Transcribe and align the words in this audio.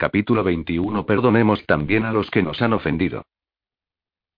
Capítulo 0.00 0.44
21 0.44 1.06
Perdonemos 1.06 1.66
también 1.66 2.04
a 2.04 2.12
los 2.12 2.30
que 2.30 2.40
nos 2.40 2.62
han 2.62 2.72
ofendido. 2.72 3.24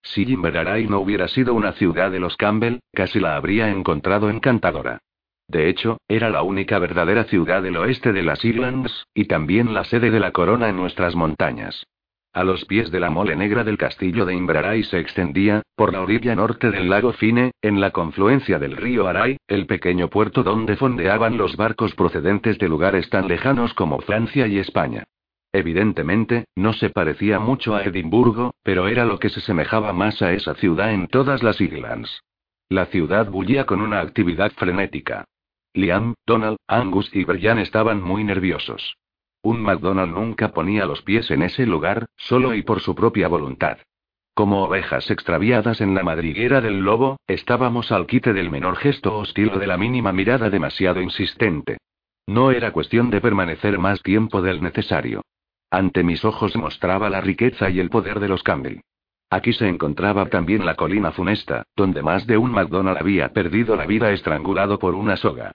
Si 0.01 0.23
Inveraray 0.23 0.87
no 0.87 0.99
hubiera 0.99 1.27
sido 1.27 1.53
una 1.53 1.73
ciudad 1.73 2.09
de 2.09 2.19
los 2.19 2.35
Campbell, 2.35 2.79
casi 2.91 3.19
la 3.19 3.35
habría 3.35 3.69
encontrado 3.69 4.31
encantadora. 4.31 5.03
De 5.47 5.69
hecho, 5.69 5.99
era 6.07 6.31
la 6.31 6.41
única 6.41 6.79
verdadera 6.79 7.25
ciudad 7.25 7.61
del 7.61 7.77
oeste 7.77 8.11
de 8.11 8.23
las 8.23 8.43
Islands, 8.43 9.05
y 9.13 9.25
también 9.25 9.75
la 9.75 9.83
sede 9.83 10.09
de 10.09 10.19
la 10.19 10.31
corona 10.31 10.67
en 10.67 10.77
nuestras 10.77 11.15
montañas. 11.15 11.85
A 12.33 12.43
los 12.43 12.65
pies 12.65 12.89
de 12.89 12.99
la 12.99 13.11
mole 13.11 13.35
negra 13.35 13.63
del 13.63 13.77
castillo 13.77 14.25
de 14.25 14.33
Inverary 14.33 14.83
se 14.83 14.97
extendía, 14.97 15.61
por 15.75 15.93
la 15.93 16.01
orilla 16.01 16.33
norte 16.33 16.71
del 16.71 16.89
lago 16.89 17.13
Fine, 17.13 17.51
en 17.61 17.79
la 17.79 17.91
confluencia 17.91 18.57
del 18.57 18.77
río 18.77 19.07
Aray, 19.07 19.37
el 19.47 19.67
pequeño 19.67 20.07
puerto 20.09 20.41
donde 20.41 20.75
fondeaban 20.75 21.37
los 21.37 21.55
barcos 21.55 21.93
procedentes 21.93 22.57
de 22.57 22.67
lugares 22.67 23.11
tan 23.11 23.27
lejanos 23.27 23.75
como 23.75 23.99
Francia 23.99 24.47
y 24.47 24.57
España. 24.57 25.03
Evidentemente, 25.53 26.45
no 26.55 26.73
se 26.73 26.89
parecía 26.89 27.39
mucho 27.39 27.75
a 27.75 27.83
Edimburgo, 27.83 28.53
pero 28.63 28.87
era 28.87 29.05
lo 29.05 29.19
que 29.19 29.29
se 29.29 29.41
semejaba 29.41 29.91
más 29.91 30.21
a 30.21 30.31
esa 30.33 30.55
ciudad 30.55 30.93
en 30.93 31.07
todas 31.07 31.43
las 31.43 31.59
Islands. 31.59 32.23
La 32.69 32.85
ciudad 32.85 33.29
bullía 33.29 33.65
con 33.65 33.81
una 33.81 33.99
actividad 33.99 34.51
frenética. 34.53 35.25
Liam, 35.73 36.13
Donald, 36.25 36.57
Angus 36.67 37.13
y 37.13 37.25
Brian 37.25 37.59
estaban 37.59 38.01
muy 38.01 38.23
nerviosos. 38.23 38.95
Un 39.43 39.61
McDonald 39.61 40.13
nunca 40.13 40.53
ponía 40.53 40.85
los 40.85 41.01
pies 41.01 41.31
en 41.31 41.41
ese 41.41 41.65
lugar, 41.65 42.05
solo 42.15 42.53
y 42.53 42.61
por 42.61 42.79
su 42.79 42.95
propia 42.95 43.27
voluntad. 43.27 43.79
Como 44.33 44.63
ovejas 44.63 45.11
extraviadas 45.11 45.81
en 45.81 45.93
la 45.93 46.03
madriguera 46.03 46.61
del 46.61 46.79
lobo, 46.79 47.17
estábamos 47.27 47.91
al 47.91 48.07
quite 48.07 48.31
del 48.31 48.49
menor 48.49 48.77
gesto 48.77 49.17
hostil 49.17 49.51
o 49.53 49.59
de 49.59 49.67
la 49.67 49.77
mínima 49.77 50.13
mirada 50.13 50.49
demasiado 50.49 51.01
insistente. 51.01 51.77
No 52.27 52.51
era 52.51 52.71
cuestión 52.71 53.09
de 53.09 53.19
permanecer 53.19 53.77
más 53.79 54.01
tiempo 54.01 54.41
del 54.41 54.61
necesario. 54.61 55.21
Ante 55.71 56.03
mis 56.03 56.25
ojos 56.25 56.57
mostraba 56.57 57.09
la 57.09 57.21
riqueza 57.21 57.69
y 57.69 57.79
el 57.79 57.89
poder 57.89 58.19
de 58.19 58.27
los 58.27 58.43
Campbell. 58.43 58.81
Aquí 59.29 59.53
se 59.53 59.69
encontraba 59.69 60.25
también 60.25 60.65
la 60.65 60.75
colina 60.75 61.13
funesta, 61.13 61.63
donde 61.77 62.03
más 62.03 62.27
de 62.27 62.37
un 62.37 62.51
McDonald 62.51 62.97
había 62.97 63.29
perdido 63.29 63.77
la 63.77 63.85
vida 63.85 64.11
estrangulado 64.11 64.77
por 64.77 64.93
una 64.95 65.15
soga. 65.15 65.53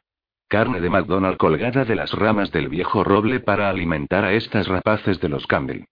Carne 0.49 0.81
de 0.81 0.89
McDonald 0.89 1.37
colgada 1.37 1.85
de 1.85 1.95
las 1.95 2.13
ramas 2.15 2.51
del 2.51 2.71
viejo 2.71 3.05
roble 3.05 3.41
para 3.41 3.69
alimentar 3.69 4.25
a 4.25 4.33
estas 4.33 4.67
rapaces 4.69 5.21
de 5.21 5.29
los 5.29 5.47
Campbell. 5.47 5.85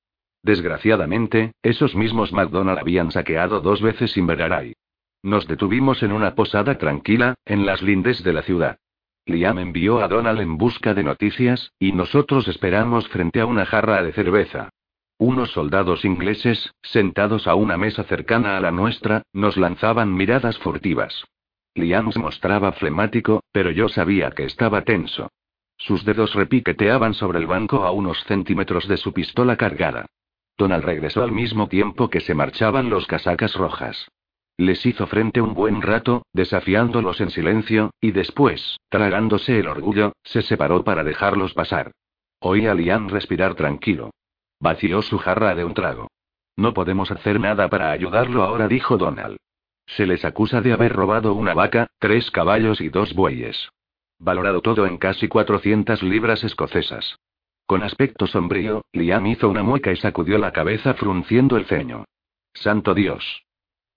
Desgraciadamente, 0.42 1.52
esos 1.62 1.94
mismos 1.94 2.32
McDonald 2.32 2.78
habían 2.78 3.10
saqueado 3.10 3.60
dos 3.60 3.82
veces 3.82 4.16
Inveraray. 4.16 4.72
Nos 5.22 5.46
detuvimos 5.46 6.02
en 6.02 6.12
una 6.12 6.34
posada 6.34 6.78
tranquila, 6.78 7.34
en 7.44 7.66
las 7.66 7.82
lindes 7.82 8.22
de 8.24 8.32
la 8.32 8.42
ciudad. 8.42 8.78
Liam 9.26 9.58
envió 9.58 10.00
a 10.00 10.08
Donald 10.08 10.40
en 10.40 10.58
busca 10.58 10.92
de 10.92 11.02
noticias, 11.02 11.72
y 11.78 11.92
nosotros 11.92 12.46
esperamos 12.48 13.08
frente 13.08 13.40
a 13.40 13.46
una 13.46 13.64
jarra 13.64 14.02
de 14.02 14.12
cerveza. 14.12 14.68
Unos 15.18 15.52
soldados 15.52 16.04
ingleses, 16.04 16.72
sentados 16.82 17.46
a 17.46 17.54
una 17.54 17.76
mesa 17.76 18.04
cercana 18.04 18.56
a 18.56 18.60
la 18.60 18.70
nuestra, 18.70 19.22
nos 19.32 19.56
lanzaban 19.56 20.14
miradas 20.14 20.58
furtivas. 20.58 21.24
Liam 21.74 22.12
se 22.12 22.18
mostraba 22.18 22.72
flemático, 22.72 23.42
pero 23.50 23.70
yo 23.70 23.88
sabía 23.88 24.30
que 24.32 24.44
estaba 24.44 24.82
tenso. 24.82 25.30
Sus 25.76 26.04
dedos 26.04 26.34
repiqueteaban 26.34 27.14
sobre 27.14 27.38
el 27.38 27.46
banco 27.46 27.84
a 27.84 27.90
unos 27.90 28.22
centímetros 28.24 28.86
de 28.86 28.96
su 28.96 29.12
pistola 29.12 29.56
cargada. 29.56 30.06
Donald 30.56 30.84
regresó 30.84 31.22
al 31.24 31.32
mismo 31.32 31.68
tiempo 31.68 32.10
que 32.10 32.20
se 32.20 32.34
marchaban 32.34 32.90
los 32.90 33.06
casacas 33.06 33.54
rojas. 33.54 34.08
Les 34.56 34.86
hizo 34.86 35.06
frente 35.08 35.40
un 35.40 35.52
buen 35.54 35.82
rato, 35.82 36.22
desafiándolos 36.32 37.20
en 37.20 37.30
silencio, 37.30 37.90
y 38.00 38.12
después, 38.12 38.78
tragándose 38.88 39.58
el 39.58 39.66
orgullo, 39.66 40.12
se 40.22 40.42
separó 40.42 40.84
para 40.84 41.02
dejarlos 41.02 41.54
pasar. 41.54 41.90
Oí 42.38 42.66
a 42.66 42.74
Liam 42.74 43.08
respirar 43.08 43.54
tranquilo. 43.54 44.10
Vació 44.60 45.02
su 45.02 45.18
jarra 45.18 45.54
de 45.54 45.64
un 45.64 45.74
trago. 45.74 46.08
No 46.56 46.72
podemos 46.72 47.10
hacer 47.10 47.40
nada 47.40 47.68
para 47.68 47.90
ayudarlo 47.90 48.44
ahora, 48.44 48.68
dijo 48.68 48.96
Donald. 48.96 49.38
Se 49.86 50.06
les 50.06 50.24
acusa 50.24 50.60
de 50.60 50.72
haber 50.72 50.92
robado 50.92 51.34
una 51.34 51.52
vaca, 51.52 51.88
tres 51.98 52.30
caballos 52.30 52.80
y 52.80 52.88
dos 52.88 53.12
bueyes. 53.14 53.70
Valorado 54.18 54.62
todo 54.62 54.86
en 54.86 54.98
casi 54.98 55.26
400 55.26 56.02
libras 56.02 56.44
escocesas. 56.44 57.16
Con 57.66 57.82
aspecto 57.82 58.26
sombrío, 58.26 58.84
Liam 58.92 59.26
hizo 59.26 59.48
una 59.48 59.62
mueca 59.62 59.90
y 59.90 59.96
sacudió 59.96 60.38
la 60.38 60.52
cabeza 60.52 60.94
frunciendo 60.94 61.56
el 61.56 61.66
ceño. 61.66 62.04
Santo 62.52 62.94
Dios. 62.94 63.43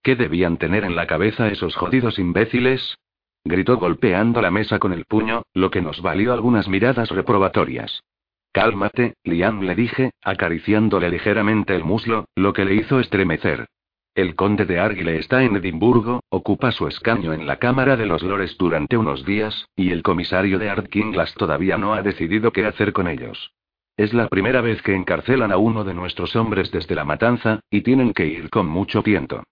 ¿Qué 0.04 0.16
debían 0.16 0.58
tener 0.58 0.84
en 0.84 0.96
la 0.96 1.08
cabeza 1.08 1.50
esos 1.50 1.76
jodidos 1.76 2.20
imbéciles? 2.20 2.98
Gritó 3.44 3.78
golpeando 3.78 4.42
la 4.42 4.52
mesa 4.52 4.80
con 4.80 4.94
el 4.94 5.06
puño, 5.06 5.44
lo 5.54 5.72
que 5.72 5.82
nos 5.82 6.02
valió 6.02 6.34
algunas 6.34 6.68
miradas 6.68 7.10
reprobatorias. 7.10 8.04
Cálmate, 8.52 9.14
Liam 9.24 9.62
le 9.62 9.76
dije, 9.76 10.12
acariciándole 10.24 11.10
ligeramente 11.10 11.76
el 11.76 11.84
muslo, 11.84 12.26
lo 12.36 12.54
que 12.54 12.66
le 12.66 12.76
hizo 12.76 13.00
estremecer. 13.00 13.68
El 14.16 14.36
conde 14.36 14.66
de 14.66 14.80
Argyll 14.80 15.10
está 15.10 15.44
en 15.44 15.58
Edimburgo, 15.58 16.22
ocupa 16.30 16.72
su 16.72 16.88
escaño 16.88 17.34
en 17.34 17.46
la 17.46 17.58
Cámara 17.58 17.96
de 17.96 18.08
los 18.08 18.24
Lores 18.24 18.58
durante 18.58 18.98
unos 18.98 19.24
días, 19.26 19.68
y 19.76 19.92
el 19.92 20.02
comisario 20.02 20.58
de 20.58 20.72
Ardkinglas 20.72 21.36
todavía 21.36 21.78
no 21.78 21.94
ha 21.94 22.02
decidido 22.02 22.52
qué 22.52 22.66
hacer 22.66 22.94
con 22.94 23.08
ellos. 23.08 23.54
Es 23.96 24.16
la 24.16 24.28
primera 24.28 24.62
vez 24.62 24.82
que 24.82 24.96
encarcelan 24.96 25.52
a 25.52 25.58
uno 25.58 25.84
de 25.84 25.94
nuestros 25.94 26.36
hombres 26.36 26.72
desde 26.72 26.96
la 26.96 27.06
matanza, 27.06 27.60
y 27.70 27.82
tienen 27.82 28.12
que 28.14 28.26
ir 28.26 28.50
con 28.50 28.66
mucho 28.66 29.04
tiento. 29.04 29.44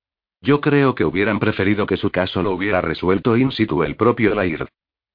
Yo 0.45 0.61
creo 0.61 0.93
que 0.93 1.05
hubieran 1.05 1.39
preferido 1.39 1.87
que 1.87 1.97
su 1.97 2.11
caso 2.11 2.43
lo 2.43 2.51
hubiera 2.51 2.79
resuelto 2.79 3.35
in 3.35 3.51
situ 3.51 3.81
el 3.81 3.95
propio 3.95 4.35
Laird. 4.35 4.67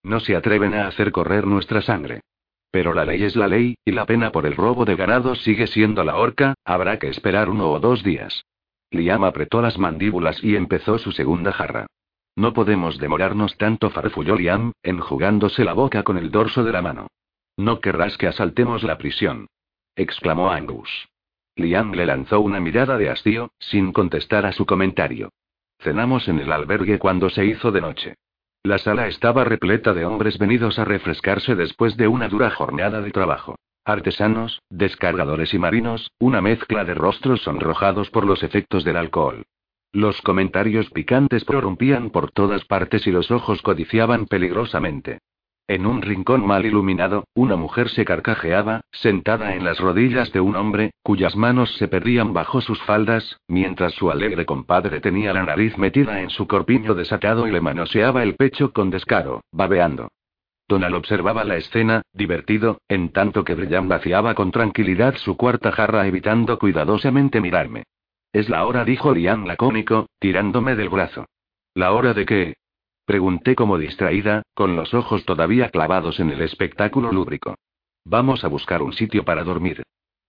No 0.02 0.18
se 0.18 0.34
atreven 0.34 0.74
a 0.74 0.88
hacer 0.88 1.12
correr 1.12 1.46
nuestra 1.46 1.82
sangre. 1.82 2.22
Pero 2.72 2.94
la 2.94 3.04
ley 3.04 3.22
es 3.22 3.36
la 3.36 3.46
ley, 3.46 3.76
y 3.84 3.92
la 3.92 4.06
pena 4.06 4.32
por 4.32 4.44
el 4.44 4.56
robo 4.56 4.84
de 4.84 4.96
ganado 4.96 5.36
sigue 5.36 5.68
siendo 5.68 6.02
la 6.02 6.16
horca, 6.16 6.54
habrá 6.64 6.98
que 6.98 7.08
esperar 7.08 7.48
uno 7.48 7.70
o 7.70 7.78
dos 7.78 8.02
días. 8.02 8.44
Liam 8.90 9.22
apretó 9.22 9.62
las 9.62 9.78
mandíbulas 9.78 10.42
y 10.42 10.56
empezó 10.56 10.98
su 10.98 11.12
segunda 11.12 11.52
jarra. 11.52 11.86
No 12.34 12.52
podemos 12.52 12.98
demorarnos 12.98 13.56
tanto, 13.56 13.90
farfulló 13.90 14.34
Liam, 14.34 14.72
enjugándose 14.82 15.64
la 15.64 15.74
boca 15.74 16.02
con 16.02 16.18
el 16.18 16.32
dorso 16.32 16.64
de 16.64 16.72
la 16.72 16.82
mano. 16.82 17.06
No 17.56 17.78
querrás 17.78 18.18
que 18.18 18.26
asaltemos 18.26 18.82
la 18.82 18.98
prisión. 18.98 19.46
exclamó 19.94 20.50
Angus. 20.50 21.09
Liam 21.60 21.92
le 21.92 22.06
lanzó 22.06 22.40
una 22.40 22.60
mirada 22.60 22.98
de 22.98 23.10
hastío, 23.10 23.52
sin 23.58 23.92
contestar 23.92 24.46
a 24.46 24.52
su 24.52 24.66
comentario. 24.66 25.30
Cenamos 25.78 26.28
en 26.28 26.38
el 26.40 26.52
albergue 26.52 26.98
cuando 26.98 27.30
se 27.30 27.44
hizo 27.46 27.72
de 27.72 27.80
noche. 27.80 28.14
La 28.62 28.78
sala 28.78 29.06
estaba 29.06 29.44
repleta 29.44 29.94
de 29.94 30.04
hombres 30.04 30.36
venidos 30.38 30.78
a 30.78 30.84
refrescarse 30.84 31.54
después 31.54 31.96
de 31.96 32.08
una 32.08 32.28
dura 32.28 32.50
jornada 32.50 33.00
de 33.00 33.10
trabajo. 33.10 33.56
Artesanos, 33.86 34.60
descargadores 34.68 35.54
y 35.54 35.58
marinos, 35.58 36.10
una 36.18 36.42
mezcla 36.42 36.84
de 36.84 36.92
rostros 36.94 37.40
sonrojados 37.42 38.10
por 38.10 38.26
los 38.26 38.42
efectos 38.42 38.84
del 38.84 38.96
alcohol. 38.96 39.44
Los 39.92 40.20
comentarios 40.20 40.90
picantes 40.90 41.44
prorrumpían 41.44 42.10
por 42.10 42.30
todas 42.30 42.64
partes 42.66 43.06
y 43.06 43.10
los 43.10 43.30
ojos 43.30 43.62
codiciaban 43.62 44.26
peligrosamente. 44.26 45.20
En 45.70 45.86
un 45.86 46.02
rincón 46.02 46.44
mal 46.44 46.66
iluminado, 46.66 47.28
una 47.32 47.54
mujer 47.54 47.90
se 47.90 48.04
carcajeaba, 48.04 48.80
sentada 48.90 49.54
en 49.54 49.62
las 49.62 49.78
rodillas 49.78 50.32
de 50.32 50.40
un 50.40 50.56
hombre, 50.56 50.90
cuyas 51.04 51.36
manos 51.36 51.76
se 51.76 51.86
perdían 51.86 52.32
bajo 52.32 52.60
sus 52.60 52.82
faldas, 52.82 53.38
mientras 53.46 53.94
su 53.94 54.10
alegre 54.10 54.44
compadre 54.44 54.98
tenía 54.98 55.32
la 55.32 55.44
nariz 55.44 55.78
metida 55.78 56.22
en 56.22 56.30
su 56.30 56.48
corpiño 56.48 56.96
desatado 56.96 57.46
y 57.46 57.52
le 57.52 57.60
manoseaba 57.60 58.24
el 58.24 58.34
pecho 58.34 58.72
con 58.72 58.90
descaro, 58.90 59.42
babeando. 59.52 60.08
Donald 60.66 60.96
observaba 60.96 61.44
la 61.44 61.56
escena, 61.56 62.02
divertido, 62.12 62.80
en 62.88 63.10
tanto 63.10 63.44
que 63.44 63.54
Brian 63.54 63.86
vaciaba 63.86 64.34
con 64.34 64.50
tranquilidad 64.50 65.14
su 65.18 65.36
cuarta 65.36 65.70
jarra 65.70 66.04
evitando 66.08 66.58
cuidadosamente 66.58 67.40
mirarme. 67.40 67.84
Es 68.32 68.48
la 68.48 68.66
hora, 68.66 68.84
dijo 68.84 69.14
Liam 69.14 69.46
lacónico, 69.46 70.06
tirándome 70.18 70.74
del 70.74 70.88
brazo. 70.88 71.26
¿La 71.74 71.92
hora 71.92 72.12
de 72.12 72.26
qué? 72.26 72.54
Pregunté 73.10 73.56
como 73.56 73.76
distraída, 73.76 74.44
con 74.54 74.76
los 74.76 74.94
ojos 74.94 75.24
todavía 75.24 75.70
clavados 75.70 76.20
en 76.20 76.30
el 76.30 76.42
espectáculo 76.42 77.10
lúbrico. 77.10 77.56
Vamos 78.04 78.44
a 78.44 78.46
buscar 78.46 78.82
un 78.82 78.92
sitio 78.92 79.24
para 79.24 79.42
dormir. 79.42 79.82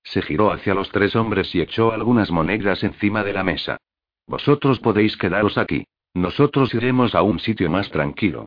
Se 0.04 0.24
giró 0.24 0.52
hacia 0.52 0.74
los 0.74 0.90
tres 0.90 1.16
hombres 1.16 1.54
y 1.54 1.62
echó 1.62 1.92
algunas 1.92 2.32
monedas 2.32 2.84
encima 2.84 3.24
de 3.24 3.34
la 3.34 3.44
mesa. 3.44 3.78
Vosotros 4.26 4.80
podéis 4.80 5.16
quedaros 5.16 5.60
aquí. 5.60 5.84
Nosotros 6.16 6.74
iremos 6.74 7.14
a 7.14 7.22
un 7.22 7.38
sitio 7.38 7.70
más 7.70 7.92
tranquilo. 7.92 8.46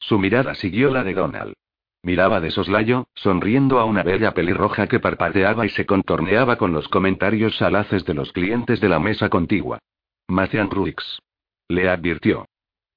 Su 0.00 0.18
mirada 0.18 0.56
siguió 0.56 0.90
la 0.90 1.04
de 1.04 1.14
Donald. 1.14 1.54
Miraba 2.02 2.40
de 2.40 2.50
soslayo, 2.50 3.06
sonriendo 3.14 3.78
a 3.78 3.84
una 3.84 4.02
bella 4.02 4.34
pelirroja 4.34 4.88
que 4.88 4.98
parpadeaba 4.98 5.64
y 5.64 5.68
se 5.68 5.86
contorneaba 5.86 6.56
con 6.56 6.72
los 6.72 6.88
comentarios 6.88 7.56
salaces 7.56 8.04
de 8.04 8.14
los 8.14 8.32
clientes 8.32 8.80
de 8.80 8.88
la 8.88 8.98
mesa 8.98 9.28
contigua. 9.28 9.78
Matthew 10.26 10.70
Ruix. 10.70 11.20
Le 11.68 11.88
advirtió. 11.88 12.46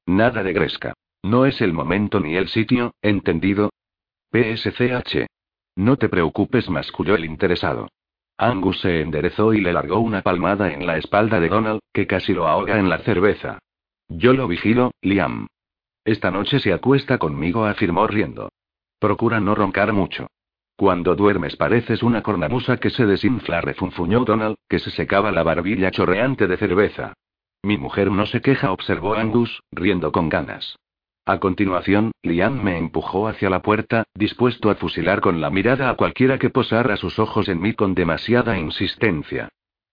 Nada 0.09 0.41
de 0.41 0.53
Gresca. 0.53 0.93
No 1.21 1.45
es 1.45 1.61
el 1.61 1.71
momento 1.71 2.19
ni 2.19 2.35
el 2.35 2.47
sitio, 2.47 2.95
¿entendido? 2.99 3.69
PSCH. 4.31 5.27
No 5.75 5.97
te 5.97 6.09
preocupes, 6.09 6.67
masculló 6.67 7.13
el 7.13 7.25
interesado. 7.25 7.89
Angus 8.35 8.79
se 8.79 9.01
enderezó 9.01 9.53
y 9.53 9.61
le 9.61 9.71
largó 9.71 9.99
una 9.99 10.23
palmada 10.23 10.73
en 10.73 10.87
la 10.87 10.97
espalda 10.97 11.39
de 11.39 11.49
Donald, 11.49 11.81
que 11.93 12.07
casi 12.07 12.33
lo 12.33 12.47
ahoga 12.47 12.79
en 12.79 12.89
la 12.89 12.97
cerveza. 13.03 13.59
Yo 14.07 14.33
lo 14.33 14.47
vigilo, 14.47 14.89
Liam. 15.03 15.45
Esta 16.03 16.31
noche 16.31 16.59
se 16.59 16.73
acuesta 16.73 17.19
conmigo, 17.19 17.65
afirmó 17.65 18.07
riendo. 18.07 18.49
Procura 18.97 19.39
no 19.39 19.53
roncar 19.53 19.93
mucho. 19.93 20.25
Cuando 20.75 21.15
duermes 21.15 21.55
pareces 21.55 22.01
una 22.01 22.23
cornamusa 22.23 22.77
que 22.77 22.89
se 22.89 23.05
desinfla, 23.05 23.61
refunfuñó 23.61 24.25
Donald, 24.25 24.55
que 24.67 24.79
se 24.79 24.89
secaba 24.89 25.31
la 25.31 25.43
barbilla 25.43 25.91
chorreante 25.91 26.47
de 26.47 26.57
cerveza. 26.57 27.13
Mi 27.63 27.77
mujer 27.77 28.09
no 28.11 28.25
se 28.25 28.41
queja, 28.41 28.71
observó 28.71 29.15
Angus, 29.15 29.61
riendo 29.71 30.11
con 30.11 30.29
ganas. 30.29 30.77
A 31.25 31.39
continuación, 31.39 32.11
Liam 32.23 32.63
me 32.63 32.77
empujó 32.77 33.27
hacia 33.27 33.49
la 33.49 33.61
puerta, 33.61 34.05
dispuesto 34.15 34.69
a 34.69 34.75
fusilar 34.75 35.21
con 35.21 35.41
la 35.41 35.49
mirada 35.49 35.89
a 35.89 35.95
cualquiera 35.95 36.39
que 36.39 36.49
posara 36.49 36.97
sus 36.97 37.19
ojos 37.19 37.49
en 37.49 37.61
mí 37.61 37.73
con 37.73 37.93
demasiada 37.93 38.57
insistencia. 38.57 39.49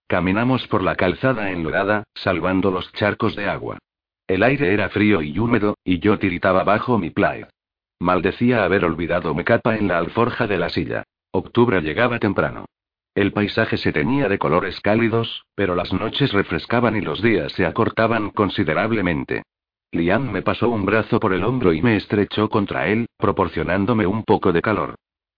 Caminamos 0.07 0.67
por 0.69 0.83
la 0.83 0.95
calzada 0.95 1.51
enlodada, 1.51 2.05
salvando 2.15 2.71
los 2.71 2.93
charcos 2.93 3.35
de 3.35 3.49
agua. 3.49 3.79
El 4.29 4.45
aire 4.45 4.73
era 4.73 4.89
frío 4.89 5.21
y 5.21 5.39
húmedo, 5.39 5.77
y 5.85 5.99
yo 5.99 6.19
tiritaba 6.19 6.65
bajo 6.65 6.97
mi 6.99 7.11
plaid. 7.11 7.47
Maldecía 7.99 8.65
haber 8.65 8.85
olvidado 8.85 9.35
mi 9.35 9.45
capa 9.45 9.77
en 9.77 9.89
la 9.89 9.99
alforja 9.99 10.47
de 10.47 10.59
la 10.59 10.69
silla. 10.69 11.03
Octubre 11.33 11.81
llegaba 11.81 12.19
temprano. 12.19 12.67
El 13.17 13.33
paisaje 13.33 13.79
se 13.79 13.95
teñía 13.95 14.29
de 14.29 14.39
colores 14.39 14.79
cálidos, 14.83 15.47
pero 15.55 15.75
las 15.75 15.91
noches 15.91 16.35
refrescaban 16.35 16.97
y 16.97 17.01
los 17.01 17.23
días 17.23 17.51
se 17.53 17.65
acortaban 17.65 18.29
considerablemente. 18.29 19.43
Liam 19.91 20.31
me 20.31 20.43
pasó 20.43 20.69
un 20.69 20.85
brazo 20.85 21.19
por 21.19 21.33
el 21.33 21.43
hombro 21.43 21.73
y 21.73 21.81
me 21.81 21.97
estrechó 21.97 22.51
contra 22.51 22.89
él, 22.89 23.07
proporcionándome 23.17 24.07
un 24.07 24.23
poco 24.23 24.53
de 24.53 24.61
calor. 24.61 24.97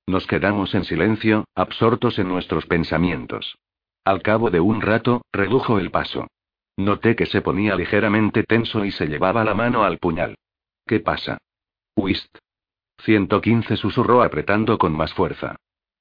Nos 0.08 0.26
quedamos 0.26 0.74
en 0.74 0.82
silencio, 0.82 1.44
absortos 1.54 2.18
en 2.18 2.26
nuestros 2.26 2.66
pensamientos. 2.66 3.56
Al 4.04 4.22
cabo 4.22 4.50
de 4.50 4.58
un 4.58 4.80
rato, 4.80 5.22
redujo 5.32 5.78
el 5.78 5.92
paso. 5.92 6.26
Noté 6.76 7.14
que 7.14 7.26
se 7.26 7.42
ponía 7.42 7.76
ligeramente 7.76 8.42
tenso 8.42 8.84
y 8.84 8.90
se 8.90 9.06
llevaba 9.06 9.44
la 9.44 9.54
mano 9.54 9.84
al 9.84 9.98
puñal. 9.98 10.34
¿Qué 10.84 10.98
pasa? 10.98 11.38
Whist. 11.94 12.38
115 13.04 13.76
susurró 13.76 14.24
apretando 14.24 14.78
con 14.78 14.96
más 14.96 15.14
fuerza. 15.14 15.54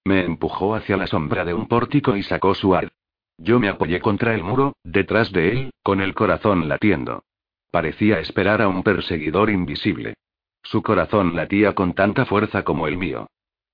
Me 0.07 0.23
empujó 0.23 0.73
hacia 0.73 0.95
la 0.95 1.05
sombra 1.05 1.43
de 1.43 1.53
un 1.53 1.67
pórtico 1.67 2.15
y 2.15 2.23
sacó 2.23 2.55
su 2.55 2.73
ar. 2.73 2.93
Yo 3.37 3.59
me 3.59 3.67
apoyé 3.67 3.99
contra 3.99 4.33
el 4.33 4.41
muro, 4.41 4.77
detrás 4.81 5.33
de 5.33 5.51
él, 5.51 5.71
con 5.83 5.99
el 5.99 6.15
corazón 6.15 6.69
latiendo. 6.69 7.25
Parecía 7.71 8.21
esperar 8.21 8.61
a 8.61 8.69
un 8.69 8.83
perseguidor 8.83 9.49
invisible. 9.49 10.13
Su 10.63 10.81
corazón 10.81 11.35
latía 11.35 11.75
con 11.75 11.91
tanta 11.93 12.25
fuerza 12.25 12.63
como 12.63 12.87
el 12.87 12.97
mío. 12.97 13.27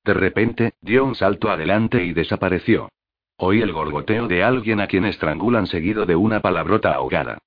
De 0.04 0.16
repente, 0.16 0.74
dio 0.82 1.06
un 1.06 1.14
salto 1.14 1.52
adelante 1.52 2.04
y 2.04 2.14
desapareció. 2.14 2.90
Oí 3.38 3.62
el 3.62 3.72
gorgoteo 3.72 4.28
de 4.28 4.42
alguien 4.44 4.82
a 4.82 4.88
quien 4.88 5.06
estrangulan 5.06 5.68
seguido 5.68 6.08
de 6.08 6.16
una 6.16 6.40
palabrota 6.40 6.94
ahogada. 6.94 7.38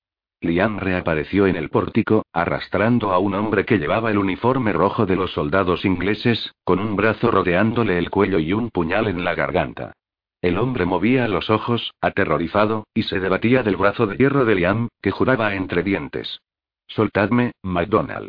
Liam 0.46 0.78
reapareció 0.78 1.46
en 1.46 1.56
el 1.56 1.68
pórtico, 1.68 2.24
arrastrando 2.32 3.12
a 3.12 3.18
un 3.18 3.34
hombre 3.34 3.64
que 3.64 3.78
llevaba 3.78 4.10
el 4.10 4.18
uniforme 4.18 4.72
rojo 4.72 5.04
de 5.04 5.16
los 5.16 5.32
soldados 5.32 5.84
ingleses, 5.84 6.54
con 6.64 6.78
un 6.78 6.96
brazo 6.96 7.30
rodeándole 7.30 7.98
el 7.98 8.10
cuello 8.10 8.38
y 8.38 8.52
un 8.52 8.70
puñal 8.70 9.08
en 9.08 9.24
la 9.24 9.34
garganta. 9.34 9.92
El 10.40 10.58
hombre 10.58 10.84
movía 10.84 11.28
los 11.28 11.50
ojos, 11.50 11.92
aterrorizado, 12.00 12.86
y 12.94 13.02
se 13.02 13.20
debatía 13.20 13.62
del 13.62 13.76
brazo 13.76 14.06
de 14.06 14.16
hierro 14.16 14.44
de 14.44 14.54
Liam, 14.54 14.88
que 15.02 15.10
juraba 15.10 15.54
entre 15.54 15.82
dientes. 15.82 16.40
Soltadme, 16.86 17.52
MacDonald. 17.62 18.28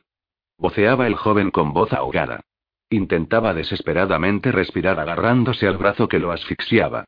Voceaba 0.57 1.07
el 1.07 1.15
joven 1.15 1.51
con 1.51 1.73
voz 1.73 1.93
ahogada. 1.93 2.41
Intentaba 2.89 3.53
desesperadamente 3.53 4.51
respirar 4.51 4.99
agarrándose 4.99 5.67
al 5.67 5.77
brazo 5.77 6.07
que 6.07 6.19
lo 6.19 6.31
asfixiaba. 6.31 7.05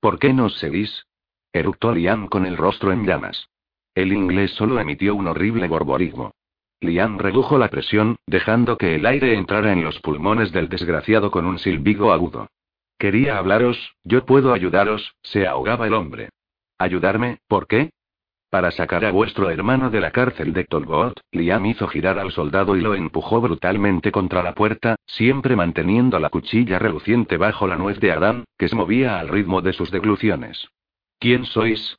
¿Por 0.00 0.18
qué 0.18 0.32
nos 0.32 0.58
seguís? 0.58 1.06
Eructó 1.52 1.92
Liam 1.92 2.28
con 2.28 2.46
el 2.46 2.56
rostro 2.56 2.92
en 2.92 3.04
llamas. 3.04 3.48
El 3.94 4.12
inglés 4.12 4.52
solo 4.52 4.80
emitió 4.80 5.14
un 5.14 5.26
horrible 5.26 5.68
borborismo. 5.68 6.32
Liam 6.80 7.18
redujo 7.18 7.58
la 7.58 7.68
presión, 7.68 8.16
dejando 8.26 8.76
que 8.76 8.96
el 8.96 9.06
aire 9.06 9.34
entrara 9.34 9.72
en 9.72 9.84
los 9.84 10.00
pulmones 10.00 10.50
del 10.50 10.68
desgraciado 10.68 11.30
con 11.30 11.46
un 11.46 11.58
silbido 11.58 12.12
agudo. 12.12 12.48
Quería 12.98 13.38
hablaros, 13.38 13.94
yo 14.04 14.24
puedo 14.24 14.52
ayudaros, 14.52 15.14
se 15.22 15.46
ahogaba 15.46 15.86
el 15.86 15.94
hombre. 15.94 16.30
¿Ayudarme? 16.78 17.38
¿Por 17.46 17.66
qué? 17.66 17.90
Para 18.50 18.70
sacar 18.70 19.04
a 19.04 19.12
vuestro 19.12 19.48
hermano 19.50 19.90
de 19.90 20.00
la 20.00 20.10
cárcel 20.10 20.52
de 20.52 20.64
Tolbot, 20.64 21.20
Liam 21.30 21.64
hizo 21.66 21.88
girar 21.88 22.18
al 22.18 22.32
soldado 22.32 22.76
y 22.76 22.80
lo 22.80 22.94
empujó 22.94 23.40
brutalmente 23.40 24.12
contra 24.12 24.42
la 24.42 24.54
puerta, 24.54 24.96
siempre 25.06 25.56
manteniendo 25.56 26.18
la 26.18 26.28
cuchilla 26.28 26.78
reluciente 26.78 27.36
bajo 27.36 27.66
la 27.66 27.76
nuez 27.76 27.98
de 27.98 28.12
Adán, 28.12 28.44
que 28.58 28.68
se 28.68 28.76
movía 28.76 29.18
al 29.18 29.28
ritmo 29.28 29.62
de 29.62 29.72
sus 29.72 29.90
degluciones. 29.90 30.68
¿Quién 31.18 31.46
sois? 31.46 31.96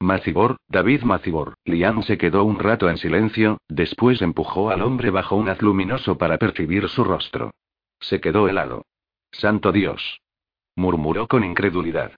Macibor, 0.00 0.58
David 0.68 1.02
Macibor. 1.02 1.54
Liam 1.64 2.02
se 2.02 2.18
quedó 2.18 2.44
un 2.44 2.58
rato 2.58 2.88
en 2.88 2.98
silencio, 2.98 3.58
después 3.68 4.22
empujó 4.22 4.70
al 4.70 4.82
hombre 4.82 5.10
bajo 5.10 5.34
un 5.36 5.48
haz 5.48 5.60
luminoso 5.60 6.16
para 6.16 6.38
percibir 6.38 6.88
su 6.88 7.02
rostro. 7.02 7.50
Se 7.98 8.20
quedó 8.20 8.48
helado. 8.48 8.84
Santo 9.32 9.72
Dios. 9.72 10.20
murmuró 10.76 11.26
con 11.26 11.42
incredulidad. 11.42 12.12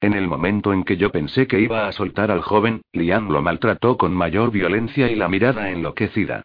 En 0.00 0.12
el 0.12 0.28
momento 0.28 0.72
en 0.72 0.84
que 0.84 0.96
yo 0.96 1.10
pensé 1.10 1.48
que 1.48 1.60
iba 1.60 1.88
a 1.88 1.92
soltar 1.92 2.30
al 2.30 2.42
joven, 2.42 2.82
Liam 2.92 3.28
lo 3.30 3.42
maltrató 3.42 3.96
con 3.96 4.14
mayor 4.14 4.52
violencia 4.52 5.10
y 5.10 5.16
la 5.16 5.28
mirada 5.28 5.70
enloquecida. 5.70 6.42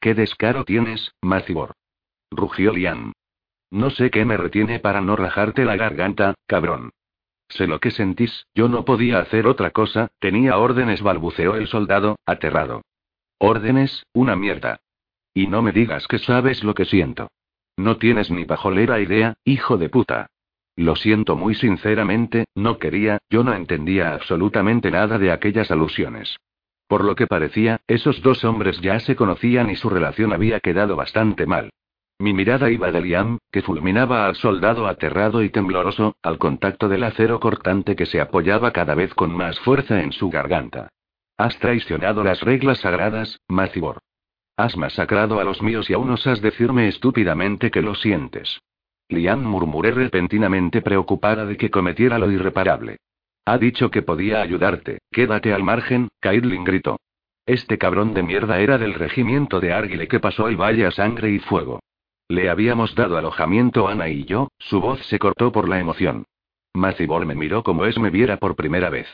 ¿Qué 0.00 0.14
descaro 0.14 0.64
tienes, 0.64 1.12
Macibor? 1.22 1.72
rugió 2.30 2.72
Liam. 2.72 3.12
No 3.70 3.90
sé 3.90 4.10
qué 4.10 4.24
me 4.24 4.36
retiene 4.36 4.80
para 4.80 5.00
no 5.00 5.16
rajarte 5.16 5.64
la 5.64 5.76
garganta, 5.76 6.34
cabrón. 6.46 6.90
Sé 7.48 7.66
lo 7.66 7.78
que 7.80 7.90
sentís, 7.90 8.46
yo 8.54 8.68
no 8.68 8.84
podía 8.84 9.18
hacer 9.18 9.46
otra 9.46 9.70
cosa, 9.70 10.08
tenía 10.18 10.58
órdenes, 10.58 11.02
balbuceó 11.02 11.56
el 11.56 11.68
soldado, 11.68 12.16
aterrado. 12.26 12.82
Órdenes, 13.38 14.04
una 14.12 14.36
mierda. 14.36 14.80
Y 15.32 15.46
no 15.46 15.62
me 15.62 15.72
digas 15.72 16.08
que 16.08 16.18
sabes 16.18 16.64
lo 16.64 16.74
que 16.74 16.84
siento. 16.84 17.28
No 17.76 17.98
tienes 17.98 18.30
ni 18.30 18.44
pajolera 18.44 19.00
idea, 19.00 19.34
hijo 19.44 19.76
de 19.76 19.88
puta. 19.88 20.28
Lo 20.76 20.96
siento 20.96 21.36
muy 21.36 21.54
sinceramente, 21.54 22.46
no 22.54 22.78
quería, 22.78 23.18
yo 23.30 23.44
no 23.44 23.54
entendía 23.54 24.12
absolutamente 24.12 24.90
nada 24.90 25.18
de 25.18 25.30
aquellas 25.30 25.70
alusiones. 25.70 26.36
Por 26.88 27.04
lo 27.04 27.14
que 27.14 27.26
parecía, 27.26 27.80
esos 27.86 28.22
dos 28.22 28.44
hombres 28.44 28.80
ya 28.80 29.00
se 29.00 29.16
conocían 29.16 29.70
y 29.70 29.76
su 29.76 29.90
relación 29.90 30.32
había 30.32 30.60
quedado 30.60 30.96
bastante 30.96 31.46
mal. 31.46 31.70
Mi 32.18 32.32
mirada 32.32 32.70
iba 32.70 32.90
de 32.90 33.02
Liam, 33.02 33.38
que 33.52 33.60
fulminaba 33.60 34.26
al 34.26 34.36
soldado 34.36 34.86
aterrado 34.86 35.42
y 35.42 35.50
tembloroso, 35.50 36.16
al 36.22 36.38
contacto 36.38 36.88
del 36.88 37.04
acero 37.04 37.40
cortante 37.40 37.94
que 37.94 38.06
se 38.06 38.20
apoyaba 38.20 38.72
cada 38.72 38.94
vez 38.94 39.12
con 39.12 39.36
más 39.36 39.60
fuerza 39.60 40.00
en 40.00 40.12
su 40.12 40.30
garganta. 40.30 40.88
Has 41.36 41.58
traicionado 41.58 42.24
las 42.24 42.40
reglas 42.40 42.78
sagradas, 42.78 43.40
Macibor. 43.48 43.98
Has 44.56 44.78
masacrado 44.78 45.38
a 45.38 45.44
los 45.44 45.60
míos 45.60 45.90
y 45.90 45.92
aún 45.92 46.10
osas 46.10 46.40
decirme 46.40 46.88
estúpidamente 46.88 47.70
que 47.70 47.82
lo 47.82 47.94
sientes. 47.94 48.60
Liam 49.10 49.44
murmuré 49.44 49.90
repentinamente 49.90 50.80
preocupada 50.80 51.44
de 51.44 51.58
que 51.58 51.70
cometiera 51.70 52.18
lo 52.18 52.30
irreparable. 52.30 52.96
Ha 53.44 53.58
dicho 53.58 53.90
que 53.90 54.00
podía 54.00 54.40
ayudarte, 54.40 54.98
quédate 55.12 55.52
al 55.52 55.62
margen, 55.62 56.08
Caitlin 56.20 56.64
gritó. 56.64 56.98
Este 57.44 57.76
cabrón 57.76 58.14
de 58.14 58.22
mierda 58.22 58.58
era 58.58 58.78
del 58.78 58.94
regimiento 58.94 59.60
de 59.60 59.74
Argyle 59.74 60.08
que 60.08 60.18
pasó 60.18 60.48
el 60.48 60.56
valle 60.56 60.86
a 60.86 60.90
sangre 60.90 61.30
y 61.30 61.38
fuego. 61.38 61.80
Le 62.28 62.50
habíamos 62.50 62.94
dado 62.96 63.16
alojamiento 63.16 63.86
Ana 63.86 64.08
y 64.08 64.24
yo, 64.24 64.48
su 64.58 64.80
voz 64.80 65.00
se 65.06 65.18
cortó 65.18 65.52
por 65.52 65.68
la 65.68 65.78
emoción. 65.78 66.24
Macibor 66.74 67.24
me 67.24 67.36
miró 67.36 67.62
como 67.62 67.84
es 67.84 67.98
me 67.98 68.10
viera 68.10 68.38
por 68.38 68.56
primera 68.56 68.90
vez. 68.90 69.06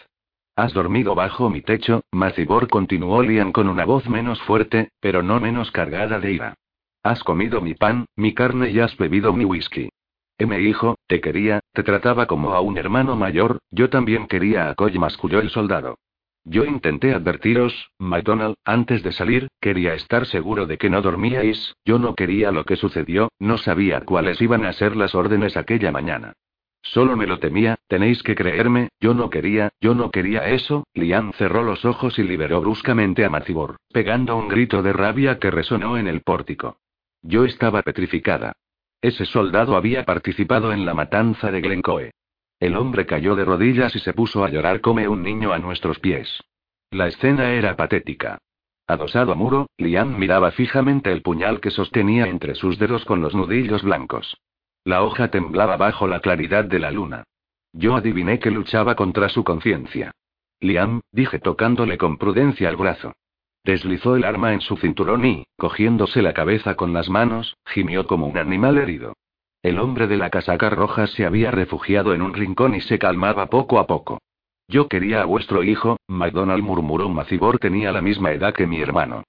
Has 0.56 0.72
dormido 0.72 1.14
bajo 1.14 1.50
mi 1.50 1.60
techo, 1.60 2.02
Macibor 2.10 2.68
continuó 2.68 3.22
Lian 3.22 3.52
con 3.52 3.68
una 3.68 3.84
voz 3.84 4.08
menos 4.08 4.40
fuerte, 4.42 4.90
pero 5.00 5.22
no 5.22 5.40
menos 5.40 5.70
cargada 5.70 6.20
de 6.20 6.32
ira. 6.32 6.54
Has 7.02 7.22
comido 7.22 7.60
mi 7.60 7.74
pan, 7.74 8.06
mi 8.16 8.32
carne 8.32 8.70
y 8.70 8.80
has 8.80 8.96
bebido 8.96 9.32
mi 9.32 9.44
whisky. 9.44 9.90
M 10.38 10.58
hijo, 10.60 10.96
te 11.06 11.20
quería, 11.20 11.60
te 11.72 11.82
trataba 11.82 12.26
como 12.26 12.54
a 12.54 12.60
un 12.60 12.78
hermano 12.78 13.14
mayor, 13.14 13.58
yo 13.70 13.90
también 13.90 14.26
quería 14.26 14.70
a 14.70 14.74
Coy 14.74 14.98
masculló 14.98 15.40
el 15.40 15.50
soldado. 15.50 15.98
Yo 16.44 16.64
intenté 16.64 17.14
advertiros, 17.14 17.92
McDonald, 17.98 18.56
antes 18.64 19.02
de 19.02 19.12
salir, 19.12 19.48
quería 19.60 19.94
estar 19.94 20.26
seguro 20.26 20.66
de 20.66 20.76
que 20.76 20.90
no 20.90 21.00
dormíais, 21.00 21.76
yo 21.84 21.98
no 21.98 22.14
quería 22.14 22.50
lo 22.50 22.64
que 22.64 22.76
sucedió, 22.76 23.30
no 23.38 23.58
sabía 23.58 24.00
cuáles 24.00 24.40
iban 24.42 24.64
a 24.64 24.72
ser 24.72 24.96
las 24.96 25.14
órdenes 25.14 25.56
aquella 25.56 25.92
mañana. 25.92 26.32
Solo 26.82 27.16
me 27.16 27.28
lo 27.28 27.38
temía, 27.38 27.76
tenéis 27.86 28.24
que 28.24 28.34
creerme, 28.34 28.88
yo 29.00 29.14
no 29.14 29.30
quería, 29.30 29.70
yo 29.80 29.94
no 29.94 30.10
quería 30.10 30.48
eso. 30.48 30.84
Liam 30.94 31.32
cerró 31.34 31.62
los 31.62 31.84
ojos 31.84 32.18
y 32.18 32.24
liberó 32.24 32.60
bruscamente 32.60 33.24
a 33.24 33.30
Macibor, 33.30 33.76
pegando 33.92 34.36
un 34.36 34.48
grito 34.48 34.82
de 34.82 34.92
rabia 34.92 35.38
que 35.38 35.52
resonó 35.52 35.96
en 35.96 36.08
el 36.08 36.22
pórtico. 36.22 36.78
Yo 37.22 37.44
estaba 37.44 37.82
petrificada. 37.82 38.54
Ese 39.00 39.26
soldado 39.26 39.76
había 39.76 40.04
participado 40.04 40.72
en 40.72 40.84
la 40.84 40.94
matanza 40.94 41.52
de 41.52 41.60
Glencoe. 41.60 42.10
El 42.62 42.76
hombre 42.76 43.06
cayó 43.06 43.34
de 43.34 43.44
rodillas 43.44 43.96
y 43.96 43.98
se 43.98 44.12
puso 44.12 44.44
a 44.44 44.48
llorar 44.48 44.80
como 44.80 45.02
un 45.10 45.24
niño 45.24 45.52
a 45.52 45.58
nuestros 45.58 45.98
pies. 45.98 46.44
La 46.92 47.08
escena 47.08 47.54
era 47.54 47.74
patética. 47.74 48.38
Adosado 48.86 49.32
a 49.32 49.34
muro, 49.34 49.66
Liam 49.78 50.16
miraba 50.16 50.52
fijamente 50.52 51.10
el 51.10 51.22
puñal 51.22 51.60
que 51.60 51.72
sostenía 51.72 52.28
entre 52.28 52.54
sus 52.54 52.78
dedos 52.78 53.04
con 53.04 53.20
los 53.20 53.34
nudillos 53.34 53.82
blancos. 53.82 54.36
La 54.84 55.02
hoja 55.02 55.28
temblaba 55.28 55.76
bajo 55.76 56.06
la 56.06 56.20
claridad 56.20 56.64
de 56.64 56.78
la 56.78 56.92
luna. 56.92 57.24
Yo 57.72 57.96
adiviné 57.96 58.38
que 58.38 58.52
luchaba 58.52 58.94
contra 58.94 59.28
su 59.28 59.42
conciencia. 59.42 60.12
Liam, 60.60 61.00
dije 61.10 61.40
tocándole 61.40 61.98
con 61.98 62.16
prudencia 62.16 62.68
el 62.68 62.76
brazo. 62.76 63.12
Deslizó 63.64 64.14
el 64.14 64.22
arma 64.22 64.52
en 64.52 64.60
su 64.60 64.76
cinturón 64.76 65.24
y, 65.24 65.46
cogiéndose 65.56 66.22
la 66.22 66.32
cabeza 66.32 66.76
con 66.76 66.92
las 66.92 67.10
manos, 67.10 67.56
gimió 67.66 68.06
como 68.06 68.28
un 68.28 68.38
animal 68.38 68.78
herido. 68.78 69.14
El 69.62 69.78
hombre 69.78 70.08
de 70.08 70.16
la 70.16 70.30
casaca 70.30 70.70
roja 70.70 71.06
se 71.06 71.24
había 71.24 71.52
refugiado 71.52 72.14
en 72.14 72.22
un 72.22 72.34
rincón 72.34 72.74
y 72.74 72.80
se 72.80 72.98
calmaba 72.98 73.46
poco 73.46 73.78
a 73.78 73.86
poco. 73.86 74.18
Yo 74.66 74.88
quería 74.88 75.22
a 75.22 75.24
vuestro 75.24 75.62
hijo, 75.62 75.98
MacDonald 76.08 76.64
murmuró 76.64 77.08
Macibor 77.08 77.58
tenía 77.58 77.92
la 77.92 78.00
misma 78.00 78.32
edad 78.32 78.54
que 78.54 78.66
mi 78.66 78.80
hermano. 78.80 79.22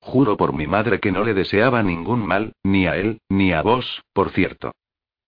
Juro 0.00 0.36
por 0.36 0.54
mi 0.54 0.66
madre 0.66 1.00
que 1.00 1.10
no 1.10 1.24
le 1.24 1.34
deseaba 1.34 1.82
ningún 1.82 2.26
mal, 2.26 2.52
ni 2.62 2.86
a 2.86 2.96
él, 2.96 3.18
ni 3.28 3.52
a 3.52 3.62
vos, 3.62 4.02
por 4.12 4.30
cierto. 4.30 4.72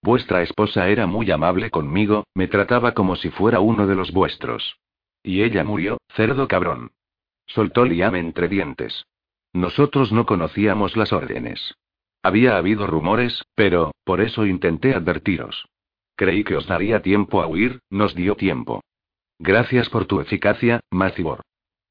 Vuestra 0.00 0.42
esposa 0.42 0.88
era 0.88 1.06
muy 1.06 1.30
amable 1.30 1.70
conmigo, 1.70 2.24
me 2.34 2.48
trataba 2.48 2.92
como 2.92 3.16
si 3.16 3.30
fuera 3.30 3.60
uno 3.60 3.86
de 3.86 3.94
los 3.94 4.12
vuestros. 4.12 4.76
Y 5.22 5.42
ella 5.42 5.64
murió, 5.64 5.98
cerdo 6.14 6.48
cabrón. 6.48 6.92
Soltó 7.46 7.84
Liam 7.84 8.14
entre 8.14 8.48
dientes. 8.48 9.06
Nosotros 9.52 10.12
no 10.12 10.24
conocíamos 10.24 10.96
las 10.96 11.12
órdenes. 11.12 11.74
Había 12.22 12.56
habido 12.56 12.86
rumores, 12.86 13.44
pero, 13.54 13.92
por 14.04 14.20
eso 14.20 14.46
intenté 14.46 14.94
advertiros. 14.94 15.66
Creí 16.14 16.44
que 16.44 16.56
os 16.56 16.66
daría 16.66 17.02
tiempo 17.02 17.42
a 17.42 17.46
huir, 17.46 17.80
nos 17.90 18.14
dio 18.14 18.36
tiempo. 18.36 18.82
Gracias 19.38 19.88
por 19.88 20.06
tu 20.06 20.20
eficacia, 20.20 20.80
Macibor. 20.90 21.42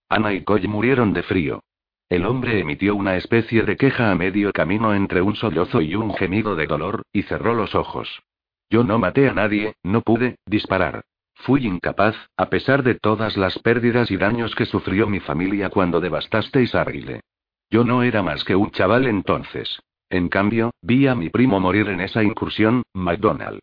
Ana 0.08 0.34
y 0.34 0.44
Coy 0.44 0.68
murieron 0.68 1.14
de 1.14 1.24
frío. 1.24 1.64
El 2.08 2.26
hombre 2.26 2.60
emitió 2.60 2.96
una 2.96 3.16
especie 3.16 3.64
de 3.64 3.78
queja 3.78 4.12
a 4.12 4.16
medio 4.16 4.52
camino 4.52 4.94
entre 4.94 5.22
un 5.22 5.36
sollozo 5.36 5.82
y 5.82 5.96
un 5.96 6.14
gemido 6.14 6.56
de 6.56 6.68
dolor, 6.68 7.04
y 7.12 7.24
cerró 7.24 7.54
los 7.54 7.76
ojos. 7.76 8.22
Yo 8.70 8.84
no 8.84 9.00
maté 9.00 9.28
a 9.28 9.34
nadie, 9.34 9.76
no 9.84 10.02
pude 10.02 10.38
disparar. 10.46 11.04
Fui 11.36 11.66
incapaz, 11.66 12.16
a 12.38 12.50
pesar 12.50 12.84
de 12.84 12.96
todas 12.96 13.36
las 13.36 13.60
pérdidas 13.60 14.12
y 14.12 14.18
daños 14.18 14.56
que 14.56 14.66
sufrió 14.66 15.08
mi 15.08 15.20
familia 15.20 15.70
cuando 15.70 16.00
devastasteis 16.00 16.76
Argyle. 16.76 17.22
Yo 17.70 17.84
no 17.84 18.04
era 18.04 18.22
más 18.22 18.44
que 18.44 18.56
un 18.56 18.72
chaval 18.72 19.08
entonces. 19.08 19.82
En 20.12 20.28
cambio, 20.28 20.72
vi 20.82 21.08
a 21.08 21.16
mi 21.16 21.30
primo 21.30 21.62
morir 21.62 21.88
en 21.88 22.02
esa 22.02 22.22
incursión, 22.22 22.84
McDonald. 22.94 23.62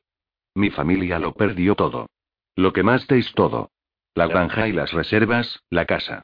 Mi 0.55 0.71
familia 0.71 1.19
lo 1.19 1.35
perdió 1.35 1.75
todo. 1.75 2.07
Lo 2.57 2.73
quemasteis 2.73 3.35
todo. 3.35 3.71
La 4.15 4.27
granja 4.27 4.67
y 4.67 4.73
las 4.73 4.93
reservas, 4.93 5.61
la 5.69 5.85
casa. 5.85 6.23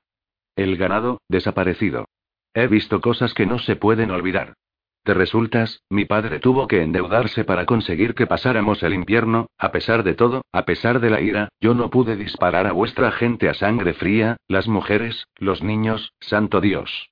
El 0.57 0.79
ganado, 0.79 1.21
desaparecido. 1.29 2.07
He 2.55 2.69
visto 2.69 3.03
cosas 3.03 3.35
que 3.35 3.45
no 3.45 3.59
se 3.59 3.77
pueden 3.77 4.11
olvidar. 4.11 4.55
Te 5.03 5.13
resultas, 5.13 5.83
mi 5.91 6.07
padre 6.07 6.39
tuvo 6.39 6.69
que 6.69 6.81
endeudarse 6.81 7.45
para 7.45 7.67
conseguir 7.67 8.15
que 8.15 8.27
pasáramos 8.27 8.83
el 8.83 8.95
invierno, 8.95 9.49
a 9.59 9.73
pesar 9.73 10.05
de 10.05 10.15
todo, 10.15 10.41
a 10.53 10.65
pesar 10.65 11.01
de 11.01 11.11
la 11.11 11.21
ira, 11.21 11.51
yo 11.61 11.75
no 11.75 11.91
pude 11.91 12.17
disparar 12.17 12.67
a 12.67 12.73
vuestra 12.73 13.13
gente 13.13 13.51
a 13.51 13.55
sangre 13.55 13.93
fría, 13.93 14.39
las 14.49 14.69
mujeres, 14.69 15.27
los 15.37 15.63
niños, 15.63 16.15
santo 16.21 16.63
Dios. 16.63 17.11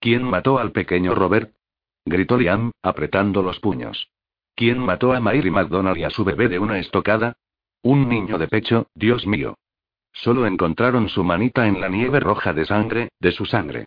¿Quién 0.00 0.24
mató 0.24 0.58
al 0.58 0.72
pequeño 0.72 1.14
Robert? 1.14 1.52
Gritó 2.08 2.36
Liam, 2.36 2.72
apretando 2.82 3.42
los 3.42 3.60
puños. 3.60 4.10
¿Quién 4.54 4.78
mató 4.78 5.12
a 5.12 5.20
Mary 5.20 5.50
McDonald 5.50 5.98
y 5.98 6.04
a 6.04 6.10
su 6.10 6.24
bebé 6.24 6.48
de 6.48 6.58
una 6.58 6.78
estocada? 6.78 7.36
Un 7.82 8.08
niño 8.08 8.38
de 8.38 8.48
pecho, 8.48 8.88
Dios 8.94 9.26
mío. 9.26 9.56
Solo 10.12 10.46
encontraron 10.46 11.08
su 11.08 11.22
manita 11.22 11.68
en 11.68 11.80
la 11.80 11.88
nieve 11.88 12.18
roja 12.18 12.52
de 12.52 12.64
sangre, 12.64 13.10
de 13.20 13.32
su 13.32 13.44
sangre. 13.44 13.86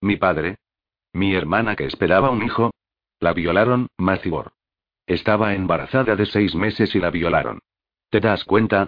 Mi 0.00 0.16
padre. 0.16 0.56
Mi 1.12 1.34
hermana 1.34 1.76
que 1.76 1.84
esperaba 1.84 2.30
un 2.30 2.42
hijo. 2.42 2.70
La 3.20 3.32
violaron, 3.32 3.88
Macibor. 3.98 4.52
Estaba 5.06 5.54
embarazada 5.54 6.16
de 6.16 6.26
seis 6.26 6.54
meses 6.54 6.94
y 6.94 6.98
la 6.98 7.10
violaron. 7.10 7.60
¿Te 8.10 8.20
das 8.20 8.44
cuenta? 8.44 8.86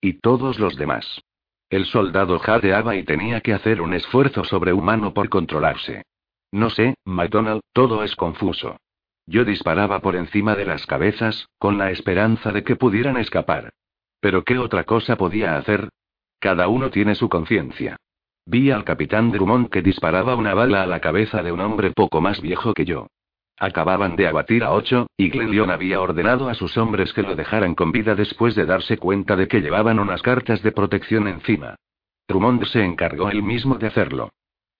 Y 0.00 0.14
todos 0.14 0.58
los 0.58 0.76
demás. 0.76 1.20
El 1.70 1.86
soldado 1.86 2.38
jadeaba 2.38 2.96
y 2.96 3.04
tenía 3.04 3.40
que 3.40 3.54
hacer 3.54 3.80
un 3.80 3.94
esfuerzo 3.94 4.44
sobrehumano 4.44 5.14
por 5.14 5.28
controlarse. 5.28 6.04
No 6.52 6.70
sé, 6.70 6.94
McDonald, 7.04 7.62
todo 7.72 8.04
es 8.04 8.14
confuso. 8.14 8.76
Yo 9.26 9.44
disparaba 9.44 10.00
por 10.00 10.16
encima 10.16 10.54
de 10.54 10.66
las 10.66 10.86
cabezas, 10.86 11.48
con 11.58 11.78
la 11.78 11.90
esperanza 11.90 12.52
de 12.52 12.62
que 12.62 12.76
pudieran 12.76 13.16
escapar. 13.16 13.70
Pero 14.20 14.44
¿qué 14.44 14.58
otra 14.58 14.84
cosa 14.84 15.16
podía 15.16 15.56
hacer? 15.56 15.88
Cada 16.38 16.68
uno 16.68 16.90
tiene 16.90 17.14
su 17.14 17.28
conciencia. 17.28 17.96
Vi 18.44 18.70
al 18.70 18.84
capitán 18.84 19.30
Drummond 19.30 19.70
que 19.70 19.82
disparaba 19.82 20.34
una 20.34 20.52
bala 20.54 20.82
a 20.82 20.86
la 20.86 21.00
cabeza 21.00 21.42
de 21.42 21.52
un 21.52 21.60
hombre 21.60 21.92
poco 21.92 22.20
más 22.20 22.40
viejo 22.40 22.74
que 22.74 22.84
yo. 22.84 23.06
Acababan 23.58 24.16
de 24.16 24.26
abatir 24.26 24.64
a 24.64 24.72
ocho, 24.72 25.06
y 25.16 25.30
Glenlyon 25.30 25.70
había 25.70 26.00
ordenado 26.00 26.48
a 26.48 26.54
sus 26.54 26.76
hombres 26.76 27.12
que 27.12 27.22
lo 27.22 27.36
dejaran 27.36 27.74
con 27.74 27.92
vida 27.92 28.16
después 28.16 28.56
de 28.56 28.66
darse 28.66 28.98
cuenta 28.98 29.36
de 29.36 29.46
que 29.46 29.60
llevaban 29.60 30.00
unas 30.00 30.20
cartas 30.20 30.62
de 30.62 30.72
protección 30.72 31.28
encima. 31.28 31.76
Drummond 32.26 32.64
se 32.64 32.84
encargó 32.84 33.30
él 33.30 33.42
mismo 33.42 33.76
de 33.76 33.86
hacerlo. 33.86 34.30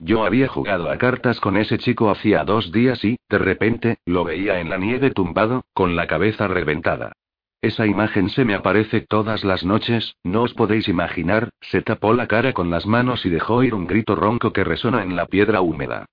Yo 0.04 0.25
había 0.25 0.49
jugado 0.49 0.90
a 0.90 0.99
cartas 0.99 1.38
con 1.38 1.56
ese 1.56 1.78
chico 1.78 2.11
hacía 2.11 2.42
dos 2.42 2.73
días 2.73 3.04
y, 3.04 3.18
de 3.28 3.38
repente, 3.38 3.99
lo 4.04 4.25
veía 4.25 4.59
en 4.59 4.68
la 4.68 4.76
nieve 4.76 5.12
tumbado, 5.12 5.64
con 5.73 5.94
la 5.94 6.09
cabeza 6.09 6.49
reventada. 6.49 7.12
Esa 7.61 7.87
imagen 7.87 8.28
se 8.28 8.44
me 8.44 8.54
aparece 8.54 9.02
todas 9.02 9.44
las 9.44 9.64
noches, 9.64 10.16
no 10.25 10.42
os 10.42 10.54
podéis 10.54 10.88
imaginar, 10.88 11.50
se 11.61 11.82
tapó 11.82 12.14
la 12.14 12.26
cara 12.26 12.52
con 12.52 12.68
las 12.68 12.85
manos 12.85 13.25
y 13.25 13.30
dejó 13.30 13.62
ir 13.62 13.75
un 13.75 13.87
grito 13.87 14.16
ronco 14.16 14.52
que 14.52 14.64
resonó 14.64 14.99
en 14.99 15.14
la 15.14 15.26
piedra 15.26 15.61
húmeda. 15.61 16.06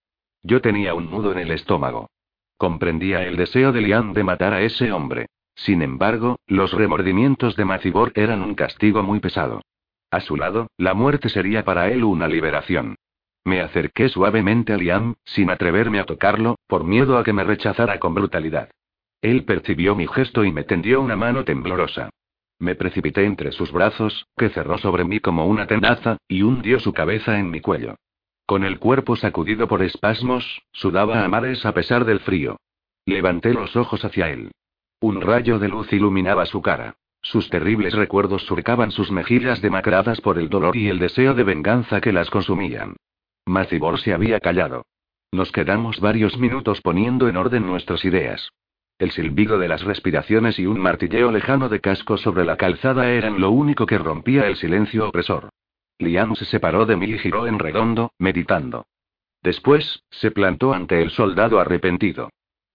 Yo 0.43 0.62
tenía 0.62 0.93
un 0.93 1.10
nudo 1.10 1.31
en 1.31 1.39
el 1.39 1.50
estómago. 1.50 2.12
Comprendía 2.58 3.24
el 3.24 3.38
deseo 3.38 3.72
de 3.72 3.81
Liam 3.81 4.13
de 4.13 4.24
matar 4.24 4.53
a 4.53 4.62
ese 4.62 4.91
hombre. 4.91 5.29
Sin 5.55 5.81
embargo, 5.81 6.38
los 6.46 6.74
remordimientos 6.74 7.55
de 7.55 7.65
Macibor 7.65 8.12
eran 8.13 8.43
un 8.43 8.53
castigo 8.53 9.01
muy 9.01 9.19
pesado. 9.19 9.63
A 10.12 10.19
su 10.19 10.36
lado, 10.36 10.67
la 10.77 10.93
muerte 10.93 11.29
sería 11.29 11.65
para 11.65 11.89
él 11.89 12.03
una 12.03 12.27
liberación. 12.27 12.96
Me 13.46 13.62
acerqué 13.62 14.10
suavemente 14.10 14.74
a 14.74 14.77
Liam, 14.77 15.15
sin 15.24 15.50
atreverme 15.50 16.00
a 16.00 16.05
tocarlo, 16.05 16.58
por 16.67 16.84
miedo 16.84 17.17
a 17.17 17.24
que 17.24 17.34
me 17.34 17.43
rechazara 17.43 18.00
con 18.00 18.13
brutalidad. 18.13 18.69
Él 19.22 19.43
percibió 19.43 19.96
mi 19.96 20.08
gesto 20.08 20.46
y 20.46 20.51
me 20.51 20.63
tendió 20.63 21.01
una 21.01 21.15
mano 21.15 21.43
temblorosa. 21.43 22.10
Me 22.60 22.75
precipité 22.75 23.25
entre 23.25 23.51
sus 23.51 23.72
brazos, 23.72 24.27
que 24.38 24.50
cerró 24.50 24.77
sobre 24.77 25.05
mí 25.05 25.19
como 25.19 25.48
una 25.48 25.65
tenaza, 25.67 26.17
y 26.27 26.41
hundió 26.41 26.79
su 26.79 26.93
cabeza 26.93 27.39
en 27.39 27.50
mi 27.50 27.62
cuello. 27.62 27.96
Con 28.46 28.63
el 28.63 28.79
cuerpo 28.79 29.15
sacudido 29.15 29.67
por 29.67 29.81
espasmos, 29.84 30.62
sudaba 30.72 31.24
a 31.24 31.27
mares 31.27 31.65
a 31.65 31.74
pesar 31.74 32.05
del 32.05 32.19
frío. 32.19 32.58
Levanté 33.05 33.53
los 33.53 33.75
ojos 33.75 34.03
hacia 34.03 34.29
él. 34.29 34.51
Un 35.00 35.22
rayo 35.22 35.60
de 35.60 35.69
luz 35.69 35.91
iluminaba 35.93 36.46
su 36.46 36.62
cara. 36.62 36.96
Sus 37.22 37.50
terribles 37.50 37.93
recuerdos 37.93 38.43
surcaban 38.43 38.91
sus 38.91 39.12
mejillas 39.12 39.62
demacradas 39.62 40.19
por 40.22 40.38
el 40.38 40.50
dolor 40.50 40.75
y 40.75 40.89
el 40.89 41.00
deseo 41.00 41.34
de 41.34 41.43
venganza 41.43 42.01
que 42.01 42.12
las 42.12 42.29
consumían. 42.29 42.96
Macibor 43.46 44.00
se 44.00 44.13
había 44.13 44.39
callado. 44.39 44.86
Nos 45.31 45.51
quedamos 45.51 46.00
varios 46.00 46.38
minutos 46.38 46.81
poniendo 46.81 47.27
en 47.27 47.38
orden 47.38 47.65
nuestras 47.65 48.03
ideas. 48.05 48.50
El 48.98 49.12
silbido 49.12 49.60
de 49.60 49.67
las 49.67 49.84
respiraciones 49.84 50.60
y 50.60 50.65
un 50.65 50.79
martilleo 50.79 51.31
lejano 51.31 51.69
de 51.69 51.79
casco 51.79 52.17
sobre 52.17 52.43
la 52.43 52.58
calzada 52.58 53.12
eran 53.12 53.39
lo 53.39 53.51
único 53.51 53.86
que 53.86 53.98
rompía 53.98 54.48
el 54.48 54.58
silencio 54.58 55.08
opresor. 55.08 55.50
Liam 56.00 56.36
se 56.36 56.46
separó 56.46 56.86
de 56.86 56.96
mí 56.96 57.05
y 57.05 57.17
giró 57.17 57.48
en 57.48 57.60
redondo, 57.60 58.12
meditando. 58.17 58.88
Después, 59.41 60.03
se 60.10 60.31
plantó 60.31 60.74
ante 60.74 61.01
el 61.01 61.12
soldado 61.12 61.60
arrepentido. 61.60 62.29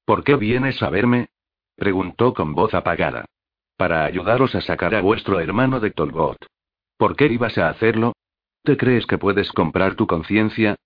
¿Por 0.04 0.24
qué 0.24 0.36
vienes 0.36 0.82
a 0.82 0.90
verme? 0.90 1.28
preguntó 1.76 2.32
con 2.32 2.54
voz 2.54 2.72
apagada. 2.72 3.26
Para 3.76 4.04
ayudaros 4.04 4.54
a 4.54 4.60
sacar 4.60 4.94
a 4.94 5.00
vuestro 5.00 5.40
hermano 5.40 5.80
de 5.80 5.90
Tolbot. 5.90 6.38
¿Por 6.96 7.16
qué 7.16 7.26
ibas 7.26 7.58
a 7.58 7.68
hacerlo? 7.68 8.14
¿Te 8.64 8.78
crees 8.78 9.06
que 9.06 9.18
puedes 9.18 9.52
comprar 9.52 9.94
tu 9.94 10.06
conciencia? 10.06 10.76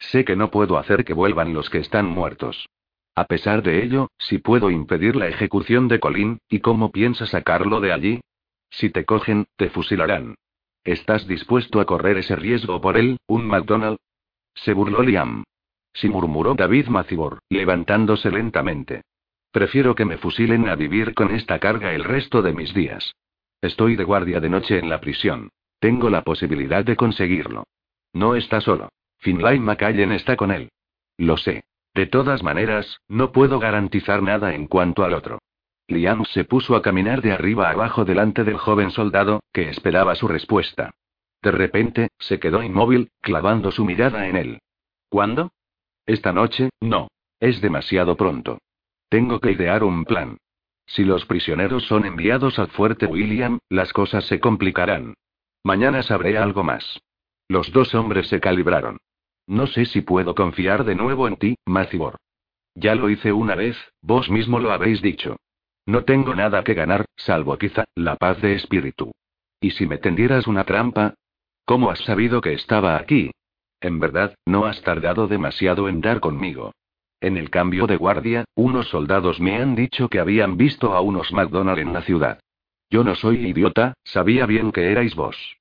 Sé 0.00 0.24
que 0.24 0.34
no 0.34 0.50
puedo 0.50 0.76
hacer 0.76 1.04
que 1.04 1.14
vuelvan 1.14 1.54
los 1.54 1.70
que 1.70 1.78
están 1.78 2.06
muertos. 2.06 2.68
A 3.14 3.26
pesar 3.26 3.62
de 3.62 3.84
ello, 3.84 4.08
si 4.18 4.38
puedo 4.38 4.70
impedir 4.70 5.14
la 5.14 5.28
ejecución 5.28 5.86
de 5.86 6.00
Colin, 6.00 6.40
¿y 6.48 6.58
cómo 6.58 6.90
piensas 6.90 7.30
sacarlo 7.30 7.80
de 7.80 7.92
allí? 7.92 8.20
Si 8.70 8.90
te 8.90 9.04
cogen, 9.04 9.46
te 9.56 9.70
fusilarán. 9.70 10.34
¿Estás 10.82 11.28
dispuesto 11.28 11.80
a 11.80 11.84
correr 11.84 12.18
ese 12.18 12.34
riesgo 12.34 12.80
por 12.80 12.96
él, 12.96 13.18
un 13.28 13.46
McDonald? 13.46 13.98
Se 14.54 14.72
burló 14.72 15.02
Liam. 15.02 15.44
Sí 15.94 16.08
murmuró 16.08 16.54
David 16.54 16.88
Macibor, 16.88 17.38
levantándose 17.50 18.32
lentamente. 18.32 19.02
Prefiero 19.52 19.94
que 19.94 20.04
me 20.04 20.18
fusilen 20.18 20.68
a 20.68 20.74
vivir 20.74 21.14
con 21.14 21.32
esta 21.32 21.60
carga 21.60 21.94
el 21.94 22.02
resto 22.02 22.42
de 22.42 22.52
mis 22.52 22.74
días. 22.74 23.14
Estoy 23.60 23.94
de 23.94 24.02
guardia 24.02 24.40
de 24.40 24.48
noche 24.48 24.78
en 24.80 24.88
la 24.88 25.00
prisión. 25.00 25.50
Tengo 25.78 26.10
la 26.10 26.22
posibilidad 26.22 26.84
de 26.84 26.96
conseguirlo. 26.96 27.64
No 28.12 28.34
está 28.34 28.60
solo. 28.60 28.88
Finlay 29.18 29.58
McCallen 29.58 30.12
está 30.12 30.36
con 30.36 30.50
él. 30.50 30.70
Lo 31.16 31.36
sé. 31.36 31.64
De 31.94 32.06
todas 32.06 32.42
maneras, 32.42 33.00
no 33.08 33.32
puedo 33.32 33.58
garantizar 33.58 34.22
nada 34.22 34.54
en 34.54 34.66
cuanto 34.66 35.04
al 35.04 35.14
otro. 35.14 35.38
Liam 35.88 36.24
se 36.26 36.44
puso 36.44 36.76
a 36.76 36.82
caminar 36.82 37.22
de 37.22 37.32
arriba 37.32 37.70
abajo 37.70 38.04
delante 38.04 38.44
del 38.44 38.58
joven 38.58 38.90
soldado, 38.90 39.40
que 39.52 39.70
esperaba 39.70 40.14
su 40.14 40.28
respuesta. 40.28 40.90
De 41.42 41.50
repente, 41.50 42.08
se 42.18 42.38
quedó 42.38 42.62
inmóvil, 42.62 43.10
clavando 43.20 43.70
su 43.72 43.84
mirada 43.84 44.28
en 44.28 44.36
él. 44.36 44.58
¿Cuándo? 45.08 45.50
Esta 46.06 46.32
noche, 46.32 46.70
no. 46.80 47.08
Es 47.40 47.60
demasiado 47.60 48.16
pronto. 48.16 48.58
Tengo 49.08 49.40
que 49.40 49.52
idear 49.52 49.84
un 49.84 50.04
plan. 50.04 50.38
Si 50.86 51.04
los 51.04 51.24
prisioneros 51.26 51.84
son 51.84 52.04
enviados 52.04 52.58
al 52.58 52.68
fuerte 52.68 53.06
William, 53.06 53.58
las 53.68 53.92
cosas 53.92 54.24
se 54.26 54.40
complicarán. 54.40 55.14
Mañana 55.68 56.02
sabré 56.02 56.38
algo 56.38 56.64
más. 56.64 56.98
Los 57.46 57.70
dos 57.72 57.94
hombres 57.94 58.28
se 58.28 58.40
calibraron. 58.40 58.96
No 59.46 59.66
sé 59.66 59.84
si 59.84 60.00
puedo 60.00 60.34
confiar 60.34 60.82
de 60.82 60.94
nuevo 60.94 61.28
en 61.28 61.36
ti, 61.36 61.56
Macibor. 61.66 62.16
Ya 62.74 62.94
lo 62.94 63.10
hice 63.10 63.34
una 63.34 63.54
vez, 63.54 63.76
vos 64.00 64.30
mismo 64.30 64.60
lo 64.60 64.72
habéis 64.72 65.02
dicho. 65.02 65.36
No 65.84 66.04
tengo 66.04 66.34
nada 66.34 66.64
que 66.64 66.72
ganar, 66.72 67.04
salvo 67.16 67.58
quizá, 67.58 67.84
la 67.94 68.16
paz 68.16 68.40
de 68.40 68.54
espíritu. 68.54 69.12
¿Y 69.60 69.72
si 69.72 69.86
me 69.86 69.98
tendieras 69.98 70.46
una 70.46 70.64
trampa? 70.64 71.12
¿Cómo 71.66 71.90
has 71.90 71.98
sabido 71.98 72.40
que 72.40 72.54
estaba 72.54 72.96
aquí? 72.96 73.30
En 73.82 74.00
verdad, 74.00 74.36
no 74.46 74.64
has 74.64 74.80
tardado 74.80 75.28
demasiado 75.28 75.90
en 75.90 76.00
dar 76.00 76.20
conmigo. 76.20 76.72
En 77.20 77.36
el 77.36 77.50
cambio 77.50 77.86
de 77.86 77.98
guardia, 77.98 78.46
unos 78.54 78.88
soldados 78.88 79.38
me 79.38 79.56
han 79.56 79.74
dicho 79.74 80.08
que 80.08 80.18
habían 80.18 80.56
visto 80.56 80.94
a 80.94 81.02
unos 81.02 81.30
McDonald 81.30 81.80
en 81.80 81.92
la 81.92 82.00
ciudad. 82.00 82.40
Yo 82.88 83.04
no 83.04 83.14
soy 83.14 83.46
idiota, 83.46 83.92
sabía 84.02 84.46
bien 84.46 84.72
que 84.72 84.90
erais 84.90 85.14
vos. 85.14 85.57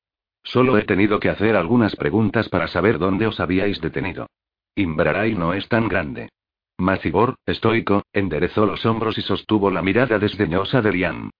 Solo 0.47 0.77
he 0.77 0.83
tenido 0.83 1.19
que 1.19 1.29
hacer 1.29 1.57
algunas 1.57 1.93
preguntas 1.97 2.47
para 2.47 2.69
saber 2.69 2.99
dónde 2.99 3.27
os 3.27 3.41
habíais 3.41 3.81
detenido. 3.81 4.27
Imbraray 4.75 5.35
no 5.35 5.53
es 5.53 5.67
tan 5.67 5.89
grande. 5.89 6.29
Macibor, 6.77 7.35
estoico, 7.45 8.03
enderezó 8.13 8.65
los 8.65 8.85
hombros 8.85 9.17
y 9.17 9.23
sostuvo 9.23 9.69
la 9.71 9.81
mirada 9.81 10.19
desdeñosa 10.19 10.81
de 10.81 10.93
Liam. 10.93 11.31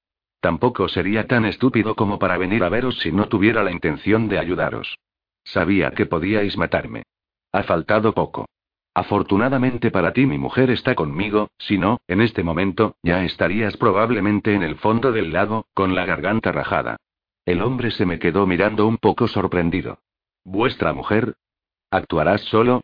Tampoco 0.42 0.90
sería 0.90 1.26
tan 1.26 1.46
estúpido 1.46 1.96
como 1.96 2.20
para 2.20 2.38
venir 2.38 2.66
a 2.66 2.70
veros 2.70 3.00
si 3.00 3.14
no 3.14 3.30
tuviera 3.30 3.64
la 3.64 3.72
intención 3.72 4.28
de 4.28 4.40
ayudaros. 4.40 4.98
Sabía 5.46 5.92
que 5.92 6.06
podíais 6.06 6.58
matarme. 6.58 7.04
Ha 7.54 7.64
faltado 7.64 8.14
poco. 8.14 8.46
Afortunadamente 8.94 9.90
para 9.90 10.12
ti 10.12 10.26
mi 10.26 10.38
mujer 10.38 10.70
está 10.70 10.96
conmigo, 10.96 11.50
si 11.58 11.78
no, 11.78 12.02
en 12.08 12.20
este 12.20 12.44
momento, 12.44 12.98
ya 13.04 13.24
estarías 13.24 13.78
probablemente 13.78 14.54
en 14.54 14.64
el 14.64 14.76
fondo 14.76 15.14
del 15.14 15.32
lago, 15.32 15.66
con 15.74 15.96
la 15.96 16.06
garganta 16.06 16.52
rajada. 16.52 16.98
El 17.48 17.62
hombre 17.62 17.92
se 17.92 18.06
me 18.06 18.20
quedó 18.20 18.46
mirando 18.46 18.86
un 18.86 18.98
poco 18.98 19.30
sorprendido. 19.30 20.00
¿Vuestra 20.44 20.92
mujer? 20.92 21.36
¿Actuarás 21.90 22.42
solo? 22.42 22.82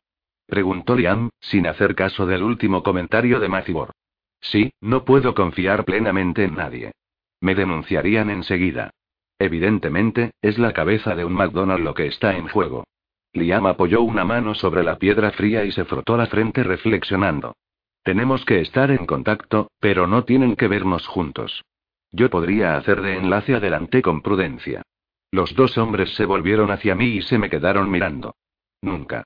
Preguntó 0.47 0.95
Liam, 0.95 1.31
sin 1.41 1.67
hacer 1.67 1.95
caso 1.95 2.25
del 2.25 2.43
último 2.43 2.81
comentario 2.81 3.41
de 3.41 3.49
Macibor. 3.49 3.91
Sí, 4.39 4.71
no 4.79 5.03
puedo 5.03 5.35
confiar 5.35 5.83
plenamente 5.83 6.45
en 6.45 6.55
nadie. 6.55 6.93
Me 7.41 7.55
denunciarían 7.55 8.29
enseguida. 8.29 8.91
Evidentemente, 9.37 10.31
es 10.41 10.57
la 10.57 10.71
cabeza 10.71 11.13
de 11.13 11.25
un 11.25 11.33
McDonald 11.33 11.83
lo 11.83 11.93
que 11.93 12.07
está 12.07 12.37
en 12.37 12.47
juego. 12.47 12.85
Liam 13.33 13.65
apoyó 13.65 14.01
una 14.01 14.23
mano 14.23 14.55
sobre 14.55 14.85
la 14.85 14.97
piedra 14.97 15.31
fría 15.31 15.65
y 15.65 15.73
se 15.73 15.83
frotó 15.83 16.15
la 16.15 16.27
frente 16.27 16.63
reflexionando. 16.63 17.57
Tenemos 18.01 18.45
que 18.45 18.61
estar 18.61 18.91
en 18.91 19.07
contacto, 19.07 19.71
pero 19.81 20.07
no 20.07 20.23
tienen 20.23 20.55
que 20.55 20.69
vernos 20.69 21.05
juntos. 21.05 21.65
Yo 22.13 22.29
podría 22.29 22.77
hacer 22.77 23.01
de 23.01 23.17
enlace 23.17 23.55
adelante 23.55 24.01
con 24.01 24.21
prudencia. 24.21 24.83
Los 25.31 25.53
dos 25.55 25.77
hombres 25.77 26.13
se 26.13 26.25
volvieron 26.25 26.71
hacia 26.71 26.95
mí 26.95 27.07
y 27.17 27.21
se 27.23 27.37
me 27.37 27.49
quedaron 27.49 27.91
mirando. 27.91 28.35
Nunca 28.81 29.25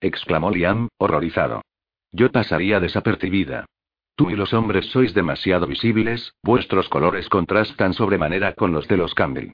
exclamó 0.00 0.50
Liam, 0.50 0.88
horrorizado. 0.98 1.62
Yo 2.10 2.32
pasaría 2.32 2.80
desapercibida. 2.80 3.66
Tú 4.16 4.30
y 4.30 4.34
los 4.34 4.52
hombres 4.52 4.86
sois 4.86 5.14
demasiado 5.14 5.66
visibles, 5.66 6.34
vuestros 6.42 6.88
colores 6.88 7.28
contrastan 7.28 7.94
sobremanera 7.94 8.54
con 8.54 8.72
los 8.72 8.88
de 8.88 8.96
los 8.96 9.14
Campbell. 9.14 9.52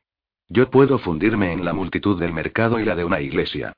Yo 0.49 0.71
puedo 0.71 0.99
fundirme 0.99 1.53
en 1.53 1.65
la 1.65 1.75
multitud 1.75 2.19
del 2.19 2.33
mercado 2.33 2.81
y 2.81 2.85
la 2.85 2.97
de 2.97 3.05
una 3.05 3.21
iglesia. 3.21 3.75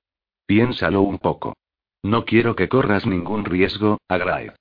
Piénsalo 0.46 1.02
un 1.02 1.18
poco. 1.18 1.54
No 2.02 2.24
quiero 2.24 2.54
que 2.54 2.68
corras 2.68 3.04
ningún 3.04 3.44
riesgo, 3.44 3.98
Agraez. 4.08 4.59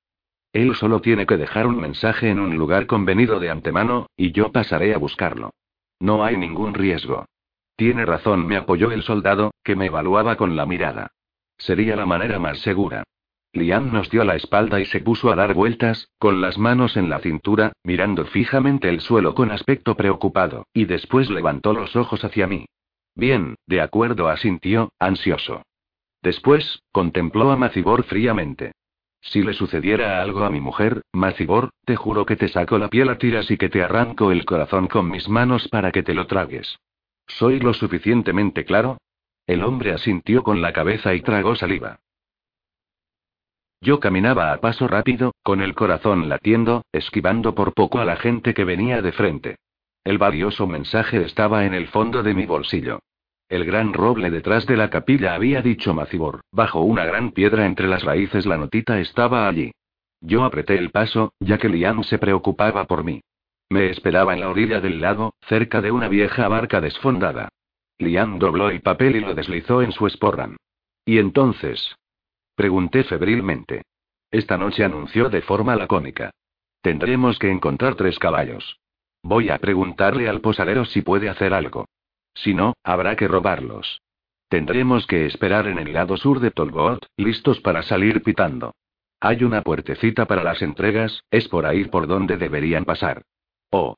Él 0.52 0.76
solo 0.76 1.02
tiene 1.02 1.26
que 1.26 1.38
dejar 1.38 1.68
un 1.68 1.80
mensaje 1.80 2.30
en 2.30 2.40
un 2.40 2.58
lugar 2.58 2.88
convenido 2.88 3.40
de 3.40 3.50
antemano, 3.50 4.08
y 4.18 4.32
yo 4.32 4.52
pasaré 4.52 4.94
a 4.94 4.98
buscarlo. 4.98 5.52
No 6.00 6.24
hay 6.24 6.38
ningún 6.38 6.74
riesgo. 6.74 7.26
Tiene 7.76 8.06
razón, 8.06 8.48
me 8.48 8.58
apoyó 8.58 8.92
el 8.92 9.04
soldado, 9.04 9.52
que 9.64 9.76
me 9.76 9.86
evaluaba 9.86 10.36
con 10.36 10.56
la 10.56 10.66
mirada. 10.66 11.12
Sería 11.58 11.96
la 11.96 12.06
manera 12.06 12.40
más 12.40 12.60
segura. 12.60 13.04
Liam 13.54 13.92
nos 13.92 14.10
dio 14.10 14.24
la 14.24 14.36
espalda 14.36 14.80
y 14.80 14.86
se 14.86 15.00
puso 15.00 15.32
a 15.32 15.36
dar 15.36 15.54
vueltas, 15.54 16.10
con 16.20 16.40
las 16.40 16.58
manos 16.58 16.98
en 16.98 17.10
la 17.10 17.20
cintura, 17.20 17.74
mirando 17.84 18.26
fijamente 18.26 18.90
el 18.90 19.02
suelo 19.02 19.34
con 19.34 19.52
aspecto 19.52 19.96
preocupado, 19.96 20.68
y 20.74 20.86
después 20.86 21.30
levantó 21.30 21.74
los 21.74 21.96
ojos 21.96 22.24
hacia 22.24 22.48
mí. 22.48 22.66
Bien, 23.16 23.56
de 23.66 23.82
acuerdo, 23.82 24.30
asintió, 24.30 24.92
ansioso. 25.00 25.64
Después, 26.22 26.84
contempló 26.92 27.52
a 27.52 27.56
Macibor 27.56 28.04
fríamente. 28.04 28.74
Si 29.22 29.44
le 29.44 29.54
sucediera 29.54 30.22
algo 30.22 30.44
a 30.44 30.50
mi 30.50 30.62
mujer, 30.62 31.02
Macibor, 31.14 31.72
te 31.86 31.96
juro 31.96 32.26
que 32.26 32.36
te 32.36 32.48
saco 32.48 32.78
la 32.78 32.88
piel 32.88 33.10
a 33.10 33.18
tiras 33.18 33.52
y 33.52 33.58
que 33.58 33.70
te 33.70 33.84
arranco 33.84 34.32
el 34.32 34.46
corazón 34.46 34.88
con 34.88 35.10
mis 35.10 35.28
manos 35.28 35.68
para 35.68 35.92
que 35.92 36.04
te 36.04 36.14
lo 36.14 36.28
tragues. 36.28 36.80
¿Soy 37.28 37.60
lo 37.60 37.74
suficientemente 37.74 38.66
claro? 38.66 38.98
El 39.46 39.64
hombre 39.64 39.94
asintió 39.94 40.44
con 40.44 40.62
la 40.62 40.74
cabeza 40.74 41.14
y 41.14 41.22
tragó 41.22 41.56
saliva. 41.56 42.00
Yo 43.82 44.00
caminaba 44.00 44.52
a 44.52 44.60
paso 44.60 44.88
rápido, 44.88 45.34
con 45.42 45.62
el 45.62 45.74
corazón 45.74 46.28
latiendo, 46.28 46.84
esquivando 46.92 47.56
por 47.56 47.74
poco 47.74 48.00
a 48.00 48.06
la 48.06 48.18
gente 48.18 48.54
que 48.54 48.66
venía 48.66 49.02
de 49.02 49.12
frente. 49.12 49.56
El 50.04 50.18
valioso 50.18 50.68
mensaje 50.68 51.24
estaba 51.24 51.66
en 51.66 51.74
el 51.74 51.88
fondo 51.88 52.24
de 52.24 52.34
mi 52.34 52.46
bolsillo. 52.46 53.00
El 53.50 53.66
gran 53.66 53.94
roble 53.94 54.30
detrás 54.30 54.68
de 54.68 54.78
la 54.78 54.92
capilla 54.92 55.34
había 55.34 55.64
dicho 55.64 55.96
Macibor, 55.96 56.42
bajo 56.52 56.82
una 56.82 57.04
gran 57.06 57.32
piedra 57.32 57.66
entre 57.66 57.88
las 57.88 58.04
raíces 58.04 58.46
la 58.46 58.58
notita 58.58 59.00
estaba 59.00 59.48
allí. 59.48 59.72
Yo 60.22 60.44
apreté 60.44 60.78
el 60.78 60.92
paso, 60.92 61.34
ya 61.40 61.58
que 61.58 61.68
Liam 61.68 62.04
se 62.04 62.20
preocupaba 62.20 62.86
por 62.86 63.04
mí. 63.04 63.22
Me 63.72 63.90
esperaba 63.90 64.36
en 64.36 64.42
la 64.42 64.50
orilla 64.50 64.82
del 64.82 65.02
lago, 65.02 65.34
cerca 65.48 65.82
de 65.82 65.92
una 65.92 66.08
vieja 66.08 66.48
barca 66.48 66.80
desfondada. 66.80 67.50
Liam 67.98 68.38
dobló 68.38 68.70
el 68.70 68.82
papel 68.82 69.16
y 69.16 69.22
lo 69.22 69.34
deslizó 69.34 69.82
en 69.82 69.94
su 69.94 70.06
esporran. 70.06 70.58
¿Y 71.04 71.18
entonces? 71.18 71.96
Pregunté 72.56 73.04
febrilmente. 73.04 73.82
Esta 74.30 74.58
noche 74.58 74.84
anunció 74.84 75.30
de 75.30 75.42
forma 75.42 75.76
lacónica. 75.76 76.30
Tendremos 76.82 77.40
que 77.40 77.50
encontrar 77.50 77.96
tres 77.96 78.20
caballos. 78.20 78.80
Voy 79.24 79.50
a 79.50 79.58
preguntarle 79.58 80.30
al 80.30 80.40
posadero 80.40 80.86
si 80.86 81.02
puede 81.02 81.30
hacer 81.30 81.54
algo. 81.54 81.86
Si 82.44 82.54
no, 82.54 82.74
habrá 82.84 83.16
que 83.16 83.28
robarlos. 83.28 84.02
Tendremos 84.48 85.06
que 85.06 85.26
esperar 85.26 85.68
en 85.68 85.78
el 85.78 85.94
lado 85.94 86.18
sur 86.18 86.40
de 86.40 86.52
Tolgot, 86.52 87.06
listos 87.18 87.60
para 87.60 87.84
salir 87.84 88.24
pitando. 88.24 88.74
Hay 89.20 89.44
una 89.44 89.62
puertecita 89.62 90.26
para 90.26 90.44
las 90.44 90.62
entregas, 90.62 91.24
es 91.30 91.50
por 91.50 91.66
ahí 91.66 91.86
por 91.86 92.08
donde 92.08 92.38
deberían 92.38 92.86
pasar. 92.86 93.24
Oh. 93.70 93.96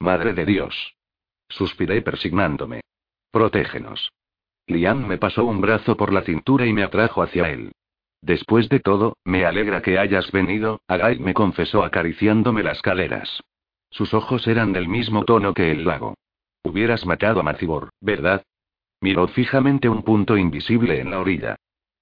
Madre 0.00 0.34
de 0.34 0.44
Dios. 0.44 0.96
Suspiré 1.48 2.02
persignándome. 2.02 2.80
Protégenos. 3.30 4.12
Liam 4.66 5.06
me 5.06 5.16
pasó 5.16 5.44
un 5.44 5.60
brazo 5.60 5.96
por 5.96 6.12
la 6.12 6.22
cintura 6.22 6.66
y 6.66 6.72
me 6.72 6.82
atrajo 6.82 7.22
hacia 7.22 7.48
él. 7.50 7.72
Después 8.20 8.68
de 8.68 8.80
todo, 8.80 9.16
me 9.24 9.46
alegra 9.46 9.82
que 9.82 9.98
hayas 9.98 10.32
venido, 10.32 10.80
Agai 10.88 11.20
me 11.20 11.32
confesó 11.32 11.84
acariciándome 11.84 12.64
las 12.64 12.82
caderas. 12.82 13.42
Sus 13.90 14.12
ojos 14.12 14.48
eran 14.48 14.72
del 14.72 14.88
mismo 14.88 15.24
tono 15.24 15.54
que 15.54 15.70
el 15.70 15.84
lago. 15.84 16.16
Hubieras 16.66 17.06
matado 17.06 17.38
a 17.38 17.42
Macibor, 17.44 17.90
¿verdad? 18.00 18.42
Miró 19.00 19.28
fijamente 19.28 19.88
un 19.88 20.02
punto 20.02 20.36
invisible 20.36 20.98
en 21.00 21.12
la 21.12 21.20
orilla. 21.20 21.54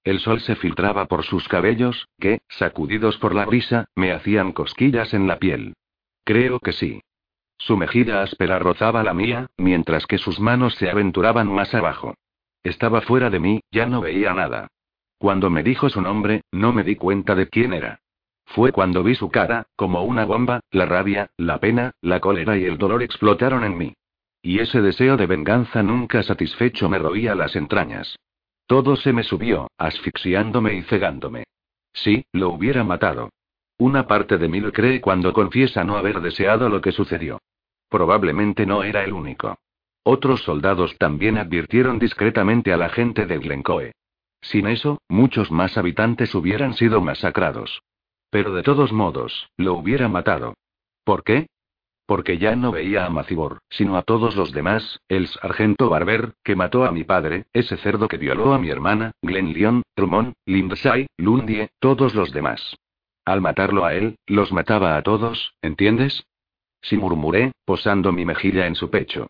El 0.03 0.19
sol 0.19 0.41
se 0.41 0.55
filtraba 0.55 1.05
por 1.05 1.23
sus 1.23 1.47
cabellos, 1.47 2.07
que, 2.19 2.39
sacudidos 2.49 3.15
por 3.17 3.35
la 3.35 3.45
brisa, 3.45 3.85
me 3.93 4.11
hacían 4.11 4.53
cosquillas 4.53 5.13
en 5.13 5.27
la 5.27 5.37
piel. 5.37 5.75
Creo 6.23 6.59
que 6.59 6.73
sí. 6.73 6.99
Su 7.59 7.77
mejilla 7.77 8.23
áspera 8.23 8.57
rozaba 8.57 9.03
la 9.03 9.13
mía, 9.13 9.45
mientras 9.55 10.07
que 10.07 10.17
sus 10.17 10.39
manos 10.39 10.73
se 10.73 10.89
aventuraban 10.89 11.47
más 11.47 11.75
abajo. 11.75 12.15
Estaba 12.63 13.01
fuera 13.01 13.29
de 13.29 13.39
mí, 13.39 13.61
ya 13.69 13.85
no 13.85 14.01
veía 14.01 14.33
nada. 14.33 14.69
Cuando 15.19 15.51
me 15.51 15.61
dijo 15.61 15.89
su 15.89 16.01
nombre, 16.01 16.41
no 16.51 16.73
me 16.73 16.83
di 16.83 16.95
cuenta 16.95 17.35
de 17.35 17.49
quién 17.49 17.71
era. 17.71 17.99
Fue 18.45 18.71
cuando 18.71 19.03
vi 19.03 19.13
su 19.13 19.29
cara, 19.29 19.67
como 19.75 20.01
una 20.01 20.25
bomba, 20.25 20.61
la 20.71 20.87
rabia, 20.87 21.29
la 21.37 21.59
pena, 21.59 21.91
la 22.01 22.19
cólera 22.19 22.57
y 22.57 22.65
el 22.65 22.79
dolor 22.79 23.03
explotaron 23.03 23.63
en 23.63 23.77
mí. 23.77 23.93
Y 24.45 24.59
ese 24.59 24.79
deseo 24.79 25.17
de 25.17 25.25
venganza 25.25 25.81
nunca 25.81 26.21
satisfecho 26.21 26.87
me 26.87 26.99
roía 26.99 27.33
las 27.33 27.55
entrañas. 27.55 28.15
Todo 28.67 28.95
se 28.95 29.11
me 29.11 29.23
subió, 29.23 29.71
asfixiándome 29.75 30.75
y 30.75 30.83
cegándome. 30.83 31.45
Sí, 31.93 32.25
lo 32.31 32.49
hubiera 32.49 32.83
matado. 32.83 33.31
Una 33.79 34.05
parte 34.05 34.37
de 34.37 34.47
mí 34.47 34.59
lo 34.59 34.71
cree 34.71 35.01
cuando 35.01 35.33
confiesa 35.33 35.83
no 35.83 35.97
haber 35.97 36.21
deseado 36.21 36.69
lo 36.69 36.79
que 36.79 36.91
sucedió. 36.91 37.39
Probablemente 37.89 38.67
no 38.67 38.83
era 38.83 39.03
el 39.03 39.13
único. 39.13 39.57
Otros 40.03 40.43
soldados 40.43 40.95
también 40.99 41.39
advirtieron 41.39 41.97
discretamente 41.97 42.71
a 42.71 42.77
la 42.77 42.89
gente 42.89 43.25
de 43.25 43.39
Glencoe. 43.39 43.93
Sin 44.41 44.67
eso, 44.67 44.99
muchos 45.09 45.49
más 45.49 45.75
habitantes 45.75 46.35
hubieran 46.35 46.75
sido 46.75 47.01
masacrados. 47.01 47.81
Pero 48.29 48.53
de 48.53 48.61
todos 48.61 48.93
modos, 48.93 49.49
lo 49.57 49.73
hubiera 49.73 50.07
matado. 50.07 50.53
¿Por 51.03 51.23
qué? 51.23 51.47
Porque 52.05 52.37
ya 52.37 52.55
no 52.55 52.71
veía 52.71 53.05
a 53.05 53.09
Macibor, 53.09 53.59
sino 53.69 53.97
a 53.97 54.03
todos 54.03 54.35
los 54.35 54.51
demás, 54.51 54.99
el 55.09 55.27
sargento 55.27 55.89
Barber, 55.89 56.33
que 56.43 56.55
mató 56.55 56.85
a 56.85 56.91
mi 56.91 57.03
padre, 57.03 57.45
ese 57.51 57.77
cerdo 57.77 58.07
que 58.07 58.17
violó 58.17 58.53
a 58.53 58.59
mi 58.59 58.69
hermana, 58.69 59.11
Glenn 59.21 59.53
Lyon, 59.53 59.81
Truman, 59.95 60.33
Lindsay, 60.45 61.07
Lundie, 61.17 61.69
todos 61.79 62.13
los 62.13 62.31
demás. 62.31 62.75
Al 63.25 63.41
matarlo 63.41 63.85
a 63.85 63.95
él, 63.95 64.17
los 64.27 64.51
mataba 64.51 64.97
a 64.97 65.01
todos, 65.01 65.55
¿entiendes? 65.63 66.27
Sí 66.81 66.95
murmuré, 66.95 67.53
posando 67.65 68.11
mi 68.11 68.23
mejilla 68.23 68.67
en 68.67 68.75
su 68.75 68.91
pecho. 68.91 69.27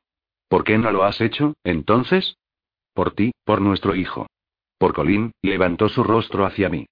¿Por 0.50 0.66
qué 0.66 0.78
no 0.78 0.92
lo 0.92 1.04
has 1.04 1.22
hecho, 1.22 1.54
entonces? 1.64 2.38
Por 2.94 3.12
ti, 3.12 3.32
por 3.46 3.62
nuestro 3.62 3.96
hijo. 3.96 4.28
Por 4.78 4.94
Colin, 4.94 5.32
levantó 5.42 5.88
su 5.88 6.04
rostro 6.04 6.46
hacia 6.46 6.68
mí. 6.68 6.88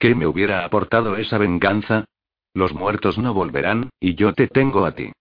¿Qué 0.00 0.16
me 0.16 0.26
hubiera 0.26 0.64
aportado 0.64 1.16
esa 1.16 1.38
venganza? 1.38 2.04
Los 2.54 2.74
muertos 2.74 3.18
no 3.18 3.32
volverán, 3.34 3.90
y 4.00 4.16
yo 4.16 4.32
te 4.34 4.48
tengo 4.48 4.84
a 4.84 4.92
ti. 4.92 5.12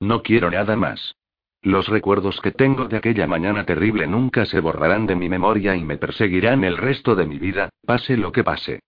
No 0.00 0.22
quiero 0.22 0.50
nada 0.50 0.76
más. 0.76 1.14
Los 1.62 1.88
recuerdos 1.88 2.40
que 2.40 2.52
tengo 2.52 2.86
de 2.86 2.96
aquella 2.96 3.26
mañana 3.26 3.64
terrible 3.64 4.06
nunca 4.06 4.46
se 4.46 4.60
borrarán 4.60 5.06
de 5.06 5.16
mi 5.16 5.28
memoria 5.28 5.74
y 5.74 5.84
me 5.84 5.96
perseguirán 5.96 6.64
el 6.64 6.76
resto 6.76 7.14
de 7.14 7.26
mi 7.26 7.38
vida, 7.38 7.70
pase 7.84 8.16
lo 8.16 8.30
que 8.30 8.44
pase. 8.44 8.80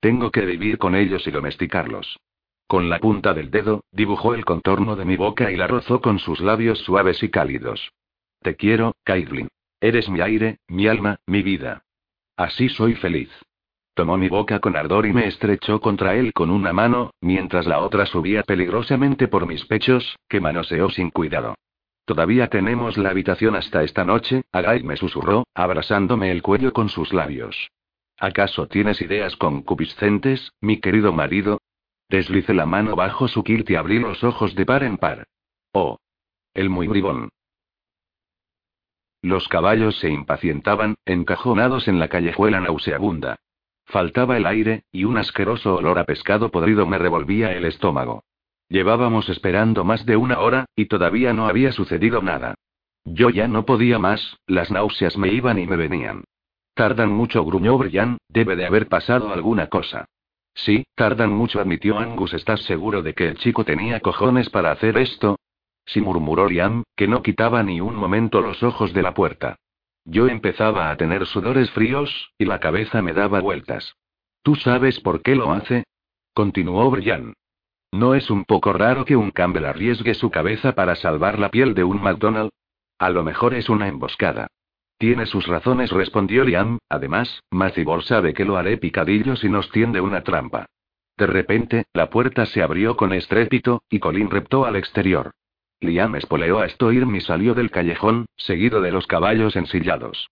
Tengo 0.00 0.30
que 0.30 0.44
vivir 0.44 0.78
con 0.78 0.94
ellos 0.94 1.26
y 1.26 1.30
domesticarlos. 1.30 2.18
Con 2.66 2.88
la 2.88 2.98
punta 2.98 3.32
del 3.32 3.50
dedo, 3.50 3.84
dibujó 3.92 4.34
el 4.34 4.44
contorno 4.44 4.96
de 4.96 5.04
mi 5.04 5.16
boca 5.16 5.50
y 5.50 5.56
la 5.56 5.66
rozó 5.66 6.00
con 6.00 6.18
sus 6.18 6.40
labios 6.40 6.80
suaves 6.80 7.22
y 7.22 7.30
cálidos. 7.30 7.92
Te 8.42 8.56
quiero, 8.56 8.96
Caitlin. 9.04 9.48
Eres 9.80 10.08
mi 10.08 10.20
aire, 10.20 10.58
mi 10.68 10.88
alma, 10.88 11.20
mi 11.26 11.42
vida. 11.42 11.84
Así 12.36 12.68
soy 12.68 12.94
feliz. 12.94 13.30
Tomó 13.96 14.18
mi 14.18 14.28
boca 14.28 14.60
con 14.60 14.76
ardor 14.76 15.06
y 15.06 15.14
me 15.14 15.26
estrechó 15.26 15.80
contra 15.80 16.16
él 16.16 16.34
con 16.34 16.50
una 16.50 16.74
mano, 16.74 17.12
mientras 17.22 17.64
la 17.64 17.78
otra 17.78 18.04
subía 18.04 18.42
peligrosamente 18.42 19.26
por 19.26 19.46
mis 19.46 19.64
pechos, 19.64 20.18
que 20.28 20.38
manoseó 20.38 20.90
sin 20.90 21.08
cuidado. 21.08 21.54
Todavía 22.04 22.48
tenemos 22.48 22.98
la 22.98 23.08
habitación 23.08 23.56
hasta 23.56 23.82
esta 23.84 24.04
noche, 24.04 24.42
Agai 24.52 24.82
me 24.82 24.98
susurró, 24.98 25.46
abrasándome 25.54 26.30
el 26.30 26.42
cuello 26.42 26.74
con 26.74 26.90
sus 26.90 27.14
labios. 27.14 27.70
¿Acaso 28.18 28.66
tienes 28.68 29.00
ideas 29.00 29.34
concupiscentes, 29.36 30.52
mi 30.60 30.78
querido 30.78 31.14
marido? 31.14 31.62
Deslice 32.10 32.52
la 32.52 32.66
mano 32.66 32.96
bajo 32.96 33.28
su 33.28 33.42
kilt 33.42 33.70
y 33.70 33.76
abrí 33.76 33.98
los 33.98 34.22
ojos 34.22 34.54
de 34.54 34.66
par 34.66 34.82
en 34.82 34.98
par. 34.98 35.24
Oh. 35.72 35.96
El 36.52 36.68
muy 36.68 36.86
bribón. 36.86 37.30
Los 39.22 39.48
caballos 39.48 39.98
se 40.00 40.10
impacientaban, 40.10 40.96
encajonados 41.06 41.88
en 41.88 41.98
la 41.98 42.08
callejuela 42.08 42.60
nauseabunda. 42.60 43.38
Faltaba 43.86 44.36
el 44.36 44.46
aire, 44.46 44.84
y 44.92 45.04
un 45.04 45.16
asqueroso 45.16 45.76
olor 45.76 45.98
a 45.98 46.04
pescado 46.04 46.50
podrido 46.50 46.86
me 46.86 46.98
revolvía 46.98 47.52
el 47.52 47.64
estómago. 47.64 48.24
Llevábamos 48.68 49.28
esperando 49.28 49.84
más 49.84 50.04
de 50.04 50.16
una 50.16 50.40
hora, 50.40 50.66
y 50.74 50.86
todavía 50.86 51.32
no 51.32 51.46
había 51.46 51.72
sucedido 51.72 52.20
nada. 52.20 52.56
Yo 53.04 53.30
ya 53.30 53.46
no 53.46 53.64
podía 53.64 54.00
más, 54.00 54.38
las 54.46 54.72
náuseas 54.72 55.16
me 55.16 55.32
iban 55.32 55.58
y 55.58 55.66
me 55.66 55.76
venían. 55.76 56.24
Tardan 56.74 57.10
mucho, 57.10 57.44
gruñó 57.44 57.78
Brian, 57.78 58.18
debe 58.28 58.56
de 58.56 58.66
haber 58.66 58.88
pasado 58.88 59.32
alguna 59.32 59.68
cosa. 59.68 60.06
Sí, 60.52 60.84
tardan 60.94 61.30
mucho, 61.30 61.60
admitió 61.60 61.98
Angus. 61.98 62.34
¿Estás 62.34 62.62
seguro 62.62 63.02
de 63.02 63.14
que 63.14 63.28
el 63.28 63.36
chico 63.36 63.64
tenía 63.64 64.00
cojones 64.00 64.50
para 64.50 64.72
hacer 64.72 64.98
esto? 64.98 65.38
Sí, 65.84 66.00
murmuró 66.00 66.48
Liam, 66.48 66.82
que 66.96 67.06
no 67.06 67.22
quitaba 67.22 67.62
ni 67.62 67.80
un 67.80 67.94
momento 67.94 68.40
los 68.40 68.62
ojos 68.62 68.92
de 68.92 69.02
la 69.02 69.14
puerta. 69.14 69.56
Yo 70.06 70.28
empezaba 70.28 70.90
a 70.90 70.96
tener 70.96 71.26
sudores 71.26 71.70
fríos, 71.72 72.32
y 72.38 72.44
la 72.44 72.60
cabeza 72.60 73.02
me 73.02 73.12
daba 73.12 73.40
vueltas. 73.40 73.96
¿Tú 74.42 74.54
sabes 74.54 75.00
por 75.00 75.20
qué 75.22 75.34
lo 75.34 75.52
hace? 75.52 75.84
Continuó 76.32 76.88
Brian. 76.90 77.34
¿No 77.90 78.14
es 78.14 78.30
un 78.30 78.44
poco 78.44 78.72
raro 78.72 79.04
que 79.04 79.16
un 79.16 79.32
Campbell 79.32 79.64
arriesgue 79.64 80.14
su 80.14 80.30
cabeza 80.30 80.76
para 80.76 80.94
salvar 80.94 81.40
la 81.40 81.50
piel 81.50 81.74
de 81.74 81.82
un 81.82 82.00
McDonald? 82.00 82.50
A 82.98 83.10
lo 83.10 83.24
mejor 83.24 83.54
es 83.54 83.68
una 83.68 83.88
emboscada. 83.88 84.46
Tiene 84.96 85.26
sus 85.26 85.46
razones, 85.48 85.90
respondió 85.90 86.44
Liam. 86.44 86.78
Además, 86.88 87.42
Macibor 87.50 88.04
sabe 88.04 88.32
que 88.32 88.44
lo 88.44 88.56
haré 88.56 88.78
picadillo 88.78 89.34
si 89.34 89.48
nos 89.48 89.70
tiende 89.70 90.00
una 90.00 90.22
trampa. 90.22 90.66
De 91.16 91.26
repente, 91.26 91.84
la 91.92 92.10
puerta 92.10 92.46
se 92.46 92.62
abrió 92.62 92.96
con 92.96 93.12
estrépito, 93.12 93.82
y 93.90 93.98
Colin 93.98 94.30
reptó 94.30 94.66
al 94.66 94.76
exterior. 94.76 95.32
Liam 95.80 96.14
espoleó 96.16 96.60
a 96.60 96.68
Stoirm 96.68 97.14
y 97.14 97.20
salió 97.20 97.54
del 97.54 97.70
callejón, 97.70 98.26
seguido 98.36 98.80
de 98.80 98.92
los 98.92 99.06
caballos 99.06 99.56
ensillados. 99.56 100.28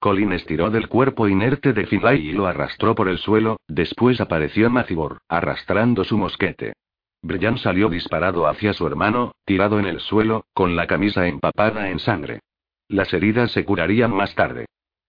Colin 0.00 0.32
estiró 0.32 0.70
del 0.70 0.88
cuerpo 0.88 1.28
inerte 1.28 1.72
de 1.72 1.86
Finlay 1.86 2.28
y 2.28 2.32
lo 2.32 2.46
arrastró 2.46 2.94
por 2.94 3.08
el 3.08 3.18
suelo, 3.18 3.58
después 3.66 4.20
apareció 4.20 4.70
Macibor, 4.70 5.18
arrastrando 5.28 6.04
su 6.04 6.16
mosquete. 6.16 6.74
Brian 7.22 7.58
salió 7.58 7.88
disparado 7.88 8.46
hacia 8.46 8.72
su 8.72 8.86
hermano, 8.86 9.32
tirado 9.44 9.80
en 9.80 9.86
el 9.86 9.98
suelo, 10.00 10.44
con 10.54 10.76
la 10.76 10.86
camisa 10.86 11.26
empapada 11.26 11.90
en 11.90 11.98
sangre. 11.98 12.40
Las 12.88 13.12
heridas 13.12 13.50
se 13.50 13.64
curarían 13.64 14.14
más 14.14 14.34
tarde. 14.34 14.66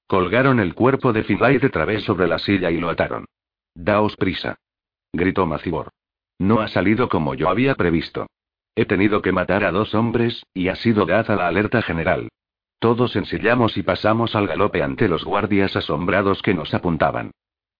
Colgaron 0.08 0.60
el 0.60 0.73
cuerpo 0.73 1.13
de 1.13 1.23
Finlay 1.23 1.60
de 1.60 1.69
través 1.69 2.04
sobre 2.04 2.28
la 2.28 2.39
silla 2.39 2.71
y 2.71 2.80
lo 2.80 2.89
ataron. 2.89 3.25
Daos 3.75 4.15
prisa. 4.15 4.58
Gritó 5.13 5.45
Macibor. 5.45 5.89
No 6.39 6.62
ha 6.62 6.67
salido 6.67 7.10
como 7.10 7.36
yo 7.36 7.47
había 7.47 7.75
previsto. 7.75 8.28
He 8.79 8.85
tenido 8.85 9.21
que 9.21 9.33
matar 9.33 9.65
a 9.65 9.73
dos 9.73 9.93
hombres, 9.93 10.45
y 10.53 10.69
ha 10.69 10.75
sido 10.77 11.05
dada 11.05 11.35
la 11.35 11.49
alerta 11.49 11.81
general. 11.81 12.29
Todos 12.79 13.17
ensillamos 13.17 13.75
y 13.75 13.83
pasamos 13.83 14.37
al 14.37 14.47
galope 14.47 14.81
ante 14.81 15.09
los 15.09 15.25
guardias 15.25 15.75
asombrados 15.75 16.41
que 16.41 16.53
nos 16.53 16.73
apuntaban. 16.73 17.31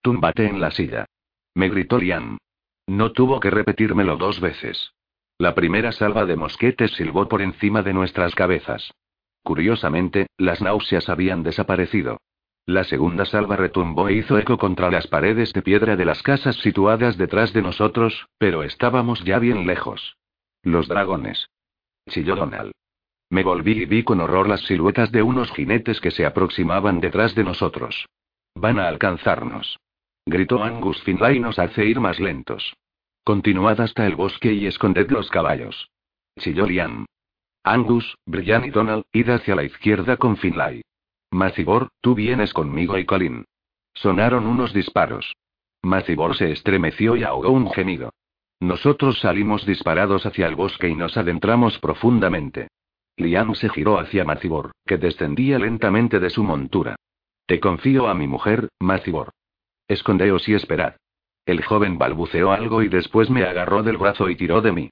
Túmbate 0.02 0.46
en 0.46 0.60
la 0.60 0.72
silla. 0.72 1.06
Me 1.56 1.70
gritó 1.70 2.00
Liam. 2.00 2.38
No 2.86 3.14
tuvo 3.14 3.40
que 3.40 3.50
repetírmelo 3.50 4.18
dos 4.18 4.42
veces. 4.42 4.92
La 5.38 5.56
primera 5.56 5.94
salva 5.94 6.26
de 6.26 6.36
mosquetes 6.36 6.92
silbó 6.92 7.30
por 7.30 7.42
encima 7.42 7.82
de 7.82 7.94
nuestras 7.94 8.36
cabezas. 8.36 8.92
Curiosamente, 9.42 10.28
las 10.38 10.62
náuseas 10.62 11.08
habían 11.08 11.44
desaparecido. 11.44 12.18
La 12.66 12.84
segunda 12.84 13.24
salva 13.24 13.56
retumbó 13.56 14.10
e 14.10 14.16
hizo 14.16 14.38
eco 14.38 14.58
contra 14.58 14.92
las 14.92 15.08
paredes 15.08 15.54
de 15.54 15.62
piedra 15.62 15.96
de 15.96 16.04
las 16.04 16.22
casas 16.24 16.58
situadas 16.58 17.18
detrás 17.18 17.54
de 17.54 17.62
nosotros, 17.62 18.28
pero 18.38 18.64
estábamos 18.64 19.24
ya 19.24 19.40
bien 19.40 19.66
lejos. 19.66 20.18
Los 20.64 20.88
dragones. 20.88 21.50
Chilló 22.10 22.36
Donald. 22.36 22.72
Me 23.30 23.44
volví 23.44 23.84
y 23.84 23.86
vi 23.86 24.04
con 24.04 24.20
horror 24.20 24.50
las 24.50 24.62
siluetas 24.62 25.12
de 25.12 25.22
unos 25.22 25.52
jinetes 25.52 26.02
que 26.02 26.12
se 26.12 26.26
aproximaban 26.26 27.00
detrás 27.00 27.36
de 27.36 27.44
nosotros. 27.44 28.08
Van 28.56 28.80
a 28.80 28.88
alcanzarnos. 28.88 29.80
Gritó 30.26 30.64
Angus 30.64 31.02
Finlay 31.04 31.40
nos 31.40 31.60
hace 31.60 31.86
ir 31.86 32.00
más 32.00 32.20
lentos. 32.20 32.76
Continuad 33.24 33.80
hasta 33.80 34.06
el 34.06 34.16
bosque 34.16 34.54
y 34.54 34.66
esconded 34.66 35.10
los 35.12 35.30
caballos. 35.30 35.92
Chilló 36.40 36.66
Liam. 36.66 37.06
Angus, 37.64 38.18
Brian 38.26 38.66
y 38.66 38.70
Donald, 38.72 39.04
id 39.12 39.30
hacia 39.30 39.56
la 39.56 39.64
izquierda 39.64 40.18
con 40.18 40.38
Finlay. 40.38 40.82
Macibor, 41.32 41.90
tú 42.02 42.16
vienes 42.16 42.54
conmigo 42.54 42.98
y 42.98 43.06
Colin. 43.06 43.46
Sonaron 43.94 44.48
unos 44.48 44.74
disparos. 44.74 45.36
Macibor 45.84 46.36
se 46.36 46.52
estremeció 46.52 47.16
y 47.16 47.24
ahogó 47.24 47.52
un 47.52 47.70
gemido. 47.72 48.12
Nosotros 48.60 49.20
salimos 49.20 49.66
disparados 49.66 50.26
hacia 50.26 50.48
el 50.48 50.56
bosque 50.56 50.90
y 50.90 50.96
nos 50.96 51.16
adentramos 51.16 51.80
profundamente. 51.80 52.68
Liam 53.16 53.56
se 53.56 53.70
giró 53.70 54.00
hacia 54.00 54.26
Macibor, 54.26 54.72
que 54.86 54.98
descendía 54.98 55.60
lentamente 55.60 56.20
de 56.20 56.30
su 56.30 56.44
montura. 56.44 56.96
Te 57.46 57.60
confío 57.60 58.08
a 58.08 58.14
mi 58.14 58.28
mujer, 58.28 58.70
Macibor. 58.80 59.32
Escondeos 59.88 60.48
y 60.50 60.54
esperad. 60.54 60.96
El 61.46 61.64
joven 61.64 61.98
balbuceó 61.98 62.52
algo 62.52 62.84
y 62.84 62.90
después 62.90 63.30
me 63.30 63.44
agarró 63.44 63.82
del 63.82 63.98
brazo 63.98 64.30
y 64.30 64.36
tiró 64.36 64.62
de 64.62 64.72
mí. 64.72 64.90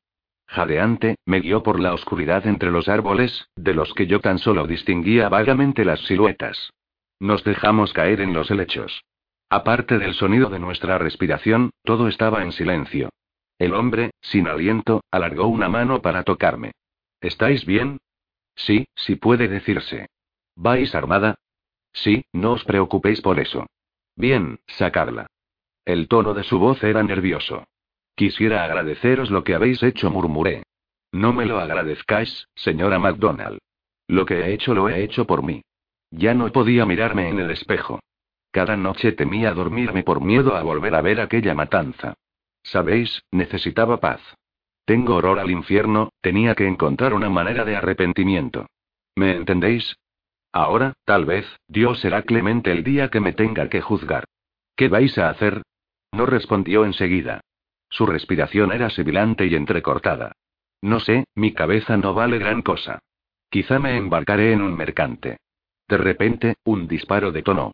Jadeante, 0.47 1.17
me 1.25 1.41
guió 1.41 1.61
por 1.61 1.79
la 1.79 1.93
oscuridad 1.93 2.47
entre 2.47 2.71
los 2.71 2.87
árboles, 2.87 3.49
de 3.55 3.73
los 3.73 3.93
que 3.93 4.07
yo 4.07 4.21
tan 4.21 4.39
solo 4.39 4.65
distinguía 4.65 5.29
vagamente 5.29 5.83
las 5.83 5.99
siluetas. 6.05 6.71
Nos 7.19 7.43
dejamos 7.43 7.93
caer 7.93 8.21
en 8.21 8.33
los 8.33 8.49
helechos. 8.49 9.03
Aparte 9.49 9.97
del 9.97 10.13
sonido 10.13 10.49
de 10.49 10.59
nuestra 10.59 10.97
respiración, 10.97 11.71
todo 11.83 12.07
estaba 12.07 12.43
en 12.43 12.53
silencio. 12.53 13.09
El 13.59 13.73
hombre, 13.73 14.11
sin 14.21 14.47
aliento, 14.47 15.03
alargó 15.11 15.47
una 15.47 15.69
mano 15.69 16.01
para 16.01 16.23
tocarme. 16.23 16.73
¿Estáis 17.21 17.65
bien? 17.65 17.99
Sí, 18.55 18.87
sí 18.95 19.15
puede 19.15 19.47
decirse. 19.47 20.07
¿Vais 20.55 20.93
armada? 20.95 21.35
Sí, 21.93 22.25
no 22.33 22.53
os 22.53 22.63
preocupéis 22.63 23.21
por 23.21 23.39
eso. 23.39 23.65
Bien, 24.15 24.59
sacadla. 24.67 25.27
El 25.85 26.07
tono 26.07 26.33
de 26.33 26.43
su 26.43 26.59
voz 26.59 26.83
era 26.83 27.01
nervioso. 27.03 27.65
Quisiera 28.15 28.63
agradeceros 28.63 29.31
lo 29.31 29.43
que 29.43 29.55
habéis 29.55 29.81
hecho, 29.83 30.09
murmuré. 30.09 30.63
No 31.11 31.33
me 31.33 31.45
lo 31.45 31.59
agradezcáis, 31.59 32.47
señora 32.55 32.99
MacDonald. 32.99 33.59
Lo 34.07 34.25
que 34.25 34.39
he 34.39 34.53
hecho 34.53 34.73
lo 34.73 34.89
he 34.89 35.03
hecho 35.03 35.25
por 35.25 35.43
mí. 35.43 35.61
Ya 36.11 36.33
no 36.33 36.51
podía 36.51 36.85
mirarme 36.85 37.29
en 37.29 37.39
el 37.39 37.51
espejo. 37.51 37.99
Cada 38.51 38.77
noche 38.77 39.11
temía 39.11 39.53
dormirme 39.53 40.03
por 40.03 40.21
miedo 40.21 40.55
a 40.55 40.63
volver 40.63 40.95
a 40.95 41.01
ver 41.01 41.21
aquella 41.21 41.53
matanza. 41.53 42.15
Sabéis, 42.67 43.23
necesitaba 43.31 43.99
paz. 44.01 44.21
Tengo 44.85 45.15
horror 45.15 45.39
al 45.39 45.51
infierno, 45.51 46.09
tenía 46.21 46.53
que 46.53 46.67
encontrar 46.67 47.13
una 47.13 47.29
manera 47.29 47.63
de 47.63 47.77
arrepentimiento. 47.77 48.67
¿Me 49.15 49.35
entendéis? 49.35 49.95
Ahora, 50.51 50.93
tal 51.05 51.25
vez, 51.25 51.45
Dios 51.67 51.99
será 52.01 52.23
clemente 52.23 52.71
el 52.71 52.83
día 52.83 53.09
que 53.09 53.21
me 53.21 53.31
tenga 53.31 53.69
que 53.69 53.81
juzgar. 53.81 54.25
¿Qué 54.75 54.89
vais 54.89 55.17
a 55.17 55.29
hacer? 55.29 55.61
No 56.11 56.25
respondió 56.25 56.83
enseguida. 56.83 57.41
Su 57.89 58.05
respiración 58.05 58.73
era 58.73 58.89
sibilante 58.89 59.45
y 59.45 59.55
entrecortada. 59.55 60.33
No 60.81 60.99
sé, 60.99 61.25
mi 61.35 61.53
cabeza 61.53 61.95
no 61.95 62.13
vale 62.13 62.37
gran 62.37 62.61
cosa. 62.61 62.99
Quizá 63.49 63.79
me 63.79 63.95
embarcaré 63.95 64.51
en 64.51 64.61
un 64.61 64.75
mercante. 64.75 65.37
De 65.87 65.97
repente, 65.97 66.55
un 66.65 66.87
disparo 66.87 67.31
detonó. 67.31 67.71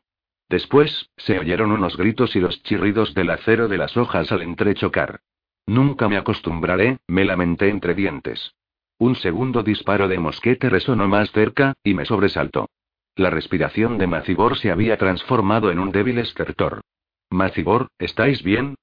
Después, 0.53 1.09
se 1.17 1.39
oyeron 1.39 1.71
unos 1.71 1.97
gritos 1.97 2.35
y 2.35 2.39
los 2.39 2.61
chirridos 2.61 3.15
del 3.15 3.31
acero 3.31 3.67
de 3.67 3.79
las 3.79 3.97
hojas 3.97 4.31
al 4.31 4.43
entrechocar. 4.43 5.21
Nunca 5.65 6.07
me 6.07 6.15
acostumbraré, 6.15 6.99
me 7.07 7.25
lamenté 7.25 7.69
entre 7.69 7.95
dientes. 7.95 8.53
Un 8.99 9.15
segundo 9.15 9.63
disparo 9.63 10.07
de 10.07 10.19
mosquete 10.19 10.69
resonó 10.69 11.07
más 11.07 11.31
cerca, 11.31 11.73
y 11.83 11.95
me 11.95 12.05
sobresaltó. 12.05 12.69
La 13.15 13.31
respiración 13.31 13.97
de 13.97 14.05
Macibor 14.05 14.55
se 14.59 14.69
había 14.69 14.95
transformado 14.95 15.71
en 15.71 15.79
un 15.79 15.91
débil 15.91 16.19
estertor. 16.19 16.81
Macibor, 17.31 17.87
¿estáis 17.97 18.43
bien? 18.43 18.75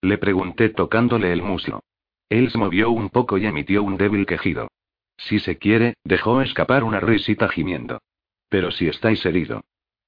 Le 0.00 0.18
pregunté 0.18 0.70
tocándole 0.70 1.32
el 1.32 1.44
muslo. 1.44 1.84
Él 2.30 2.50
se 2.50 2.58
movió 2.58 2.90
un 2.90 3.10
poco 3.10 3.38
y 3.38 3.46
emitió 3.46 3.84
un 3.84 3.96
débil 3.96 4.26
quejido. 4.26 4.72
Si 5.18 5.38
se 5.38 5.56
quiere, 5.56 5.94
dejó 6.02 6.42
escapar 6.42 6.82
una 6.82 6.98
risita 6.98 7.48
gimiendo. 7.48 8.00
Pero 8.48 8.72
si 8.72 8.88
estáis 8.88 9.24
herido. 9.24 9.62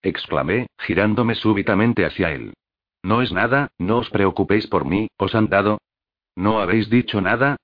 Exclamé, 0.05 0.67
girándome 0.79 1.35
súbitamente 1.35 2.05
hacia 2.05 2.31
él. 2.31 2.53
No 3.03 3.23
es 3.23 3.33
nada, 3.33 3.73
no 3.79 3.99
os 3.99 4.11
preocupéis 4.11 4.67
por 4.67 4.85
mí, 4.85 5.09
¿os 5.17 5.35
han 5.35 5.49
dado? 5.49 5.79
¿No 6.37 6.61
habéis 6.61 6.91
dicho 6.91 7.23
nada? 7.23 7.57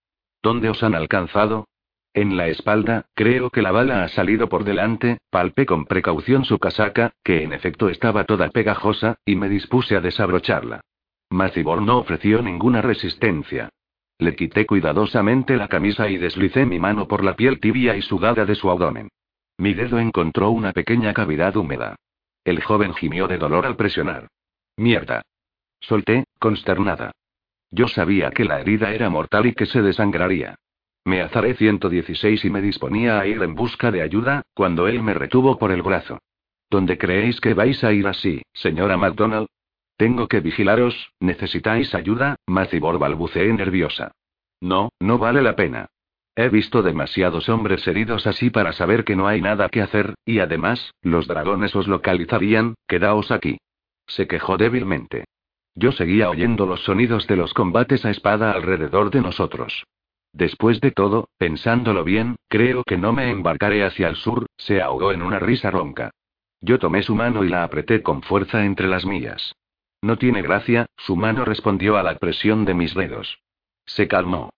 ¿Dónde 0.43 0.71
os 0.71 0.83
han 0.83 0.95
alcanzado? 0.95 1.67
En 2.15 2.39
la 2.39 2.49
espalda, 2.49 3.05
creo 3.15 3.51
que 3.51 3.61
la 3.61 3.73
bala 3.73 4.05
ha 4.05 4.09
salido 4.09 4.49
por 4.49 4.65
delante, 4.65 5.19
palpé 5.29 5.67
con 5.67 5.85
precaución 5.85 6.47
su 6.47 6.59
casaca, 6.59 7.13
que 7.23 7.45
en 7.45 7.53
efecto 7.53 7.91
estaba 7.91 8.25
toda 8.25 8.49
pegajosa, 8.49 9.17
y 9.27 9.37
me 9.37 9.51
dispuse 9.51 9.95
a 9.95 10.01
desabrocharla. 10.01 10.81
Macibor 11.29 11.83
no 11.83 11.99
ofreció 11.99 12.43
ninguna 12.43 12.81
resistencia. 12.81 13.69
Le 14.19 14.35
quité 14.35 14.65
cuidadosamente 14.65 15.57
la 15.57 15.69
camisa 15.69 16.09
y 16.09 16.17
deslicé 16.17 16.65
mi 16.65 16.79
mano 16.79 17.07
por 17.07 17.23
la 17.23 17.37
piel 17.37 17.61
tibia 17.61 17.97
y 17.97 18.03
sudada 18.03 18.47
de 18.47 18.55
su 18.55 18.71
abdomen. 18.71 19.09
Mi 19.59 19.75
dedo 19.75 19.99
encontró 19.99 20.51
una 20.51 20.73
pequeña 20.73 21.13
cavidad 21.13 21.55
húmeda. 21.55 21.97
El 22.45 22.63
joven 22.63 22.95
gimió 22.95 23.29
de 23.29 23.39
dolor 23.39 23.67
al 23.67 23.77
presionar. 23.77 24.29
Mierda. 24.77 25.23
Solté, 25.81 26.25
consternada. 26.39 27.13
Yo 27.71 27.89
sabía 27.89 28.31
que 28.31 28.45
la 28.45 28.61
herida 28.61 28.93
era 28.93 29.11
mortal 29.11 29.47
y 29.47 29.55
que 29.55 29.67
se 29.67 29.83
desangraría. 29.83 30.57
Me 31.05 31.23
azaré 31.23 31.55
116 31.55 32.45
y 32.45 32.51
me 32.51 32.61
disponía 32.61 33.21
a 33.21 33.27
ir 33.27 33.43
en 33.43 33.55
busca 33.55 33.91
de 33.91 34.03
ayuda, 34.03 34.43
cuando 34.55 34.89
él 34.89 35.03
me 35.03 35.15
retuvo 35.15 35.59
por 35.59 35.71
el 35.73 35.83
brazo. 35.83 36.19
¿Dónde 36.69 36.99
creéis 36.99 37.41
que 37.41 37.55
vais 37.55 37.83
a 37.85 37.93
ir 37.93 38.07
así, 38.07 38.43
señora 38.53 38.97
MacDonald? 38.97 39.49
Tengo 39.97 40.29
que 40.29 40.41
vigilaros, 40.41 41.13
¿necesitáis 41.21 41.95
ayuda? 41.95 42.37
Macibor 42.47 42.99
balbuceé 42.99 43.53
nerviosa. 43.53 44.13
No, 44.61 44.91
no 45.01 45.19
vale 45.19 45.43
la 45.43 45.57
pena. 45.57 45.89
He 46.37 46.49
visto 46.49 46.83
demasiados 46.83 47.49
hombres 47.49 47.87
heridos 47.87 48.27
así 48.27 48.51
para 48.51 48.73
saber 48.73 49.05
que 49.05 49.17
no 49.17 49.27
hay 49.27 49.41
nada 49.41 49.69
que 49.69 49.83
hacer, 49.83 50.15
y 50.25 50.39
además, 50.39 50.93
los 51.03 51.27
dragones 51.27 51.75
os 51.75 51.89
localizarían, 51.89 52.75
quedaos 52.87 53.31
aquí. 53.31 53.59
Se 54.07 54.27
quejó 54.27 54.57
débilmente. 54.57 55.25
Yo 55.75 55.93
seguía 55.93 56.31
oyendo 56.31 56.67
los 56.67 56.81
sonidos 56.85 57.27
de 57.27 57.37
los 57.37 57.55
combates 57.55 58.05
a 58.05 58.11
espada 58.11 58.53
alrededor 58.53 59.11
de 59.11 59.21
nosotros. 59.21 59.85
Después 60.33 60.81
de 60.81 60.93
todo, 60.93 61.29
pensándolo 61.39 62.05
bien, 62.05 62.37
creo 62.49 62.85
que 62.85 62.97
no 62.97 63.13
me 63.13 63.31
embarcaré 63.31 63.85
hacia 63.85 64.09
el 64.09 64.17
sur, 64.17 64.47
se 64.57 64.81
ahogó 64.81 65.13
en 65.13 65.23
una 65.23 65.39
risa 65.39 65.71
ronca. 65.71 66.11
Yo 66.61 66.79
tomé 66.79 67.03
su 67.03 67.15
mano 67.15 67.45
y 67.45 67.49
la 67.49 67.65
apreté 67.65 68.03
con 68.03 68.23
fuerza 68.23 68.65
entre 68.65 68.87
las 68.87 69.05
mías. 69.05 69.55
No 70.03 70.17
tiene 70.17 70.43
gracia, 70.43 70.87
su 70.97 71.17
mano 71.17 71.45
respondió 71.45 71.97
a 71.97 72.03
la 72.03 72.17
presión 72.19 72.65
de 72.65 72.75
mis 72.75 72.95
dedos. 72.95 73.41
Se 73.87 74.09
calmó. 74.09 74.51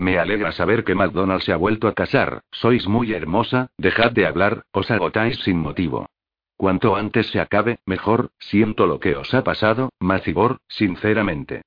Me 0.00 0.18
alegra 0.18 0.50
saber 0.52 0.82
que 0.82 0.94
McDonald 0.94 1.42
se 1.42 1.52
ha 1.52 1.58
vuelto 1.58 1.86
a 1.86 1.92
casar, 1.92 2.40
sois 2.50 2.86
muy 2.88 3.12
hermosa, 3.12 3.68
dejad 3.76 4.12
de 4.12 4.24
hablar, 4.24 4.64
os 4.72 4.90
agotáis 4.90 5.36
sin 5.44 5.58
motivo. 5.58 6.08
Cuanto 6.56 6.96
antes 6.96 7.26
se 7.26 7.38
acabe, 7.38 7.80
mejor, 7.84 8.30
siento 8.38 8.86
lo 8.86 8.98
que 8.98 9.14
os 9.14 9.34
ha 9.34 9.44
pasado, 9.44 9.90
Macibor, 10.00 10.62
sinceramente. 10.68 11.60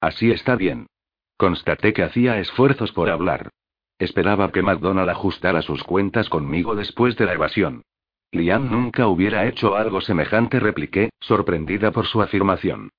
Así 0.00 0.30
está 0.30 0.54
bien. 0.54 0.86
Constaté 1.36 1.92
que 1.92 2.04
hacía 2.04 2.38
esfuerzos 2.38 2.92
por 2.92 3.10
hablar. 3.10 3.50
Esperaba 3.98 4.52
que 4.52 4.62
McDonald 4.62 5.10
ajustara 5.10 5.60
sus 5.60 5.82
cuentas 5.82 6.28
conmigo 6.28 6.76
después 6.76 7.16
de 7.16 7.26
la 7.26 7.34
evasión. 7.34 7.82
Liam 8.30 8.70
nunca 8.70 9.08
hubiera 9.08 9.48
hecho 9.48 9.74
algo 9.74 10.00
semejante, 10.00 10.60
repliqué, 10.60 11.10
sorprendida 11.18 11.90
por 11.90 12.06
su 12.06 12.22
afirmación. 12.22 12.90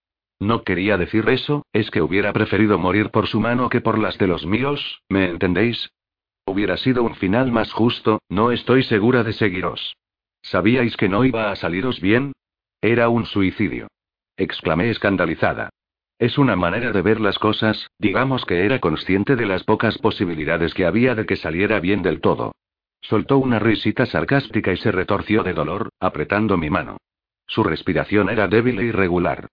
No 0.41 0.63
quería 0.63 0.97
decir 0.97 1.29
eso, 1.29 1.67
es 1.71 1.91
que 1.91 2.01
hubiera 2.01 2.33
preferido 2.33 2.79
morir 2.79 3.11
por 3.11 3.27
su 3.27 3.39
mano 3.39 3.69
que 3.69 3.79
por 3.79 3.99
las 3.99 4.17
de 4.17 4.25
los 4.25 4.43
míos, 4.43 5.03
¿me 5.07 5.29
entendéis? 5.29 5.91
Hubiera 6.47 6.77
sido 6.77 7.03
un 7.03 7.13
final 7.13 7.51
más 7.51 7.71
justo, 7.71 8.23
no 8.27 8.51
estoy 8.51 8.81
segura 8.81 9.23
de 9.23 9.33
seguiros. 9.33 9.95
¿Sabíais 10.41 10.97
que 10.97 11.09
no 11.09 11.25
iba 11.25 11.51
a 11.51 11.55
saliros 11.55 12.01
bien? 12.01 12.33
Era 12.81 13.07
un 13.09 13.27
suicidio. 13.27 13.85
Exclamé 14.35 14.89
escandalizada. 14.89 15.69
Es 16.17 16.39
una 16.39 16.55
manera 16.55 16.91
de 16.91 17.03
ver 17.03 17.21
las 17.21 17.37
cosas, 17.37 17.91
digamos 17.99 18.43
que 18.43 18.65
era 18.65 18.79
consciente 18.79 19.35
de 19.35 19.45
las 19.45 19.63
pocas 19.63 19.99
posibilidades 19.99 20.73
que 20.73 20.87
había 20.87 21.13
de 21.13 21.27
que 21.27 21.35
saliera 21.35 21.79
bien 21.79 22.01
del 22.01 22.19
todo. 22.19 22.53
Soltó 23.01 23.37
una 23.37 23.59
risita 23.59 24.07
sarcástica 24.07 24.73
y 24.73 24.77
se 24.77 24.91
retorció 24.91 25.43
de 25.43 25.53
dolor, 25.53 25.89
apretando 25.99 26.57
mi 26.57 26.71
mano. 26.71 26.97
Su 27.45 27.63
respiración 27.63 28.31
era 28.31 28.47
débil 28.47 28.79
e 28.79 28.85
irregular. 28.85 29.47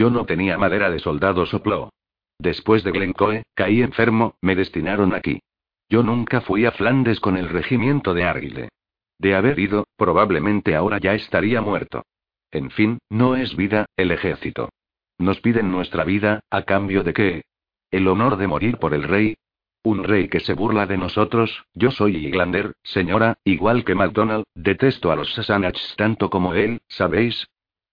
Yo 0.00 0.08
no 0.08 0.24
tenía 0.24 0.56
madera 0.56 0.90
de 0.90 0.98
soldado, 0.98 1.44
sopló. 1.44 1.92
Después 2.38 2.82
de 2.84 2.90
Glencoe, 2.90 3.42
caí 3.54 3.82
enfermo, 3.82 4.34
me 4.40 4.56
destinaron 4.56 5.12
aquí. 5.12 5.40
Yo 5.90 6.02
nunca 6.02 6.40
fui 6.40 6.64
a 6.64 6.72
Flandes 6.72 7.20
con 7.20 7.36
el 7.36 7.50
regimiento 7.50 8.14
de 8.14 8.24
Argyle. 8.24 8.70
De 9.18 9.34
haber 9.34 9.58
ido, 9.58 9.86
probablemente 9.98 10.74
ahora 10.74 10.96
ya 10.96 11.12
estaría 11.12 11.60
muerto. 11.60 12.02
En 12.50 12.70
fin, 12.70 13.00
no 13.10 13.36
es 13.36 13.54
vida, 13.56 13.84
el 13.94 14.10
ejército. 14.10 14.70
Nos 15.18 15.38
piden 15.42 15.70
nuestra 15.70 16.04
vida, 16.04 16.40
¿a 16.48 16.62
cambio 16.62 17.02
de 17.02 17.12
qué? 17.12 17.42
¿El 17.90 18.08
honor 18.08 18.38
de 18.38 18.46
morir 18.46 18.78
por 18.78 18.94
el 18.94 19.02
rey? 19.02 19.36
Un 19.82 20.04
rey 20.04 20.28
que 20.28 20.40
se 20.40 20.54
burla 20.54 20.86
de 20.86 20.96
nosotros, 20.96 21.66
yo 21.74 21.90
soy 21.90 22.16
Iglander, 22.16 22.72
señora, 22.84 23.36
igual 23.44 23.84
que 23.84 23.94
MacDonald, 23.94 24.44
detesto 24.54 25.12
a 25.12 25.16
los 25.16 25.34
Sassanachs 25.34 25.94
tanto 25.98 26.30
como 26.30 26.54
él, 26.54 26.80
¿sabéis? 26.88 27.46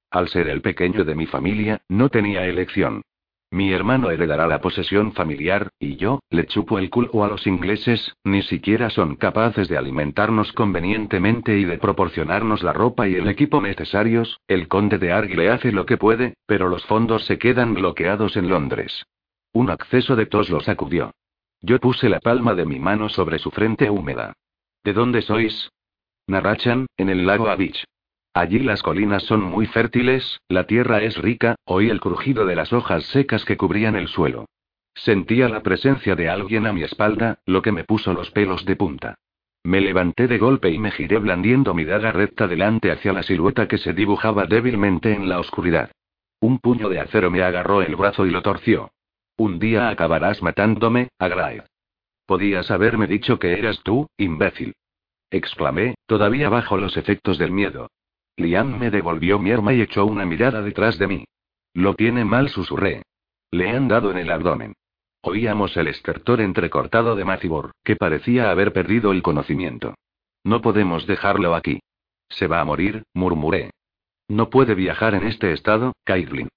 Al 0.10 0.30
ser 0.30 0.48
el 0.48 0.62
pequeño 0.62 1.04
de 1.04 1.16
mi 1.16 1.26
familia, 1.26 1.82
no 1.90 2.10
tenía 2.10 2.46
elección. 2.46 3.02
Mi 3.50 3.72
hermano 3.72 4.12
heredará 4.12 4.46
la 4.46 4.60
posesión 4.60 5.14
familiar, 5.14 5.70
y 5.80 5.96
yo, 5.96 6.20
le 6.30 6.48
chupo 6.48 6.80
el 6.80 6.90
culo 6.90 7.24
a 7.24 7.30
los 7.30 7.48
ingleses, 7.48 8.14
ni 8.26 8.42
siquiera 8.42 8.90
son 8.90 9.16
capaces 9.16 9.70
de 9.70 9.78
alimentarnos 9.78 10.52
convenientemente 10.52 11.58
y 11.58 11.64
de 11.64 11.78
proporcionarnos 11.78 12.62
la 12.62 12.74
ropa 12.74 13.08
y 13.08 13.16
el 13.16 13.30
equipo 13.30 13.62
necesarios, 13.62 14.42
el 14.48 14.68
conde 14.68 14.98
de 14.98 15.14
Argle 15.14 15.50
hace 15.50 15.72
lo 15.72 15.86
que 15.86 15.96
puede, 15.98 16.36
pero 16.46 16.68
los 16.68 16.86
fondos 16.86 17.26
se 17.26 17.38
quedan 17.38 17.74
bloqueados 17.74 18.36
en 18.36 18.50
Londres. 18.50 19.06
Un 19.54 19.70
acceso 19.70 20.18
de 20.18 20.26
tos 20.26 20.50
lo 20.50 20.60
sacudió. 20.60 21.14
Yo 21.62 21.80
puse 21.80 22.10
la 22.10 22.20
palma 22.20 22.54
de 22.54 22.66
mi 22.66 22.80
mano 22.80 23.08
sobre 23.08 23.40
su 23.40 23.50
frente 23.52 23.90
húmeda. 23.90 24.34
¿De 24.84 24.92
dónde 24.94 25.22
sois? 25.22 25.70
Narrachan, 26.28 26.88
en 26.98 27.10
el 27.10 27.26
lago 27.26 27.48
Avich. 27.48 27.86
Allí 28.38 28.60
las 28.60 28.84
colinas 28.84 29.24
son 29.24 29.42
muy 29.42 29.66
fértiles, 29.66 30.42
la 30.48 30.68
tierra 30.68 31.02
es 31.02 31.18
rica, 31.18 31.56
oí 31.66 31.90
el 31.90 32.00
crujido 32.00 32.46
de 32.46 32.56
las 32.56 32.72
hojas 32.72 33.04
secas 33.06 33.44
que 33.46 33.58
cubrían 33.58 33.96
el 33.96 34.08
suelo. 34.08 34.46
Sentía 34.94 35.50
la 35.50 35.64
presencia 35.64 36.16
de 36.16 36.30
alguien 36.30 36.68
a 36.68 36.72
mi 36.72 36.84
espalda, 36.84 37.40
lo 37.48 37.64
que 37.64 37.72
me 37.72 37.84
puso 37.84 38.14
los 38.14 38.30
pelos 38.30 38.64
de 38.64 38.76
punta. 38.76 39.16
Me 39.64 39.82
levanté 39.82 40.28
de 40.28 40.38
golpe 40.38 40.70
y 40.70 40.78
me 40.78 40.92
giré 40.92 41.18
blandiendo 41.18 41.74
mi 41.74 41.84
daga 41.84 42.12
recta 42.12 42.48
delante 42.48 42.92
hacia 42.92 43.12
la 43.12 43.24
silueta 43.24 43.68
que 43.68 43.80
se 43.80 43.94
dibujaba 43.94 44.46
débilmente 44.46 45.14
en 45.14 45.28
la 45.28 45.40
oscuridad. 45.40 45.90
Un 46.40 46.60
puño 46.60 46.90
de 46.90 47.00
acero 47.00 47.32
me 47.32 47.42
agarró 47.42 47.82
el 47.82 47.96
brazo 47.96 48.28
y 48.28 48.30
lo 48.30 48.44
torció. 48.44 48.92
Un 49.36 49.58
día 49.58 49.90
acabarás 49.90 50.44
matándome, 50.44 51.10
Agrae. 51.18 51.64
Podías 52.28 52.70
haberme 52.70 53.08
dicho 53.08 53.40
que 53.40 53.58
eras 53.58 53.82
tú, 53.82 54.08
imbécil. 54.16 54.76
Exclamé, 55.32 55.96
todavía 56.06 56.50
bajo 56.50 56.78
los 56.78 56.98
efectos 56.98 57.40
del 57.40 57.52
miedo. 57.52 57.90
Liam 58.38 58.78
me 58.78 58.92
devolvió 58.92 59.40
mi 59.40 59.52
arma 59.52 59.74
y 59.74 59.82
echó 59.82 60.06
una 60.06 60.26
mirada 60.26 60.62
detrás 60.62 60.98
de 60.98 61.08
mí. 61.08 61.26
Lo 61.74 61.96
tiene 61.96 62.24
mal, 62.24 62.50
susurré. 62.50 63.02
Le 63.52 63.70
han 63.70 63.88
dado 63.88 64.12
en 64.12 64.18
el 64.18 64.32
abdomen. 64.32 64.74
Oíamos 65.22 65.76
el 65.76 65.88
estertor 65.88 66.42
entrecortado 66.42 67.16
de 67.16 67.26
Macibor, 67.26 67.72
que 67.84 67.96
parecía 67.96 68.52
haber 68.52 68.72
perdido 68.74 69.12
el 69.12 69.24
conocimiento. 69.24 69.96
No 70.44 70.62
podemos 70.62 71.08
dejarlo 71.08 71.56
aquí. 71.56 71.80
Se 72.30 72.48
va 72.48 72.62
a 72.62 72.66
morir, 72.66 73.04
murmuré. 73.14 73.72
No 74.28 74.50
puede 74.50 74.76
viajar 74.76 75.16
en 75.16 75.26
este 75.26 75.52
estado, 75.54 75.94
Caitlin. 76.04 76.50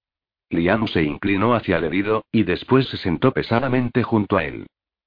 Liam 0.51 0.87
se 0.89 1.03
inclinó 1.03 1.55
hacia 1.55 1.79
el 1.79 1.85
herido, 1.85 2.25
y 2.31 2.43
después 2.43 2.89
se 2.89 2.97
sentó 2.97 3.33
pesadamente 3.33 4.03
junto 4.03 4.37
a 4.37 4.45
él. 4.45 4.67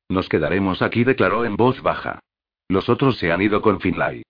Nos 0.09 0.27
quedaremos 0.29 0.81
aquí, 0.81 1.03
declaró 1.03 1.45
en 1.45 1.55
voz 1.55 1.81
baja. 1.81 2.19
Los 2.67 2.89
otros 2.89 3.17
se 3.17 3.31
han 3.31 3.41
ido 3.41 3.62
con 3.62 3.79
Finlay. 3.79 4.23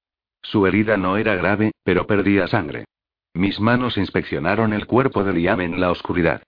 Su 0.43 0.67
herida 0.67 0.97
no 0.97 1.17
era 1.17 1.36
grave, 1.36 1.71
pero 1.84 2.06
perdía 2.06 2.47
sangre. 2.47 2.86
Mis 3.34 3.60
manos 3.60 3.97
inspeccionaron 3.97 4.73
el 4.73 4.86
cuerpo 4.86 5.23
de 5.23 5.34
Liam 5.34 5.62
en 5.62 5.82
la 5.82 5.89
oscuridad. 5.89 6.43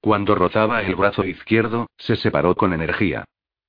Cuando 0.00 0.34
rozaba 0.34 0.82
el 0.82 0.94
brazo 0.94 1.24
izquierdo, 1.24 1.88
se 1.98 2.16
separó 2.16 2.54
con 2.54 2.72
energía. 2.72 3.24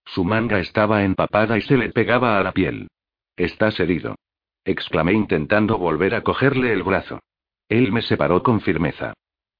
Su 0.06 0.24
manga 0.24 0.60
estaba 0.60 1.04
empapada 1.04 1.58
y 1.58 1.62
se 1.62 1.76
le 1.76 1.90
pegaba 1.90 2.40
a 2.40 2.44
la 2.44 2.54
piel. 2.54 2.88
Estás 3.36 3.80
herido. 3.80 4.16
Exclamé 4.64 5.14
intentando 5.14 5.78
volver 5.78 6.16
a 6.16 6.22
cogerle 6.22 6.72
el 6.72 6.84
brazo. 6.84 7.20
Él 7.68 7.92
me 7.92 8.02
separó 8.02 8.44
con 8.44 8.62
firmeza. 8.62 9.14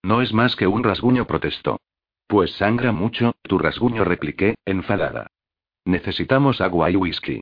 No 0.04 0.22
es 0.22 0.34
más 0.34 0.56
que 0.56 0.68
un 0.68 0.84
rasguño, 0.84 1.26
protestó. 1.26 1.80
Pues 2.28 2.54
sangra 2.54 2.92
mucho, 2.92 3.34
tu 3.42 3.58
rasguño 3.58 4.06
repliqué, 4.06 4.56
enfadada. 4.66 5.28
Necesitamos 5.86 6.62
agua 6.62 6.90
y 6.92 6.96
whisky. 6.96 7.42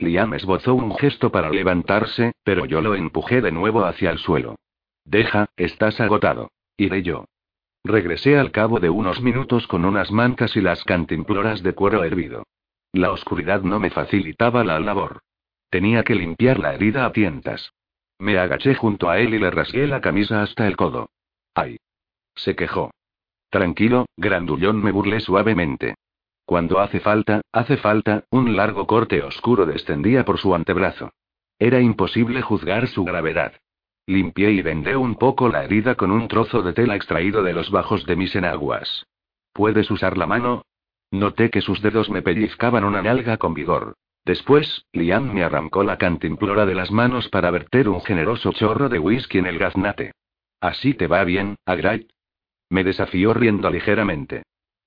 Liam 0.00 0.34
esbozó 0.34 0.74
un 0.74 0.96
gesto 0.96 1.30
para 1.30 1.50
levantarse, 1.50 2.32
pero 2.42 2.64
yo 2.64 2.80
lo 2.80 2.94
empujé 2.94 3.40
de 3.40 3.52
nuevo 3.52 3.84
hacia 3.84 4.10
el 4.10 4.18
suelo. 4.18 4.56
Deja, 5.04 5.48
estás 5.56 6.00
agotado. 6.00 6.50
Iré 6.76 7.02
yo. 7.02 7.26
Regresé 7.84 8.38
al 8.38 8.50
cabo 8.50 8.80
de 8.80 8.90
unos 8.90 9.20
minutos 9.20 9.66
con 9.66 9.84
unas 9.84 10.10
mancas 10.10 10.56
y 10.56 10.60
las 10.60 10.84
cantimploras 10.84 11.62
de 11.62 11.74
cuero 11.74 12.04
hervido. 12.04 12.44
La 12.92 13.12
oscuridad 13.12 13.62
no 13.62 13.78
me 13.78 13.90
facilitaba 13.90 14.64
la 14.64 14.80
labor. 14.80 15.20
Tenía 15.70 16.02
que 16.02 16.14
limpiar 16.14 16.58
la 16.58 16.74
herida 16.74 17.06
a 17.06 17.12
tientas. 17.12 17.72
Me 18.18 18.38
agaché 18.38 18.74
junto 18.74 19.08
a 19.08 19.18
él 19.18 19.34
y 19.34 19.38
le 19.38 19.50
rasgué 19.50 19.86
la 19.86 20.00
camisa 20.00 20.42
hasta 20.42 20.66
el 20.66 20.76
codo. 20.76 21.10
¡Ay! 21.54 21.78
Se 22.34 22.56
quejó. 22.56 22.90
Tranquilo, 23.50 24.06
grandullón, 24.16 24.82
me 24.82 24.92
burlé 24.92 25.20
suavemente. 25.20 25.94
Cuando 26.50 26.80
hace 26.80 26.98
falta, 26.98 27.42
hace 27.52 27.76
falta, 27.76 28.24
un 28.28 28.56
largo 28.56 28.84
corte 28.84 29.22
oscuro 29.22 29.66
descendía 29.66 30.24
por 30.24 30.38
su 30.38 30.52
antebrazo. 30.52 31.12
Era 31.60 31.78
imposible 31.78 32.42
juzgar 32.42 32.88
su 32.88 33.04
gravedad. 33.04 33.52
Limpié 34.08 34.50
y 34.50 34.60
vendé 34.60 34.96
un 34.96 35.14
poco 35.14 35.48
la 35.48 35.62
herida 35.62 35.94
con 35.94 36.10
un 36.10 36.26
trozo 36.26 36.62
de 36.62 36.72
tela 36.72 36.96
extraído 36.96 37.44
de 37.44 37.52
los 37.52 37.70
bajos 37.70 38.04
de 38.04 38.16
mis 38.16 38.34
enaguas. 38.34 39.06
¿Puedes 39.52 39.88
usar 39.92 40.18
la 40.18 40.26
mano? 40.26 40.64
Noté 41.12 41.50
que 41.50 41.60
sus 41.60 41.80
dedos 41.82 42.10
me 42.10 42.20
pellizcaban 42.20 42.82
una 42.82 43.00
nalga 43.00 43.36
con 43.36 43.54
vigor. 43.54 43.94
Después, 44.24 44.86
Liam 44.92 45.32
me 45.32 45.44
arrancó 45.44 45.84
la 45.84 45.98
cantimplora 45.98 46.66
de 46.66 46.74
las 46.74 46.90
manos 46.90 47.28
para 47.28 47.52
verter 47.52 47.88
un 47.88 48.00
generoso 48.00 48.50
chorro 48.50 48.88
de 48.88 48.98
whisky 48.98 49.38
en 49.38 49.46
el 49.46 49.56
gaznate. 49.60 50.14
¿Así 50.60 50.94
te 50.94 51.06
va 51.06 51.22
bien, 51.22 51.54
Agrait? 51.64 52.10
Me 52.70 52.82
desafió 52.82 53.34
riendo 53.34 53.70
ligeramente. 53.70 54.42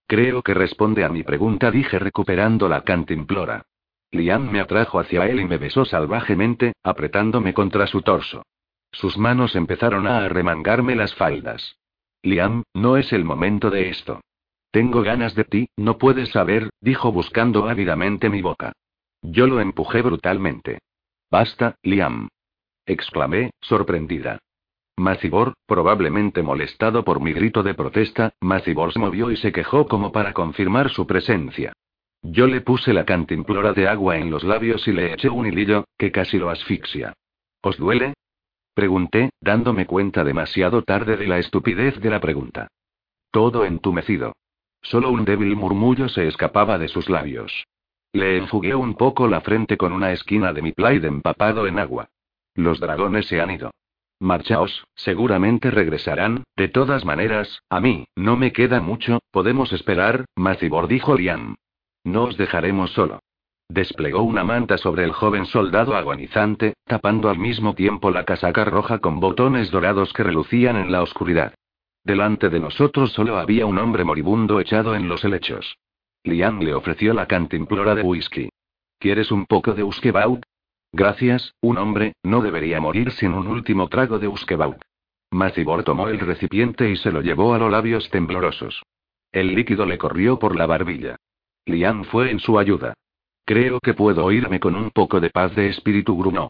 Creo 0.08 0.42
que 0.44 0.54
responde 0.54 1.04
a 1.04 1.10
mi 1.10 1.24
pregunta, 1.24 1.72
dije 1.72 2.00
recuperando 2.00 2.68
la 2.68 2.82
cantimplora. 2.82 3.66
Liam 4.12 4.52
me 4.52 4.60
atrajo 4.60 5.00
hacia 5.00 5.26
él 5.26 5.40
y 5.40 5.46
me 5.46 5.58
besó 5.58 5.86
salvajemente, 5.86 6.74
apretándome 6.84 7.54
contra 7.54 7.88
su 7.88 8.02
torso. 8.02 8.44
Sus 8.92 9.18
manos 9.18 9.56
empezaron 9.56 10.06
a 10.06 10.26
arremangarme 10.26 10.96
las 10.96 11.16
faldas. 11.16 11.78
Liam, 12.22 12.64
no 12.74 12.98
es 12.98 13.12
el 13.12 13.26
momento 13.26 13.72
de 13.72 13.90
esto. 13.90 14.22
Tengo 14.72 15.02
ganas 15.02 15.36
de 15.36 15.44
ti, 15.44 15.70
no 15.78 15.98
puedes 15.98 16.30
saber, 16.30 16.70
dijo 16.80 17.12
buscando 17.12 17.68
ávidamente 17.68 18.30
mi 18.30 18.42
boca. 18.42 18.74
Yo 19.22 19.48
lo 19.48 19.60
empujé 19.62 20.02
brutalmente. 20.02 20.80
Basta, 21.32 21.76
Liam. 21.82 22.28
exclamé, 22.86 23.52
sorprendida. 23.62 24.40
Macibor, 24.98 25.54
probablemente 25.66 26.44
molestado 26.44 27.04
por 27.04 27.20
mi 27.20 27.34
grito 27.34 27.64
de 27.64 27.74
protesta, 27.74 28.34
Macibor 28.42 28.94
se 28.94 29.00
movió 29.00 29.32
y 29.32 29.38
se 29.38 29.52
quejó 29.52 29.88
como 29.88 30.12
para 30.12 30.34
confirmar 30.34 30.90
su 30.90 31.08
presencia. 31.08 31.74
Yo 32.22 32.48
le 32.48 32.62
puse 32.62 32.94
la 32.94 33.04
cantimplora 33.04 33.74
de 33.74 33.88
agua 33.88 34.18
en 34.18 34.30
los 34.30 34.44
labios 34.44 34.88
y 34.88 34.92
le 34.94 35.14
eché 35.14 35.30
un 35.30 35.46
hilillo, 35.46 35.86
que 35.98 36.12
casi 36.12 36.38
lo 36.38 36.50
asfixia. 36.50 37.14
¿Os 37.62 37.78
duele? 37.78 38.14
Pregunté, 38.74 39.32
dándome 39.42 39.86
cuenta 39.86 40.24
demasiado 40.24 40.84
tarde 40.84 41.18
de 41.18 41.28
la 41.28 41.40
estupidez 41.40 42.00
de 42.00 42.10
la 42.10 42.20
pregunta. 42.20 42.68
Todo 43.32 43.66
entumecido. 43.66 44.34
Solo 44.82 45.10
un 45.10 45.26
débil 45.26 45.56
murmullo 45.56 46.08
se 46.08 46.28
escapaba 46.28 46.78
de 46.78 46.88
sus 46.88 47.10
labios. 47.10 47.66
Le 48.14 48.38
enjugué 48.38 48.76
un 48.76 48.96
poco 48.96 49.28
la 49.28 49.42
frente 49.42 49.76
con 49.76 49.92
una 49.92 50.12
esquina 50.12 50.54
de 50.54 50.62
mi 50.62 50.72
plaid 50.72 51.04
empapado 51.04 51.66
en 51.66 51.80
agua. 51.80 52.10
Los 52.54 52.80
dragones 52.80 53.28
se 53.28 53.42
han 53.42 53.52
ido. 53.52 53.72
Marchaos, 54.24 54.88
seguramente 54.96 55.70
regresarán, 55.70 56.46
de 56.56 56.70
todas 56.70 57.04
maneras, 57.04 57.62
a 57.70 57.82
mí, 57.82 58.06
no 58.16 58.38
me 58.38 58.54
queda 58.54 58.80
mucho, 58.80 59.20
podemos 59.32 59.74
esperar, 59.74 60.24
Macibor 60.36 60.88
dijo 60.88 61.16
Liam. 61.16 61.56
No 62.06 62.24
os 62.24 62.38
dejaremos 62.38 62.92
solo. 62.92 63.20
Desplegó 63.68 64.24
una 64.24 64.46
manta 64.46 64.78
sobre 64.78 65.04
el 65.04 65.12
joven 65.12 65.46
soldado 65.46 65.96
agonizante, 65.96 66.74
tapando 66.86 67.30
al 67.30 67.38
mismo 67.38 67.76
tiempo 67.76 68.12
la 68.12 68.24
casaca 68.24 68.64
roja 68.64 69.00
con 69.00 69.20
botones 69.20 69.72
dorados 69.72 70.14
que 70.14 70.24
relucían 70.24 70.78
en 70.78 70.92
la 70.92 71.02
oscuridad. 71.02 71.54
Delante 72.06 72.50
de 72.50 72.62
nosotros 72.62 73.12
solo 73.12 73.38
había 73.38 73.66
un 73.66 73.78
hombre 73.78 74.06
moribundo 74.06 74.62
echado 74.62 74.96
en 74.96 75.10
los 75.10 75.26
helechos. 75.26 75.78
Liam 76.24 76.60
le 76.60 76.74
ofreció 76.74 77.14
la 77.14 77.28
cantimplora 77.28 77.94
de 77.94 78.04
whisky. 78.04 78.50
¿Quieres 79.00 79.32
un 79.32 79.46
poco 79.48 79.74
de 79.74 79.84
uskebaut? 79.84 80.46
Gracias, 80.96 81.56
un 81.60 81.80
hombre, 81.80 82.14
no 82.22 82.42
debería 82.42 82.80
morir 82.80 83.12
sin 83.12 83.34
un 83.34 83.48
último 83.48 83.88
trago 83.90 84.20
de 84.20 84.28
uskebaut. 84.28 84.80
Macibor 85.32 85.84
tomó 85.84 86.08
el 86.08 86.20
recipiente 86.20 86.92
y 86.92 86.98
se 86.98 87.12
lo 87.12 87.22
llevó 87.22 87.56
a 87.56 87.58
los 87.58 87.72
labios 87.72 88.12
temblorosos. 88.12 88.84
El 89.32 89.56
líquido 89.56 89.88
le 89.88 89.98
corrió 89.98 90.38
por 90.38 90.56
la 90.56 90.68
barbilla. 90.68 91.16
Liam 91.66 92.04
fue 92.04 92.30
en 92.30 92.40
su 92.40 92.60
ayuda. 92.60 92.94
Creo 93.44 93.80
que 93.80 93.96
puedo 93.96 94.24
oírme 94.24 94.60
con 94.60 94.76
un 94.76 94.92
poco 94.92 95.20
de 95.20 95.32
paz 95.32 95.56
de 95.56 95.68
espíritu, 95.70 96.16
gruñó. 96.16 96.50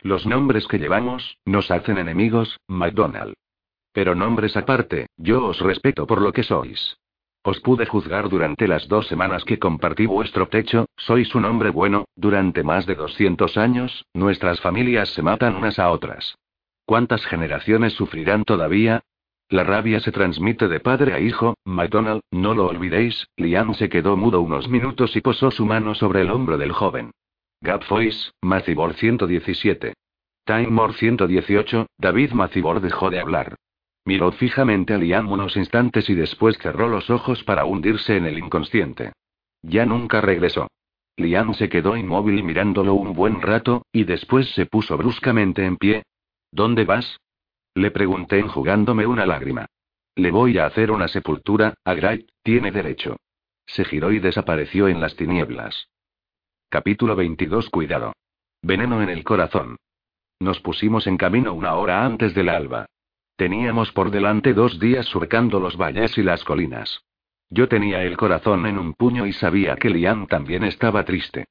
Los 0.00 0.26
nombres 0.26 0.66
que 0.66 0.78
llevamos, 0.78 1.38
nos 1.44 1.70
hacen 1.70 1.96
enemigos, 1.96 2.58
McDonald. 2.66 3.34
Pero 3.92 4.16
nombres 4.16 4.56
aparte, 4.56 5.06
yo 5.16 5.46
os 5.46 5.60
respeto 5.60 6.04
por 6.04 6.20
lo 6.20 6.32
que 6.32 6.42
sois. 6.42 6.98
Os 7.46 7.60
pude 7.60 7.84
juzgar 7.84 8.30
durante 8.30 8.66
las 8.66 8.88
dos 8.88 9.06
semanas 9.06 9.44
que 9.44 9.58
compartí 9.58 10.06
vuestro 10.06 10.48
techo, 10.48 10.86
sois 10.96 11.34
un 11.34 11.44
hombre 11.44 11.68
bueno, 11.68 12.06
durante 12.16 12.62
más 12.62 12.86
de 12.86 12.94
200 12.94 13.58
años, 13.58 14.06
nuestras 14.14 14.62
familias 14.62 15.10
se 15.10 15.20
matan 15.20 15.54
unas 15.54 15.78
a 15.78 15.90
otras. 15.90 16.38
¿Cuántas 16.86 17.26
generaciones 17.26 17.92
sufrirán 17.92 18.44
todavía? 18.44 19.02
La 19.50 19.62
rabia 19.62 20.00
se 20.00 20.10
transmite 20.10 20.68
de 20.68 20.80
padre 20.80 21.12
a 21.12 21.20
hijo, 21.20 21.54
McDonald, 21.66 22.22
no 22.30 22.54
lo 22.54 22.66
olvidéis. 22.66 23.28
Liam 23.36 23.74
se 23.74 23.90
quedó 23.90 24.16
mudo 24.16 24.40
unos 24.40 24.70
minutos 24.70 25.14
y 25.14 25.20
posó 25.20 25.50
su 25.50 25.66
mano 25.66 25.94
sobre 25.94 26.22
el 26.22 26.30
hombro 26.30 26.56
del 26.56 26.72
joven. 26.72 27.10
Gap 27.60 27.86
Voice, 27.86 28.30
Macibor 28.40 28.94
117. 28.94 29.92
Time 30.46 30.68
More 30.68 30.94
118, 30.94 31.86
David 31.98 32.32
Macibor 32.32 32.80
dejó 32.80 33.10
de 33.10 33.20
hablar. 33.20 33.56
Miró 34.06 34.32
fijamente 34.32 34.92
a 34.92 34.98
Liam 34.98 35.32
unos 35.32 35.56
instantes 35.56 36.10
y 36.10 36.14
después 36.14 36.58
cerró 36.58 36.88
los 36.88 37.08
ojos 37.08 37.42
para 37.42 37.64
hundirse 37.64 38.16
en 38.16 38.26
el 38.26 38.38
inconsciente. 38.38 39.12
Ya 39.62 39.86
nunca 39.86 40.20
regresó. 40.20 40.68
Liam 41.16 41.54
se 41.54 41.68
quedó 41.68 41.96
inmóvil 41.96 42.42
mirándolo 42.42 42.94
un 42.94 43.14
buen 43.14 43.40
rato, 43.40 43.86
y 43.92 44.04
después 44.04 44.50
se 44.50 44.66
puso 44.66 44.96
bruscamente 44.98 45.64
en 45.64 45.76
pie. 45.76 46.02
¿Dónde 46.50 46.84
vas? 46.84 47.18
Le 47.74 47.90
pregunté 47.90 48.38
enjugándome 48.38 49.06
una 49.06 49.24
lágrima. 49.24 49.66
Le 50.16 50.30
voy 50.30 50.58
a 50.58 50.66
hacer 50.66 50.90
una 50.90 51.08
sepultura, 51.08 51.74
a 51.84 51.94
Gray, 51.94 52.26
tiene 52.42 52.70
derecho. 52.72 53.16
Se 53.66 53.84
giró 53.84 54.12
y 54.12 54.18
desapareció 54.18 54.88
en 54.88 55.00
las 55.00 55.16
tinieblas. 55.16 55.88
Capítulo 56.68 57.16
22 57.16 57.70
Cuidado. 57.70 58.12
Veneno 58.60 59.02
en 59.02 59.08
el 59.08 59.24
corazón. 59.24 59.76
Nos 60.40 60.60
pusimos 60.60 61.06
en 61.06 61.16
camino 61.16 61.54
una 61.54 61.74
hora 61.74 62.04
antes 62.04 62.34
del 62.34 62.48
alba. 62.48 62.86
Teníamos 63.36 63.90
por 63.90 64.10
delante 64.10 64.54
dos 64.54 64.78
días 64.78 65.06
surcando 65.06 65.58
los 65.58 65.76
valles 65.76 66.16
y 66.18 66.22
las 66.22 66.44
colinas. 66.44 67.02
Yo 67.50 67.68
tenía 67.68 68.02
el 68.02 68.16
corazón 68.16 68.66
en 68.66 68.78
un 68.78 68.94
puño 68.94 69.26
y 69.26 69.32
sabía 69.32 69.76
que 69.76 69.90
Liam 69.90 70.26
también 70.26 70.62
estaba 70.64 71.04
triste. 71.04 71.46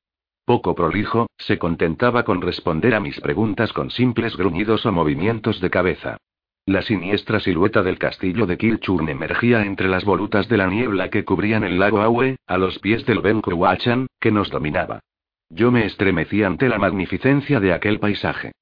Poco 0.45 0.75
prolijo, 0.75 1.27
se 1.37 1.57
contentaba 1.57 2.23
con 2.23 2.41
responder 2.41 2.95
a 2.95 2.99
mis 2.99 3.19
preguntas 3.19 3.71
con 3.73 3.91
simples 3.91 4.35
gruñidos 4.35 4.85
o 4.85 4.91
movimientos 4.91 5.61
de 5.61 5.69
cabeza. 5.69 6.17
La 6.65 6.81
siniestra 6.81 7.41
silueta 7.41 7.83
del 7.83 7.97
castillo 7.97 8.45
de 8.45 8.57
Kilchurn 8.57 9.09
emergía 9.09 9.65
entre 9.65 9.89
las 9.89 10.05
volutas 10.05 10.47
de 10.47 10.57
la 10.57 10.67
niebla 10.67 11.09
que 11.09 11.25
cubrían 11.25 11.65
el 11.65 11.79
lago 11.79 12.01
Aue, 12.01 12.37
a 12.47 12.57
los 12.57 12.79
pies 12.79 13.05
del 13.05 13.19
Ben 13.19 13.41
que 13.41 14.31
nos 14.31 14.49
dominaba. 14.49 15.01
Yo 15.49 15.71
me 15.71 15.85
estremecí 15.85 16.43
ante 16.43 16.69
la 16.69 16.77
magnificencia 16.77 17.59
de 17.59 17.73
aquel 17.73 17.99
paisaje. 17.99 18.53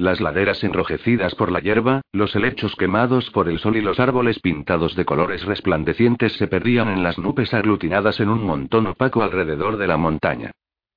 Las 0.00 0.18
laderas 0.18 0.64
enrojecidas 0.64 1.34
por 1.34 1.52
la 1.52 1.60
hierba, 1.60 2.00
los 2.10 2.34
helechos 2.34 2.74
quemados 2.74 3.28
por 3.32 3.50
el 3.50 3.58
sol 3.58 3.76
y 3.76 3.82
los 3.82 4.00
árboles 4.00 4.38
pintados 4.38 4.96
de 4.96 5.04
colores 5.04 5.44
resplandecientes 5.44 6.32
se 6.38 6.48
perdían 6.48 6.88
en 6.88 7.02
las 7.02 7.18
nubes 7.18 7.52
aglutinadas 7.52 8.18
en 8.18 8.30
un 8.30 8.42
montón 8.42 8.86
opaco 8.86 9.22
alrededor 9.22 9.76
de 9.76 9.86
la 9.86 9.98
montaña. 9.98 10.52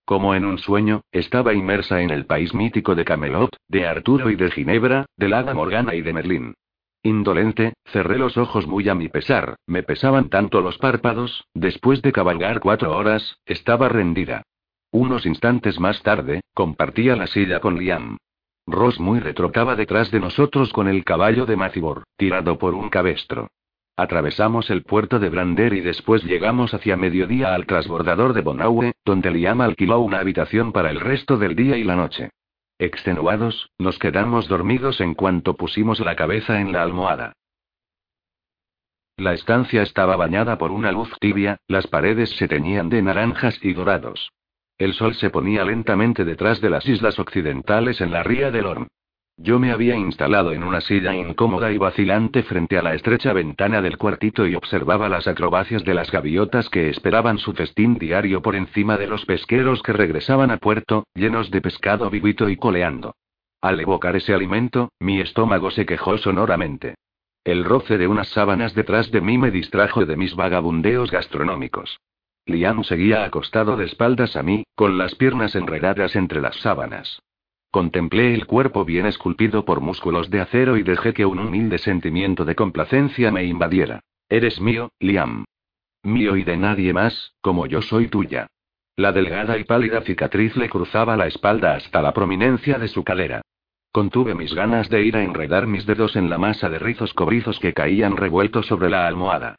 Como 0.06 0.36
en 0.36 0.46
un 0.46 0.58
sueño, 0.58 1.02
estaba 1.12 1.54
inmersa 1.54 2.02
en 2.02 2.12
el 2.12 2.26
país 2.26 2.54
mítico 2.54 2.96
de 2.96 3.04
Camelot, 3.04 3.54
de 3.68 3.86
Arturo 3.86 4.30
y 4.30 4.38
de 4.38 4.50
Ginebra, 4.52 5.06
de 5.18 5.28
Lada 5.28 5.54
Morgana 5.54 5.96
y 5.96 6.02
de 6.02 6.14
Merlín. 6.14 6.54
Indolente, 7.04 7.74
cerré 7.84 8.18
los 8.18 8.38
ojos 8.38 8.68
muy 8.68 8.88
a 8.88 8.96
mi 8.96 9.10
pesar, 9.10 9.58
me 9.68 9.84
pesaban 9.84 10.30
tanto 10.30 10.62
los 10.62 10.78
párpados, 10.78 11.44
después 11.54 12.02
de 12.04 12.14
cabalgar 12.14 12.62
cuatro 12.62 12.96
horas, 12.96 13.36
estaba 13.46 13.90
rendida. 13.90 14.44
Unos 14.92 15.26
instantes 15.26 15.78
más 15.78 16.02
tarde, 16.04 16.40
compartía 16.54 17.18
la 17.18 17.28
silla 17.28 17.60
con 17.60 17.78
Liam. 17.78 18.18
Ross 18.66 19.00
muy 19.00 19.20
retrocaba 19.20 19.76
detrás 19.76 20.10
de 20.12 20.20
nosotros 20.20 20.72
con 20.72 20.88
el 20.88 21.04
caballo 21.04 21.46
de 21.46 21.56
Macibor, 21.56 22.04
tirado 22.18 22.58
por 22.58 22.74
un 22.74 22.90
cabestro. 22.90 23.50
Atravesamos 23.96 24.70
el 24.70 24.84
puerto 24.84 25.20
de 25.20 25.30
Brander 25.30 25.74
y 25.74 25.82
después 25.82 26.24
llegamos 26.24 26.74
hacia 26.74 26.98
mediodía 26.98 27.54
al 27.54 27.68
transbordador 27.68 28.34
de 28.34 28.42
Bonaue, 28.42 28.94
donde 29.06 29.30
Liam 29.30 29.62
alquiló 29.62 30.00
una 30.00 30.20
habitación 30.20 30.72
para 30.72 30.90
el 30.90 31.00
resto 31.00 31.38
del 31.38 31.56
día 31.56 31.78
y 31.78 31.84
la 31.84 31.96
noche. 31.96 32.32
Extenuados, 32.80 33.70
nos 33.78 34.00
quedamos 34.00 34.48
dormidos 34.48 35.00
en 35.00 35.14
cuanto 35.14 35.56
pusimos 35.56 36.00
la 36.00 36.16
cabeza 36.16 36.60
en 36.60 36.72
la 36.72 36.82
almohada. 36.82 37.34
La 39.16 39.34
estancia 39.34 39.84
estaba 39.84 40.16
bañada 40.16 40.58
por 40.58 40.72
una 40.72 40.92
luz 40.92 41.12
tibia, 41.20 41.58
las 41.68 41.86
paredes 41.86 42.32
se 42.32 42.48
teñían 42.48 42.90
de 42.90 43.04
naranjas 43.04 43.60
y 43.62 43.74
dorados. 43.74 44.32
El 44.78 44.94
sol 44.94 45.14
se 45.16 45.30
ponía 45.30 45.64
lentamente 45.64 46.26
detrás 46.26 46.60
de 46.60 46.70
las 46.70 46.88
islas 46.88 47.20
occidentales 47.20 48.02
en 48.02 48.12
la 48.12 48.24
ría 48.24 48.52
del 48.52 48.66
Orm. 48.66 48.88
Yo 49.38 49.58
me 49.58 49.72
había 49.72 49.96
instalado 49.96 50.52
en 50.52 50.64
una 50.64 50.82
silla 50.82 51.16
incómoda 51.16 51.72
y 51.72 51.78
vacilante 51.78 52.44
frente 52.44 52.78
a 52.78 52.84
la 52.84 52.94
estrecha 52.94 53.34
ventana 53.34 53.82
del 53.82 53.98
cuartito 53.98 54.46
y 54.48 54.54
observaba 54.54 55.10
las 55.10 55.28
acrobacias 55.28 55.84
de 55.84 55.96
las 55.96 56.12
gaviotas 56.12 56.70
que 56.70 56.90
esperaban 56.90 57.40
su 57.40 57.54
festín 57.54 57.98
diario 57.98 58.44
por 58.44 58.56
encima 58.56 58.98
de 58.98 59.08
los 59.08 59.26
pesqueros 59.26 59.82
que 59.82 59.94
regresaban 59.94 60.52
a 60.52 60.58
puerto, 60.58 61.06
llenos 61.16 61.50
de 61.50 61.62
pescado 61.62 62.10
vivito 62.12 62.48
y 62.48 62.58
coleando. 62.58 63.16
Al 63.60 63.80
evocar 63.80 64.16
ese 64.16 64.34
alimento, 64.34 64.92
mi 65.00 65.20
estómago 65.20 65.72
se 65.72 65.86
quejó 65.86 66.18
sonoramente. 66.18 66.96
El 67.44 67.64
roce 67.64 67.98
de 67.98 68.08
unas 68.08 68.30
sábanas 68.30 68.76
detrás 68.76 69.10
de 69.12 69.22
mí 69.22 69.38
me 69.38 69.50
distrajo 69.50 70.06
de 70.06 70.16
mis 70.16 70.36
vagabundeos 70.36 71.10
gastronómicos. 71.10 72.00
Liam 72.46 72.84
seguía 72.84 73.24
acostado 73.24 73.78
de 73.78 73.86
espaldas 73.86 74.36
a 74.36 74.44
mí, 74.44 74.64
con 74.76 74.98
las 74.98 75.16
piernas 75.16 75.56
enredadas 75.56 76.16
entre 76.16 76.42
las 76.42 76.58
sábanas. 76.58 77.22
Contemplé 77.72 78.34
el 78.34 78.46
cuerpo 78.46 78.86
bien 78.86 79.06
esculpido 79.06 79.66
por 79.66 79.82
músculos 79.82 80.30
de 80.30 80.42
acero 80.42 80.78
y 80.78 80.84
dejé 80.84 81.14
que 81.14 81.26
un 81.26 81.40
humilde 81.40 81.78
sentimiento 81.78 82.46
de 82.46 82.56
complacencia 82.56 83.32
me 83.32 83.46
invadiera. 83.46 84.02
Eres 84.30 84.60
mío, 84.60 84.92
Liam. 85.00 85.46
Mío 86.04 86.36
y 86.36 86.44
de 86.44 86.58
nadie 86.58 86.94
más, 86.94 87.34
como 87.42 87.66
yo 87.66 87.82
soy 87.82 88.10
tuya. 88.10 88.48
La 88.96 89.12
delgada 89.12 89.58
y 89.58 89.64
pálida 89.64 90.02
cicatriz 90.02 90.56
le 90.56 90.70
cruzaba 90.70 91.18
la 91.18 91.28
espalda 91.28 91.76
hasta 91.76 92.02
la 92.02 92.14
prominencia 92.14 92.78
de 92.78 92.90
su 92.90 93.04
cadera. 93.04 93.42
Contuve 93.92 94.36
mis 94.36 94.54
ganas 94.54 94.90
de 94.90 95.04
ir 95.04 95.16
a 95.16 95.24
enredar 95.24 95.66
mis 95.66 95.86
dedos 95.86 96.16
en 96.16 96.30
la 96.30 96.38
masa 96.38 96.70
de 96.70 96.78
rizos 96.78 97.14
cobrizos 97.14 97.60
que 97.60 97.74
caían 97.74 98.18
revueltos 98.18 98.68
sobre 98.68 98.90
la 98.90 99.08
almohada. 99.08 99.56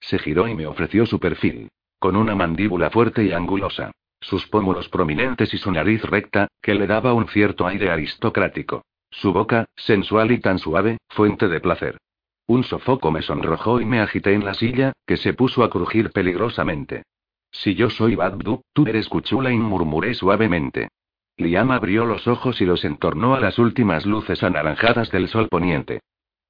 Se 0.00 0.18
giró 0.18 0.46
y 0.46 0.54
me 0.54 0.66
ofreció 0.66 1.04
su 1.04 1.18
perfil. 1.18 1.68
Con 1.98 2.16
una 2.16 2.34
mandíbula 2.34 2.90
fuerte 2.90 3.24
y 3.24 3.32
angulosa 3.32 3.92
sus 4.20 4.46
pómulos 4.48 4.88
prominentes 4.88 5.52
y 5.54 5.58
su 5.58 5.70
nariz 5.70 6.02
recta, 6.02 6.48
que 6.60 6.74
le 6.74 6.86
daba 6.86 7.12
un 7.12 7.28
cierto 7.28 7.66
aire 7.66 7.90
aristocrático. 7.90 8.84
Su 9.10 9.32
boca, 9.32 9.66
sensual 9.76 10.32
y 10.32 10.40
tan 10.40 10.58
suave, 10.58 10.98
fuente 11.08 11.48
de 11.48 11.60
placer. 11.60 11.98
Un 12.46 12.64
sofoco 12.64 13.10
me 13.10 13.22
sonrojó 13.22 13.80
y 13.80 13.84
me 13.84 14.00
agité 14.00 14.34
en 14.34 14.44
la 14.44 14.54
silla, 14.54 14.92
que 15.06 15.16
se 15.16 15.34
puso 15.34 15.62
a 15.62 15.70
crujir 15.70 16.10
peligrosamente. 16.10 17.04
Si 17.50 17.74
yo 17.74 17.90
soy 17.90 18.14
Badbu, 18.16 18.62
tú 18.72 18.86
eres 18.86 19.08
Cuchulain, 19.08 19.60
murmuré 19.60 20.14
suavemente. 20.14 20.88
Liam 21.36 21.70
abrió 21.70 22.04
los 22.04 22.26
ojos 22.26 22.60
y 22.60 22.66
los 22.66 22.84
entornó 22.84 23.34
a 23.34 23.40
las 23.40 23.58
últimas 23.58 24.04
luces 24.04 24.42
anaranjadas 24.42 25.10
del 25.10 25.28
sol 25.28 25.48
poniente. 25.48 26.00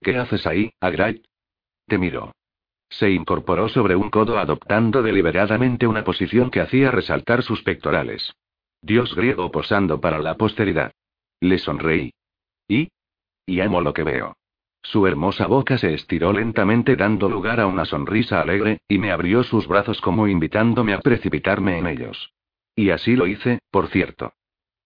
¿Qué 0.01 0.17
haces 0.17 0.47
ahí, 0.47 0.73
Agrait? 0.81 1.25
Te 1.87 1.99
miró. 1.99 2.33
Se 2.91 3.11
incorporó 3.11 3.69
sobre 3.69 3.97
un 3.97 4.11
codo 4.11 4.39
adoptando 4.39 5.03
deliberadamente 5.03 5.87
una 5.87 6.05
posición 6.05 6.51
que 6.51 6.61
hacía 6.61 6.91
resaltar 6.91 7.43
sus 7.43 7.63
pectorales. 7.63 8.35
Dios 8.83 9.15
griego 9.15 9.51
posando 9.51 10.01
para 10.01 10.19
la 10.19 10.37
posteridad. 10.37 10.93
Le 11.41 11.59
sonreí. 11.59 12.13
¿Y? 12.67 12.89
Y 13.47 13.61
amo 13.61 13.81
lo 13.81 13.93
que 13.93 14.05
veo. 14.05 14.37
Su 14.83 15.07
hermosa 15.07 15.47
boca 15.47 15.77
se 15.77 15.93
estiró 15.93 16.33
lentamente 16.33 16.97
dando 16.97 17.29
lugar 17.29 17.61
a 17.61 17.67
una 17.67 17.85
sonrisa 17.85 18.41
alegre, 18.41 18.81
y 18.89 18.99
me 18.99 19.11
abrió 19.11 19.43
sus 19.43 19.67
brazos 19.67 20.01
como 20.01 20.29
invitándome 20.29 20.95
a 20.95 21.01
precipitarme 21.01 21.79
en 21.79 21.87
ellos. 21.87 22.33
Y 22.75 22.91
así 22.91 23.17
lo 23.17 23.27
hice, 23.27 23.59
por 23.71 23.89
cierto. 23.89 24.33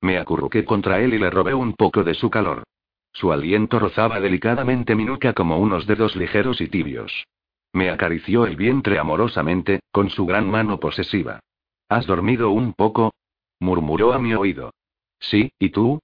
Me 0.00 0.18
acurruqué 0.18 0.64
contra 0.64 1.00
él 1.00 1.14
y 1.14 1.18
le 1.18 1.30
robé 1.30 1.55
un 1.55 1.74
poco 1.74 2.03
de 2.03 2.14
su 2.14 2.30
calor. 2.30 2.64
Su 3.12 3.30
aliento 3.30 3.78
rozaba 3.78 4.18
delicadamente 4.18 4.94
mi 4.96 5.05
nuca 5.05 5.34
como 5.34 5.59
unos 5.59 5.86
dedos 5.86 6.16
ligeros 6.16 6.61
y 6.61 6.68
tibios. 6.68 7.26
Me 7.72 7.90
acarició 7.90 8.46
el 8.46 8.56
vientre 8.56 8.98
amorosamente, 8.98 9.80
con 9.90 10.10
su 10.10 10.26
gran 10.26 10.50
mano 10.50 10.78
posesiva. 10.78 11.40
¿Has 11.88 12.06
dormido 12.06 12.50
un 12.50 12.74
poco? 12.74 13.14
murmuró 13.60 14.12
a 14.12 14.18
mi 14.18 14.34
oído. 14.34 14.72
Sí, 15.20 15.52
¿y 15.58 15.70
tú? 15.70 16.00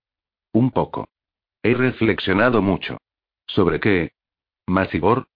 Un 0.53 0.71
poco. 0.71 1.09
He 1.63 1.75
reflexionado 1.75 2.63
mucho. 2.63 2.99
¿Sobre 3.47 3.81
qué? 3.81 4.13
Macibor. 4.67 5.27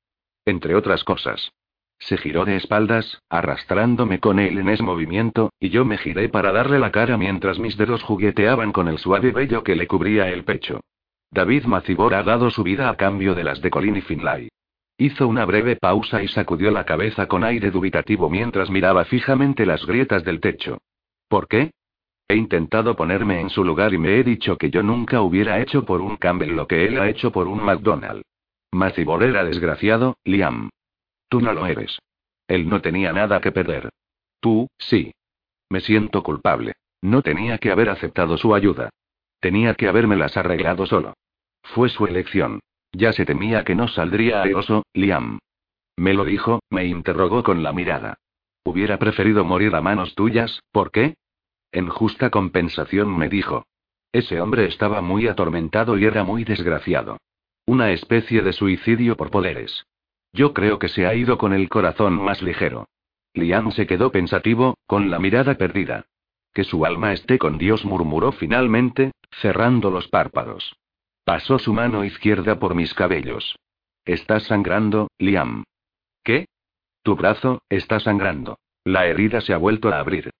Entre 0.44 0.74
otras 0.74 1.04
cosas. 1.04 1.52
Se 1.98 2.16
giró 2.16 2.44
de 2.44 2.56
espaldas, 2.56 3.22
arrastrándome 3.28 4.18
con 4.18 4.40
él 4.40 4.58
en 4.58 4.68
ese 4.68 4.82
movimiento, 4.82 5.52
y 5.60 5.70
yo 5.70 5.84
me 5.84 5.98
giré 5.98 6.28
para 6.28 6.50
darle 6.50 6.78
la 6.78 6.90
cara 6.90 7.16
mientras 7.16 7.58
mis 7.58 7.76
dedos 7.76 8.02
jugueteaban 8.02 8.72
con 8.72 8.88
el 8.88 8.98
suave 8.98 9.30
vello 9.30 9.62
que 9.62 9.76
le 9.76 9.86
cubría 9.86 10.28
el 10.28 10.44
pecho. 10.44 10.80
David 11.30 11.64
Macibor 11.64 12.14
ha 12.14 12.22
dado 12.22 12.50
su 12.50 12.62
vida 12.62 12.88
a 12.88 12.96
cambio 12.96 13.34
de 13.34 13.44
las 13.44 13.60
de 13.62 13.70
Colin 13.70 13.96
y 13.96 14.00
Finlay. 14.00 14.48
Hizo 15.02 15.26
una 15.26 15.44
breve 15.44 15.74
pausa 15.74 16.22
y 16.22 16.28
sacudió 16.28 16.70
la 16.70 16.84
cabeza 16.84 17.26
con 17.26 17.42
aire 17.42 17.72
dubitativo 17.72 18.30
mientras 18.30 18.70
miraba 18.70 19.04
fijamente 19.04 19.66
las 19.66 19.84
grietas 19.84 20.22
del 20.22 20.38
techo. 20.38 20.78
¿Por 21.26 21.48
qué? 21.48 21.72
He 22.28 22.36
intentado 22.36 22.94
ponerme 22.94 23.40
en 23.40 23.50
su 23.50 23.64
lugar 23.64 23.92
y 23.94 23.98
me 23.98 24.20
he 24.20 24.22
dicho 24.22 24.56
que 24.56 24.70
yo 24.70 24.84
nunca 24.84 25.20
hubiera 25.20 25.60
hecho 25.60 25.84
por 25.84 26.00
un 26.00 26.18
Campbell 26.18 26.54
lo 26.54 26.68
que 26.68 26.86
él 26.86 27.00
ha 27.00 27.08
hecho 27.08 27.32
por 27.32 27.48
un 27.48 27.64
McDonald. 27.64 28.22
Macibor 28.70 29.24
era 29.24 29.42
desgraciado, 29.42 30.18
Liam. 30.22 30.70
Tú 31.28 31.40
no 31.40 31.52
lo 31.52 31.66
eres. 31.66 31.98
Él 32.46 32.68
no 32.68 32.80
tenía 32.80 33.12
nada 33.12 33.40
que 33.40 33.50
perder. 33.50 33.90
Tú, 34.38 34.68
sí. 34.78 35.12
Me 35.68 35.80
siento 35.80 36.22
culpable. 36.22 36.74
No 37.00 37.22
tenía 37.22 37.58
que 37.58 37.72
haber 37.72 37.88
aceptado 37.88 38.38
su 38.38 38.54
ayuda. 38.54 38.90
Tenía 39.40 39.74
que 39.74 39.88
habérmelas 39.88 40.36
arreglado 40.36 40.86
solo. 40.86 41.14
Fue 41.60 41.88
su 41.88 42.06
elección. 42.06 42.60
Ya 42.92 43.12
se 43.12 43.24
temía 43.24 43.64
que 43.64 43.74
no 43.74 43.88
saldría 43.88 44.42
aeroso, 44.42 44.84
Liam. 44.92 45.38
Me 45.96 46.14
lo 46.14 46.24
dijo, 46.24 46.60
me 46.70 46.86
interrogó 46.86 47.42
con 47.42 47.62
la 47.62 47.72
mirada. 47.72 48.18
Hubiera 48.64 48.98
preferido 48.98 49.44
morir 49.44 49.74
a 49.74 49.80
manos 49.80 50.14
tuyas, 50.14 50.60
¿por 50.70 50.90
qué? 50.90 51.14
En 51.72 51.88
justa 51.88 52.30
compensación 52.30 53.16
me 53.16 53.28
dijo. 53.28 53.64
Ese 54.12 54.40
hombre 54.40 54.66
estaba 54.66 55.00
muy 55.00 55.26
atormentado 55.26 55.98
y 55.98 56.04
era 56.04 56.22
muy 56.22 56.44
desgraciado. 56.44 57.16
Una 57.64 57.92
especie 57.92 58.42
de 58.42 58.52
suicidio 58.52 59.16
por 59.16 59.30
poderes. 59.30 59.86
Yo 60.32 60.52
creo 60.52 60.78
que 60.78 60.88
se 60.88 61.06
ha 61.06 61.14
ido 61.14 61.38
con 61.38 61.52
el 61.52 61.68
corazón 61.68 62.22
más 62.22 62.42
ligero. 62.42 62.86
Liam 63.34 63.72
se 63.72 63.86
quedó 63.86 64.12
pensativo, 64.12 64.76
con 64.86 65.10
la 65.10 65.18
mirada 65.18 65.54
perdida. 65.54 66.06
Que 66.52 66.64
su 66.64 66.84
alma 66.84 67.14
esté 67.14 67.38
con 67.38 67.56
Dios, 67.56 67.84
murmuró 67.84 68.32
finalmente, 68.32 69.12
cerrando 69.40 69.90
los 69.90 70.08
párpados. 70.08 70.76
Pasó 71.24 71.58
su 71.58 71.72
mano 71.72 72.04
izquierda 72.04 72.58
por 72.58 72.74
mis 72.74 72.94
cabellos. 72.94 73.56
Estás 74.04 74.44
sangrando, 74.44 75.08
Liam. 75.18 75.62
¿Qué? 76.24 76.46
Tu 77.02 77.14
brazo, 77.14 77.62
está 77.68 78.00
sangrando. 78.00 78.58
La 78.84 79.06
herida 79.06 79.40
se 79.40 79.52
ha 79.52 79.58
vuelto 79.58 79.88
a 79.88 80.00
abrir. 80.00 80.30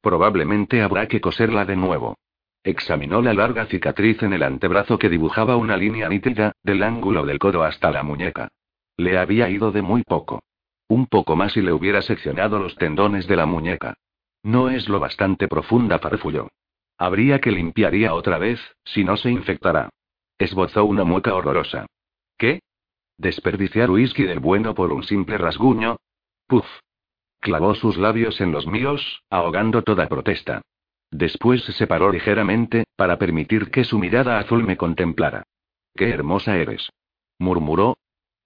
Probablemente 0.00 0.82
habrá 0.82 1.06
que 1.06 1.20
coserla 1.20 1.64
de 1.64 1.76
nuevo. 1.76 2.16
Examinó 2.64 3.22
la 3.22 3.34
larga 3.34 3.66
cicatriz 3.66 4.22
en 4.22 4.32
el 4.32 4.42
antebrazo 4.42 4.98
que 4.98 5.08
dibujaba 5.08 5.56
una 5.56 5.76
línea 5.76 6.08
nítida, 6.08 6.52
del 6.64 6.82
ángulo 6.82 7.24
del 7.24 7.38
codo 7.38 7.62
hasta 7.62 7.92
la 7.92 8.02
muñeca. 8.02 8.48
Le 8.96 9.18
había 9.18 9.48
ido 9.48 9.70
de 9.70 9.82
muy 9.82 10.02
poco. 10.02 10.42
Un 10.88 11.06
poco 11.06 11.36
más 11.36 11.56
y 11.56 11.62
le 11.62 11.72
hubiera 11.72 12.02
seccionado 12.02 12.58
los 12.58 12.74
tendones 12.76 13.28
de 13.28 13.36
la 13.36 13.46
muñeca. 13.46 13.94
No 14.42 14.70
es 14.70 14.88
lo 14.88 14.98
bastante 14.98 15.46
profunda, 15.46 16.00
farfulló. 16.00 16.48
Habría 16.98 17.40
que 17.40 17.52
limpiaría 17.52 18.14
otra 18.14 18.38
vez, 18.38 18.60
si 18.84 19.04
no 19.04 19.16
se 19.16 19.30
infectará. 19.30 19.90
Esbozó 20.42 20.84
una 20.84 21.04
mueca 21.04 21.36
horrorosa. 21.36 21.86
¿Qué? 22.36 22.62
¿Desperdiciar 23.16 23.88
whisky 23.92 24.24
del 24.24 24.40
bueno 24.40 24.74
por 24.74 24.92
un 24.92 25.04
simple 25.04 25.38
rasguño? 25.38 25.98
Puf. 26.48 26.66
Clavó 27.38 27.76
sus 27.76 27.96
labios 27.96 28.40
en 28.40 28.50
los 28.50 28.66
míos, 28.66 29.22
ahogando 29.30 29.82
toda 29.82 30.08
protesta. 30.08 30.60
Después 31.12 31.62
se 31.62 31.70
separó 31.70 32.10
ligeramente, 32.10 32.86
para 32.96 33.18
permitir 33.18 33.70
que 33.70 33.84
su 33.84 34.00
mirada 34.00 34.40
azul 34.40 34.64
me 34.64 34.76
contemplara. 34.76 35.44
¡Qué 35.94 36.10
hermosa 36.10 36.56
eres! 36.56 36.90
murmuró. 37.38 37.96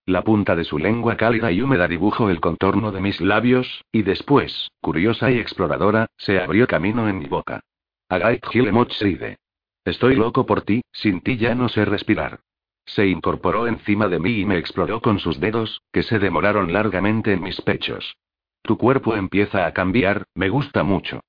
La 0.04 0.20
punta 0.22 0.54
de 0.54 0.64
su 0.64 0.76
lengua 0.76 1.16
cálida 1.16 1.50
y 1.50 1.62
húmeda 1.62 1.88
dibujó 1.88 2.28
el 2.28 2.42
contorno 2.42 2.92
de 2.92 3.00
mis 3.00 3.22
labios, 3.22 3.86
y 3.90 4.02
después, 4.02 4.68
curiosa 4.82 5.30
y 5.30 5.38
exploradora, 5.38 6.08
se 6.18 6.40
abrió 6.40 6.66
camino 6.66 7.08
en 7.08 7.18
mi 7.18 7.26
boca. 7.26 7.62
Agait 8.10 8.44
Hilemochside. 8.52 9.38
Estoy 9.86 10.16
loco 10.16 10.46
por 10.46 10.62
ti, 10.62 10.82
sin 10.92 11.20
ti 11.20 11.36
ya 11.36 11.54
no 11.54 11.68
sé 11.68 11.84
respirar. 11.84 12.40
Se 12.86 13.06
incorporó 13.06 13.68
encima 13.68 14.08
de 14.08 14.18
mí 14.18 14.40
y 14.40 14.44
me 14.44 14.58
exploró 14.58 15.00
con 15.00 15.20
sus 15.20 15.38
dedos, 15.38 15.80
que 15.92 16.02
se 16.02 16.18
demoraron 16.18 16.72
largamente 16.72 17.32
en 17.32 17.40
mis 17.40 17.60
pechos. 17.60 18.16
Tu 18.62 18.76
cuerpo 18.76 19.14
empieza 19.14 19.64
a 19.64 19.72
cambiar, 19.72 20.24
me 20.34 20.48
gusta 20.48 20.82
mucho. 20.82 21.20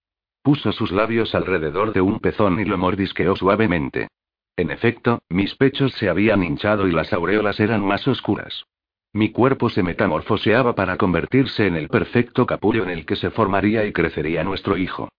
Puso 0.42 0.72
sus 0.72 0.92
labios 0.92 1.36
alrededor 1.36 1.94
de 1.94 2.02
un 2.02 2.20
pezón 2.20 2.60
y 2.60 2.66
lo 2.66 2.80
mordisqueó 2.80 3.36
suavemente. 3.36 4.08
En 4.56 4.72
efecto, 4.72 5.20
mis 5.30 5.54
pechos 5.54 5.94
se 5.94 6.10
habían 6.10 6.44
hinchado 6.44 6.88
y 6.88 6.92
las 6.92 7.14
aureolas 7.14 7.60
eran 7.60 7.86
más 7.86 8.08
oscuras. 8.08 8.66
Mi 9.14 9.32
cuerpo 9.32 9.70
se 9.70 9.84
metamorfoseaba 9.84 10.74
para 10.74 10.98
convertirse 10.98 11.68
en 11.68 11.76
el 11.76 11.90
perfecto 11.90 12.48
capullo 12.48 12.82
en 12.82 12.90
el 12.90 13.06
que 13.06 13.18
se 13.18 13.30
formaría 13.30 13.86
y 13.86 13.94
crecería 13.94 14.44
nuestro 14.44 14.78
hijo. 14.78 15.10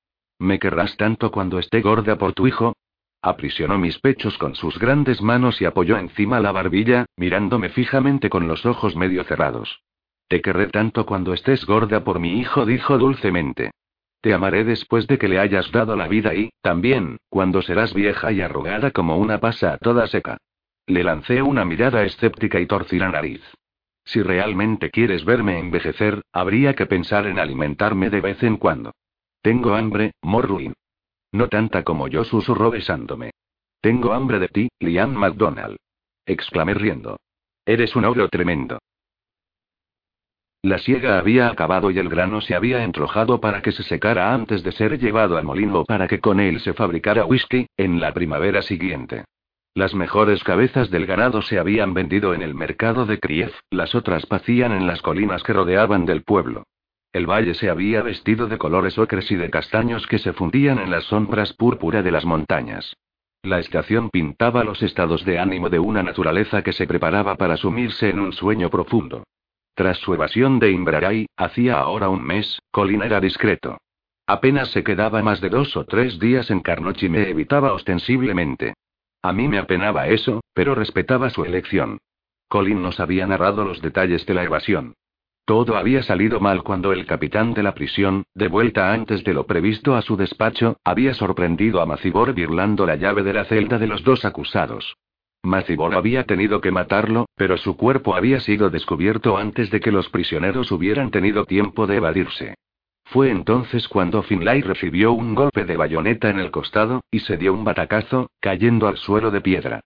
¿Me 0.41 0.59
querrás 0.59 0.97
tanto 0.97 1.31
cuando 1.31 1.61
esté 1.61 1.83
gorda 1.83 2.19
por 2.19 2.33
tu 2.33 2.49
hijo? 2.49 2.75
Aprisionó 3.21 3.79
mis 3.79 3.99
pechos 3.99 4.39
con 4.39 4.55
sus 4.55 4.79
grandes 4.79 5.21
manos 5.21 5.61
y 5.61 5.65
apoyó 5.65 5.99
encima 5.99 6.39
la 6.39 6.53
barbilla, 6.53 7.07
mirándome 7.17 7.69
fijamente 7.71 8.31
con 8.31 8.47
los 8.47 8.65
ojos 8.65 8.95
medio 8.95 9.25
cerrados. 9.25 9.83
Te 10.29 10.41
querré 10.41 10.69
tanto 10.69 11.05
cuando 11.07 11.33
estés 11.33 11.65
gorda 11.67 12.05
por 12.05 12.21
mi 12.21 12.39
hijo, 12.39 12.65
dijo 12.65 12.97
dulcemente. 12.99 13.73
Te 14.21 14.35
amaré 14.35 14.65
después 14.65 15.07
de 15.07 15.19
que 15.19 15.29
le 15.29 15.39
hayas 15.39 15.71
dado 15.73 15.97
la 15.97 16.07
vida 16.07 16.35
y, 16.35 16.51
también, 16.61 17.19
cuando 17.29 17.63
serás 17.63 17.95
vieja 17.95 18.31
y 18.31 18.41
arrugada 18.41 18.91
como 18.91 19.17
una 19.17 19.39
pasa 19.39 19.79
toda 19.79 20.07
seca. 20.07 20.37
Le 20.87 21.03
lancé 21.03 21.43
una 21.43 21.65
mirada 21.65 22.05
escéptica 22.05 22.61
y 22.61 22.67
torcí 22.67 22.99
la 22.99 23.11
nariz. 23.11 23.43
Si 24.05 24.23
realmente 24.23 24.91
quieres 24.91 25.25
verme 25.25 25.59
envejecer, 25.59 26.23
habría 26.33 26.75
que 26.75 26.87
pensar 26.87 27.27
en 27.27 27.39
alimentarme 27.39 28.11
de 28.11 28.21
vez 28.21 28.43
en 28.43 28.57
cuando. 28.57 28.93
Tengo 29.43 29.75
hambre, 29.75 30.13
Morruin. 30.23 30.75
No 31.33 31.49
tanta 31.49 31.83
como 31.83 32.09
yo, 32.09 32.25
susurró 32.25 32.71
besándome. 32.71 33.31
Tengo 33.81 34.13
hambre 34.13 34.39
de 34.39 34.49
ti, 34.49 34.69
Liam 34.81 35.15
McDonald. 35.15 35.77
Exclamé 36.27 36.75
riendo. 36.75 37.19
Eres 37.65 37.95
un 37.97 38.05
ogro 38.05 38.29
tremendo. 38.29 38.79
La 40.63 40.79
siega 40.79 41.19
había 41.19 41.49
acabado 41.49 41.91
y 41.91 41.99
el 41.99 42.09
grano 42.09 42.41
se 42.41 42.55
había 42.55 42.83
entrojado 42.83 43.41
para 43.41 43.63
que 43.63 43.71
se 43.71 43.85
secara 43.85 44.35
antes 44.35 44.65
de 44.65 44.73
ser 44.73 44.99
llevado 44.99 45.37
al 45.37 45.45
molino 45.45 45.85
para 45.85 46.09
que 46.09 46.19
con 46.19 46.41
él 46.41 46.61
se 46.61 46.73
fabricara 46.73 47.25
whisky, 47.25 47.69
en 47.77 48.01
la 48.01 48.13
primavera 48.13 48.63
siguiente. 48.63 49.25
Las 49.75 49.95
mejores 49.95 50.43
cabezas 50.43 50.91
del 50.91 51.07
ganado 51.07 51.43
se 51.43 51.61
habían 51.61 51.95
vendido 51.95 52.35
en 52.35 52.43
el 52.43 52.55
mercado 52.55 53.07
de 53.07 53.21
Kriev, 53.21 53.53
las 53.71 53.95
otras 53.95 54.27
pacían 54.27 54.73
en 54.73 54.89
las 54.89 55.01
colinas 55.01 55.45
que 55.45 55.53
rodeaban 55.53 56.05
del 56.05 56.25
pueblo. 56.25 56.65
El 57.13 57.27
valle 57.27 57.55
se 57.55 57.71
había 57.71 58.03
vestido 58.03 58.49
de 58.49 58.59
colores 58.59 58.99
ocres 58.99 59.31
y 59.31 59.37
de 59.37 59.51
castaños 59.51 60.07
que 60.07 60.19
se 60.19 60.33
fundían 60.33 60.79
en 60.79 60.91
las 60.91 61.05
sombras 61.05 61.53
púrpura 61.55 62.03
de 62.03 62.13
las 62.13 62.25
montañas. 62.25 62.97
La 63.43 63.61
estación 63.61 64.11
pintaba 64.11 64.65
los 64.65 64.83
estados 64.83 65.25
de 65.25 65.39
ánimo 65.39 65.71
de 65.71 65.79
una 65.79 66.03
naturaleza 66.03 66.63
que 66.63 66.73
se 66.73 66.87
preparaba 66.87 67.37
para 67.37 67.57
sumirse 67.57 68.11
en 68.11 68.19
un 68.19 68.33
sueño 68.33 68.69
profundo. 68.69 69.25
Tras 69.75 69.99
su 69.99 70.13
evasión 70.13 70.59
de 70.59 70.73
Imbraray, 70.73 71.27
hacía 71.37 71.79
ahora 71.79 72.09
un 72.09 72.25
mes, 72.25 72.61
Colin 72.73 73.03
era 73.03 73.21
discreto. 73.21 73.79
Apenas 74.27 74.71
se 74.73 74.83
quedaba 74.85 75.23
más 75.23 75.41
de 75.41 75.49
dos 75.49 75.77
o 75.77 75.85
tres 75.85 76.19
días 76.19 76.51
en 76.51 76.61
Carnoch 76.61 77.03
y 77.03 77.09
me 77.09 77.31
evitaba 77.31 77.73
ostensiblemente. 77.73 78.75
A 79.23 79.33
mí 79.33 79.49
me 79.49 79.59
apenaba 79.59 80.09
eso, 80.09 80.43
pero 80.53 80.75
respetaba 80.75 81.31
su 81.31 81.45
elección. 81.45 81.99
Colin 82.49 82.83
nos 82.83 83.01
había 83.01 83.27
narrado 83.27 83.65
los 83.65 83.81
detalles 83.81 84.27
de 84.27 84.35
la 84.35 84.43
evasión. 84.43 84.95
Todo 85.49 85.79
había 85.79 86.03
salido 86.03 86.41
mal 86.41 86.63
cuando 86.63 86.93
el 86.93 87.07
capitán 87.07 87.55
de 87.55 87.63
la 87.63 87.73
prisión, 87.73 88.25
de 88.35 88.49
vuelta 88.49 88.93
antes 88.93 89.25
de 89.25 89.33
lo 89.33 89.47
previsto 89.47 89.97
a 89.97 90.03
su 90.03 90.15
despacho, 90.15 90.77
había 90.85 91.15
sorprendido 91.15 91.81
a 91.81 91.87
Macibor 91.87 92.35
birlando 92.35 92.85
la 92.85 92.97
llave 92.97 93.23
de 93.23 93.33
la 93.33 93.47
celda 93.47 93.79
de 93.79 93.87
los 93.87 94.05
dos 94.05 94.27
acusados. 94.27 94.99
Macibor 95.43 95.95
había 95.95 96.25
tenido 96.25 96.61
que 96.61 96.71
matarlo, 96.71 97.31
pero 97.35 97.57
su 97.57 97.79
cuerpo 97.79 98.15
había 98.15 98.41
sido 98.41 98.69
descubierto 98.69 99.39
antes 99.39 99.71
de 99.71 99.81
que 99.81 99.91
los 99.91 100.11
prisioneros 100.11 100.71
hubieran 100.71 101.11
tenido 101.11 101.47
tiempo 101.47 101.87
de 101.87 101.97
evadirse. 101.97 102.55
Fue 103.07 103.31
entonces 103.31 103.89
cuando 103.89 104.23
Finlay 104.23 104.61
recibió 104.61 105.13
un 105.13 105.35
golpe 105.35 105.65
de 105.65 105.79
bayoneta 105.79 106.29
en 106.29 106.41
el 106.41 106.51
costado, 106.51 107.01
y 107.11 107.21
se 107.21 107.39
dio 107.39 107.55
un 107.55 107.65
batacazo, 107.65 108.29
cayendo 108.39 108.87
al 108.87 108.99
suelo 108.99 109.31
de 109.31 109.41
piedra. 109.41 109.81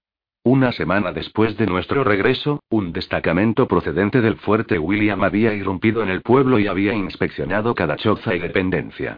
Una 0.45 0.72
semana 0.72 1.12
después 1.12 1.57
de 1.57 1.66
nuestro 1.66 2.03
regreso, 2.03 2.64
un 2.68 2.93
destacamento 2.93 3.68
procedente 3.68 4.20
del 4.20 4.38
fuerte 4.38 4.76
William 4.76 5.22
había 5.22 5.55
irrumpido 5.55 6.03
en 6.03 6.09
el 6.09 6.22
pueblo 6.22 6.59
y 6.59 6.66
había 6.66 6.95
inspeccionado 6.95 7.76
cada 7.76 7.95
choza 7.95 8.34
y 8.34 8.40
dependencia. 8.40 9.16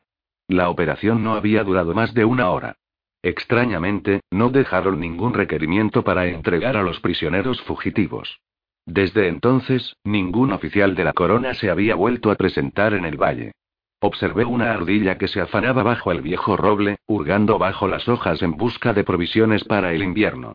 La 0.48 0.68
operación 0.68 1.24
no 1.24 1.32
había 1.32 1.64
durado 1.64 1.94
más 1.94 2.12
de 2.12 2.26
una 2.26 2.50
hora. 2.50 2.76
Extrañamente, 3.22 4.20
no 4.30 4.50
dejaron 4.50 5.00
ningún 5.00 5.32
requerimiento 5.32 6.04
para 6.04 6.26
entregar 6.26 6.76
a 6.76 6.82
los 6.82 7.00
prisioneros 7.00 7.62
fugitivos. 7.62 8.40
Desde 8.84 9.28
entonces, 9.28 9.96
ningún 10.04 10.52
oficial 10.52 10.94
de 10.94 11.04
la 11.04 11.14
corona 11.14 11.54
se 11.54 11.70
había 11.70 11.94
vuelto 11.94 12.30
a 12.30 12.34
presentar 12.34 12.92
en 12.92 13.06
el 13.06 13.16
valle. 13.16 13.52
Observé 14.00 14.44
una 14.44 14.72
ardilla 14.72 15.16
que 15.16 15.28
se 15.28 15.40
afanaba 15.40 15.82
bajo 15.82 16.12
el 16.12 16.20
viejo 16.20 16.58
roble, 16.58 16.98
hurgando 17.06 17.58
bajo 17.58 17.88
las 17.88 18.06
hojas 18.10 18.42
en 18.42 18.58
busca 18.58 18.92
de 18.92 19.04
provisiones 19.04 19.64
para 19.64 19.94
el 19.94 20.02
invierno. 20.02 20.52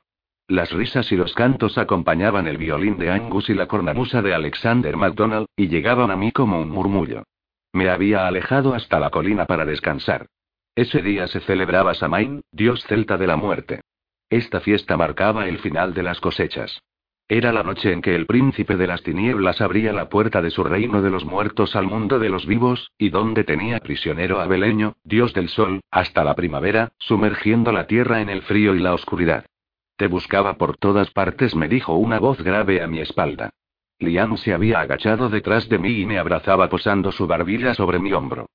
Las 0.49 0.71
risas 0.71 1.11
y 1.11 1.15
los 1.15 1.35
cantos 1.35 1.77
acompañaban 1.77 2.47
el 2.47 2.57
violín 2.57 2.97
de 2.97 3.11
Angus 3.11 3.51
y 3.51 3.53
la 3.53 3.67
cornamusa 3.67 4.23
de 4.23 4.33
Alexander 4.33 4.97
MacDonald, 4.97 5.45
y 5.55 5.67
llegaban 5.67 6.09
a 6.09 6.15
mí 6.15 6.31
como 6.31 6.59
un 6.59 6.71
murmullo. 6.71 7.21
Me 7.71 7.87
había 7.87 8.25
alejado 8.25 8.73
hasta 8.73 8.99
la 8.99 9.11
colina 9.11 9.45
para 9.45 9.63
descansar. 9.63 10.25
Ese 10.73 11.03
día 11.03 11.27
se 11.27 11.39
celebraba 11.41 11.93
Samain, 11.93 12.41
dios 12.51 12.83
celta 12.87 13.15
de 13.15 13.27
la 13.27 13.35
muerte. 13.35 13.81
Esta 14.31 14.59
fiesta 14.59 14.97
marcaba 14.97 15.47
el 15.47 15.59
final 15.59 15.93
de 15.93 16.01
las 16.01 16.19
cosechas. 16.19 16.81
Era 17.27 17.53
la 17.53 17.61
noche 17.61 17.91
en 17.91 18.01
que 18.01 18.15
el 18.15 18.25
príncipe 18.25 18.75
de 18.75 18.87
las 18.87 19.03
tinieblas 19.03 19.61
abría 19.61 19.93
la 19.93 20.09
puerta 20.09 20.41
de 20.41 20.49
su 20.49 20.63
reino 20.63 21.03
de 21.03 21.11
los 21.11 21.25
muertos 21.25 21.75
al 21.75 21.85
mundo 21.85 22.17
de 22.17 22.29
los 22.29 22.47
vivos, 22.47 22.91
y 22.97 23.11
donde 23.11 23.43
tenía 23.43 23.79
prisionero 23.81 24.41
a 24.41 24.47
Beleño, 24.47 24.95
dios 25.03 25.31
del 25.35 25.49
sol, 25.49 25.81
hasta 25.91 26.23
la 26.23 26.33
primavera, 26.33 26.91
sumergiendo 26.97 27.71
la 27.71 27.85
tierra 27.85 28.21
en 28.21 28.29
el 28.29 28.41
frío 28.41 28.73
y 28.73 28.79
la 28.79 28.95
oscuridad. 28.95 29.45
Te 29.99 30.07
buscaba 30.07 30.53
por 30.53 30.77
todas 30.77 31.11
partes, 31.11 31.53
me 31.57 31.67
dijo 31.67 31.93
una 31.95 32.19
voz 32.19 32.41
grave 32.41 32.81
a 32.81 32.87
mi 32.87 33.01
espalda. 33.01 33.49
Liam 33.99 34.37
se 34.37 34.53
había 34.53 34.79
agachado 34.79 35.27
detrás 35.27 35.67
de 35.67 35.77
mí 35.77 35.89
y 35.89 36.05
me 36.05 36.17
abrazaba 36.17 36.69
posando 36.69 37.11
su 37.11 37.27
barbilla 37.27 37.73
sobre 37.73 37.99
mi 37.99 38.13
hombro. 38.13 38.45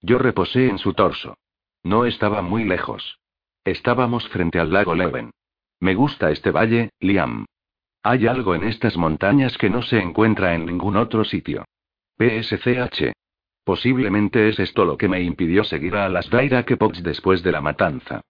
Yo 0.00 0.16
reposé 0.16 0.66
en 0.70 0.78
su 0.78 0.94
torso. 0.94 1.36
No 1.82 2.06
estaba 2.06 2.40
muy 2.40 2.64
lejos. 2.64 3.18
Estábamos 3.66 4.26
frente 4.30 4.58
al 4.58 4.72
lago 4.72 4.94
Leven. 4.94 5.30
Me 5.78 5.94
gusta 5.94 6.30
este 6.30 6.50
valle, 6.50 6.88
Liam. 7.00 7.44
Hay 8.02 8.26
algo 8.26 8.54
en 8.54 8.64
estas 8.64 8.96
montañas 8.96 9.58
que 9.58 9.68
no 9.68 9.82
se 9.82 9.98
encuentra 9.98 10.54
en 10.54 10.64
ningún 10.64 10.96
otro 10.96 11.22
sitio. 11.24 11.66
PSCH. 12.16 13.12
Posiblemente 13.62 14.48
es 14.48 14.58
esto 14.58 14.86
lo 14.86 14.96
que 14.96 15.10
me 15.10 15.20
impidió 15.20 15.64
seguir 15.64 15.96
a 15.96 16.08
las 16.08 16.30
Daira 16.30 16.64
Kepox 16.64 17.02
después 17.02 17.42
de 17.42 17.52
la 17.52 17.60
matanza. 17.60 18.22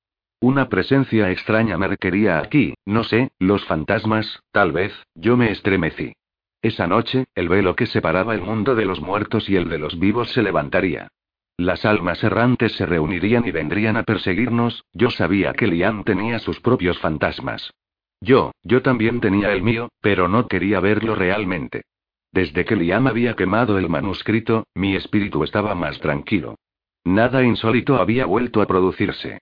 Una 0.45 0.69
presencia 0.69 1.31
extraña 1.31 1.79
me 1.79 1.89
requería 1.89 2.39
aquí, 2.39 2.75
no 2.85 3.03
sé, 3.03 3.31
los 3.39 3.65
fantasmas, 3.65 4.43
tal 4.53 4.73
vez, 4.73 4.93
yo 5.15 5.39
me 5.39 5.51
estremecí. 5.51 6.13
Esa 6.61 6.87
noche, 6.87 7.25
el 7.35 7.49
velo 7.49 7.75
que 7.75 7.87
separaba 7.87 8.35
el 8.35 8.43
mundo 8.43 8.75
de 8.75 8.85
los 8.85 9.01
muertos 9.01 9.49
y 9.49 9.57
el 9.57 9.71
de 9.71 9.79
los 9.79 9.99
vivos 9.99 10.35
se 10.35 10.43
levantaría. 10.43 11.09
Las 11.57 11.87
almas 11.87 12.23
errantes 12.23 12.73
se 12.73 12.85
reunirían 12.85 13.49
y 13.49 13.53
vendrían 13.53 13.97
a 13.97 14.03
perseguirnos, 14.03 14.85
yo 14.93 15.09
sabía 15.09 15.55
que 15.55 15.67
Liam 15.67 16.05
tenía 16.05 16.39
sus 16.39 16.61
propios 16.61 16.99
fantasmas. 16.99 17.73
Yo, 18.21 18.53
yo 18.63 18.83
también 18.83 19.23
tenía 19.23 19.51
el 19.51 19.63
mío, 19.63 19.89
pero 20.03 20.29
no 20.29 20.47
quería 20.47 20.79
verlo 20.79 21.15
realmente. 21.15 21.85
Desde 22.33 22.67
que 22.67 22.77
Liam 22.77 23.07
había 23.07 23.33
quemado 23.35 23.79
el 23.79 23.89
manuscrito, 23.89 24.67
mi 24.75 24.95
espíritu 24.95 25.43
estaba 25.43 25.75
más 25.75 25.99
tranquilo. 26.01 26.57
Nada 27.03 27.43
insólito 27.45 27.97
había 27.97 28.27
vuelto 28.27 28.61
a 28.61 28.67
producirse. 28.67 29.39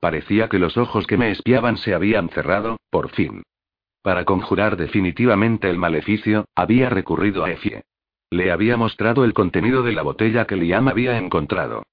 Parecía 0.00 0.48
que 0.48 0.58
los 0.58 0.76
ojos 0.76 1.06
que 1.06 1.16
me 1.16 1.30
espiaban 1.30 1.76
se 1.76 1.94
habían 1.94 2.28
cerrado, 2.28 2.78
por 2.90 3.10
fin. 3.10 3.42
Para 4.02 4.24
conjurar 4.24 4.76
definitivamente 4.76 5.70
el 5.70 5.78
maleficio, 5.78 6.44
había 6.54 6.90
recurrido 6.90 7.44
a 7.44 7.50
Efie. 7.50 7.84
Le 8.30 8.52
había 8.52 8.76
mostrado 8.76 9.24
el 9.24 9.32
contenido 9.32 9.82
de 9.82 9.92
la 9.92 10.02
botella 10.02 10.46
que 10.46 10.56
Liam 10.56 10.88
había 10.88 11.16
encontrado. 11.16 11.84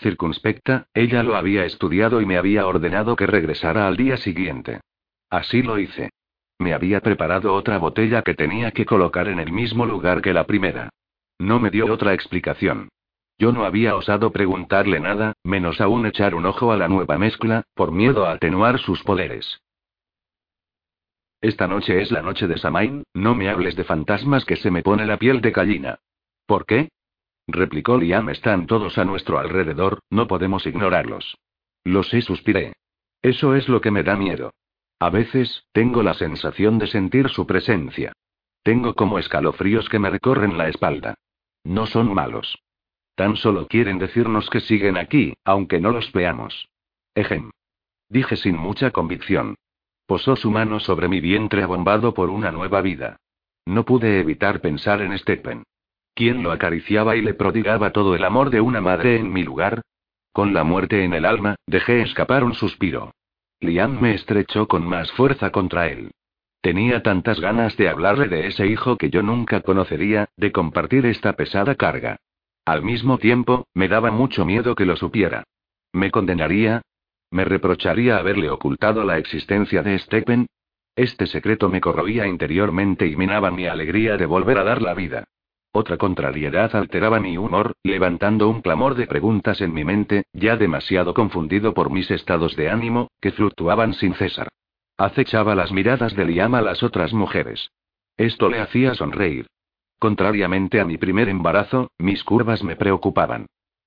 Circunspecta, 0.00 0.86
ella 0.94 1.22
lo 1.22 1.36
había 1.36 1.64
estudiado 1.64 2.20
y 2.20 2.26
me 2.26 2.36
había 2.36 2.66
ordenado 2.66 3.16
que 3.16 3.26
regresara 3.26 3.86
al 3.86 3.96
día 3.96 4.16
siguiente. 4.16 4.80
Así 5.30 5.62
lo 5.62 5.78
hice. 5.78 6.10
Me 6.58 6.72
había 6.72 7.00
preparado 7.00 7.54
otra 7.54 7.78
botella 7.78 8.22
que 8.22 8.34
tenía 8.34 8.70
que 8.72 8.86
colocar 8.86 9.28
en 9.28 9.40
el 9.40 9.52
mismo 9.52 9.86
lugar 9.86 10.22
que 10.22 10.32
la 10.32 10.46
primera. 10.46 10.90
No 11.38 11.60
me 11.60 11.70
dio 11.70 11.92
otra 11.92 12.14
explicación. 12.14 12.88
Yo 13.38 13.52
no 13.52 13.64
había 13.64 13.96
osado 13.96 14.32
preguntarle 14.32 14.98
nada, 14.98 15.34
menos 15.44 15.80
aún 15.80 16.06
echar 16.06 16.34
un 16.34 16.46
ojo 16.46 16.72
a 16.72 16.76
la 16.76 16.88
nueva 16.88 17.18
mezcla, 17.18 17.64
por 17.74 17.92
miedo 17.92 18.26
a 18.26 18.32
atenuar 18.32 18.78
sus 18.78 19.02
poderes. 19.02 19.60
Esta 21.42 21.68
noche 21.68 22.00
es 22.00 22.10
la 22.10 22.22
noche 22.22 22.46
de 22.46 22.56
Samain, 22.56 23.04
no 23.12 23.34
me 23.34 23.50
hables 23.50 23.76
de 23.76 23.84
fantasmas 23.84 24.44
que 24.46 24.56
se 24.56 24.70
me 24.70 24.82
pone 24.82 25.04
la 25.04 25.18
piel 25.18 25.42
de 25.42 25.50
gallina. 25.50 25.98
¿Por 26.46 26.64
qué? 26.64 26.88
replicó 27.46 27.98
Liam. 27.98 28.30
Están 28.30 28.66
todos 28.66 28.96
a 28.98 29.04
nuestro 29.04 29.38
alrededor, 29.38 30.00
no 30.10 30.26
podemos 30.26 30.66
ignorarlos. 30.66 31.36
Lo 31.84 32.02
sé, 32.02 32.22
suspiré. 32.22 32.72
Eso 33.22 33.54
es 33.54 33.68
lo 33.68 33.80
que 33.80 33.90
me 33.90 34.02
da 34.02 34.16
miedo. 34.16 34.52
A 34.98 35.10
veces, 35.10 35.64
tengo 35.72 36.02
la 36.02 36.14
sensación 36.14 36.78
de 36.78 36.86
sentir 36.86 37.28
su 37.28 37.46
presencia. 37.46 38.12
Tengo 38.62 38.94
como 38.94 39.18
escalofríos 39.18 39.88
que 39.88 39.98
me 39.98 40.10
recorren 40.10 40.56
la 40.56 40.68
espalda. 40.68 41.14
No 41.64 41.86
son 41.86 42.12
malos. 42.12 42.58
Tan 43.16 43.36
solo 43.36 43.66
quieren 43.66 43.98
decirnos 43.98 44.50
que 44.50 44.60
siguen 44.60 44.98
aquí, 44.98 45.34
aunque 45.42 45.80
no 45.80 45.90
los 45.90 46.12
veamos. 46.12 46.68
Ejem. 47.14 47.50
Dije 48.10 48.36
sin 48.36 48.58
mucha 48.58 48.90
convicción. 48.90 49.56
Posó 50.06 50.36
su 50.36 50.50
mano 50.50 50.78
sobre 50.80 51.08
mi 51.08 51.20
vientre 51.20 51.62
abombado 51.62 52.12
por 52.12 52.28
una 52.28 52.52
nueva 52.52 52.82
vida. 52.82 53.16
No 53.64 53.84
pude 53.84 54.20
evitar 54.20 54.60
pensar 54.60 55.00
en 55.00 55.18
Stephen. 55.18 55.64
¿Quién 56.14 56.42
lo 56.42 56.52
acariciaba 56.52 57.16
y 57.16 57.22
le 57.22 57.32
prodigaba 57.32 57.90
todo 57.90 58.14
el 58.14 58.22
amor 58.22 58.50
de 58.50 58.60
una 58.60 58.82
madre 58.82 59.16
en 59.16 59.32
mi 59.32 59.42
lugar? 59.42 59.80
Con 60.32 60.52
la 60.52 60.62
muerte 60.62 61.02
en 61.02 61.14
el 61.14 61.24
alma, 61.24 61.56
dejé 61.66 62.02
escapar 62.02 62.44
un 62.44 62.54
suspiro. 62.54 63.12
Liam 63.60 63.98
me 63.98 64.14
estrechó 64.14 64.68
con 64.68 64.86
más 64.86 65.10
fuerza 65.12 65.50
contra 65.50 65.88
él. 65.88 66.10
Tenía 66.60 67.02
tantas 67.02 67.40
ganas 67.40 67.78
de 67.78 67.88
hablarle 67.88 68.28
de 68.28 68.46
ese 68.46 68.66
hijo 68.66 68.98
que 68.98 69.08
yo 69.08 69.22
nunca 69.22 69.62
conocería, 69.62 70.28
de 70.36 70.52
compartir 70.52 71.06
esta 71.06 71.32
pesada 71.32 71.74
carga. 71.74 72.18
Al 72.66 72.82
mismo 72.82 73.18
tiempo, 73.18 73.68
me 73.74 73.86
daba 73.86 74.10
mucho 74.10 74.44
miedo 74.44 74.74
que 74.74 74.86
lo 74.86 74.96
supiera. 74.96 75.44
¿Me 75.92 76.10
condenaría? 76.10 76.82
¿Me 77.30 77.44
reprocharía 77.44 78.16
haberle 78.16 78.50
ocultado 78.50 79.04
la 79.04 79.18
existencia 79.18 79.84
de 79.84 79.96
Stephen? 80.00 80.48
Este 80.96 81.28
secreto 81.28 81.68
me 81.68 81.80
corroía 81.80 82.26
interiormente 82.26 83.06
y 83.06 83.14
minaba 83.14 83.52
mi 83.52 83.68
alegría 83.68 84.16
de 84.16 84.26
volver 84.26 84.58
a 84.58 84.64
dar 84.64 84.82
la 84.82 84.94
vida. 84.94 85.24
Otra 85.70 85.96
contrariedad 85.96 86.74
alteraba 86.74 87.20
mi 87.20 87.38
humor, 87.38 87.74
levantando 87.84 88.48
un 88.48 88.62
clamor 88.62 88.96
de 88.96 89.06
preguntas 89.06 89.60
en 89.60 89.72
mi 89.72 89.84
mente, 89.84 90.24
ya 90.32 90.56
demasiado 90.56 91.14
confundido 91.14 91.72
por 91.72 91.90
mis 91.90 92.10
estados 92.10 92.56
de 92.56 92.68
ánimo, 92.68 93.12
que 93.20 93.30
fluctuaban 93.30 93.94
sin 93.94 94.14
cesar. 94.14 94.48
Acechaba 94.96 95.54
las 95.54 95.70
miradas 95.70 96.16
de 96.16 96.24
Liam 96.24 96.56
a 96.56 96.62
las 96.62 96.82
otras 96.82 97.12
mujeres. 97.12 97.70
Esto 98.16 98.48
le 98.48 98.58
hacía 98.58 98.94
sonreír. 98.94 99.46
Contrariamente 99.98 100.80
a 100.80 100.84
mi 100.84 100.98
primer 100.98 101.28
embarazo, 101.28 101.90
mis 101.98 102.22
curvas 102.22 102.62
me 102.62 102.76
preocupaban. 102.76 103.46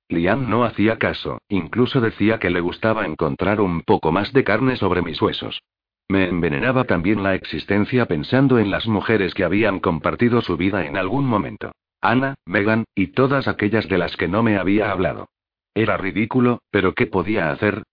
Liam 0.10 0.49
no 0.49 0.64
hacía 0.64 0.97
caso, 0.97 1.39
incluso 1.49 2.01
decía 2.01 2.39
que 2.39 2.49
le 2.49 2.62
gustaba 2.62 3.05
encontrar 3.05 3.62
un 3.62 3.82
poco 3.82 4.12
más 4.12 4.34
de 4.34 4.43
carne 4.43 4.76
sobre 4.76 5.03
mis 5.03 5.22
huesos. 5.22 5.62
Me 6.07 6.28
envenenaba 6.28 6.86
también 6.86 7.22
la 7.22 7.36
existencia 7.36 8.07
pensando 8.07 8.57
en 8.57 8.72
las 8.72 8.88
mujeres 8.88 9.36
que 9.36 9.43
habían 9.43 9.80
compartido 9.80 10.41
su 10.41 10.57
vida 10.57 10.86
en 10.86 10.97
algún 10.97 11.26
momento. 11.26 11.72
Ana, 12.01 12.36
Megan, 12.45 12.86
y 12.95 13.07
todas 13.07 13.47
aquellas 13.47 13.88
de 13.88 13.99
las 13.99 14.18
que 14.18 14.28
no 14.28 14.41
me 14.41 14.57
había 14.57 14.89
hablado. 14.89 15.30
Era 15.76 15.97
ridículo, 15.97 16.64
pero 16.72 16.95
¿qué 16.95 17.05
podía 17.05 17.51
hacer? 17.51 17.84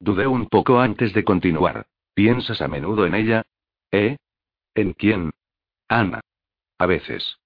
Dudé 0.00 0.26
un 0.26 0.46
poco 0.46 0.80
antes 0.80 1.12
de 1.12 1.24
continuar. 1.24 1.86
¿Piensas 2.14 2.62
a 2.62 2.68
menudo 2.68 3.04
en 3.04 3.14
ella? 3.14 3.42
¿Eh? 3.92 4.16
¿En 4.74 4.94
quién? 4.94 5.32
Ana. 5.88 6.20
A 6.78 6.86
veces. 6.86 7.38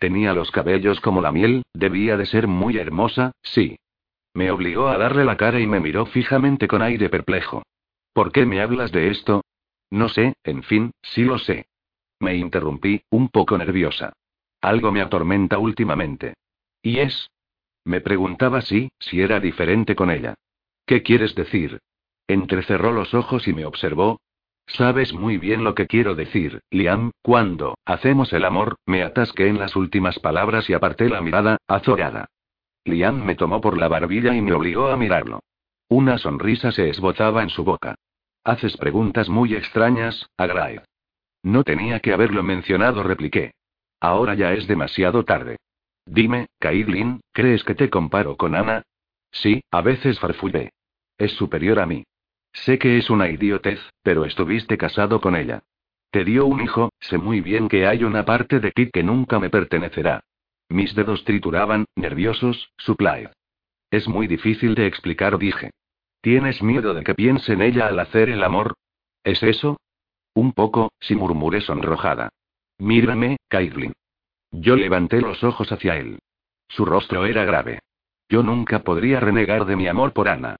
Tenía 0.00 0.32
los 0.32 0.50
cabellos 0.50 0.98
como 1.02 1.20
la 1.20 1.30
miel, 1.30 1.62
debía 1.74 2.16
de 2.16 2.24
ser 2.24 2.48
muy 2.48 2.78
hermosa, 2.78 3.32
sí. 3.42 3.76
Me 4.32 4.50
obligó 4.50 4.88
a 4.88 4.96
darle 4.96 5.26
la 5.26 5.36
cara 5.36 5.60
y 5.60 5.66
me 5.66 5.78
miró 5.78 6.06
fijamente 6.06 6.68
con 6.68 6.80
aire 6.80 7.10
perplejo. 7.10 7.64
¿Por 8.14 8.32
qué 8.32 8.46
me 8.46 8.62
hablas 8.62 8.92
de 8.92 9.10
esto? 9.10 9.42
No 9.90 10.08
sé, 10.08 10.32
en 10.42 10.62
fin, 10.62 10.92
sí 11.02 11.24
lo 11.24 11.38
sé. 11.38 11.66
Me 12.18 12.34
interrumpí, 12.34 13.02
un 13.10 13.28
poco 13.28 13.58
nerviosa. 13.58 14.14
Algo 14.62 14.90
me 14.90 15.02
atormenta 15.02 15.58
últimamente. 15.58 16.32
¿Y 16.82 17.00
es? 17.00 17.28
Me 17.84 18.00
preguntaba 18.00 18.62
si, 18.62 18.88
si 18.98 19.20
era 19.20 19.38
diferente 19.38 19.94
con 19.94 20.10
ella. 20.10 20.34
¿Qué 20.86 21.02
quieres 21.02 21.34
decir? 21.34 21.78
Entrecerró 22.26 22.92
los 22.92 23.12
ojos 23.12 23.46
y 23.46 23.52
me 23.52 23.66
observó. 23.66 24.18
Sabes 24.74 25.12
muy 25.12 25.36
bien 25.36 25.64
lo 25.64 25.74
que 25.74 25.86
quiero 25.86 26.14
decir, 26.14 26.62
Liam, 26.70 27.10
cuando, 27.22 27.76
hacemos 27.84 28.32
el 28.32 28.44
amor, 28.44 28.76
me 28.86 29.02
atasqué 29.02 29.48
en 29.48 29.58
las 29.58 29.74
últimas 29.74 30.18
palabras 30.18 30.70
y 30.70 30.74
aparté 30.74 31.08
la 31.08 31.20
mirada, 31.20 31.58
azorada. 31.66 32.26
Liam 32.84 33.24
me 33.24 33.34
tomó 33.34 33.60
por 33.60 33.76
la 33.76 33.88
barbilla 33.88 34.34
y 34.34 34.40
me 34.40 34.52
obligó 34.52 34.88
a 34.88 34.96
mirarlo. 34.96 35.40
Una 35.88 36.18
sonrisa 36.18 36.70
se 36.70 36.88
esbozaba 36.88 37.42
en 37.42 37.50
su 37.50 37.64
boca. 37.64 37.96
Haces 38.44 38.76
preguntas 38.76 39.28
muy 39.28 39.54
extrañas, 39.54 40.30
Agrae. 40.36 40.82
No 41.42 41.64
tenía 41.64 42.00
que 42.00 42.12
haberlo 42.12 42.42
mencionado, 42.42 43.02
repliqué. 43.02 43.52
Ahora 44.00 44.34
ya 44.34 44.52
es 44.52 44.66
demasiado 44.66 45.24
tarde. 45.24 45.56
Dime, 46.06 46.46
Caitlin, 46.58 47.20
¿crees 47.32 47.64
que 47.64 47.74
te 47.74 47.90
comparo 47.90 48.36
con 48.36 48.54
Ana? 48.54 48.82
Sí, 49.32 49.62
a 49.70 49.82
veces 49.82 50.18
farfullé. 50.18 50.70
Es 51.18 51.32
superior 51.32 51.80
a 51.80 51.86
mí. 51.86 52.04
Sé 52.52 52.78
que 52.78 52.98
es 52.98 53.10
una 53.10 53.28
idiotez, 53.28 53.80
pero 54.02 54.24
estuviste 54.24 54.76
casado 54.76 55.20
con 55.20 55.36
ella. 55.36 55.62
Te 56.10 56.24
dio 56.24 56.46
un 56.46 56.60
hijo, 56.60 56.90
sé 56.98 57.18
muy 57.18 57.40
bien 57.40 57.68
que 57.68 57.86
hay 57.86 58.02
una 58.04 58.24
parte 58.24 58.58
de 58.58 58.72
ti 58.72 58.90
que 58.92 59.02
nunca 59.02 59.38
me 59.38 59.50
pertenecerá. 59.50 60.24
Mis 60.68 60.94
dedos 60.94 61.24
trituraban, 61.24 61.86
nerviosos, 61.96 62.72
supply. 62.78 63.28
Es 63.90 64.08
muy 64.08 64.26
difícil 64.26 64.74
de 64.74 64.86
explicar, 64.86 65.38
dije. 65.38 65.70
¿Tienes 66.20 66.62
miedo 66.62 66.94
de 66.94 67.02
que 67.02 67.14
piense 67.14 67.52
en 67.52 67.62
ella 67.62 67.86
al 67.86 67.98
hacer 67.98 68.28
el 68.28 68.42
amor? 68.42 68.74
¿Es 69.24 69.42
eso? 69.42 69.78
Un 70.34 70.52
poco, 70.52 70.92
sí 71.00 71.14
murmuré 71.14 71.60
sonrojada. 71.60 72.30
Mírame, 72.78 73.36
Caitlin. 73.48 73.92
Yo 74.52 74.76
levanté 74.76 75.20
los 75.20 75.42
ojos 75.44 75.70
hacia 75.70 75.96
él. 75.96 76.18
Su 76.68 76.84
rostro 76.84 77.26
era 77.26 77.44
grave. 77.44 77.80
Yo 78.28 78.42
nunca 78.42 78.80
podría 78.80 79.20
renegar 79.20 79.64
de 79.64 79.76
mi 79.76 79.88
amor 79.88 80.12
por 80.12 80.28
Ana. 80.28 80.56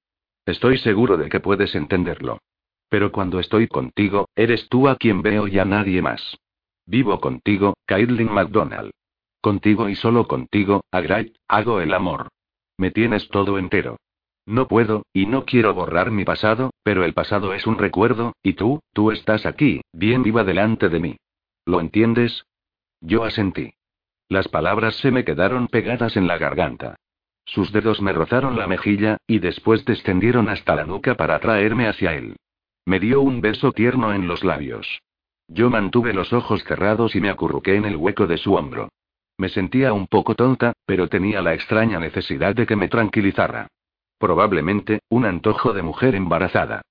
Estoy 0.51 0.78
seguro 0.78 1.16
de 1.16 1.28
que 1.28 1.38
puedes 1.38 1.76
entenderlo. 1.76 2.40
Pero 2.88 3.12
cuando 3.12 3.38
estoy 3.38 3.68
contigo, 3.68 4.28
eres 4.34 4.68
tú 4.68 4.88
a 4.88 4.96
quien 4.96 5.22
veo 5.22 5.46
y 5.46 5.61
a 5.61 5.64
nadie 5.64 6.03
más. 6.03 6.38
Vivo 6.86 7.20
contigo, 7.20 7.74
Caitlin 7.86 8.32
McDonald. 8.32 8.90
Contigo 9.40 9.88
y 9.88 9.94
solo 9.94 10.26
contigo, 10.26 10.82
Agray, 10.90 11.34
hago 11.46 11.80
el 11.80 11.94
amor. 11.94 12.30
Me 12.76 12.90
tienes 12.90 13.28
todo 13.28 13.59
entero. 13.59 13.98
No 14.44 14.66
puedo, 14.66 15.05
y 15.12 15.26
no 15.26 15.44
quiero 15.44 15.72
borrar 15.72 16.11
mi 16.11 16.24
pasado, 16.24 16.72
pero 16.82 17.05
el 17.05 17.14
pasado 17.14 17.55
es 17.55 17.68
un 17.68 17.78
recuerdo, 17.78 18.32
y 18.42 18.55
tú, 18.55 18.80
tú 18.92 19.12
estás 19.12 19.46
aquí, 19.46 19.82
bien 19.92 20.24
viva 20.24 20.42
delante 20.42 20.88
de 20.88 20.98
mí. 20.98 21.16
¿Lo 21.64 21.80
entiendes? 21.80 22.44
Yo 23.01 23.22
asentí. 23.22 23.74
Las 24.28 24.48
palabras 24.48 24.96
se 24.96 25.12
me 25.12 25.24
quedaron 25.24 25.68
pegadas 25.68 26.16
en 26.16 26.26
la 26.26 26.38
garganta. 26.38 26.96
Sus 27.51 27.72
dedos 27.72 28.01
me 28.01 28.12
rozaron 28.12 28.57
la 28.57 28.68
mejilla, 28.68 29.16
y 29.26 29.40
después 29.40 29.84
descendieron 29.84 30.48
hasta 30.48 30.76
la 30.76 30.84
nuca 30.84 31.16
para 31.16 31.34
atraerme 31.34 31.88
hacia 31.88 32.14
él. 32.14 32.36
Me 32.86 33.01
dio 33.01 33.22
un 33.22 33.40
beso 33.40 33.72
tierno 33.72 34.14
en 34.14 34.28
los 34.28 34.44
labios. 34.44 35.03
Yo 35.48 35.68
mantuve 35.68 36.12
los 36.12 36.32
ojos 36.32 36.62
cerrados 36.62 37.16
y 37.16 37.20
me 37.20 37.28
acurruqué 37.28 37.74
en 37.74 37.86
el 37.86 37.96
hueco 37.96 38.28
de 38.28 38.38
su 38.38 38.55
hombro. 38.55 38.88
Me 39.36 39.48
sentía 39.48 39.92
un 39.92 40.07
poco 40.07 40.36
tonta, 40.36 40.74
pero 40.86 41.09
tenía 41.09 41.42
la 41.42 41.53
extraña 41.53 41.98
necesidad 41.98 42.55
de 42.55 42.66
que 42.66 42.76
me 42.76 42.86
tranquilizara. 42.86 43.66
Probablemente, 44.16 45.01
un 45.09 45.24
antojo 45.24 45.72
de 45.72 45.82
mujer 45.82 46.14
embarazada. 46.14 46.82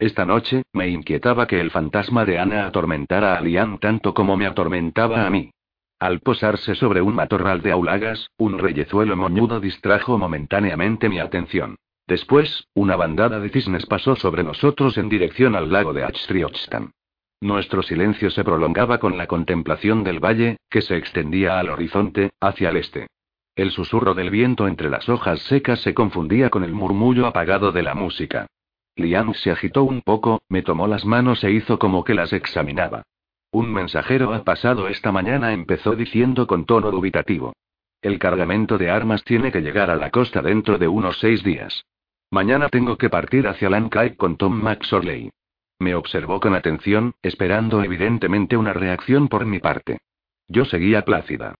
Esta 0.00 0.24
noche, 0.24 0.64
me 0.72 0.88
inquietaba 0.88 1.46
que 1.46 1.60
el 1.60 1.70
fantasma 1.70 2.24
de 2.24 2.40
Ana 2.40 2.66
atormentara 2.66 3.36
a 3.36 3.40
Liam 3.40 3.78
tanto 3.78 4.14
como 4.14 4.36
me 4.36 4.46
atormentaba 4.46 5.24
a 5.24 5.30
mí. 5.30 5.52
Al 6.00 6.20
posarse 6.20 6.76
sobre 6.76 7.02
un 7.02 7.16
matorral 7.16 7.60
de 7.60 7.72
aulagas, 7.72 8.30
un 8.38 8.58
reyezuelo 8.58 9.16
moñudo 9.16 9.58
distrajo 9.58 10.16
momentáneamente 10.16 11.08
mi 11.08 11.18
atención. 11.18 11.76
Después, 12.06 12.68
una 12.72 12.94
bandada 12.94 13.40
de 13.40 13.48
cisnes 13.48 13.84
pasó 13.84 14.14
sobre 14.14 14.44
nosotros 14.44 14.96
en 14.96 15.08
dirección 15.08 15.56
al 15.56 15.72
lago 15.72 15.92
de 15.92 16.04
Achtriochstan. 16.04 16.92
Nuestro 17.40 17.82
silencio 17.82 18.30
se 18.30 18.44
prolongaba 18.44 18.98
con 18.98 19.18
la 19.18 19.26
contemplación 19.26 20.04
del 20.04 20.20
valle, 20.20 20.58
que 20.70 20.82
se 20.82 20.96
extendía 20.96 21.58
al 21.58 21.68
horizonte, 21.68 22.30
hacia 22.40 22.70
el 22.70 22.76
este. 22.76 23.08
El 23.56 23.72
susurro 23.72 24.14
del 24.14 24.30
viento 24.30 24.68
entre 24.68 24.90
las 24.90 25.08
hojas 25.08 25.40
secas 25.42 25.80
se 25.80 25.94
confundía 25.94 26.48
con 26.48 26.62
el 26.62 26.72
murmullo 26.72 27.26
apagado 27.26 27.72
de 27.72 27.82
la 27.82 27.94
música. 27.94 28.46
Liam 28.94 29.34
se 29.34 29.50
agitó 29.50 29.82
un 29.82 30.02
poco, 30.02 30.42
me 30.48 30.62
tomó 30.62 30.86
las 30.86 31.04
manos 31.04 31.42
e 31.42 31.50
hizo 31.50 31.78
como 31.78 32.04
que 32.04 32.14
las 32.14 32.32
examinaba. 32.32 33.02
Un 33.50 33.72
mensajero 33.72 34.34
ha 34.34 34.44
pasado 34.44 34.88
esta 34.88 35.10
mañana, 35.10 35.52
empezó 35.52 35.96
diciendo 35.96 36.46
con 36.46 36.66
tono 36.66 36.90
dubitativo. 36.90 37.54
El 38.02 38.18
cargamento 38.18 38.76
de 38.76 38.90
armas 38.90 39.24
tiene 39.24 39.50
que 39.50 39.62
llegar 39.62 39.90
a 39.90 39.96
la 39.96 40.10
costa 40.10 40.42
dentro 40.42 40.76
de 40.76 40.86
unos 40.86 41.18
seis 41.18 41.42
días. 41.42 41.84
Mañana 42.30 42.68
tengo 42.68 42.98
que 42.98 43.08
partir 43.08 43.48
hacia 43.48 43.70
Lankai 43.70 44.16
con 44.16 44.36
Tom 44.36 44.52
McSorley. 44.62 45.30
Me 45.78 45.94
observó 45.94 46.40
con 46.40 46.54
atención, 46.54 47.14
esperando 47.22 47.82
evidentemente 47.82 48.56
una 48.56 48.74
reacción 48.74 49.28
por 49.28 49.46
mi 49.46 49.60
parte. 49.60 49.98
Yo 50.46 50.64
seguía 50.66 51.04
plácida. 51.04 51.54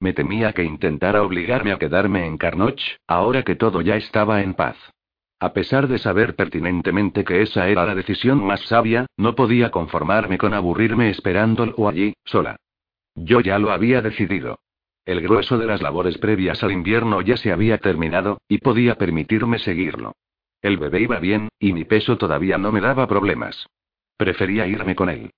Me 0.00 0.14
temía 0.14 0.52
que 0.52 0.64
intentara 0.64 1.22
obligarme 1.22 1.72
a 1.72 1.78
quedarme 1.78 2.26
en 2.26 2.38
Carnoch, 2.38 2.80
ahora 3.06 3.42
que 3.42 3.54
todo 3.54 3.82
ya 3.82 3.96
estaba 3.96 4.42
en 4.42 4.54
paz. 4.54 4.76
A 5.40 5.52
pesar 5.52 5.88
de 5.88 5.98
saber 5.98 6.36
pertinentemente 6.36 7.24
que 7.24 7.42
esa 7.42 7.68
era 7.68 7.84
la 7.84 7.94
decisión 7.94 8.44
más 8.44 8.60
sabia, 8.62 9.06
no 9.16 9.34
podía 9.34 9.70
conformarme 9.70 10.38
con 10.38 10.54
aburrirme 10.54 11.10
esperándolo 11.10 11.88
allí, 11.88 12.14
sola. 12.24 12.56
Yo 13.14 13.40
ya 13.40 13.58
lo 13.58 13.70
había 13.70 14.00
decidido. 14.00 14.58
El 15.04 15.20
grueso 15.20 15.58
de 15.58 15.66
las 15.66 15.82
labores 15.82 16.16
previas 16.18 16.62
al 16.62 16.72
invierno 16.72 17.20
ya 17.20 17.36
se 17.36 17.52
había 17.52 17.78
terminado, 17.78 18.38
y 18.48 18.58
podía 18.58 18.94
permitirme 18.94 19.58
seguirlo. 19.58 20.14
El 20.62 20.78
bebé 20.78 21.02
iba 21.02 21.18
bien, 21.18 21.48
y 21.58 21.74
mi 21.74 21.84
peso 21.84 22.16
todavía 22.16 22.56
no 22.56 22.72
me 22.72 22.80
daba 22.80 23.06
problemas. 23.06 23.66
Prefería 24.16 24.66
irme 24.66 24.94
con 24.94 25.10
él. 25.10 25.30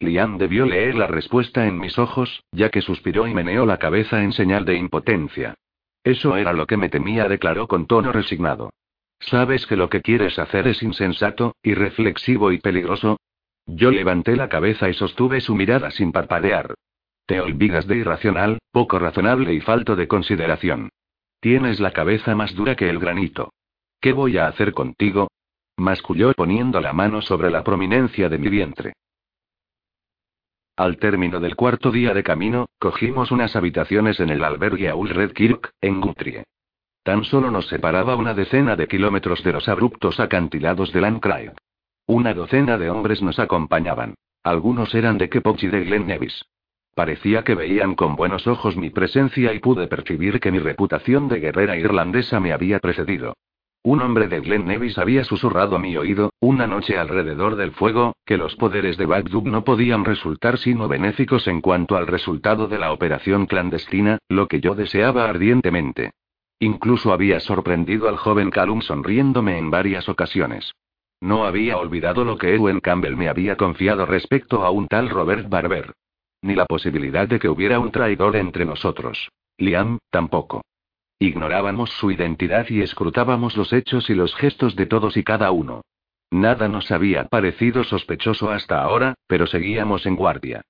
Liam 0.00 0.36
debió 0.36 0.66
leer 0.66 0.94
la 0.96 1.06
respuesta 1.06 1.66
en 1.66 1.78
mis 1.78 1.98
ojos, 1.98 2.42
ya 2.52 2.68
que 2.68 2.82
suspiró 2.82 3.26
y 3.26 3.32
meneó 3.32 3.64
la 3.64 3.78
cabeza 3.78 4.22
en 4.22 4.32
señal 4.32 4.66
de 4.66 4.76
impotencia. 4.76 5.54
Eso 6.02 6.36
era 6.36 6.52
lo 6.52 6.66
que 6.66 6.76
me 6.76 6.90
temía, 6.90 7.26
declaró 7.28 7.66
con 7.66 7.86
tono 7.86 8.12
resignado. 8.12 8.70
¿Sabes 9.20 9.66
que 9.66 9.76
lo 9.76 9.88
que 9.88 10.02
quieres 10.02 10.38
hacer 10.38 10.68
es 10.68 10.82
insensato, 10.82 11.56
irreflexivo 11.62 12.52
y 12.52 12.58
peligroso? 12.58 13.18
Yo 13.66 13.90
levanté 13.90 14.36
la 14.36 14.48
cabeza 14.48 14.88
y 14.88 14.94
sostuve 14.94 15.40
su 15.40 15.54
mirada 15.54 15.90
sin 15.90 16.12
parpadear. 16.12 16.74
Te 17.26 17.40
olvidas 17.40 17.86
de 17.86 17.96
irracional, 17.96 18.58
poco 18.70 18.98
razonable 18.98 19.54
y 19.54 19.60
falto 19.60 19.96
de 19.96 20.06
consideración. 20.06 20.90
Tienes 21.40 21.80
la 21.80 21.92
cabeza 21.92 22.34
más 22.34 22.54
dura 22.54 22.76
que 22.76 22.90
el 22.90 22.98
granito. 22.98 23.52
¿Qué 24.00 24.12
voy 24.12 24.36
a 24.36 24.46
hacer 24.46 24.72
contigo? 24.72 25.28
masculló 25.76 26.32
poniendo 26.34 26.80
la 26.80 26.92
mano 26.92 27.20
sobre 27.22 27.50
la 27.50 27.64
prominencia 27.64 28.28
de 28.28 28.38
mi 28.38 28.48
vientre. 28.48 28.92
Al 30.76 30.98
término 30.98 31.40
del 31.40 31.56
cuarto 31.56 31.90
día 31.90 32.12
de 32.14 32.22
camino, 32.22 32.66
cogimos 32.78 33.30
unas 33.30 33.56
habitaciones 33.56 34.20
en 34.20 34.30
el 34.30 34.44
albergue 34.44 34.92
Red 34.92 35.32
Kirk, 35.32 35.70
en 35.80 36.00
Guthrie. 36.00 36.44
Tan 37.04 37.22
solo 37.22 37.50
nos 37.50 37.68
separaba 37.68 38.16
una 38.16 38.32
decena 38.32 38.76
de 38.76 38.88
kilómetros 38.88 39.44
de 39.44 39.52
los 39.52 39.68
abruptos 39.68 40.18
acantilados 40.20 40.90
de 40.90 41.02
Landcraig. 41.02 41.52
Una 42.06 42.32
docena 42.32 42.78
de 42.78 42.88
hombres 42.88 43.20
nos 43.20 43.38
acompañaban. 43.38 44.14
Algunos 44.42 44.94
eran 44.94 45.18
de 45.18 45.28
Kepoch 45.28 45.62
y 45.62 45.66
de 45.66 45.84
Glen 45.84 46.06
Nevis. 46.06 46.46
Parecía 46.94 47.44
que 47.44 47.54
veían 47.54 47.94
con 47.94 48.16
buenos 48.16 48.46
ojos 48.46 48.78
mi 48.78 48.88
presencia 48.88 49.52
y 49.52 49.58
pude 49.58 49.86
percibir 49.86 50.40
que 50.40 50.50
mi 50.50 50.58
reputación 50.60 51.28
de 51.28 51.40
guerrera 51.40 51.76
irlandesa 51.76 52.40
me 52.40 52.54
había 52.54 52.78
precedido. 52.78 53.34
Un 53.82 54.00
hombre 54.00 54.26
de 54.26 54.40
Glen 54.40 54.64
Nevis 54.64 54.96
había 54.96 55.24
susurrado 55.24 55.76
a 55.76 55.78
mi 55.78 55.98
oído, 55.98 56.32
una 56.40 56.66
noche 56.66 56.96
alrededor 56.96 57.56
del 57.56 57.72
fuego, 57.72 58.14
que 58.24 58.38
los 58.38 58.56
poderes 58.56 58.96
de 58.96 59.04
Bagdub 59.04 59.46
no 59.46 59.62
podían 59.62 60.06
resultar 60.06 60.56
sino 60.56 60.88
benéficos 60.88 61.48
en 61.48 61.60
cuanto 61.60 61.96
al 61.96 62.06
resultado 62.06 62.66
de 62.66 62.78
la 62.78 62.92
operación 62.92 63.44
clandestina, 63.44 64.16
lo 64.30 64.48
que 64.48 64.62
yo 64.62 64.74
deseaba 64.74 65.28
ardientemente. 65.28 66.12
Incluso 66.64 67.12
había 67.12 67.40
sorprendido 67.40 68.08
al 68.08 68.16
joven 68.16 68.48
Calum 68.48 68.80
sonriéndome 68.80 69.58
en 69.58 69.70
varias 69.70 70.08
ocasiones. 70.08 70.72
No 71.20 71.44
había 71.44 71.76
olvidado 71.76 72.24
lo 72.24 72.38
que 72.38 72.54
Edwin 72.54 72.80
Campbell 72.80 73.16
me 73.16 73.28
había 73.28 73.58
confiado 73.58 74.06
respecto 74.06 74.64
a 74.64 74.70
un 74.70 74.88
tal 74.88 75.10
Robert 75.10 75.50
Barber. 75.50 75.92
Ni 76.40 76.54
la 76.54 76.64
posibilidad 76.64 77.28
de 77.28 77.38
que 77.38 77.50
hubiera 77.50 77.78
un 77.80 77.90
traidor 77.90 78.34
entre 78.36 78.64
nosotros. 78.64 79.28
Liam, 79.58 79.98
tampoco. 80.08 80.62
Ignorábamos 81.18 81.90
su 81.90 82.10
identidad 82.10 82.66
y 82.70 82.80
escrutábamos 82.80 83.58
los 83.58 83.70
hechos 83.74 84.08
y 84.08 84.14
los 84.14 84.34
gestos 84.34 84.74
de 84.74 84.86
todos 84.86 85.18
y 85.18 85.22
cada 85.22 85.50
uno. 85.50 85.82
Nada 86.30 86.66
nos 86.68 86.90
había 86.90 87.24
parecido 87.24 87.84
sospechoso 87.84 88.50
hasta 88.50 88.82
ahora, 88.82 89.12
pero 89.26 89.46
seguíamos 89.46 90.06
en 90.06 90.16
guardia. 90.16 90.62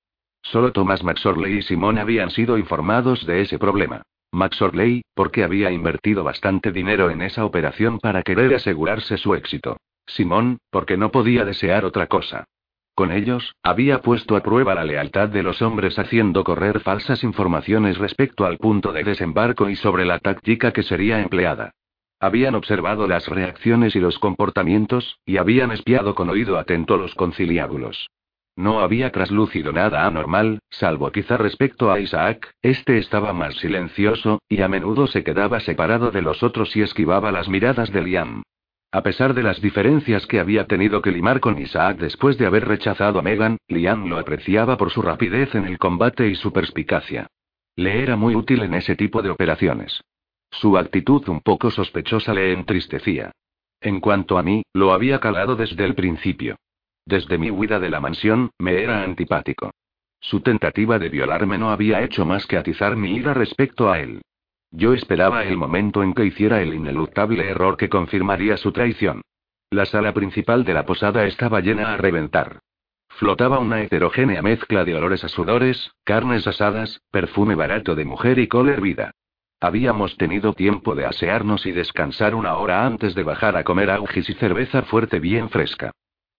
Solo 0.51 0.71
Thomas 0.71 1.03
McSorley 1.03 1.57
y 1.57 1.61
Simon 1.63 1.97
habían 1.97 2.29
sido 2.29 2.59
informados 2.59 3.25
de 3.25 3.41
ese 3.41 3.57
problema. 3.57 4.03
McSorley, 4.31 5.01
porque 5.15 5.43
había 5.43 5.71
invertido 5.71 6.23
bastante 6.23 6.71
dinero 6.71 7.09
en 7.09 7.23
esa 7.23 7.45
operación 7.45 7.99
para 7.99 8.21
querer 8.21 8.53
asegurarse 8.53 9.17
su 9.17 9.33
éxito. 9.33 9.77
Simón, 10.05 10.59
porque 10.69 10.97
no 10.97 11.09
podía 11.09 11.45
desear 11.45 11.83
otra 11.83 12.05
cosa. 12.05 12.45
Con 12.93 13.11
ellos, 13.11 13.55
había 13.63 14.01
puesto 14.01 14.35
a 14.35 14.43
prueba 14.43 14.75
la 14.75 14.83
lealtad 14.83 15.29
de 15.29 15.41
los 15.41 15.63
hombres 15.63 15.97
haciendo 15.97 16.43
correr 16.43 16.79
falsas 16.79 17.23
informaciones 17.23 17.97
respecto 17.97 18.45
al 18.45 18.57
punto 18.57 18.93
de 18.93 19.03
desembarco 19.03 19.67
y 19.69 19.75
sobre 19.75 20.05
la 20.05 20.19
táctica 20.19 20.71
que 20.71 20.83
sería 20.83 21.21
empleada. 21.21 21.71
Habían 22.19 22.53
observado 22.53 23.07
las 23.07 23.27
reacciones 23.27 23.95
y 23.95 23.99
los 23.99 24.19
comportamientos, 24.19 25.17
y 25.25 25.37
habían 25.37 25.71
espiado 25.71 26.13
con 26.13 26.29
oído 26.29 26.59
atento 26.59 26.97
los 26.97 27.15
conciliábulos. 27.15 28.07
No 28.55 28.79
había 28.79 29.11
traslúcido 29.11 29.73
nada 29.73 30.05
anormal, 30.05 30.59
salvo 30.69 31.11
quizá 31.11 31.35
respecto 31.35 31.91
a 31.91 31.99
Isaac, 31.99 32.53
este 32.61 32.97
estaba 32.97 33.33
más 33.33 33.55
silencioso, 33.55 34.41
y 34.47 34.61
a 34.61 34.69
menudo 34.69 35.07
se 35.07 35.23
quedaba 35.23 35.59
separado 35.59 36.11
de 36.11 36.21
los 36.21 36.41
otros 36.41 36.75
y 36.75 36.81
esquivaba 36.81 37.31
las 37.33 37.49
miradas 37.49 37.91
de 37.91 38.01
Liam. 38.01 38.43
A 38.91 39.03
pesar 39.03 39.33
de 39.33 39.43
las 39.43 39.59
diferencias 39.59 40.25
que 40.25 40.39
había 40.39 40.67
tenido 40.67 41.01
que 41.01 41.11
limar 41.11 41.41
con 41.41 41.59
Isaac 41.59 41.97
después 41.97 42.37
de 42.37 42.45
haber 42.45 42.65
rechazado 42.65 43.19
a 43.19 43.21
Megan, 43.21 43.57
Liam 43.67 44.07
lo 44.07 44.17
apreciaba 44.17 44.77
por 44.77 44.89
su 44.89 45.01
rapidez 45.01 45.53
en 45.53 45.65
el 45.65 45.77
combate 45.77 46.29
y 46.29 46.35
su 46.35 46.53
perspicacia. 46.53 47.27
Le 47.75 48.01
era 48.01 48.15
muy 48.15 48.35
útil 48.35 48.63
en 48.63 48.73
ese 48.73 48.95
tipo 48.95 49.21
de 49.21 49.31
operaciones. 49.31 50.01
Su 50.49 50.77
actitud 50.77 51.27
un 51.27 51.41
poco 51.41 51.71
sospechosa 51.71 52.33
le 52.33 52.53
entristecía. 52.53 53.31
En 53.81 53.99
cuanto 53.99 54.37
a 54.37 54.43
mí, 54.43 54.63
lo 54.71 54.93
había 54.93 55.19
calado 55.19 55.57
desde 55.57 55.83
el 55.83 55.93
principio. 55.93 56.55
Desde 57.05 57.37
mi 57.37 57.51
huida 57.51 57.79
de 57.79 57.89
la 57.89 57.99
mansión, 57.99 58.49
me 58.57 58.81
era 58.81 59.03
antipático. 59.03 59.71
Su 60.19 60.41
tentativa 60.41 60.97
de 60.97 61.09
violarme 61.09 61.57
no 61.59 61.69
había 61.69 62.01
hecho 62.01 62.25
más 62.25 62.47
que 62.47 62.57
atizar 62.57 62.95
mi 62.95 63.15
ira 63.15 63.35
respecto 63.35 63.91
a 63.91 63.99
él. 63.99 64.21
Yo 64.71 64.93
esperaba 64.93 65.43
el 65.43 65.55
momento 65.55 66.01
en 66.01 66.13
que 66.13 66.25
hiciera 66.25 66.61
el 66.61 66.73
ineluctable 66.73 67.47
error 67.47 67.77
que 67.77 67.89
confirmaría 67.89 68.57
su 68.57 68.71
traición. 68.71 69.21
La 69.69 69.85
sala 69.85 70.13
principal 70.13 70.65
de 70.65 70.73
la 70.73 70.85
posada 70.85 71.25
estaba 71.25 71.61
llena 71.61 71.93
a 71.93 71.97
reventar. 71.97 72.59
Flotaba 73.09 73.59
una 73.59 73.81
heterogénea 73.81 74.41
mezcla 74.41 74.83
de 74.83 74.95
olores 74.95 75.23
a 75.23 75.29
sudores, 75.29 75.91
carnes 76.03 76.47
asadas, 76.47 77.01
perfume 77.11 77.55
barato 77.55 77.95
de 77.95 78.03
mujer 78.03 78.39
y 78.39 78.47
col 78.47 78.69
hervida. 78.69 79.11
Habíamos 79.61 80.17
tenido 80.17 80.53
tiempo 80.53 80.95
de 80.95 81.05
asearnos 81.05 81.65
y 81.65 81.71
descansar 81.71 82.35
una 82.35 82.55
hora 82.55 82.85
antes 82.85 83.15
de 83.15 83.23
bajar 83.23 83.55
a 83.57 83.63
comer 83.63 83.89
augis 83.91 84.29
y 84.29 84.33
cerveza 84.33 84.81
fuerte 84.81 85.19
bien 85.19 85.49
fresca. 85.49 85.91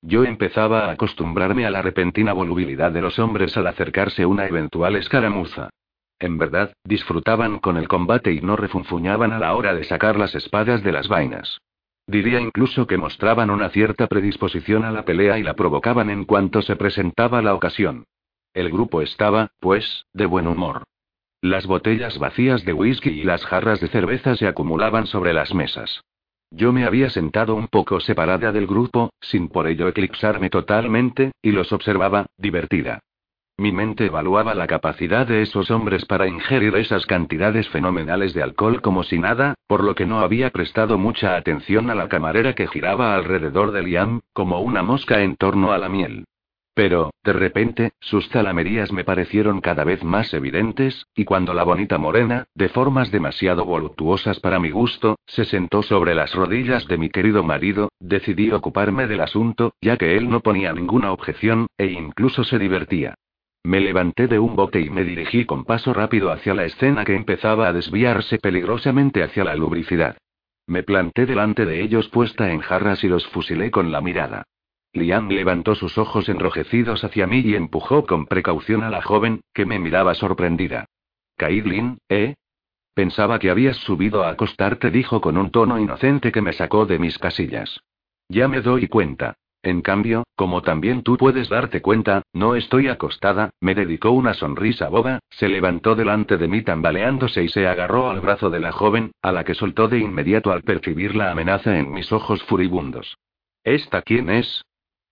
Yo 0.03 0.25
empezaba 0.25 0.87
a 0.87 0.93
acostumbrarme 0.93 1.67
a 1.67 1.71
la 1.71 1.83
repentina 1.83 2.33
volubilidad 2.33 2.93
de 2.93 3.03
los 3.03 3.19
hombres 3.19 3.57
al 3.57 3.67
acercarse 3.67 4.27
una 4.27 4.47
eventual 4.47 4.97
escaramuza. 4.97 5.71
En 6.19 6.39
verdad, 6.39 6.73
disfrutaban 6.85 7.59
con 7.59 7.77
el 7.77 7.89
combate 7.89 8.33
y 8.33 8.41
no 8.41 8.57
refunfuñaban 8.57 9.33
a 9.33 9.39
la 9.39 9.55
hora 9.55 9.75
de 9.75 9.85
sacar 9.85 10.17
las 10.17 10.35
espadas 10.35 10.83
de 10.83 10.93
las 10.93 11.09
vainas. 11.09 11.59
Diría 12.07 12.41
incluso 12.41 12.87
que 12.87 12.97
mostraban 12.97 13.51
una 13.51 13.69
cierta 13.71 14.07
predisposición 14.07 14.85
a 14.85 14.93
la 14.93 15.05
pelea 15.05 15.39
y 15.39 15.43
la 15.43 15.55
provocaban 15.55 16.09
en 16.09 16.25
cuanto 16.25 16.63
se 16.63 16.77
presentaba 16.77 17.43
la 17.43 17.55
ocasión. 17.55 18.05
El 18.55 18.71
grupo 18.71 19.03
estaba, 19.03 19.51
pues, 19.61 20.07
de 20.13 20.27
buen 20.27 20.47
humor. 20.47 20.85
Las 21.43 21.67
botellas 21.67 22.19
vacías 22.19 22.65
de 22.65 22.73
whisky 22.73 23.11
y 23.11 23.25
las 23.25 23.45
jarras 23.45 23.81
de 23.81 23.89
cerveza 23.89 24.37
se 24.37 24.47
acumulaban 24.47 25.07
sobre 25.07 25.33
las 25.33 25.53
mesas. 25.53 26.03
Yo 26.51 26.73
me 26.73 26.85
había 26.85 27.11
sentado 27.11 27.55
un 27.55 27.69
poco 27.69 28.01
separada 28.01 28.53
del 28.53 28.67
grupo, 28.67 29.11
sin 29.21 29.49
por 29.49 29.67
ello 29.67 29.89
eclipsarme 29.89 30.49
totalmente, 30.49 31.33
y 31.43 31.51
los 31.51 31.73
observaba, 31.73 32.27
divertida. 32.39 33.01
Mi 33.59 33.73
mente 33.73 34.07
evaluaba 34.07 34.55
la 34.55 34.67
capacidad 34.67 35.27
de 35.27 35.41
esos 35.41 35.71
hombres 35.71 36.05
para 36.05 36.29
ingerir 36.29 36.77
esas 36.77 37.07
cantidades 37.07 37.67
fenomenales 37.71 38.35
de 38.35 38.43
alcohol 38.43 38.83
como 38.83 39.03
si 39.03 39.19
nada, 39.19 39.55
por 39.67 39.83
lo 39.83 39.95
que 39.95 40.05
no 40.05 40.21
había 40.21 40.51
prestado 40.51 40.99
mucha 40.99 41.37
atención 41.37 41.89
a 41.89 41.95
la 41.95 42.09
camarera 42.09 42.55
que 42.55 42.69
giraba 42.69 43.15
alrededor 43.15 43.73
de 43.73 43.83
Liam, 43.83 44.21
como 44.35 44.61
una 44.61 44.83
mosca 44.83 45.23
en 45.23 45.37
torno 45.37 45.73
a 45.73 45.79
la 45.79 45.89
miel. 45.89 46.27
Pero, 46.77 47.11
de 47.25 47.33
repente, 47.33 47.93
sus 48.01 48.29
zalamerías 48.29 48.93
me 48.93 49.03
parecieron 49.03 49.63
cada 49.63 49.83
vez 49.83 50.05
más 50.05 50.35
evidentes, 50.35 51.07
y 51.15 51.25
cuando 51.25 51.55
la 51.55 51.65
bonita 51.65 51.97
morena, 51.97 52.49
de 52.55 52.69
formas 52.69 53.11
demasiado 53.11 53.65
voluptuosas 53.65 54.41
para 54.41 54.61
mi 54.61 54.71
gusto, 54.73 55.17
se 55.25 55.47
sentó 55.47 55.83
sobre 55.83 56.15
las 56.15 56.35
rodillas 56.35 56.87
de 56.87 56.99
mi 56.99 57.09
querido 57.09 57.43
marido, 57.43 57.89
decidí 57.99 58.53
ocuparme 58.53 59.07
del 59.07 59.23
asunto, 59.23 59.73
ya 59.81 59.97
que 59.97 60.19
él 60.19 60.29
no 60.29 60.41
ponía 60.41 60.75
ninguna 60.75 61.13
objeción, 61.13 61.69
e 61.79 61.87
incluso 61.87 62.45
se 62.45 62.59
divertía. 62.59 63.15
Me 63.65 63.81
levanté 63.81 64.27
de 64.29 64.39
un 64.39 64.55
bote 64.55 64.83
y 64.83 64.91
me 64.91 65.03
dirigí 65.03 65.47
con 65.47 65.65
paso 65.65 65.95
rápido 65.95 66.31
hacia 66.31 66.53
la 66.53 66.67
escena 66.67 67.07
que 67.07 67.17
empezaba 67.17 67.69
a 67.69 67.73
desviarse 67.73 68.37
peligrosamente 68.37 69.23
hacia 69.23 69.45
la 69.45 69.55
lubricidad. 69.55 70.19
Me 70.67 70.83
planté 70.83 71.25
delante 71.25 71.65
de 71.65 71.81
ellos 71.81 72.11
puesta 72.11 72.53
en 72.53 72.61
jarras 72.61 73.03
y 73.03 73.09
los 73.09 73.27
fusilé 73.29 73.71
con 73.71 73.91
la 73.93 74.03
mirada. 74.03 74.45
Liam 74.97 75.29
levantó 75.29 75.75
sus 75.75 75.99
ojos 75.99 76.29
enrojecidos 76.29 77.05
hacia 77.05 77.27
mí 77.27 77.41
y 77.41 77.55
empujó 77.55 78.07
con 78.07 78.27
precaución 78.27 78.83
a 78.83 78.91
la 78.91 79.03
joven, 79.03 79.43
que 79.55 79.67
me 79.67 79.79
miraba 79.79 80.15
sorprendida. 80.15 80.87
Caitlin, 81.37 81.99
¿eh? 82.09 82.35
Pensaba 82.95 83.39
que 83.39 83.51
habías 83.51 83.77
subido 83.77 84.25
a 84.25 84.31
acostarte, 84.31 84.91
dijo 84.91 85.21
con 85.21 85.37
un 85.37 85.51
tono 85.51 85.79
inocente 85.79 86.33
que 86.33 86.41
me 86.41 86.55
sacó 86.55 86.87
de 86.87 86.99
mis 86.99 87.19
casillas. 87.19 87.81
Ya 88.29 88.49
me 88.49 88.63
doy 88.63 88.89
cuenta. 88.89 89.37
En 89.63 89.83
cambio, 89.83 90.25
como 90.37 90.63
también 90.63 91.03
tú 91.03 91.17
puedes 91.17 91.49
darte 91.49 91.83
cuenta, 91.83 92.23
no 92.33 92.55
estoy 92.55 92.89
acostada, 92.89 93.51
me 93.61 93.75
dedicó 93.75 94.13
una 94.13 94.33
sonrisa 94.33 94.89
boba, 94.89 95.19
se 95.29 95.49
levantó 95.49 95.97
delante 95.97 96.37
de 96.37 96.47
mí 96.47 96.63
tambaleándose 96.63 97.43
y 97.43 97.49
se 97.49 97.67
agarró 97.67 98.09
al 98.09 98.21
brazo 98.21 98.49
de 98.49 98.61
la 98.61 98.73
joven, 98.73 99.11
a 99.23 99.33
la 99.33 99.45
que 99.45 99.55
soltó 99.55 99.89
de 99.89 99.99
inmediato 99.99 100.53
al 100.53 100.63
percibir 100.63 101.17
la 101.17 101.33
amenaza 101.33 101.79
en 101.79 101.93
mis 101.93 102.13
ojos 102.13 102.43
furibundos. 102.45 103.17
¿Esta 103.65 104.03
quién 104.03 104.31
es? 104.31 104.65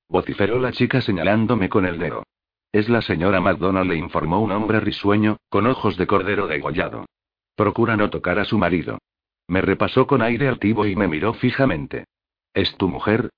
Vociferó 0.08 0.58
la 0.58 0.72
chica 0.72 1.00
señalándome 1.00 1.68
con 1.68 1.86
el 1.86 1.98
dedo. 1.98 2.24
Es 2.72 2.88
la 2.88 3.02
señora 3.02 3.40
McDonald, 3.40 3.90
le 3.90 3.96
informó 3.96 4.40
un 4.40 4.52
hombre 4.52 4.80
risueño, 4.80 5.36
con 5.48 5.66
ojos 5.66 5.96
de 5.96 6.06
cordero 6.06 6.46
degollado. 6.46 7.06
Procura 7.54 7.96
no 7.96 8.10
tocar 8.10 8.38
a 8.38 8.44
su 8.44 8.58
marido. 8.58 8.98
Me 9.46 9.60
repasó 9.60 10.06
con 10.06 10.22
aire 10.22 10.48
altivo 10.48 10.86
y 10.86 10.96
me 10.96 11.06
miró 11.06 11.34
fijamente. 11.34 12.06
¿Es 12.52 12.76
tu 12.76 12.88
mujer? 12.88 13.30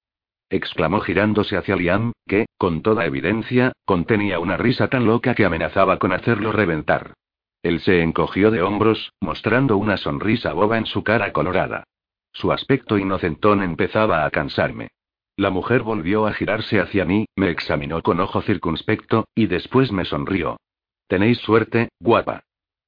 exclamó 0.49 1.01
girándose 1.01 1.57
hacia 1.57 1.77
Liam, 1.77 2.13
que, 2.27 2.47
con 2.57 2.83
toda 2.83 3.05
evidencia, 3.05 3.73
contenía 3.85 4.39
una 4.39 4.57
risa 4.57 4.89
tan 4.89 5.05
loca 5.05 5.35
que 5.35 5.45
amenazaba 5.45 5.99
con 5.99 6.13
hacerlo 6.13 6.53
reventar. 6.53 7.15
Él 7.63 7.81
se 7.81 8.03
encogió 8.03 8.51
de 8.51 8.63
hombros, 8.63 9.13
mostrando 9.21 9.77
una 9.77 9.97
sonrisa 9.97 10.53
boba 10.53 10.79
en 10.79 10.87
su 10.87 11.03
cara 11.03 11.33
colorada. 11.33 11.85
Su 12.33 12.53
aspecto 12.53 12.97
inocentón 12.97 13.63
empezaba 13.63 14.25
a 14.25 14.31
cansarme. 14.31 14.89
La 15.37 15.51
mujer 15.51 15.83
volvió 15.83 16.27
a 16.27 16.33
girarse 16.33 16.81
hacia 16.81 17.05
mí, 17.05 17.27
me 17.37 17.51
examinó 17.51 18.03
con 18.03 18.21
ojo 18.21 18.41
circunspecto, 18.41 19.29
y 19.35 19.47
después 19.47 19.93
me 19.93 20.07
sonrió. 20.07 20.57
Tenéis 21.09 21.39
suerte, 21.39 21.91
guapa. 22.01 22.45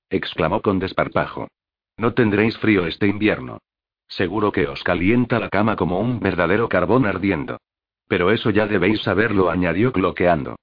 exclamó 0.08 0.62
con 0.62 0.78
desparpajo. 0.78 1.48
No 1.98 2.14
tendréis 2.14 2.56
frío 2.56 2.86
este 2.86 3.06
invierno. 3.06 3.58
Seguro 4.08 4.50
que 4.50 4.66
os 4.66 4.82
calienta 4.82 5.38
la 5.38 5.50
cama 5.50 5.76
como 5.76 6.00
un 6.00 6.20
verdadero 6.20 6.70
carbón 6.70 7.04
ardiendo. 7.04 7.58
Pero 8.08 8.30
eso 8.30 8.48
ya 8.48 8.66
debéis 8.66 9.02
saberlo, 9.02 9.50
añadió 9.50 9.92
cloqueando. 9.92 10.56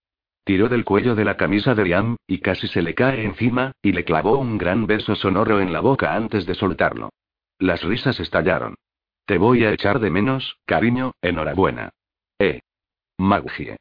Tiró 0.44 0.70
del 0.70 0.86
cuello 0.86 1.14
de 1.14 1.26
la 1.26 1.38
camisa 1.38 1.76
de 1.76 1.86
Liam, 1.86 2.16
y 2.26 2.40
casi 2.40 2.68
se 2.68 2.82
le 2.82 2.96
cae 2.96 3.24
encima, 3.24 3.74
y 3.84 3.92
le 3.92 4.04
clavó 4.04 4.40
un 4.40 4.58
gran 4.58 4.88
beso 4.88 5.16
sonoro 5.16 5.60
en 5.60 5.72
la 5.72 5.82
boca 5.82 6.16
antes 6.16 6.48
de 6.48 6.56
soltarlo. 6.56 7.10
Las 7.60 7.84
risas 7.84 8.20
estallaron. 8.20 8.76
Te 9.26 9.40
voy 9.40 9.66
a 9.66 9.72
echar 9.72 10.00
de 10.00 10.12
menos, 10.12 10.58
cariño, 10.66 11.14
enhorabuena. 11.22 11.90
Eh. 12.38 12.60
Magie. 13.18 13.78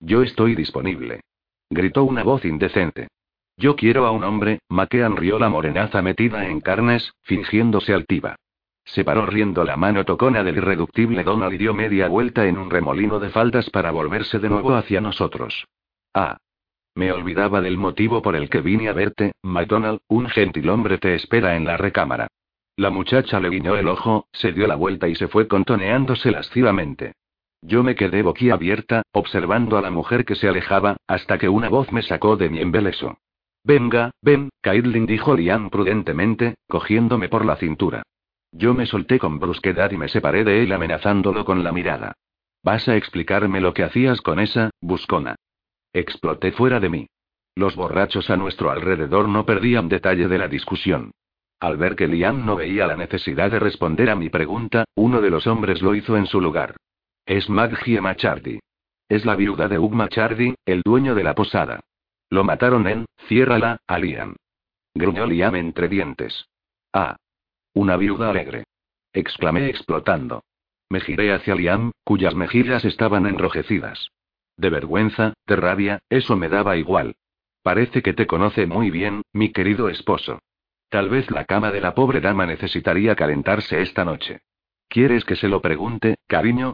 Yo 0.00 0.22
estoy 0.22 0.56
disponible. 0.56 1.20
Gritó 1.70 2.02
una 2.02 2.24
voz 2.24 2.44
indecente. 2.44 3.08
Yo 3.56 3.76
quiero 3.76 4.06
a 4.06 4.10
un 4.10 4.24
hombre, 4.24 4.58
Maquean 4.68 5.16
rió 5.16 5.38
la 5.38 5.48
morenaza 5.48 6.02
metida 6.02 6.48
en 6.48 6.60
carnes, 6.60 7.12
fingiéndose 7.22 7.94
altiva. 7.94 8.36
Separó 8.84 9.26
riendo 9.26 9.62
la 9.64 9.76
mano 9.76 10.04
tocona 10.04 10.42
del 10.42 10.56
irreductible 10.56 11.22
Donald 11.22 11.52
y 11.52 11.58
dio 11.58 11.72
media 11.74 12.08
vuelta 12.08 12.46
en 12.46 12.58
un 12.58 12.70
remolino 12.70 13.20
de 13.20 13.30
faldas 13.30 13.70
para 13.70 13.92
volverse 13.92 14.40
de 14.40 14.48
nuevo 14.48 14.74
hacia 14.74 15.00
nosotros. 15.00 15.66
Ah. 16.14 16.38
Me 16.96 17.12
olvidaba 17.12 17.60
del 17.60 17.76
motivo 17.76 18.20
por 18.22 18.34
el 18.34 18.50
que 18.50 18.60
vine 18.60 18.88
a 18.88 18.92
verte, 18.92 19.32
McDonald, 19.42 20.00
un 20.08 20.28
gentilhombre 20.28 20.98
te 20.98 21.14
espera 21.14 21.54
en 21.54 21.64
la 21.64 21.76
recámara. 21.76 22.26
La 22.80 22.88
muchacha 22.88 23.40
le 23.40 23.50
guiñó 23.50 23.76
el 23.76 23.88
ojo, 23.88 24.26
se 24.32 24.52
dio 24.52 24.66
la 24.66 24.74
vuelta 24.74 25.06
y 25.06 25.14
se 25.14 25.28
fue 25.28 25.46
contoneándose 25.46 26.30
lascivamente. 26.30 27.12
Yo 27.60 27.82
me 27.82 27.94
quedé 27.94 28.22
boquiabierta, 28.22 29.02
observando 29.12 29.76
a 29.76 29.82
la 29.82 29.90
mujer 29.90 30.24
que 30.24 30.34
se 30.34 30.48
alejaba, 30.48 30.96
hasta 31.06 31.36
que 31.36 31.50
una 31.50 31.68
voz 31.68 31.92
me 31.92 32.00
sacó 32.00 32.38
de 32.38 32.48
mi 32.48 32.58
embeleso. 32.58 33.18
Venga, 33.62 34.12
ven, 34.22 34.48
Caitlin 34.62 35.04
dijo 35.04 35.36
Lian 35.36 35.68
prudentemente, 35.68 36.54
cogiéndome 36.68 37.28
por 37.28 37.44
la 37.44 37.56
cintura. 37.56 38.02
Yo 38.50 38.72
me 38.72 38.86
solté 38.86 39.18
con 39.18 39.38
brusquedad 39.38 39.90
y 39.90 39.98
me 39.98 40.08
separé 40.08 40.42
de 40.42 40.62
él 40.62 40.72
amenazándolo 40.72 41.44
con 41.44 41.62
la 41.62 41.72
mirada. 41.72 42.14
¿Vas 42.62 42.88
a 42.88 42.96
explicarme 42.96 43.60
lo 43.60 43.74
que 43.74 43.84
hacías 43.84 44.22
con 44.22 44.40
esa, 44.40 44.70
buscona? 44.80 45.36
Exploté 45.92 46.50
fuera 46.52 46.80
de 46.80 46.88
mí. 46.88 47.06
Los 47.54 47.76
borrachos 47.76 48.30
a 48.30 48.38
nuestro 48.38 48.70
alrededor 48.70 49.28
no 49.28 49.44
perdían 49.44 49.90
detalle 49.90 50.28
de 50.28 50.38
la 50.38 50.48
discusión. 50.48 51.10
Al 51.60 51.76
ver 51.76 51.94
que 51.94 52.08
Liam 52.08 52.46
no 52.46 52.56
veía 52.56 52.86
la 52.86 52.96
necesidad 52.96 53.50
de 53.50 53.58
responder 53.58 54.08
a 54.08 54.16
mi 54.16 54.30
pregunta, 54.30 54.86
uno 54.94 55.20
de 55.20 55.28
los 55.28 55.46
hombres 55.46 55.82
lo 55.82 55.94
hizo 55.94 56.16
en 56.16 56.24
su 56.24 56.40
lugar. 56.40 56.76
Es 57.26 57.50
Maggie 57.50 58.00
Machardi. 58.00 58.60
Es 59.10 59.26
la 59.26 59.36
viuda 59.36 59.68
de 59.68 59.78
Hugh 59.78 59.92
Machardi, 59.92 60.54
el 60.64 60.80
dueño 60.82 61.14
de 61.14 61.22
la 61.22 61.34
posada. 61.34 61.80
Lo 62.30 62.44
mataron 62.44 62.86
en, 62.86 63.04
ciérrala, 63.28 63.76
a 63.86 63.98
Liam. 63.98 64.36
Gruñó 64.94 65.26
Liam 65.26 65.54
entre 65.54 65.88
dientes. 65.88 66.46
Ah. 66.94 67.16
Una 67.74 67.96
viuda 67.96 68.30
alegre. 68.30 68.64
Exclamé 69.12 69.68
explotando. 69.68 70.42
Me 70.88 71.00
giré 71.00 71.32
hacia 71.32 71.54
Liam, 71.54 71.92
cuyas 72.04 72.34
mejillas 72.34 72.86
estaban 72.86 73.26
enrojecidas. 73.26 74.08
De 74.56 74.70
vergüenza, 74.70 75.34
de 75.46 75.56
rabia, 75.56 75.98
eso 76.08 76.36
me 76.36 76.48
daba 76.48 76.78
igual. 76.78 77.16
Parece 77.62 78.02
que 78.02 78.14
te 78.14 78.26
conoce 78.26 78.66
muy 78.66 78.90
bien, 78.90 79.22
mi 79.32 79.52
querido 79.52 79.90
esposo. 79.90 80.40
Tal 80.90 81.08
vez 81.08 81.30
la 81.30 81.44
cama 81.44 81.70
de 81.70 81.80
la 81.80 81.94
pobre 81.94 82.20
dama 82.20 82.46
necesitaría 82.46 83.14
calentarse 83.14 83.80
esta 83.80 84.04
noche. 84.04 84.40
¿Quieres 84.88 85.24
que 85.24 85.36
se 85.36 85.46
lo 85.48 85.62
pregunte, 85.62 86.16
cariño? 86.26 86.72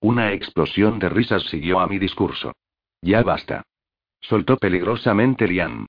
Una 0.00 0.32
explosión 0.32 0.98
de 0.98 1.10
risas 1.10 1.42
siguió 1.44 1.78
a 1.78 1.86
mi 1.86 1.98
discurso. 1.98 2.54
Ya 3.02 3.22
basta. 3.22 3.62
Soltó 4.22 4.56
peligrosamente 4.56 5.46
Liam. 5.46 5.84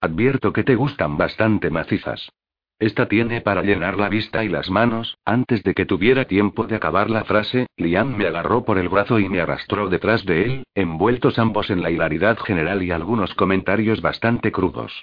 Advierto 0.00 0.52
que 0.52 0.62
te 0.62 0.76
gustan 0.76 1.16
bastante 1.16 1.68
macizas. 1.68 2.30
Esta 2.78 3.08
tiene 3.08 3.40
para 3.40 3.62
llenar 3.62 3.96
la 3.96 4.08
vista 4.08 4.44
y 4.44 4.48
las 4.48 4.70
manos. 4.70 5.16
Antes 5.24 5.64
de 5.64 5.74
que 5.74 5.84
tuviera 5.84 6.26
tiempo 6.26 6.68
de 6.68 6.76
acabar 6.76 7.10
la 7.10 7.24
frase, 7.24 7.66
Liam 7.76 8.16
me 8.16 8.28
agarró 8.28 8.64
por 8.64 8.78
el 8.78 8.88
brazo 8.88 9.18
y 9.18 9.28
me 9.28 9.40
arrastró 9.40 9.88
detrás 9.88 10.24
de 10.26 10.44
él, 10.44 10.64
envueltos 10.76 11.40
ambos 11.40 11.70
en 11.70 11.82
la 11.82 11.90
hilaridad 11.90 12.38
general 12.38 12.84
y 12.84 12.92
algunos 12.92 13.34
comentarios 13.34 14.00
bastante 14.00 14.52
crudos. 14.52 15.02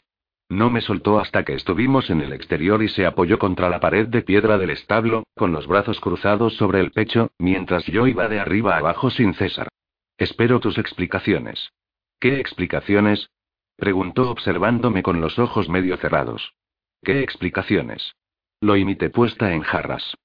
No 0.54 0.70
me 0.70 0.82
soltó 0.82 1.20
hasta 1.20 1.44
que 1.44 1.56
estuvimos 1.56 2.12
en 2.12 2.22
el 2.22 2.32
exterior 2.32 2.84
y 2.84 2.88
se 2.88 3.08
apoyó 3.08 3.40
contra 3.40 3.70
la 3.70 3.80
pared 3.80 4.08
de 4.08 4.22
piedra 4.22 4.60
del 4.60 4.70
establo, 4.70 5.24
con 5.36 5.52
los 5.52 5.66
brazos 5.66 6.00
cruzados 6.00 6.54
sobre 6.58 6.80
el 6.80 6.92
pecho, 6.92 7.32
mientras 7.40 7.88
yo 7.88 8.06
iba 8.06 8.28
de 8.28 8.40
arriba 8.40 8.78
abajo 8.78 9.10
sin 9.10 9.34
cesar. 9.34 9.70
Espero 10.16 10.60
tus 10.60 10.78
explicaciones. 10.78 11.72
¿Qué 12.20 12.40
explicaciones? 12.40 13.32
preguntó 13.78 14.30
observándome 14.30 15.02
con 15.02 15.22
los 15.22 15.40
ojos 15.40 15.70
medio 15.70 15.98
cerrados. 15.98 16.54
¿Qué 17.02 17.24
explicaciones? 17.24 18.14
Lo 18.62 18.78
imité 18.78 19.10
puesta 19.10 19.54
en 19.54 19.64
jarras. 19.64 20.16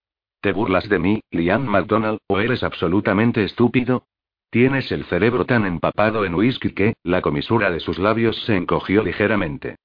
¿Te 0.43 0.53
burlas 0.53 0.91
de 0.91 0.99
mí, 0.99 1.21
Liam 1.31 1.65
McDonald, 1.65 2.19
o 2.27 2.39
eres 2.39 2.63
absolutamente 2.63 3.45
estúpido? 3.45 4.05
Tienes 4.51 4.93
el 4.93 5.07
cerebro 5.07 5.47
tan 5.47 5.65
empapado 5.65 6.27
en 6.27 6.35
whisky 6.35 6.75
que, 6.75 6.97
la 7.03 7.23
comisura 7.23 7.71
de 7.71 7.81
sus 7.81 7.99
labios 7.99 8.37
se 8.45 8.57
encogió 8.57 9.03
ligeramente. 9.03 9.77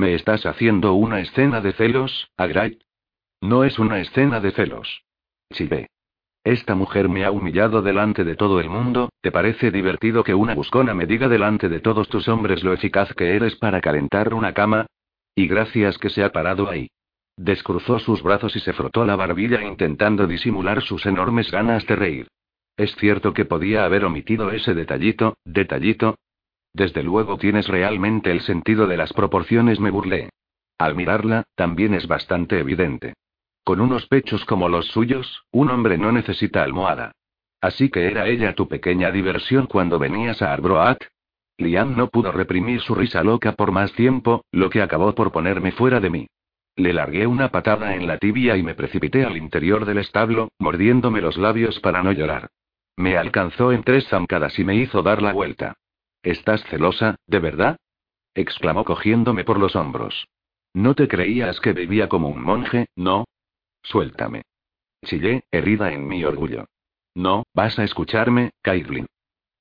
¿Me 0.00 0.14
estás 0.14 0.46
haciendo 0.46 0.94
una 0.94 1.20
escena 1.20 1.60
de 1.60 1.74
celos, 1.74 2.30
Agrait? 2.38 2.80
No 3.42 3.64
es 3.64 3.78
una 3.78 4.00
escena 4.00 4.40
de 4.40 4.50
celos. 4.50 5.02
Chile. 5.52 5.90
Esta 6.42 6.74
mujer 6.74 7.10
me 7.10 7.26
ha 7.26 7.30
humillado 7.30 7.82
delante 7.82 8.24
de 8.24 8.34
todo 8.34 8.60
el 8.60 8.70
mundo, 8.70 9.10
¿te 9.20 9.30
parece 9.30 9.70
divertido 9.70 10.24
que 10.24 10.34
una 10.34 10.54
buscona 10.54 10.94
me 10.94 11.04
diga 11.04 11.28
delante 11.28 11.68
de 11.68 11.80
todos 11.80 12.08
tus 12.08 12.28
hombres 12.28 12.64
lo 12.64 12.72
eficaz 12.72 13.12
que 13.12 13.36
eres 13.36 13.56
para 13.56 13.82
calentar 13.82 14.32
una 14.32 14.54
cama? 14.54 14.86
Y 15.34 15.46
gracias 15.46 15.98
que 15.98 16.08
se 16.08 16.24
ha 16.24 16.32
parado 16.32 16.70
ahí. 16.70 16.88
Descruzó 17.36 17.98
sus 17.98 18.22
brazos 18.22 18.56
y 18.56 18.60
se 18.60 18.72
frotó 18.72 19.04
la 19.04 19.16
barbilla 19.16 19.62
intentando 19.62 20.26
disimular 20.26 20.80
sus 20.80 21.04
enormes 21.04 21.50
ganas 21.50 21.86
de 21.86 21.96
reír. 21.96 22.28
Es 22.78 22.96
cierto 22.96 23.34
que 23.34 23.44
podía 23.44 23.84
haber 23.84 24.06
omitido 24.06 24.50
ese 24.50 24.72
detallito, 24.72 25.36
detallito. 25.44 26.16
Desde 26.72 27.02
luego 27.02 27.36
tienes 27.38 27.68
realmente 27.68 28.30
el 28.30 28.40
sentido 28.40 28.86
de 28.86 28.96
las 28.96 29.12
proporciones, 29.12 29.80
me 29.80 29.90
burlé. 29.90 30.30
Al 30.78 30.94
mirarla, 30.94 31.44
también 31.54 31.94
es 31.94 32.06
bastante 32.06 32.58
evidente. 32.58 33.14
Con 33.64 33.80
unos 33.80 34.06
pechos 34.06 34.44
como 34.44 34.68
los 34.68 34.86
suyos, 34.86 35.44
un 35.50 35.70
hombre 35.70 35.98
no 35.98 36.12
necesita 36.12 36.62
almohada. 36.62 37.12
Así 37.60 37.90
que 37.90 38.06
era 38.06 38.26
ella 38.26 38.54
tu 38.54 38.68
pequeña 38.68 39.10
diversión 39.10 39.66
cuando 39.66 39.98
venías 39.98 40.40
a 40.40 40.52
Arbroath, 40.52 41.02
Liam 41.60 41.94
no 41.94 42.08
pudo 42.08 42.32
reprimir 42.32 42.80
su 42.80 42.94
risa 42.94 43.22
loca 43.22 43.52
por 43.52 43.70
más 43.70 43.92
tiempo, 43.92 44.44
lo 44.50 44.70
que 44.70 44.80
acabó 44.80 45.14
por 45.14 45.30
ponerme 45.30 45.72
fuera 45.72 46.00
de 46.00 46.10
mí. 46.10 46.26
Le 46.76 46.94
largué 46.94 47.26
una 47.26 47.50
patada 47.50 47.94
en 47.94 48.06
la 48.06 48.16
tibia 48.16 48.56
y 48.56 48.62
me 48.62 48.74
precipité 48.74 49.24
al 49.24 49.36
interior 49.36 49.84
del 49.84 49.98
establo, 49.98 50.48
mordiéndome 50.58 51.20
los 51.20 51.36
labios 51.36 51.78
para 51.80 52.02
no 52.02 52.12
llorar. 52.12 52.48
Me 52.96 53.18
alcanzó 53.18 53.72
en 53.72 53.82
tres 53.82 54.08
zancadas 54.08 54.58
y 54.58 54.64
me 54.64 54.76
hizo 54.76 55.02
dar 55.02 55.20
la 55.20 55.32
vuelta. 55.32 55.76
¿Estás 56.22 56.62
celosa, 56.64 57.16
de 57.26 57.38
verdad? 57.38 57.76
exclamó 58.34 58.84
cogiéndome 58.84 59.44
por 59.44 59.58
los 59.58 59.74
hombros. 59.76 60.28
¿No 60.72 60.94
te 60.94 61.08
creías 61.08 61.60
que 61.60 61.72
vivía 61.72 62.08
como 62.08 62.28
un 62.28 62.42
monje, 62.42 62.86
no? 62.94 63.24
Suéltame. 63.82 64.42
Chillé, 65.04 65.44
herida 65.50 65.92
en 65.92 66.06
mi 66.06 66.24
orgullo. 66.24 66.66
No, 67.14 67.44
vas 67.54 67.78
a 67.78 67.84
escucharme, 67.84 68.50
Caitlin. 68.62 69.06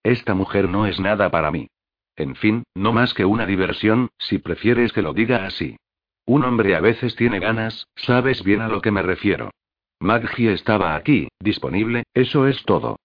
Esta 0.03 0.33
mujer 0.33 0.69
no 0.69 0.85
es 0.85 0.99
nada 0.99 1.29
para 1.29 1.51
mí. 1.51 1.67
En 2.15 2.35
fin, 2.35 2.63
no 2.75 2.91
más 2.91 3.13
que 3.13 3.25
una 3.25 3.45
diversión, 3.45 4.09
si 4.17 4.37
prefieres 4.37 4.91
que 4.91 5.01
lo 5.01 5.13
diga 5.13 5.45
así. 5.45 5.77
Un 6.25 6.43
hombre 6.43 6.75
a 6.75 6.81
veces 6.81 7.15
tiene 7.15 7.39
ganas, 7.39 7.87
sabes 7.95 8.43
bien 8.43 8.61
a 8.61 8.67
lo 8.67 8.81
que 8.81 8.91
me 8.91 9.01
refiero. 9.01 9.51
Maggie 9.99 10.53
estaba 10.53 10.95
aquí, 10.95 11.29
disponible, 11.39 12.03
eso 12.13 12.47
es 12.47 12.63
todo. 12.65 12.97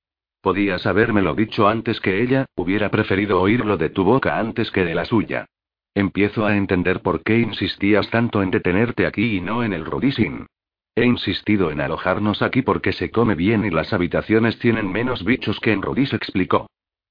Podías 0.45 0.84
habérmelo 0.84 1.34
dicho 1.34 1.68
antes 1.68 2.03
que 2.03 2.22
ella, 2.22 2.45
hubiera 2.55 2.90
preferido 2.90 3.40
oírlo 3.40 3.78
de 3.78 3.88
tu 3.88 4.05
boca 4.05 4.38
antes 4.38 4.70
que 4.70 4.84
de 4.84 4.95
la 4.95 5.07
suya. 5.07 5.47
Empiezo 5.95 6.45
a 6.45 6.55
entender 6.55 7.01
por 7.01 7.22
qué 7.22 7.38
insistías 7.38 8.11
tanto 8.11 8.42
en 8.42 8.51
detenerte 8.51 9.07
aquí 9.07 9.38
y 9.38 9.40
no 9.40 9.64
en 9.64 9.72
el 9.72 9.86
Rudisin. 9.86 10.47
He 10.95 11.07
insistido 11.07 11.70
en 11.70 11.80
alojarnos 11.80 12.42
aquí 12.42 12.61
porque 12.61 12.92
se 12.92 13.11
come 13.11 13.34
bien 13.34 13.64
y 13.64 13.70
las 13.70 13.95
habitaciones 13.95 14.59
tienen 14.59 14.92
menos 14.92 15.24
bichos 15.24 15.59
que 15.61 15.72
en 15.72 15.80
Rudis 15.80 16.12
explicó. 16.12 16.66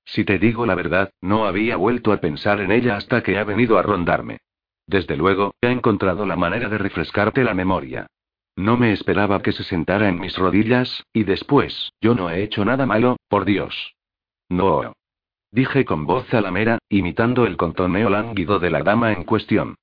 Si 0.05 0.23
te 0.25 0.37
digo 0.37 0.67
la 0.67 0.75
verdad, 0.75 1.09
no 1.19 1.47
había 1.47 1.75
vuelto 1.75 2.11
a 2.11 2.17
pensar 2.17 2.61
en 2.61 2.71
ella 2.71 2.97
hasta 2.97 3.23
que 3.23 3.39
ha 3.39 3.43
venido 3.43 3.79
a 3.79 3.81
rondarme. 3.81 4.41
Desde 4.85 5.17
luego, 5.17 5.55
he 5.59 5.71
encontrado 5.71 6.27
la 6.27 6.35
manera 6.35 6.69
de 6.69 6.77
refrescarte 6.77 7.43
la 7.43 7.55
memoria. 7.55 8.05
No 8.55 8.77
me 8.77 8.93
esperaba 8.93 9.41
que 9.41 9.51
se 9.51 9.63
sentara 9.63 10.09
en 10.09 10.19
mis 10.19 10.37
rodillas, 10.37 11.05
y 11.11 11.23
después, 11.23 11.91
yo 12.01 12.13
no 12.13 12.29
he 12.29 12.43
hecho 12.43 12.63
nada 12.63 12.85
malo, 12.85 13.17
por 13.27 13.45
Dios. 13.45 13.95
No. 14.49 14.93
Dije 15.51 15.85
con 15.85 16.05
voz 16.05 16.31
alamera, 16.33 16.79
imitando 16.89 17.45
el 17.45 17.57
contoneo 17.57 18.09
lánguido 18.09 18.59
de 18.59 18.69
la 18.69 18.83
dama 18.83 19.11
en 19.11 19.23
cuestión. 19.23 19.75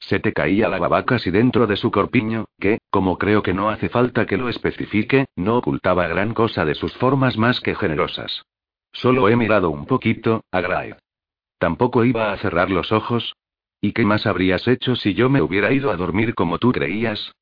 Se 0.00 0.20
te 0.20 0.32
caía 0.32 0.68
la 0.68 0.78
baba 0.78 1.04
casi 1.04 1.30
dentro 1.30 1.66
de 1.66 1.76
su 1.76 1.90
corpiño, 1.90 2.46
que, 2.58 2.78
como 2.90 3.18
creo 3.18 3.42
que 3.42 3.54
no 3.54 3.68
hace 3.68 3.88
falta 3.88 4.26
que 4.26 4.36
lo 4.36 4.48
especifique, 4.48 5.26
no 5.34 5.56
ocultaba 5.58 6.06
gran 6.06 6.34
cosa 6.34 6.64
de 6.64 6.74
sus 6.74 6.94
formas 6.94 7.36
más 7.36 7.60
que 7.60 7.74
generosas. 7.74 8.44
Solo 8.92 9.28
he 9.28 9.36
mirado 9.36 9.70
un 9.70 9.86
poquito, 9.86 10.44
a 10.52 10.62
Tampoco 11.58 12.04
iba 12.04 12.32
a 12.32 12.38
cerrar 12.38 12.70
los 12.70 12.92
ojos. 12.92 13.34
¿Y 13.80 13.92
qué 13.92 14.04
más 14.04 14.26
habrías 14.26 14.66
hecho 14.66 14.96
si 14.96 15.14
yo 15.14 15.28
me 15.28 15.42
hubiera 15.42 15.72
ido 15.72 15.90
a 15.90 15.96
dormir 15.96 16.34
como 16.34 16.58
tú 16.58 16.72
creías? 16.72 17.32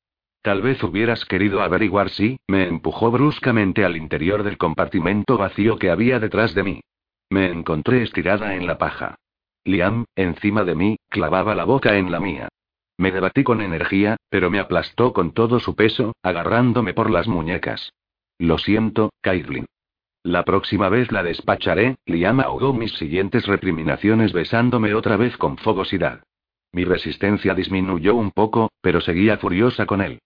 Tal 0.41 0.61
vez 0.61 0.81
hubieras 0.83 1.25
querido 1.25 1.61
averiguar 1.61 2.09
si, 2.09 2.39
me 2.47 2.67
empujó 2.67 3.11
bruscamente 3.11 3.83
al 3.83 3.97
interior 3.97 4.43
del 4.43 4.57
compartimento 4.57 5.37
vacío 5.37 5.77
que 5.77 5.89
había 5.89 6.19
detrás 6.19 6.53
de 6.53 6.63
mí. 6.63 6.81
Me 7.29 7.47
encontré 7.47 8.03
estirada 8.03 8.55
en 8.55 8.65
la 8.65 8.77
paja. 8.77 9.15
Liam, 9.65 10.05
encima 10.15 10.63
de 10.63 10.75
mí, 10.75 10.97
clavaba 11.09 11.53
la 11.53 11.65
boca 11.65 11.97
en 11.97 12.11
la 12.11 12.19
mía. 12.19 12.47
Me 12.97 13.11
debatí 13.11 13.43
con 13.43 13.61
energía, 13.61 14.15
pero 14.29 14.49
me 14.49 14.59
aplastó 14.59 15.13
con 15.13 15.33
todo 15.33 15.59
su 15.59 15.75
peso, 15.75 16.13
agarrándome 16.23 16.93
por 16.93 17.11
las 17.11 17.27
muñecas. 17.27 17.91
Lo 18.39 18.57
siento, 18.57 19.11
Caitlin. 19.21 19.65
La 20.23 20.43
próxima 20.43 20.89
vez 20.89 21.11
la 21.11 21.23
despacharé, 21.23 21.97
Liam 22.05 22.39
ahogó 22.39 22.73
mis 22.73 22.93
siguientes 22.93 23.45
recriminaciones 23.45 24.33
besándome 24.33 24.93
otra 24.93 25.17
vez 25.17 25.37
con 25.37 25.57
fogosidad. 25.57 26.23
Mi 26.71 26.85
resistencia 26.85 27.53
disminuyó 27.53 28.15
un 28.15 28.31
poco, 28.31 28.71
pero 28.81 28.99
seguía 29.01 29.37
furiosa 29.37 29.85
con 29.85 30.01
él. 30.01 30.19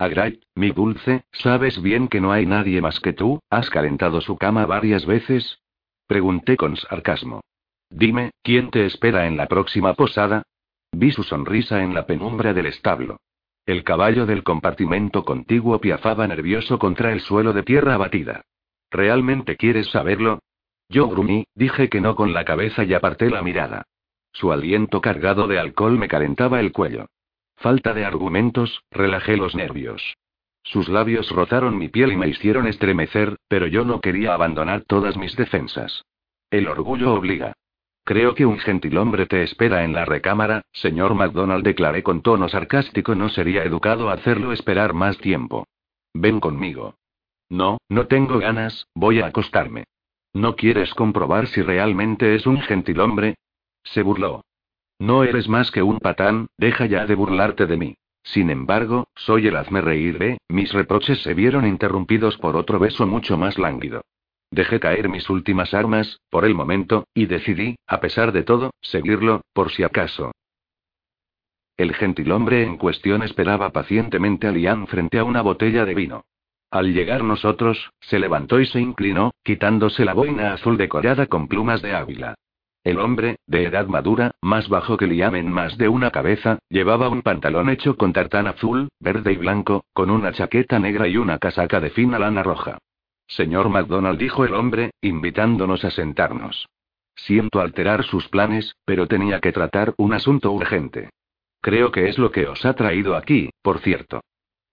Agray, 0.00 0.40
mi 0.54 0.70
dulce, 0.70 1.24
¿sabes 1.32 1.82
bien 1.82 2.06
que 2.06 2.20
no 2.20 2.30
hay 2.30 2.46
nadie 2.46 2.80
más 2.80 3.00
que 3.00 3.12
tú? 3.12 3.40
¿Has 3.50 3.68
calentado 3.68 4.20
su 4.20 4.36
cama 4.36 4.64
varias 4.64 5.04
veces? 5.04 5.58
Pregunté 6.06 6.56
con 6.56 6.76
sarcasmo. 6.76 7.40
Dime, 7.90 8.30
¿quién 8.44 8.70
te 8.70 8.86
espera 8.86 9.26
en 9.26 9.36
la 9.36 9.48
próxima 9.48 9.94
posada? 9.94 10.44
Vi 10.92 11.10
su 11.10 11.24
sonrisa 11.24 11.82
en 11.82 11.94
la 11.94 12.06
penumbra 12.06 12.54
del 12.54 12.66
establo. 12.66 13.16
El 13.66 13.82
caballo 13.82 14.24
del 14.24 14.44
compartimento 14.44 15.24
contiguo 15.24 15.80
piafaba 15.80 16.28
nervioso 16.28 16.78
contra 16.78 17.12
el 17.12 17.20
suelo 17.20 17.52
de 17.52 17.64
tierra 17.64 17.96
batida. 17.96 18.44
¿Realmente 18.90 19.56
quieres 19.56 19.90
saberlo? 19.90 20.38
Yo 20.88 21.08
grumí, 21.08 21.44
dije 21.56 21.88
que 21.88 22.00
no 22.00 22.14
con 22.14 22.32
la 22.32 22.44
cabeza 22.44 22.84
y 22.84 22.94
aparté 22.94 23.30
la 23.30 23.42
mirada. 23.42 23.82
Su 24.32 24.52
aliento 24.52 25.00
cargado 25.00 25.48
de 25.48 25.58
alcohol 25.58 25.98
me 25.98 26.06
calentaba 26.06 26.60
el 26.60 26.70
cuello. 26.70 27.06
Falta 27.58 27.92
de 27.92 28.04
argumentos, 28.04 28.84
relajé 28.90 29.36
los 29.36 29.54
nervios. 29.54 30.16
Sus 30.62 30.88
labios 30.88 31.30
rozaron 31.30 31.76
mi 31.76 31.88
piel 31.88 32.12
y 32.12 32.16
me 32.16 32.28
hicieron 32.28 32.66
estremecer, 32.66 33.36
pero 33.48 33.66
yo 33.66 33.84
no 33.84 34.00
quería 34.00 34.34
abandonar 34.34 34.82
todas 34.82 35.16
mis 35.16 35.34
defensas. 35.34 36.04
El 36.50 36.68
orgullo 36.68 37.14
obliga. 37.14 37.54
Creo 38.04 38.34
que 38.34 38.46
un 38.46 38.58
gentilhombre 38.58 39.26
te 39.26 39.42
espera 39.42 39.84
en 39.84 39.92
la 39.92 40.04
recámara, 40.04 40.62
señor 40.72 41.14
MacDonald 41.14 41.64
declaré 41.64 42.02
con 42.02 42.22
tono 42.22 42.48
sarcástico. 42.48 43.14
No 43.14 43.28
sería 43.28 43.64
educado 43.64 44.08
hacerlo 44.08 44.52
esperar 44.52 44.94
más 44.94 45.18
tiempo. 45.18 45.66
Ven 46.14 46.40
conmigo. 46.40 46.94
No, 47.50 47.78
no 47.88 48.06
tengo 48.06 48.38
ganas, 48.38 48.86
voy 48.94 49.20
a 49.20 49.26
acostarme. 49.26 49.84
¿No 50.32 50.54
quieres 50.54 50.94
comprobar 50.94 51.48
si 51.48 51.60
realmente 51.62 52.34
es 52.34 52.46
un 52.46 52.60
gentilhombre? 52.60 53.34
Se 53.82 54.02
burló. 54.02 54.42
No 54.98 55.22
eres 55.22 55.48
más 55.48 55.70
que 55.70 55.82
un 55.82 55.98
patán, 55.98 56.48
deja 56.56 56.86
ya 56.86 57.06
de 57.06 57.14
burlarte 57.14 57.66
de 57.66 57.76
mí. 57.76 57.96
Sin 58.24 58.50
embargo, 58.50 59.08
soy 59.14 59.46
el 59.46 59.56
hazme 59.56 59.80
reír, 59.80 60.22
¿eh? 60.22 60.38
Mis 60.48 60.72
reproches 60.72 61.22
se 61.22 61.34
vieron 61.34 61.66
interrumpidos 61.66 62.36
por 62.36 62.56
otro 62.56 62.78
beso 62.78 63.06
mucho 63.06 63.38
más 63.38 63.58
lánguido. 63.58 64.02
Dejé 64.50 64.80
caer 64.80 65.08
mis 65.08 65.30
últimas 65.30 65.72
armas, 65.72 66.20
por 66.30 66.44
el 66.44 66.54
momento, 66.54 67.04
y 67.14 67.26
decidí, 67.26 67.76
a 67.86 68.00
pesar 68.00 68.32
de 68.32 68.42
todo, 68.42 68.72
seguirlo, 68.80 69.42
por 69.52 69.70
si 69.70 69.82
acaso. 69.82 70.32
El 71.76 71.94
gentilhombre 71.94 72.64
en 72.64 72.76
cuestión 72.76 73.22
esperaba 73.22 73.70
pacientemente 73.70 74.48
a 74.48 74.52
Lian 74.52 74.88
frente 74.88 75.18
a 75.18 75.24
una 75.24 75.42
botella 75.42 75.84
de 75.84 75.94
vino. 75.94 76.24
Al 76.70 76.92
llegar 76.92 77.22
nosotros, 77.22 77.92
se 78.00 78.18
levantó 78.18 78.60
y 78.60 78.66
se 78.66 78.80
inclinó, 78.80 79.30
quitándose 79.44 80.04
la 80.04 80.12
boina 80.12 80.54
azul 80.54 80.76
decorada 80.76 81.26
con 81.26 81.46
plumas 81.46 81.80
de 81.80 81.94
águila. 81.94 82.34
El 82.88 83.00
hombre, 83.00 83.36
de 83.46 83.64
edad 83.64 83.86
madura, 83.86 84.30
más 84.40 84.70
bajo 84.70 84.96
que 84.96 85.06
Liam 85.06 85.34
en 85.34 85.52
más 85.52 85.76
de 85.76 85.90
una 85.90 86.10
cabeza, 86.10 86.58
llevaba 86.70 87.10
un 87.10 87.20
pantalón 87.20 87.68
hecho 87.68 87.98
con 87.98 88.14
tartán 88.14 88.46
azul, 88.46 88.88
verde 88.98 89.34
y 89.34 89.36
blanco, 89.36 89.84
con 89.92 90.08
una 90.08 90.32
chaqueta 90.32 90.78
negra 90.78 91.06
y 91.06 91.18
una 91.18 91.36
casaca 91.36 91.80
de 91.80 91.90
fina 91.90 92.18
lana 92.18 92.42
roja. 92.42 92.78
Señor 93.26 93.68
MacDonald 93.68 94.18
dijo 94.18 94.46
el 94.46 94.54
hombre, 94.54 94.92
invitándonos 95.02 95.84
a 95.84 95.90
sentarnos. 95.90 96.66
Siento 97.14 97.60
alterar 97.60 98.04
sus 98.04 98.26
planes, 98.28 98.74
pero 98.86 99.06
tenía 99.06 99.40
que 99.40 99.52
tratar 99.52 99.92
un 99.98 100.14
asunto 100.14 100.50
urgente. 100.50 101.10
Creo 101.60 101.92
que 101.92 102.08
es 102.08 102.16
lo 102.16 102.32
que 102.32 102.46
os 102.46 102.64
ha 102.64 102.72
traído 102.72 103.16
aquí, 103.16 103.50
por 103.60 103.80
cierto. 103.80 104.22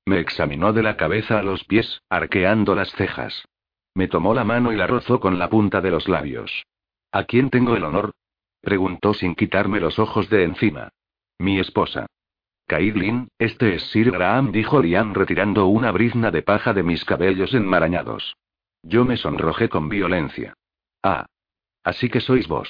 Me 0.05 0.21
examinó 0.21 0.71
de 0.71 0.83
la 0.83 0.95
cabeza 0.95 1.39
a 1.39 1.43
los 1.43 1.65
pies, 1.65 1.99
arqueando 2.09 2.75
las 2.75 2.93
cejas. 2.93 3.43
Me 3.93 4.07
tomó 4.07 4.33
la 4.33 4.45
mano 4.45 4.71
y 4.71 4.77
la 4.77 4.87
rozó 4.87 5.19
con 5.19 5.37
la 5.37 5.49
punta 5.49 5.81
de 5.81 5.91
los 5.91 6.07
labios. 6.07 6.63
¿A 7.15 7.23
quién 7.23 7.49
tengo 7.49 7.77
el 7.77 7.85
honor? 7.85 8.11
Preguntó 8.59 9.13
sin 9.13 9.35
quitarme 9.35 9.79
los 9.79 9.99
ojos 9.99 10.29
de 10.29 10.43
encima. 10.43 10.89
Mi 11.39 11.59
esposa. 11.59 12.07
Caitlin, 12.67 13.29
este 13.39 13.75
es 13.75 13.83
Sir 13.83 14.11
Graham, 14.11 14.51
dijo 14.51 14.81
Liam 14.81 15.13
retirando 15.13 15.67
una 15.67 15.91
brizna 15.91 16.29
de 16.29 16.41
paja 16.41 16.73
de 16.73 16.83
mis 16.83 17.05
cabellos 17.05 17.53
enmarañados. 17.53 18.35
Yo 18.83 19.05
me 19.05 19.15
sonrojé 19.15 19.69
con 19.69 19.87
violencia. 19.87 20.55
Ah. 21.03 21.25
Así 21.85 22.09
que 22.09 22.19
sois 22.19 22.49
vos. 22.49 22.67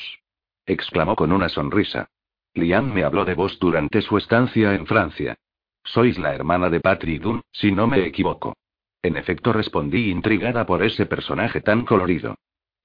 exclamó 0.67 1.15
con 1.15 1.31
una 1.31 1.49
sonrisa. 1.49 2.11
Liam 2.53 2.93
me 2.93 3.03
habló 3.03 3.25
de 3.25 3.33
vos 3.33 3.57
durante 3.57 4.03
su 4.03 4.15
estancia 4.15 4.75
en 4.75 4.85
Francia. 4.85 5.39
Sois 5.83 6.19
la 6.19 6.35
hermana 6.35 6.69
de 6.69 6.81
Patrick 6.81 7.19
Dunn, 7.19 7.41
si 7.51 7.71
no 7.71 7.87
me 7.87 8.05
equivoco. 8.05 8.55
En 9.01 9.17
efecto 9.17 9.53
respondí 9.53 10.11
intrigada 10.11 10.67
por 10.67 10.83
ese 10.83 11.07
personaje 11.07 11.61
tan 11.61 11.83
colorido. 11.83 12.35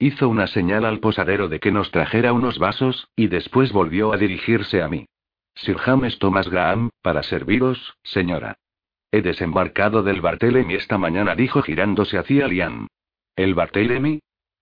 Hizo 0.03 0.30
una 0.30 0.46
señal 0.46 0.86
al 0.86 0.98
posadero 0.98 1.48
de 1.48 1.61
que 1.61 1.70
nos 1.70 1.90
trajera 1.90 2.32
unos 2.32 2.59
vasos, 2.59 3.09
y 3.14 3.26
después 3.26 3.70
volvió 3.70 4.14
a 4.14 4.16
dirigirse 4.16 4.80
a 4.80 4.88
mí. 4.88 5.05
Sir 5.55 5.76
James 5.76 6.18
Thomas 6.18 6.48
Graham, 6.48 6.88
para 7.03 7.22
serviros, 7.22 7.98
señora. 8.03 8.57
He 9.12 9.20
desembarcado 9.20 10.03
del 10.03 10.22
Barthélemy 10.22 10.72
esta 10.72 10.96
mañana, 10.96 11.34
dijo 11.34 11.61
girándose 11.61 12.16
hacia 12.16 12.48
Liam. 12.48 12.86
¿El 13.36 13.55
Barthélemy? 13.55 14.20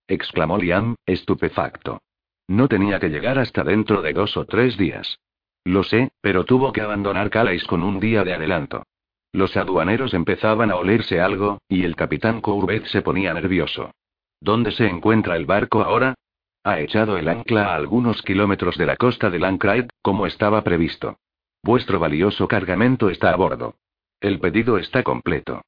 exclamó 0.09 0.57
Liam, 0.57 0.95
estupefacto. 1.05 2.01
No 2.49 2.67
tenía 2.67 2.99
que 2.99 3.07
llegar 3.07 3.39
hasta 3.39 3.63
dentro 3.63 4.01
de 4.01 4.11
dos 4.11 4.35
o 4.35 4.43
tres 4.43 4.75
días. 4.75 5.19
Lo 5.63 5.83
sé, 5.83 6.11
pero 6.19 6.43
tuvo 6.43 6.73
que 6.73 6.81
abandonar 6.81 7.29
Calais 7.29 7.63
con 7.63 7.81
un 7.81 8.01
día 8.01 8.25
de 8.25 8.33
adelanto. 8.33 8.83
Los 9.31 9.55
aduaneros 9.55 10.13
empezaban 10.13 10.69
a 10.69 10.75
olerse 10.75 11.21
algo, 11.21 11.59
y 11.69 11.85
el 11.85 11.95
capitán 11.95 12.41
Courbet 12.41 12.83
se 12.87 13.01
ponía 13.01 13.33
nervioso. 13.33 13.93
¿Dónde 14.41 14.71
se 14.71 14.87
encuentra 14.87 15.35
el 15.35 15.45
barco 15.45 15.81
ahora? 15.81 16.15
Ha 16.63 16.79
echado 16.79 17.17
el 17.17 17.27
ancla 17.27 17.67
a 17.67 17.75
algunos 17.75 18.21
kilómetros 18.21 18.77
de 18.77 18.85
la 18.85 18.95
costa 18.95 19.29
de 19.29 19.39
Lancraig, 19.39 19.87
como 20.01 20.25
estaba 20.25 20.63
previsto. 20.63 21.17
Vuestro 21.63 21.99
valioso 21.99 22.47
cargamento 22.47 23.09
está 23.09 23.31
a 23.31 23.35
bordo. 23.35 23.75
El 24.21 24.39
pedido 24.39 24.77
está 24.77 25.03
completo. 25.03 25.61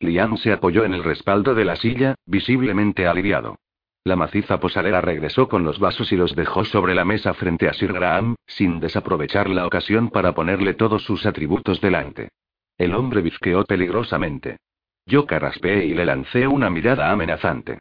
Liam 0.00 0.36
se 0.36 0.52
apoyó 0.52 0.84
en 0.84 0.94
el 0.94 1.04
respaldo 1.04 1.54
de 1.54 1.64
la 1.64 1.76
silla, 1.76 2.14
visiblemente 2.26 3.06
aliviado. 3.06 3.56
La 4.04 4.16
maciza 4.16 4.60
posadera 4.60 5.00
regresó 5.00 5.48
con 5.48 5.64
los 5.64 5.78
vasos 5.78 6.12
y 6.12 6.16
los 6.16 6.34
dejó 6.34 6.64
sobre 6.64 6.94
la 6.94 7.04
mesa 7.04 7.34
frente 7.34 7.68
a 7.68 7.74
Sir 7.74 7.92
Graham, 7.92 8.36
sin 8.46 8.80
desaprovechar 8.80 9.50
la 9.50 9.66
ocasión 9.66 10.10
para 10.10 10.32
ponerle 10.32 10.74
todos 10.74 11.02
sus 11.02 11.26
atributos 11.26 11.80
delante. 11.80 12.30
El 12.78 12.94
hombre 12.94 13.22
bizqueó 13.22 13.64
peligrosamente. 13.64 14.58
Yo 15.04 15.26
carraspeé 15.26 15.86
y 15.86 15.94
le 15.94 16.06
lancé 16.06 16.46
una 16.46 16.70
mirada 16.70 17.10
amenazante. 17.10 17.80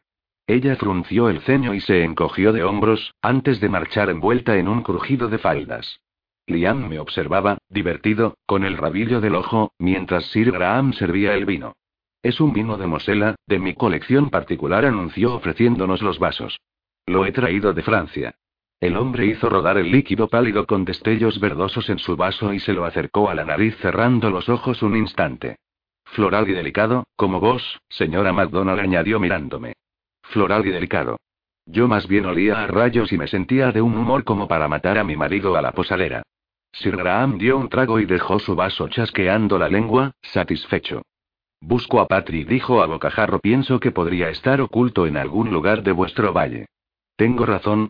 Ella 0.50 0.78
frunció 0.78 1.28
el 1.28 1.42
ceño 1.42 1.74
y 1.74 1.82
se 1.82 2.06
encogió 2.06 2.54
de 2.54 2.64
hombros, 2.64 3.14
antes 3.22 3.60
de 3.60 3.68
marchar 3.68 4.10
envuelta 4.10 4.56
en 4.56 4.70
un 4.70 4.82
crujido 4.82 5.28
de 5.28 5.40
faldas. 5.40 6.00
Liam 6.48 6.88
me 6.88 7.00
observaba, 7.00 7.58
divertido, 7.68 8.38
con 8.46 8.64
el 8.64 8.78
rabillo 8.78 9.20
del 9.20 9.36
ojo, 9.36 9.74
mientras 9.78 10.24
Sir 10.28 10.54
Graham 10.54 10.94
servía 10.94 11.34
el 11.34 11.46
vino. 11.46 11.74
Es 12.24 12.40
un 12.40 12.54
vino 12.54 12.78
de 12.78 12.88
Mosela, 12.88 13.36
de 13.46 13.60
mi 13.60 13.74
colección 13.74 14.30
particular, 14.30 14.86
anunció 14.86 15.36
ofreciéndonos 15.36 16.02
los 16.02 16.18
vasos. 16.18 16.62
Lo 17.06 17.26
he 17.26 17.34
traído 17.34 17.74
de 17.74 17.84
Francia. 17.84 18.36
El 18.80 18.96
hombre 18.96 19.26
hizo 19.26 19.50
rodar 19.50 19.78
el 19.78 19.92
líquido 19.92 20.30
pálido 20.30 20.66
con 20.66 20.86
destellos 20.86 21.42
verdosos 21.42 21.90
en 21.90 22.00
su 22.00 22.16
vaso 22.16 22.54
y 22.54 22.62
se 22.62 22.72
lo 22.72 22.86
acercó 22.86 23.30
a 23.30 23.36
la 23.36 23.44
nariz 23.44 23.76
cerrando 23.82 24.30
los 24.30 24.48
ojos 24.48 24.82
un 24.82 24.96
instante. 24.96 25.58
Floral 26.06 26.48
y 26.48 26.54
delicado, 26.54 27.04
como 27.18 27.42
vos, 27.42 27.82
señora 27.90 28.32
MacDonald 28.32 28.80
añadió 28.80 29.20
mirándome 29.20 29.74
floral 30.30 30.66
y 30.66 30.72
delicado. 30.72 31.18
Yo 31.66 31.88
más 31.88 32.08
bien 32.08 32.26
olía 32.26 32.64
a 32.64 32.68
rayos 32.68 33.12
y 33.12 33.18
me 33.18 33.28
sentía 33.28 33.72
de 33.72 33.82
un 33.82 33.98
humor 33.98 34.24
como 34.24 34.48
para 34.48 34.68
matar 34.68 34.98
a 34.98 35.04
mi 35.04 35.16
marido 35.16 35.56
a 35.58 35.62
la 35.62 35.74
posadera. 35.74 36.24
Sir 36.72 36.96
Graham 36.96 37.38
dio 37.38 37.58
un 37.58 37.70
trago 37.70 38.00
y 38.00 38.06
dejó 38.06 38.40
su 38.40 38.56
vaso 38.56 38.88
chasqueando 38.88 39.58
la 39.58 39.68
lengua, 39.68 40.12
satisfecho. 40.22 41.02
Busco 41.60 42.00
a 42.00 42.08
Patrick, 42.08 42.48
dijo 42.48 42.82
a 42.82 42.86
bocajarro. 42.86 43.40
Pienso 43.40 43.80
que 43.80 43.92
podría 43.92 44.30
estar 44.30 44.62
oculto 44.62 45.08
en 45.08 45.18
algún 45.18 45.52
lugar 45.52 45.84
de 45.84 45.92
vuestro 45.92 46.32
valle. 46.32 46.68
¿Tengo 47.16 47.46
razón? 47.46 47.90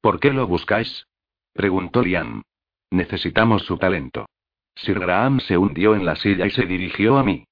¿Por 0.00 0.20
qué 0.20 0.32
lo 0.32 0.46
buscáis? 0.46 1.06
preguntó 1.52 2.02
Liam. 2.02 2.42
Necesitamos 2.90 3.64
su 3.64 3.76
talento. 3.78 4.26
Sir 4.76 4.98
Graham 4.98 5.40
se 5.40 5.58
hundió 5.58 5.94
en 5.94 6.06
la 6.06 6.16
silla 6.16 6.46
y 6.46 6.50
se 6.50 6.66
dirigió 6.66 7.18
a 7.18 7.24
mí. 7.24 7.44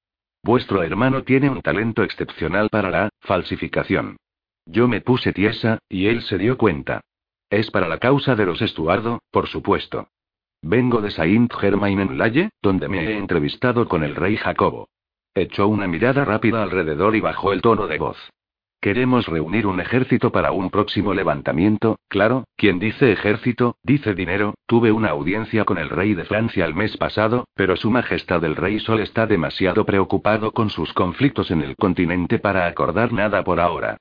Vuestro 0.43 0.83
hermano 0.83 1.23
tiene 1.23 1.49
un 1.49 1.61
talento 1.61 2.03
excepcional 2.03 2.69
para 2.69 2.89
la 2.89 3.09
falsificación. 3.21 4.17
Yo 4.65 4.87
me 4.87 5.01
puse 5.01 5.33
tiesa, 5.33 5.79
y 5.89 6.07
él 6.07 6.21
se 6.21 6.37
dio 6.37 6.57
cuenta. 6.57 7.01
Es 7.49 7.71
para 7.71 7.87
la 7.87 7.97
causa 7.97 8.35
de 8.35 8.45
los 8.45 8.61
Estuardo, 8.61 9.21
por 9.31 9.47
supuesto. 9.47 10.09
Vengo 10.61 11.01
de 11.01 11.11
Saint 11.11 11.51
Germain 11.53 11.99
en 11.99 12.17
Laye, 12.17 12.49
donde 12.61 12.87
me 12.87 13.03
he 13.05 13.17
entrevistado 13.17 13.87
con 13.87 14.03
el 14.03 14.15
rey 14.15 14.37
Jacobo. 14.37 14.89
Echó 15.33 15.67
una 15.67 15.87
mirada 15.87 16.25
rápida 16.25 16.63
alrededor 16.63 17.15
y 17.15 17.21
bajó 17.21 17.53
el 17.53 17.61
tono 17.61 17.87
de 17.87 17.97
voz. 17.97 18.17
Queremos 18.81 19.25
reunir 19.25 19.67
un 19.67 19.81
ejército 19.81 20.31
para 20.31 20.53
un 20.53 20.69
próximo 20.69 21.13
levantamiento, 21.13 21.99
claro, 22.07 22.45
quien 22.55 22.79
dice 22.79 23.11
ejército, 23.11 23.75
dice 23.83 24.13
dinero, 24.13 24.53
tuve 24.67 24.93
una 24.93 25.09
audiencia 25.09 25.65
con 25.65 25.77
el 25.77 25.89
rey 25.89 26.13
de 26.13 26.23
Francia 26.23 26.63
el 26.63 26.73
mes 26.73 26.95
pasado, 26.95 27.45
pero 27.55 27.75
su 27.75 27.91
majestad 27.91 28.41
el 28.45 28.55
rey 28.55 28.79
Sol 28.79 29.01
está 29.01 29.27
demasiado 29.27 29.85
preocupado 29.85 30.53
con 30.53 30.69
sus 30.69 30.93
conflictos 30.93 31.51
en 31.51 31.61
el 31.61 31.75
continente 31.75 32.39
para 32.39 32.67
acordar 32.67 33.11
nada 33.11 33.43
por 33.43 33.59
ahora. 33.59 33.97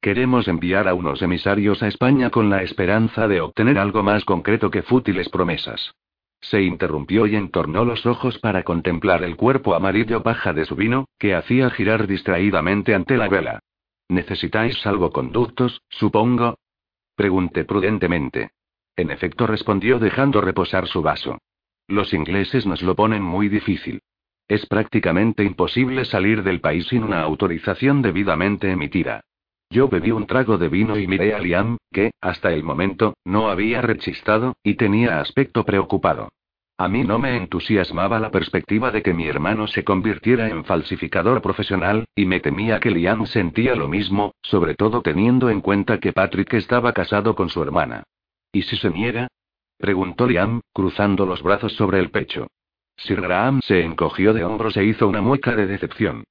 Queremos 0.00 0.48
enviar 0.48 0.88
a 0.88 0.94
unos 0.94 1.20
emisarios 1.20 1.82
a 1.82 1.88
España 1.88 2.30
con 2.30 2.48
la 2.48 2.62
esperanza 2.62 3.28
de 3.28 3.42
obtener 3.42 3.78
algo 3.78 4.02
más 4.02 4.24
concreto 4.24 4.70
que 4.70 4.80
fútiles 4.80 5.28
promesas. 5.28 5.92
Se 6.40 6.62
interrumpió 6.62 7.26
y 7.26 7.36
entornó 7.36 7.84
los 7.84 8.06
ojos 8.06 8.38
para 8.38 8.62
contemplar 8.62 9.24
el 9.24 9.36
cuerpo 9.36 9.74
amarillo 9.74 10.22
paja 10.22 10.54
de 10.54 10.64
su 10.64 10.74
vino, 10.74 11.04
que 11.18 11.34
hacía 11.34 11.68
girar 11.68 12.06
distraídamente 12.06 12.94
ante 12.94 13.18
la 13.18 13.28
vela. 13.28 13.60
¿Necesitáis 14.12 14.78
salvoconductos, 14.82 15.80
supongo? 15.88 16.58
Pregunté 17.16 17.64
prudentemente. 17.64 18.50
En 18.94 19.10
efecto 19.10 19.46
respondió 19.46 19.98
dejando 19.98 20.42
reposar 20.42 20.86
su 20.86 21.00
vaso. 21.00 21.38
Los 21.88 22.12
ingleses 22.12 22.66
nos 22.66 22.82
lo 22.82 22.94
ponen 22.94 23.22
muy 23.22 23.48
difícil. 23.48 24.02
Es 24.48 24.66
prácticamente 24.66 25.44
imposible 25.44 26.04
salir 26.04 26.42
del 26.42 26.60
país 26.60 26.88
sin 26.88 27.04
una 27.04 27.22
autorización 27.22 28.02
debidamente 28.02 28.70
emitida. 28.70 29.22
Yo 29.70 29.88
bebí 29.88 30.10
un 30.10 30.26
trago 30.26 30.58
de 30.58 30.68
vino 30.68 30.98
y 30.98 31.06
miré 31.06 31.32
a 31.32 31.38
Liam, 31.38 31.78
que, 31.90 32.10
hasta 32.20 32.52
el 32.52 32.62
momento, 32.64 33.14
no 33.24 33.48
había 33.48 33.80
rechistado, 33.80 34.56
y 34.62 34.74
tenía 34.74 35.22
aspecto 35.22 35.64
preocupado. 35.64 36.28
A 36.82 36.88
mí 36.88 37.04
no 37.04 37.20
me 37.20 37.36
entusiasmaba 37.36 38.18
la 38.18 38.32
perspectiva 38.32 38.90
de 38.90 39.04
que 39.04 39.14
mi 39.14 39.28
hermano 39.28 39.68
se 39.68 39.84
convirtiera 39.84 40.48
en 40.48 40.64
falsificador 40.64 41.40
profesional, 41.40 42.06
y 42.16 42.26
me 42.26 42.40
temía 42.40 42.80
que 42.80 42.90
Liam 42.90 43.24
sentía 43.26 43.76
lo 43.76 43.86
mismo, 43.86 44.34
sobre 44.42 44.74
todo 44.74 45.00
teniendo 45.00 45.48
en 45.48 45.60
cuenta 45.60 46.00
que 46.00 46.12
Patrick 46.12 46.54
estaba 46.54 46.92
casado 46.92 47.36
con 47.36 47.50
su 47.50 47.62
hermana. 47.62 48.02
¿Y 48.50 48.62
si 48.62 48.76
se 48.76 48.90
niega? 48.90 49.28
preguntó 49.78 50.26
Liam, 50.26 50.60
cruzando 50.72 51.24
los 51.24 51.40
brazos 51.44 51.72
sobre 51.74 52.00
el 52.00 52.10
pecho. 52.10 52.48
Sir 52.96 53.20
Graham 53.20 53.60
se 53.62 53.84
encogió 53.84 54.32
de 54.32 54.42
hombros 54.42 54.76
e 54.76 54.84
hizo 54.84 55.06
una 55.06 55.20
mueca 55.20 55.54
de 55.54 55.68
decepción. 55.68 56.24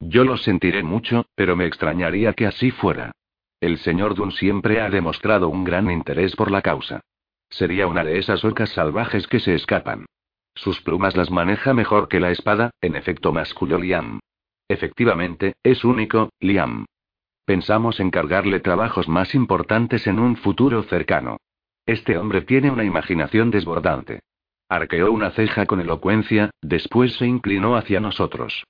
Yo 0.00 0.24
lo 0.24 0.38
sentiré 0.38 0.82
mucho, 0.82 1.26
pero 1.34 1.54
me 1.54 1.66
extrañaría 1.66 2.32
que 2.32 2.46
así 2.46 2.70
fuera. 2.70 3.12
El 3.60 3.76
señor 3.76 4.14
Dunn 4.14 4.32
siempre 4.32 4.80
ha 4.80 4.88
demostrado 4.88 5.50
un 5.50 5.64
gran 5.64 5.90
interés 5.90 6.34
por 6.34 6.50
la 6.50 6.62
causa. 6.62 7.02
Sería 7.50 7.86
una 7.86 8.04
de 8.04 8.18
esas 8.18 8.44
orcas 8.44 8.70
salvajes 8.70 9.26
que 9.26 9.40
se 9.40 9.54
escapan. 9.54 10.06
Sus 10.54 10.80
plumas 10.82 11.16
las 11.16 11.30
maneja 11.30 11.72
mejor 11.72 12.08
que 12.08 12.20
la 12.20 12.30
espada, 12.30 12.70
en 12.80 12.96
efecto 12.96 13.32
masculló 13.32 13.78
Liam. 13.78 14.20
Efectivamente, 14.68 15.54
es 15.62 15.84
único, 15.84 16.30
Liam. 16.40 16.84
Pensamos 17.44 18.00
encargarle 18.00 18.60
trabajos 18.60 19.08
más 19.08 19.34
importantes 19.34 20.06
en 20.06 20.18
un 20.18 20.36
futuro 20.36 20.82
cercano. 20.82 21.38
Este 21.86 22.18
hombre 22.18 22.42
tiene 22.42 22.70
una 22.70 22.84
imaginación 22.84 23.50
desbordante. 23.50 24.20
Arqueó 24.68 25.10
una 25.10 25.30
ceja 25.30 25.64
con 25.64 25.80
elocuencia, 25.80 26.50
después 26.60 27.14
se 27.16 27.26
inclinó 27.26 27.76
hacia 27.76 28.00
nosotros. 28.00 28.64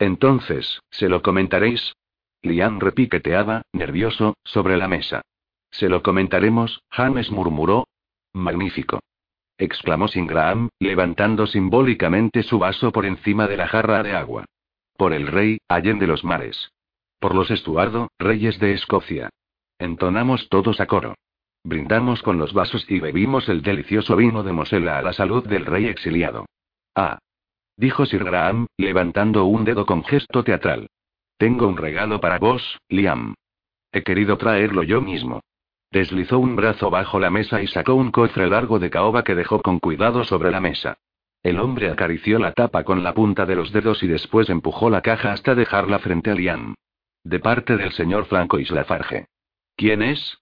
Entonces, 0.00 0.80
¿se 0.90 1.08
lo 1.08 1.22
comentaréis? 1.22 1.94
Liam 2.42 2.80
repiqueteaba, 2.80 3.62
nervioso, 3.72 4.34
sobre 4.42 4.76
la 4.76 4.88
mesa. 4.88 5.22
Se 5.70 5.88
lo 5.88 6.02
comentaremos, 6.02 6.82
James 6.90 7.30
murmuró, 7.30 7.86
Magnífico. 8.34 9.00
exclamó 9.56 10.08
Singraham, 10.08 10.68
levantando 10.80 11.46
simbólicamente 11.46 12.42
su 12.42 12.58
vaso 12.58 12.90
por 12.90 13.06
encima 13.06 13.46
de 13.46 13.56
la 13.56 13.68
jarra 13.68 14.02
de 14.02 14.12
agua. 14.16 14.44
Por 14.96 15.12
el 15.12 15.28
rey, 15.28 15.58
de 15.68 16.06
los 16.06 16.24
mares. 16.24 16.70
Por 17.20 17.34
los 17.34 17.50
Estuardo, 17.50 18.08
reyes 18.18 18.58
de 18.58 18.72
Escocia. 18.72 19.30
Entonamos 19.78 20.48
todos 20.48 20.80
a 20.80 20.86
coro. 20.86 21.14
Brindamos 21.62 22.22
con 22.22 22.38
los 22.38 22.52
vasos 22.52 22.84
y 22.90 23.00
bebimos 23.00 23.48
el 23.48 23.62
delicioso 23.62 24.16
vino 24.16 24.42
de 24.42 24.52
Mosela 24.52 24.98
a 24.98 25.02
la 25.02 25.12
salud 25.12 25.46
del 25.46 25.64
rey 25.64 25.86
exiliado. 25.86 26.46
Ah. 26.94 27.18
Dijo 27.76 28.06
Sir 28.06 28.22
Graham, 28.22 28.66
levantando 28.76 29.46
un 29.46 29.64
dedo 29.64 29.86
con 29.86 30.04
gesto 30.04 30.44
teatral. 30.44 30.88
Tengo 31.38 31.66
un 31.66 31.76
regalo 31.76 32.20
para 32.20 32.38
vos, 32.38 32.78
Liam. 32.88 33.34
He 33.92 34.02
querido 34.02 34.36
traerlo 34.36 34.82
yo 34.82 35.00
mismo. 35.00 35.40
Deslizó 35.94 36.40
un 36.40 36.56
brazo 36.56 36.90
bajo 36.90 37.20
la 37.20 37.30
mesa 37.30 37.62
y 37.62 37.68
sacó 37.68 37.94
un 37.94 38.10
cofre 38.10 38.48
largo 38.48 38.80
de 38.80 38.90
caoba 38.90 39.22
que 39.22 39.36
dejó 39.36 39.62
con 39.62 39.78
cuidado 39.78 40.24
sobre 40.24 40.50
la 40.50 40.60
mesa. 40.60 40.98
El 41.40 41.60
hombre 41.60 41.88
acarició 41.88 42.40
la 42.40 42.50
tapa 42.50 42.82
con 42.82 43.04
la 43.04 43.14
punta 43.14 43.46
de 43.46 43.54
los 43.54 43.70
dedos 43.70 44.02
y 44.02 44.08
después 44.08 44.50
empujó 44.50 44.90
la 44.90 45.02
caja 45.02 45.30
hasta 45.30 45.54
dejarla 45.54 46.00
frente 46.00 46.32
a 46.32 46.34
Liam. 46.34 46.74
De 47.22 47.38
parte 47.38 47.76
del 47.76 47.92
señor 47.92 48.24
Franco 48.24 48.58
Islafarge. 48.58 49.28
¿Quién 49.76 50.02
es? 50.02 50.38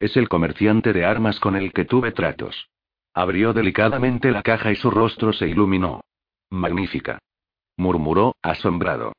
Es 0.00 0.16
el 0.16 0.28
comerciante 0.28 0.92
de 0.92 1.04
armas 1.04 1.38
con 1.38 1.54
el 1.54 1.72
que 1.72 1.84
tuve 1.84 2.10
tratos. 2.10 2.68
Abrió 3.14 3.52
delicadamente 3.52 4.32
la 4.32 4.42
caja 4.42 4.72
y 4.72 4.74
su 4.74 4.90
rostro 4.90 5.32
se 5.32 5.46
iluminó. 5.46 6.00
Magnífica. 6.50 7.20
Murmuró, 7.76 8.34
asombrado. 8.42 9.12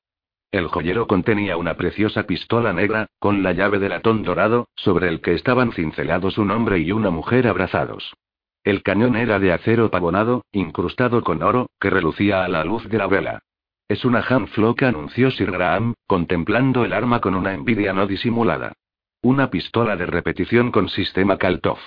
El 0.52 0.68
joyero 0.68 1.06
contenía 1.06 1.58
una 1.58 1.76
preciosa 1.76 2.24
pistola 2.24 2.74
negra, 2.74 3.08
con 3.20 3.44
la 3.44 3.54
llave 3.54 3.78
de 3.78 3.90
latón 3.90 4.24
dorado, 4.24 4.68
sobre 4.76 5.08
el 5.08 5.22
que 5.22 5.36
estaban 5.36 5.72
cincelados 5.74 6.40
un 6.40 6.50
hombre 6.50 6.80
y 6.80 6.92
una 6.92 7.12
mujer 7.12 7.48
abrazados. 7.48 8.16
El 8.64 8.82
cañón 8.82 9.16
era 9.16 9.40
de 9.40 9.54
acero 9.54 9.92
pavonado, 9.92 10.46
incrustado 10.52 11.24
con 11.24 11.44
oro, 11.44 11.70
que 11.80 11.92
relucía 11.92 12.44
a 12.44 12.48
la 12.48 12.64
luz 12.64 12.90
de 12.90 12.98
la 12.98 13.08
vela. 13.08 13.44
Es 13.88 14.06
una 14.06 14.22
Flock, 14.22 14.84
anunció 14.84 15.32
Sir 15.32 15.52
Graham, 15.52 15.94
contemplando 16.08 16.84
el 16.84 16.94
arma 16.94 17.22
con 17.22 17.36
una 17.36 17.54
envidia 17.54 17.94
no 17.94 18.08
disimulada. 18.08 18.74
Una 19.22 19.50
pistola 19.50 19.96
de 19.96 20.06
repetición 20.06 20.72
con 20.72 20.90
sistema 20.90 21.38
Kaltov. 21.38 21.80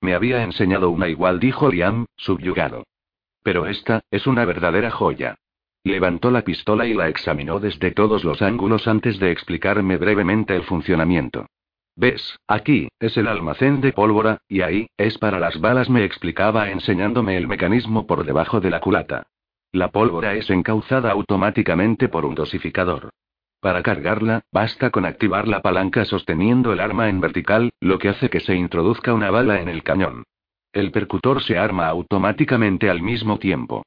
Me 0.00 0.14
había 0.14 0.42
enseñado 0.42 0.90
una 0.90 1.08
igual, 1.08 1.40
dijo 1.40 1.70
Liam, 1.70 2.06
subyugado. 2.16 2.84
Pero 3.42 3.66
esta, 3.66 4.02
es 4.10 4.26
una 4.26 4.44
verdadera 4.44 4.90
joya. 4.90 5.36
Levantó 5.88 6.30
la 6.30 6.42
pistola 6.42 6.86
y 6.86 6.92
la 6.92 7.08
examinó 7.08 7.60
desde 7.60 7.92
todos 7.92 8.22
los 8.22 8.42
ángulos 8.42 8.86
antes 8.86 9.18
de 9.18 9.30
explicarme 9.30 9.96
brevemente 9.96 10.54
el 10.54 10.64
funcionamiento. 10.64 11.46
¿Ves? 11.96 12.38
Aquí, 12.46 12.88
es 13.00 13.16
el 13.16 13.26
almacén 13.26 13.80
de 13.80 13.94
pólvora, 13.94 14.42
y 14.48 14.60
ahí, 14.60 14.88
es 14.98 15.16
para 15.16 15.40
las 15.40 15.58
balas, 15.58 15.88
me 15.88 16.04
explicaba 16.04 16.68
enseñándome 16.68 17.38
el 17.38 17.48
mecanismo 17.48 18.06
por 18.06 18.26
debajo 18.26 18.60
de 18.60 18.68
la 18.68 18.80
culata. 18.80 19.28
La 19.72 19.88
pólvora 19.88 20.34
es 20.34 20.50
encauzada 20.50 21.10
automáticamente 21.10 22.10
por 22.10 22.26
un 22.26 22.34
dosificador. 22.34 23.08
Para 23.58 23.82
cargarla, 23.82 24.42
basta 24.52 24.90
con 24.90 25.06
activar 25.06 25.48
la 25.48 25.62
palanca 25.62 26.04
sosteniendo 26.04 26.70
el 26.74 26.80
arma 26.80 27.08
en 27.08 27.22
vertical, 27.22 27.70
lo 27.80 27.98
que 27.98 28.10
hace 28.10 28.28
que 28.28 28.40
se 28.40 28.54
introduzca 28.54 29.14
una 29.14 29.30
bala 29.30 29.62
en 29.62 29.70
el 29.70 29.82
cañón. 29.82 30.24
El 30.70 30.90
percutor 30.90 31.42
se 31.42 31.56
arma 31.56 31.88
automáticamente 31.88 32.90
al 32.90 33.00
mismo 33.00 33.38
tiempo. 33.38 33.84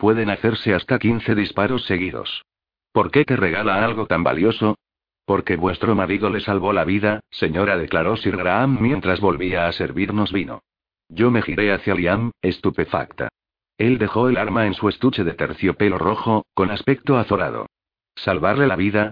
Pueden 0.00 0.30
hacerse 0.30 0.72
hasta 0.72 0.98
15 0.98 1.34
disparos 1.34 1.84
seguidos. 1.84 2.46
¿Por 2.90 3.10
qué 3.10 3.26
te 3.26 3.36
regala 3.36 3.84
algo 3.84 4.06
tan 4.06 4.24
valioso? 4.24 4.78
Porque 5.26 5.56
vuestro 5.56 5.94
marido 5.94 6.30
le 6.30 6.40
salvó 6.40 6.72
la 6.72 6.86
vida, 6.86 7.20
señora, 7.30 7.76
declaró 7.76 8.16
Sir 8.16 8.34
Graham 8.38 8.78
mientras 8.80 9.20
volvía 9.20 9.68
a 9.68 9.72
servirnos 9.72 10.32
vino. 10.32 10.62
Yo 11.10 11.30
me 11.30 11.42
giré 11.42 11.74
hacia 11.74 11.94
Liam, 11.94 12.30
estupefacta. 12.40 13.28
Él 13.76 13.98
dejó 13.98 14.30
el 14.30 14.38
arma 14.38 14.66
en 14.66 14.72
su 14.72 14.88
estuche 14.88 15.22
de 15.22 15.34
terciopelo 15.34 15.98
rojo, 15.98 16.46
con 16.54 16.70
aspecto 16.70 17.18
azorado. 17.18 17.66
¿Salvarle 18.14 18.66
la 18.66 18.76
vida? 18.76 19.10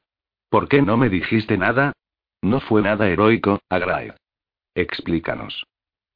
¿Por 0.49 0.69
qué 0.69 0.81
no 0.81 0.97
me 0.97 1.11
dijiste 1.11 1.59
nada? 1.59 1.93
No 2.41 2.61
fue 2.61 2.81
nada 2.81 3.09
heroico, 3.09 3.61
Agrae. 3.69 4.15
Explícanos. 4.75 5.67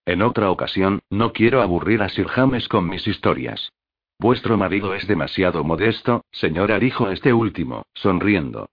En 0.06 0.22
otra 0.22 0.50
ocasión, 0.50 1.00
no 1.10 1.34
quiero 1.34 1.60
aburrir 1.60 2.00
a 2.00 2.08
Sir 2.08 2.28
James 2.28 2.68
con 2.68 2.88
mis 2.88 3.06
historias. 3.06 3.70
Vuestro 4.18 4.56
marido 4.56 4.94
es 4.94 5.06
demasiado 5.06 5.64
modesto, 5.64 6.24
señora, 6.30 6.78
dijo 6.78 7.10
este 7.10 7.32
último, 7.32 7.84
sonriendo. 7.94 8.68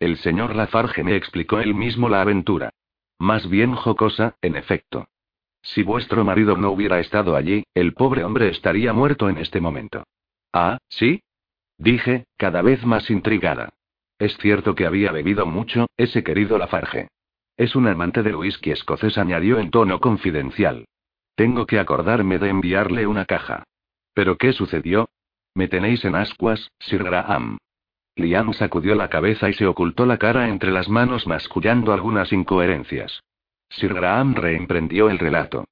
El 0.00 0.16
señor 0.18 0.54
Lafarge 0.54 1.02
me 1.04 1.16
explicó 1.16 1.58
él 1.60 1.74
mismo 1.74 2.08
la 2.08 2.20
aventura. 2.20 2.70
Más 3.18 3.48
bien 3.48 3.74
jocosa, 3.74 4.36
en 4.42 4.56
efecto. 4.56 5.08
Si 5.62 5.82
vuestro 5.82 6.24
marido 6.24 6.56
no 6.56 6.70
hubiera 6.70 7.00
estado 7.00 7.36
allí, 7.36 7.64
el 7.74 7.94
pobre 7.94 8.24
hombre 8.24 8.48
estaría 8.48 8.92
muerto 8.92 9.28
en 9.28 9.38
este 9.38 9.60
momento. 9.60 10.04
Ah, 10.52 10.78
¿sí? 10.88 11.22
Dije, 11.76 12.26
cada 12.36 12.62
vez 12.62 12.84
más 12.84 13.10
intrigada. 13.10 13.70
Es 14.18 14.36
cierto 14.38 14.74
que 14.74 14.86
había 14.86 15.12
bebido 15.12 15.46
mucho, 15.46 15.86
ese 15.96 16.24
querido 16.24 16.58
Lafarge. 16.58 17.08
Es 17.56 17.76
un 17.76 17.86
amante 17.88 18.22
del 18.22 18.36
whisky 18.36 18.70
escocés, 18.70 19.18
añadió 19.18 19.58
en 19.58 19.70
tono 19.70 20.00
confidencial. 20.00 20.86
Tengo 21.34 21.66
que 21.66 21.78
acordarme 21.78 22.38
de 22.38 22.48
enviarle 22.48 23.06
una 23.06 23.24
caja. 23.24 23.64
¿Pero 24.18 24.36
qué 24.36 24.52
sucedió? 24.52 25.10
Me 25.54 25.68
tenéis 25.68 26.04
en 26.04 26.16
ascuas, 26.16 26.72
Sir 26.80 27.04
Graham. 27.04 27.58
Liam 28.16 28.52
sacudió 28.52 28.96
la 28.96 29.08
cabeza 29.08 29.48
y 29.48 29.52
se 29.52 29.64
ocultó 29.64 30.06
la 30.06 30.18
cara 30.18 30.48
entre 30.48 30.72
las 30.72 30.88
manos 30.88 31.28
mascullando 31.28 31.92
algunas 31.92 32.32
incoherencias. 32.32 33.22
Sir 33.70 33.94
Graham 33.94 34.34
reemprendió 34.34 35.08
el 35.08 35.20
relato. 35.20 35.66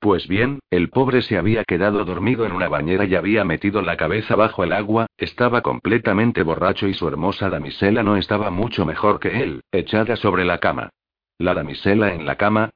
Pues 0.00 0.26
bien, 0.26 0.58
el 0.68 0.88
pobre 0.90 1.22
se 1.22 1.38
había 1.38 1.62
quedado 1.62 2.04
dormido 2.04 2.44
en 2.44 2.50
una 2.50 2.68
bañera 2.68 3.04
y 3.04 3.14
había 3.14 3.44
metido 3.44 3.82
la 3.82 3.96
cabeza 3.96 4.34
bajo 4.34 4.64
el 4.64 4.72
agua, 4.72 5.06
estaba 5.16 5.62
completamente 5.62 6.42
borracho 6.42 6.88
y 6.88 6.94
su 6.94 7.06
hermosa 7.06 7.50
damisela 7.50 8.02
no 8.02 8.16
estaba 8.16 8.50
mucho 8.50 8.84
mejor 8.84 9.20
que 9.20 9.44
él, 9.44 9.62
echada 9.70 10.16
sobre 10.16 10.44
la 10.44 10.58
cama. 10.58 10.90
¿La 11.38 11.54
damisela 11.54 12.12
en 12.14 12.26
la 12.26 12.34
cama? 12.34 12.70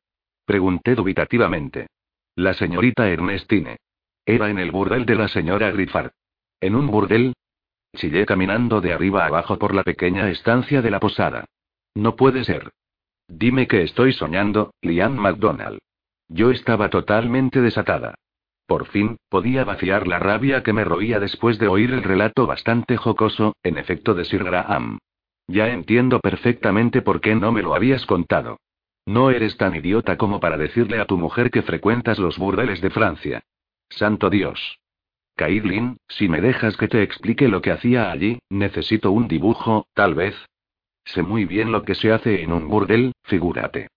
Pregunté 0.44 0.94
dubitativamente. 0.94 1.88
La 2.36 2.54
señorita 2.54 3.08
Ernestine. 3.08 3.78
Era 4.26 4.50
en 4.50 4.58
el 4.58 4.72
burdel 4.72 5.06
de 5.06 5.14
la 5.14 5.28
señora 5.28 5.70
Griffard. 5.70 6.10
¿En 6.60 6.74
un 6.74 6.88
burdel? 6.88 7.32
Chillé 7.94 8.26
caminando 8.26 8.80
de 8.80 8.92
arriba 8.92 9.24
abajo 9.24 9.56
por 9.56 9.72
la 9.72 9.84
pequeña 9.84 10.28
estancia 10.28 10.82
de 10.82 10.90
la 10.90 10.98
posada. 10.98 11.44
No 11.94 12.16
puede 12.16 12.42
ser. 12.42 12.72
Dime 13.28 13.68
que 13.68 13.82
estoy 13.82 14.12
soñando, 14.12 14.72
Liam 14.82 15.14
MacDonald. 15.14 15.78
Yo 16.28 16.50
estaba 16.50 16.90
totalmente 16.90 17.60
desatada. 17.60 18.16
Por 18.66 18.86
fin, 18.86 19.16
podía 19.28 19.64
vaciar 19.64 20.08
la 20.08 20.18
rabia 20.18 20.64
que 20.64 20.72
me 20.72 20.84
roía 20.84 21.20
después 21.20 21.60
de 21.60 21.68
oír 21.68 21.92
el 21.92 22.02
relato 22.02 22.48
bastante 22.48 22.96
jocoso, 22.96 23.54
en 23.62 23.78
efecto, 23.78 24.12
de 24.14 24.24
Sir 24.24 24.42
Graham. 24.42 24.98
Ya 25.46 25.68
entiendo 25.68 26.18
perfectamente 26.18 27.00
por 27.00 27.20
qué 27.20 27.36
no 27.36 27.52
me 27.52 27.62
lo 27.62 27.76
habías 27.76 28.04
contado. 28.06 28.58
No 29.06 29.30
eres 29.30 29.56
tan 29.56 29.76
idiota 29.76 30.16
como 30.16 30.40
para 30.40 30.58
decirle 30.58 30.98
a 30.98 31.04
tu 31.04 31.16
mujer 31.16 31.52
que 31.52 31.62
frecuentas 31.62 32.18
los 32.18 32.38
burdeles 32.38 32.80
de 32.80 32.90
Francia. 32.90 33.42
Santo 33.88 34.30
Dios. 34.30 34.78
Caitlin, 35.36 35.98
si 36.08 36.28
me 36.28 36.40
dejas 36.40 36.76
que 36.76 36.88
te 36.88 37.02
explique 37.02 37.48
lo 37.48 37.60
que 37.60 37.70
hacía 37.70 38.10
allí, 38.10 38.38
necesito 38.48 39.10
un 39.10 39.28
dibujo, 39.28 39.86
tal 39.94 40.14
vez. 40.14 40.34
Sé 41.04 41.22
muy 41.22 41.44
bien 41.44 41.72
lo 41.72 41.84
que 41.84 41.94
se 41.94 42.10
hace 42.12 42.42
en 42.42 42.52
un 42.52 42.68
burdel, 42.68 43.12
figúrate. 43.24 43.88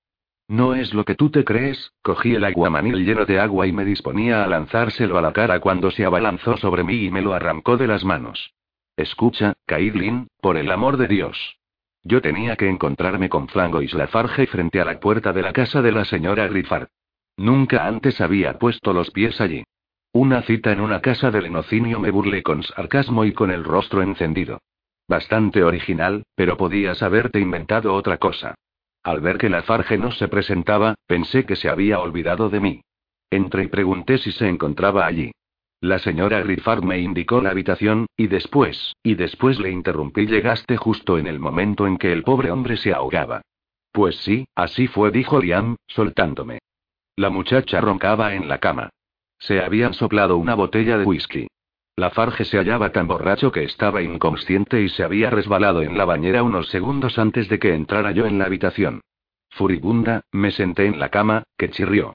No 0.50 0.74
es 0.74 0.94
lo 0.94 1.06
que 1.06 1.16
tú 1.16 1.30
te 1.30 1.44
crees, 1.44 1.92
cogí 2.02 2.36
el 2.36 2.44
aguamanil 2.44 3.06
lleno 3.06 3.26
de 3.26 3.40
agua 3.40 3.68
y 3.68 3.72
me 3.72 3.86
disponía 3.86 4.44
a 4.44 4.48
lanzárselo 4.48 5.18
a 5.18 5.22
la 5.22 5.32
cara 5.32 5.60
cuando 5.60 5.92
se 5.92 6.06
abalanzó 6.06 6.58
sobre 6.58 6.84
mí 6.84 7.06
y 7.06 7.12
me 7.12 7.22
lo 7.22 7.34
arrancó 7.34 7.78
de 7.78 7.88
las 7.88 8.04
manos. 8.04 8.54
Escucha, 8.98 9.54
Caitlin, 9.66 10.28
por 10.42 10.58
el 10.58 10.72
amor 10.72 10.98
de 10.98 11.08
Dios. 11.08 11.58
Yo 12.04 12.22
tenía 12.22 12.56
que 12.56 12.68
encontrarme 12.68 13.30
con 13.30 13.48
Flango 13.48 13.82
y 13.82 13.88
Slafarge 13.88 14.48
frente 14.48 14.82
a 14.82 14.86
la 14.86 15.00
puerta 15.00 15.34
de 15.34 15.42
la 15.42 15.54
casa 15.54 15.82
de 15.82 15.92
la 15.92 16.04
señora 16.06 16.48
Griffard. 16.48 16.88
Nunca 17.38 17.86
antes 17.86 18.20
había 18.20 18.58
puesto 18.58 18.92
los 18.92 19.12
pies 19.12 19.40
allí. 19.40 19.64
Una 20.12 20.42
cita 20.42 20.72
en 20.72 20.82
una 20.82 21.02
casa 21.02 21.30
de 21.30 21.42
lenocinio 21.42 22.00
me 22.00 22.10
burlé 22.10 22.42
con 22.42 22.64
sarcasmo 22.64 23.26
y 23.26 23.34
con 23.34 23.52
el 23.52 23.64
rostro 23.64 24.02
encendido. 24.02 24.60
Bastante 25.08 25.64
original, 25.64 26.24
pero 26.36 26.58
podías 26.58 27.04
haberte 27.04 27.40
inventado 27.40 27.94
otra 27.94 28.18
cosa. 28.18 28.56
Al 29.04 29.22
ver 29.22 29.38
que 29.38 29.50
la 29.50 29.62
Farge 29.62 29.98
no 29.98 30.12
se 30.12 30.28
presentaba, 30.28 30.96
pensé 31.06 31.46
que 31.46 31.56
se 31.56 31.70
había 31.70 32.00
olvidado 32.00 32.50
de 32.50 32.60
mí. 32.60 32.82
Entré 33.30 33.66
y 33.66 33.68
pregunté 33.68 34.18
si 34.18 34.32
se 34.32 34.48
encontraba 34.48 35.06
allí. 35.06 35.32
La 35.80 36.00
señora 36.00 36.42
Griffard 36.42 36.84
me 36.84 37.00
indicó 37.00 37.40
la 37.40 37.52
habitación, 37.52 38.08
y 38.18 38.28
después, 38.28 38.96
y 39.04 39.14
después 39.16 39.60
le 39.60 39.70
interrumpí. 39.70 40.26
Llegaste 40.26 40.76
justo 40.76 41.18
en 41.18 41.28
el 41.28 41.40
momento 41.40 41.88
en 41.88 41.98
que 41.98 42.12
el 42.12 42.24
pobre 42.24 42.52
hombre 42.52 42.78
se 42.78 42.94
ahogaba. 42.94 43.42
Pues 43.92 44.18
sí, 44.18 44.46
así 44.56 44.88
fue, 44.88 45.12
dijo 45.12 45.40
Liam, 45.40 45.76
soltándome. 45.88 46.60
La 47.16 47.30
muchacha 47.30 47.80
roncaba 47.80 48.34
en 48.34 48.48
la 48.50 48.58
cama. 48.58 48.90
Se 49.40 49.62
habían 49.62 49.94
soplado 49.94 50.38
una 50.38 50.56
botella 50.56 50.98
de 50.98 51.06
whisky. 51.06 51.48
La 51.96 52.12
Farge 52.12 52.46
se 52.46 52.58
hallaba 52.58 52.92
tan 52.92 53.08
borracho 53.08 53.52
que 53.52 53.64
estaba 53.64 54.02
inconsciente 54.02 54.82
y 54.82 54.90
se 54.90 55.04
había 55.04 55.30
resbalado 55.30 55.82
en 55.82 55.98
la 55.98 56.06
bañera 56.06 56.44
unos 56.44 56.70
segundos 56.70 57.18
antes 57.20 57.50
de 57.50 57.60
que 57.60 57.74
entrara 57.74 58.12
yo 58.12 58.26
en 58.26 58.38
la 58.38 58.46
habitación. 58.46 59.02
Furibunda, 59.50 60.22
me 60.32 60.52
senté 60.52 60.86
en 60.86 61.00
la 61.00 61.10
cama, 61.10 61.44
que 61.58 61.70
chirrió. 61.70 62.14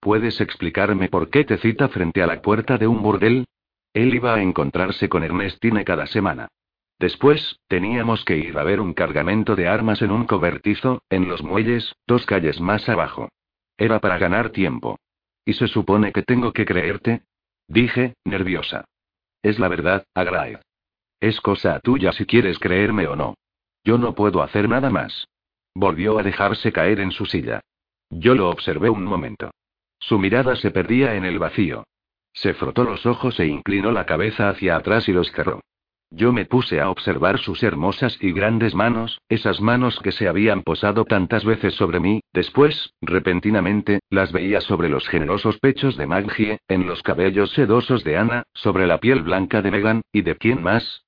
¿Puedes 0.00 0.40
explicarme 0.40 1.08
por 1.08 1.28
qué 1.28 1.44
te 1.44 1.58
cita 1.58 1.88
frente 1.88 2.22
a 2.22 2.26
la 2.26 2.40
puerta 2.40 2.78
de 2.78 2.86
un 2.86 3.02
burdel? 3.02 3.44
Él 3.92 4.14
iba 4.14 4.34
a 4.34 4.42
encontrarse 4.42 5.08
con 5.08 5.24
Ernestine 5.24 5.84
cada 5.84 6.06
semana. 6.06 6.48
Después, 6.98 7.60
teníamos 7.68 8.24
que 8.24 8.38
ir 8.38 8.58
a 8.58 8.64
ver 8.64 8.80
un 8.80 8.94
cargamento 8.94 9.56
de 9.56 9.68
armas 9.68 10.02
en 10.02 10.10
un 10.10 10.24
cobertizo, 10.24 11.02
en 11.10 11.28
los 11.28 11.42
muelles, 11.42 11.94
dos 12.06 12.26
calles 12.26 12.60
más 12.60 12.88
abajo. 12.88 13.28
Era 13.76 14.00
para 14.00 14.18
ganar 14.18 14.50
tiempo. 14.50 14.98
¿Y 15.48 15.54
se 15.54 15.66
supone 15.66 16.12
que 16.12 16.22
tengo 16.22 16.52
que 16.52 16.66
creerte? 16.66 17.22
Dije, 17.68 18.16
nerviosa. 18.22 18.84
Es 19.42 19.58
la 19.58 19.68
verdad, 19.68 20.04
Agrae. 20.12 20.60
Es 21.20 21.40
cosa 21.40 21.80
tuya 21.80 22.12
si 22.12 22.26
quieres 22.26 22.58
creerme 22.58 23.06
o 23.06 23.16
no. 23.16 23.34
Yo 23.82 23.96
no 23.96 24.14
puedo 24.14 24.42
hacer 24.42 24.68
nada 24.68 24.90
más. 24.90 25.26
Volvió 25.74 26.18
a 26.18 26.22
dejarse 26.22 26.70
caer 26.70 27.00
en 27.00 27.12
su 27.12 27.24
silla. 27.24 27.62
Yo 28.10 28.34
lo 28.34 28.50
observé 28.50 28.90
un 28.90 29.04
momento. 29.04 29.50
Su 29.98 30.18
mirada 30.18 30.54
se 30.54 30.70
perdía 30.70 31.14
en 31.14 31.24
el 31.24 31.38
vacío. 31.38 31.84
Se 32.34 32.52
frotó 32.52 32.84
los 32.84 33.06
ojos 33.06 33.40
e 33.40 33.46
inclinó 33.46 33.90
la 33.90 34.04
cabeza 34.04 34.50
hacia 34.50 34.76
atrás 34.76 35.08
y 35.08 35.14
los 35.14 35.32
cerró. 35.32 35.62
Yo 36.10 36.32
me 36.32 36.46
puse 36.46 36.80
a 36.80 36.88
observar 36.88 37.38
sus 37.38 37.62
hermosas 37.62 38.16
y 38.20 38.32
grandes 38.32 38.74
manos, 38.74 39.20
esas 39.28 39.60
manos 39.60 40.00
que 40.02 40.10
se 40.10 40.26
habían 40.26 40.62
posado 40.62 41.04
tantas 41.04 41.44
veces 41.44 41.74
sobre 41.74 42.00
mí, 42.00 42.22
después, 42.32 42.94
repentinamente, 43.02 44.00
las 44.08 44.32
veía 44.32 44.62
sobre 44.62 44.88
los 44.88 45.06
generosos 45.06 45.58
pechos 45.58 45.98
de 45.98 46.06
Maggie, 46.06 46.60
en 46.66 46.86
los 46.86 47.02
cabellos 47.02 47.50
sedosos 47.52 48.04
de 48.04 48.16
Ana, 48.16 48.44
sobre 48.54 48.86
la 48.86 48.98
piel 48.98 49.22
blanca 49.22 49.60
de 49.60 49.70
Megan, 49.70 50.00
¿y 50.10 50.22
de 50.22 50.36
quién 50.36 50.62
más? 50.62 51.04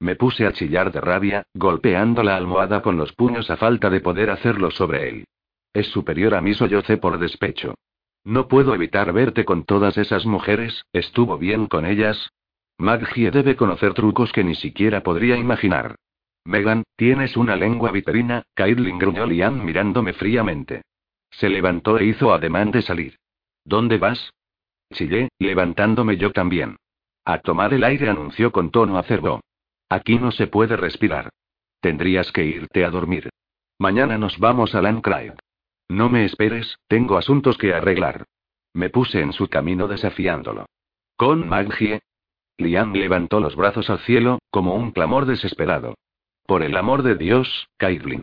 Me 0.00 0.16
puse 0.16 0.46
a 0.46 0.52
chillar 0.52 0.90
de 0.90 1.00
rabia, 1.00 1.44
golpeando 1.54 2.24
la 2.24 2.36
almohada 2.36 2.82
con 2.82 2.96
los 2.96 3.12
puños 3.12 3.50
a 3.50 3.56
falta 3.56 3.88
de 3.88 4.00
poder 4.00 4.30
hacerlo 4.30 4.72
sobre 4.72 5.08
él. 5.10 5.24
Es 5.72 5.86
superior 5.88 6.34
a 6.34 6.40
mí 6.40 6.54
sollocé 6.54 6.96
por 6.96 7.18
despecho. 7.18 7.74
No 8.24 8.48
puedo 8.48 8.74
evitar 8.74 9.12
verte 9.12 9.44
con 9.44 9.64
todas 9.64 9.96
esas 9.96 10.26
mujeres, 10.26 10.84
estuvo 10.92 11.38
bien 11.38 11.66
con 11.66 11.86
ellas, 11.86 12.30
Maggie 12.80 13.30
debe 13.30 13.56
conocer 13.56 13.92
trucos 13.92 14.32
que 14.32 14.42
ni 14.42 14.54
siquiera 14.54 15.02
podría 15.02 15.36
imaginar. 15.36 15.96
Megan, 16.46 16.82
tienes 16.96 17.36
una 17.36 17.54
lengua 17.54 17.92
viperina, 17.92 18.42
Caitlin 18.54 18.98
gruñó 18.98 19.26
Liam 19.26 19.62
mirándome 19.62 20.14
fríamente. 20.14 20.80
Se 21.30 21.50
levantó 21.50 21.98
e 21.98 22.06
hizo 22.06 22.32
ademán 22.32 22.70
de 22.70 22.80
salir. 22.80 23.16
¿Dónde 23.66 23.98
vas? 23.98 24.32
Chillé, 24.94 25.28
levantándome 25.38 26.16
yo 26.16 26.32
también. 26.32 26.76
A 27.26 27.40
tomar 27.40 27.74
el 27.74 27.84
aire 27.84 28.08
anunció 28.08 28.50
con 28.50 28.70
tono 28.70 28.96
acerbo. 28.96 29.42
Aquí 29.90 30.18
no 30.18 30.32
se 30.32 30.46
puede 30.46 30.76
respirar. 30.76 31.28
Tendrías 31.80 32.32
que 32.32 32.46
irte 32.46 32.86
a 32.86 32.90
dormir. 32.90 33.28
Mañana 33.78 34.16
nos 34.16 34.38
vamos 34.38 34.74
a 34.74 34.80
Landcraig. 34.80 35.34
No 35.90 36.08
me 36.08 36.24
esperes, 36.24 36.78
tengo 36.88 37.18
asuntos 37.18 37.58
que 37.58 37.74
arreglar. 37.74 38.24
Me 38.72 38.88
puse 38.88 39.20
en 39.20 39.34
su 39.34 39.48
camino 39.48 39.86
desafiándolo. 39.86 40.64
Con 41.16 41.46
Maggie, 41.46 42.00
Liam 42.60 42.92
levantó 42.92 43.40
los 43.40 43.56
brazos 43.56 43.90
al 43.90 43.98
cielo, 44.00 44.38
como 44.50 44.74
un 44.74 44.92
clamor 44.92 45.26
desesperado. 45.26 45.94
Por 46.46 46.62
el 46.62 46.76
amor 46.76 47.02
de 47.02 47.16
Dios, 47.16 47.68
Caitlin. 47.76 48.22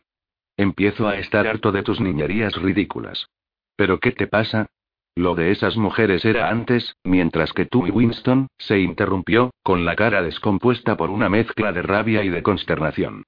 Empiezo 0.58 1.08
a 1.08 1.18
estar 1.18 1.48
harto 1.48 1.72
de 1.72 1.84
tus 1.84 2.00
niñerías 2.00 2.56
ridículas. 2.56 3.28
¿Pero 3.76 4.00
qué 4.00 4.12
te 4.12 4.28
pasa? 4.28 4.68
Lo 5.16 5.34
de 5.34 5.52
esas 5.52 5.78
mujeres 5.78 6.26
era 6.26 6.50
antes, 6.50 6.96
mientras 7.04 7.52
que 7.54 7.66
tú 7.66 7.88
y 7.88 7.92
Winston, 7.92 8.48
se 8.58 8.80
interrumpió, 8.80 9.52
con 9.64 9.86
la 9.86 9.96
cara 9.96 10.22
descompuesta 10.22 10.96
por 10.96 11.10
una 11.10 11.30
mezcla 11.30 11.72
de 11.72 11.82
rabia 11.82 12.24
y 12.24 12.30
de 12.30 12.44
consternación. 12.44 13.24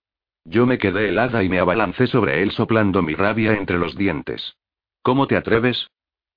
Yo 0.46 0.66
me 0.66 0.78
quedé 0.78 1.10
helada 1.10 1.44
y 1.44 1.50
me 1.50 1.60
abalancé 1.60 2.08
sobre 2.08 2.42
él 2.44 2.52
soplando 2.52 3.02
mi 3.02 3.16
rabia 3.16 3.54
entre 3.54 3.78
los 3.78 3.96
dientes. 3.96 4.56
¿Cómo 5.02 5.28
te 5.28 5.36
atreves? 5.36 5.88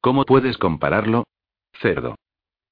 ¿Cómo 0.01 0.25
puedes 0.25 0.59
compararlo? 0.59 1.25
Cerdo. 1.75 2.17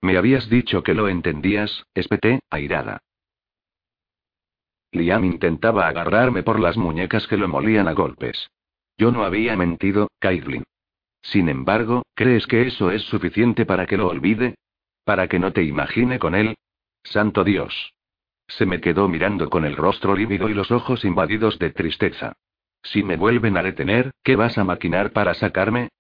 Me 0.03 0.17
habías 0.17 0.49
dicho 0.49 0.83
que 0.83 0.95
lo 0.95 1.09
entendías, 1.09 1.85
espeté, 1.95 2.41
airada. 2.51 3.01
Liam 4.93 5.25
intentaba 5.25 5.87
agarrarme 5.87 6.43
por 6.43 6.59
las 6.59 6.77
muñecas 6.77 7.27
que 7.27 7.37
lo 7.37 7.49
molían 7.49 7.87
a 7.87 7.93
golpes. 7.93 8.51
Yo 8.97 9.13
no 9.13 9.25
había 9.25 9.57
mentido, 9.57 10.09
Caitlin. 10.19 10.65
Sin 11.23 11.49
embargo, 11.49 12.03
¿crees 12.15 12.47
que 12.47 12.67
eso 12.67 12.91
es 12.91 13.03
suficiente 13.03 13.67
para 13.67 13.87
que 13.87 13.97
lo 13.97 14.09
olvide? 14.09 14.57
¿Para 15.05 15.29
que 15.29 15.39
no 15.39 15.53
te 15.53 15.63
imagine 15.63 16.19
con 16.19 16.35
él? 16.35 16.57
Santo 17.05 17.45
Dios. 17.45 17.93
Se 18.49 18.67
me 18.67 18.81
quedó 18.81 19.09
mirando 19.09 19.49
con 19.49 19.65
el 19.65 19.77
rostro 19.77 20.17
lívido 20.17 20.49
y 20.49 20.55
los 20.55 20.71
ojos 20.71 21.05
invadidos 21.05 21.59
de 21.59 21.71
tristeza. 21.71 22.33
Si 22.83 23.03
me 23.03 23.17
vuelven 23.17 23.57
a 23.57 23.63
detener, 23.63 24.13
¿qué 24.25 24.35
vas 24.37 24.59
a 24.59 24.65
maquinar 24.65 25.13
para 25.13 25.35
sacarme? 25.35 25.91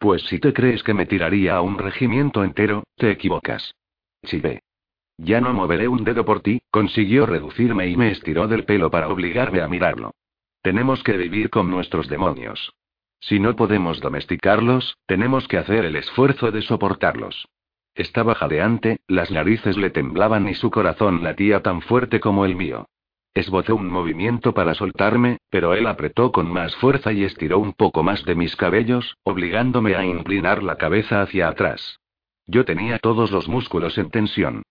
Pues 0.00 0.22
si 0.22 0.38
te 0.38 0.54
crees 0.54 0.82
que 0.82 0.94
me 0.94 1.04
tiraría 1.04 1.56
a 1.56 1.60
un 1.60 1.76
regimiento 1.76 2.42
entero, 2.42 2.84
te 2.96 3.10
equivocas. 3.10 3.74
Chivé. 4.24 4.62
Ya 5.18 5.42
no 5.42 5.52
moveré 5.52 5.88
un 5.88 6.04
dedo 6.04 6.24
por 6.24 6.40
ti, 6.40 6.62
consiguió 6.70 7.26
reducirme 7.26 7.86
y 7.86 7.98
me 7.98 8.10
estiró 8.10 8.48
del 8.48 8.64
pelo 8.64 8.90
para 8.90 9.08
obligarme 9.08 9.60
a 9.60 9.68
mirarlo. 9.68 10.14
Tenemos 10.62 11.02
que 11.02 11.18
vivir 11.18 11.50
con 11.50 11.70
nuestros 11.70 12.08
demonios. 12.08 12.72
Si 13.20 13.38
no 13.40 13.54
podemos 13.54 14.00
domesticarlos, 14.00 14.96
tenemos 15.04 15.46
que 15.48 15.58
hacer 15.58 15.84
el 15.84 15.96
esfuerzo 15.96 16.50
de 16.50 16.62
soportarlos. 16.62 17.46
Estaba 17.94 18.34
jadeante, 18.34 19.00
las 19.06 19.30
narices 19.30 19.76
le 19.76 19.90
temblaban 19.90 20.48
y 20.48 20.54
su 20.54 20.70
corazón 20.70 21.22
latía 21.22 21.60
tan 21.60 21.82
fuerte 21.82 22.20
como 22.20 22.46
el 22.46 22.56
mío. 22.56 22.88
Esbozó 23.32 23.76
un 23.76 23.88
movimiento 23.88 24.54
para 24.54 24.74
soltarme, 24.74 25.38
pero 25.50 25.74
él 25.74 25.86
apretó 25.86 26.32
con 26.32 26.52
más 26.52 26.74
fuerza 26.76 27.12
y 27.12 27.22
estiró 27.22 27.58
un 27.60 27.72
poco 27.72 28.02
más 28.02 28.24
de 28.24 28.34
mis 28.34 28.56
cabellos, 28.56 29.16
obligándome 29.22 29.94
a 29.94 30.04
inclinar 30.04 30.64
la 30.64 30.76
cabeza 30.76 31.22
hacia 31.22 31.48
atrás. 31.48 32.00
Yo 32.46 32.64
tenía 32.64 32.98
todos 32.98 33.30
los 33.30 33.48
músculos 33.48 33.96
en 33.98 34.10
tensión. 34.10 34.62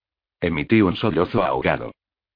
Emití 0.41 0.81
un 0.81 0.97
sollozo 0.97 1.43
ahogado. 1.43 1.91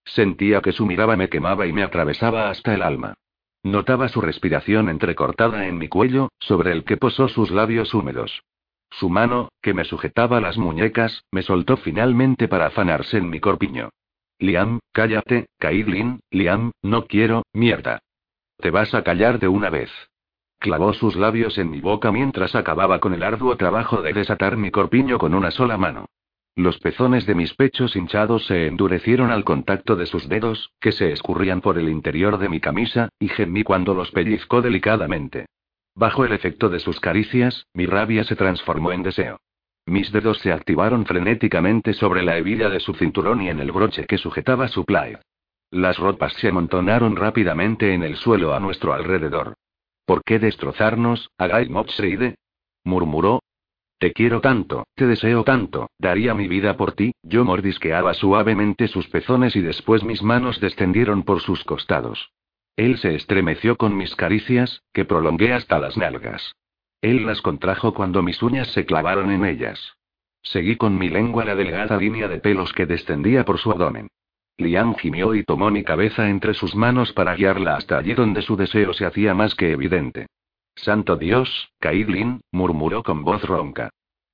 Sentía 0.06 0.62
que 0.62 0.72
su 0.72 0.86
mirada 0.86 1.18
me 1.18 1.28
quemaba 1.28 1.68
y 1.68 1.74
me 1.74 1.84
atravesaba 1.84 2.50
hasta 2.50 2.74
el 2.74 2.82
alma. 2.82 3.16
Notaba 3.62 4.08
su 4.08 4.22
respiración 4.22 4.88
entrecortada 4.88 5.68
en 5.68 5.78
mi 5.78 5.90
cuello, 5.90 6.30
sobre 6.40 6.72
el 6.72 6.86
que 6.86 6.98
posó 6.98 7.28
sus 7.28 7.52
labios 7.52 7.94
húmedos. 7.94 8.44
Su 8.91 9.10
mano, 9.10 9.50
que 9.62 9.74
me 9.74 9.84
sujetaba 9.84 10.40
las 10.40 10.58
muñecas, 10.58 11.26
me 11.32 11.41
soltó 11.41 11.78
finalmente 11.78 12.48
para 12.48 12.68
afanarse 12.68 13.18
en 13.18 13.30
mi 13.30 13.40
corpiño. 13.40 13.90
Liam, 14.44 14.80
cállate, 14.91 15.45
Caitlin, 15.57 16.20
Liam, 16.30 16.72
no 16.82 17.06
quiero, 17.06 17.44
mierda. 17.53 17.99
Te 18.57 18.72
vas 18.72 18.94
a 18.94 19.02
callar 19.02 19.40
de 19.40 19.48
una 19.48 19.70
vez. 19.70 19.90
Clavó 20.60 20.94
sus 20.94 21.15
labios 21.15 21.57
en 21.57 21.70
mi 21.70 21.80
boca 21.80 22.11
mientras 22.11 22.53
acababa 22.53 22.99
con 22.99 23.14
el 23.14 23.24
arduo 23.24 23.56
trabajo 23.56 24.02
de 24.02 24.11
desatar 24.11 24.57
mi 24.57 24.70
corpiño 24.70 25.18
con 25.18 25.34
una 25.34 25.49
sola 25.49 25.78
mano. 25.78 26.07
Los 26.57 26.78
pezones 26.80 27.26
de 27.26 27.36
mis 27.36 27.53
pechos 27.53 27.95
hinchados 27.95 28.45
se 28.45 28.68
endurecieron 28.68 29.32
al 29.32 29.45
contacto 29.45 29.95
de 29.95 30.07
sus 30.07 30.28
dedos, 30.28 30.74
que 30.82 30.91
se 30.91 31.14
escurrían 31.14 31.61
por 31.61 31.78
el 31.78 31.88
interior 31.88 32.38
de 32.38 32.49
mi 32.49 32.60
camisa, 32.60 33.07
y 33.20 33.30
gemí 33.30 33.64
cuando 33.64 33.94
los 33.94 34.11
pellizcó 34.11 34.61
delicadamente. 34.61 35.45
Bajo 35.95 36.26
el 36.26 36.34
efecto 36.34 36.68
de 36.68 36.82
sus 36.82 36.99
caricias, 36.99 37.65
mi 37.74 37.86
rabia 37.86 38.26
se 38.26 38.36
transformó 38.36 38.91
en 38.91 39.03
deseo. 39.03 39.40
Mis 39.86 40.12
dedos 40.12 40.40
se 40.40 40.54
activaron 40.54 41.06
frenéticamente 41.06 41.94
sobre 41.94 42.24
la 42.24 42.38
hebilla 42.38 42.70
de 42.70 42.80
su 42.80 42.94
cinturón 42.94 43.42
y 43.42 43.50
en 43.50 43.60
el 43.60 43.72
broche 43.72 44.06
que 44.06 44.18
sujetaba 44.18 44.68
su 44.68 44.86
plaid. 44.86 45.18
Las 45.72 45.98
ropas 45.98 46.34
se 46.34 46.50
amontonaron 46.50 47.16
rápidamente 47.16 47.94
en 47.94 48.04
el 48.04 48.16
suelo 48.16 48.54
a 48.54 48.60
nuestro 48.60 48.94
alrededor. 48.94 49.56
¿Por 50.06 50.24
qué 50.24 50.40
destrozarnos, 50.40 51.30
Agai 51.38 51.70
Motsreide? 51.70 52.36
murmuró. 52.84 53.42
Te 53.98 54.14
quiero 54.14 54.42
tanto, 54.42 54.86
te 54.96 55.08
deseo 55.08 55.44
tanto, 55.44 55.90
daría 55.98 56.34
mi 56.34 56.48
vida 56.48 56.76
por 56.76 56.92
ti. 56.94 57.14
Yo 57.24 57.46
mordisqueaba 57.46 58.14
suavemente 58.14 58.88
sus 58.88 59.08
pezones 59.08 59.56
y 59.56 59.62
después 59.62 60.04
mis 60.04 60.22
manos 60.22 60.60
descendieron 60.60 61.24
por 61.24 61.42
sus 61.42 61.64
costados. 61.64 62.32
Él 62.76 62.98
se 62.98 63.16
estremeció 63.16 63.78
con 63.78 63.96
mis 63.96 64.16
caricias, 64.16 64.82
que 64.94 65.06
prolongué 65.06 65.54
hasta 65.54 65.80
las 65.80 65.96
nalgas. 65.98 66.54
Él 67.04 67.26
las 67.26 67.42
contrajo 67.42 67.94
cuando 67.94 68.24
mis 68.24 68.42
uñas 68.42 68.70
se 68.70 68.86
clavaron 68.86 69.30
en 69.30 69.44
ellas. 69.44 69.98
Seguí 70.42 70.78
con 70.78 70.98
mi 70.98 71.10
lengua 71.10 71.44
la 71.44 71.54
delgada 71.54 71.98
línea 71.98 72.30
de 72.30 72.40
pelos 72.40 72.72
que 72.72 72.86
descendía 72.86 73.44
por 73.44 73.60
su 73.60 73.72
abdomen. 73.72 74.08
Liam 74.56 74.96
gimió 74.96 75.36
y 75.36 75.44
tomó 75.44 75.70
mi 75.70 75.84
cabeza 75.84 76.30
entre 76.30 76.54
sus 76.54 76.76
manos 76.76 77.12
para 77.12 77.36
guiarla 77.36 77.76
hasta 77.76 77.98
allí 77.98 78.14
donde 78.14 78.42
su 78.42 78.56
deseo 78.56 78.94
se 78.94 79.06
hacía 79.06 79.34
más 79.34 79.54
que 79.54 79.72
evidente. 79.72 80.28
Santo 80.76 81.18
Dios, 81.18 81.74
Caitlin, 81.82 82.40
murmuró 82.54 83.04
con 83.04 83.26
voz 83.26 83.44
ronca. 83.44 83.90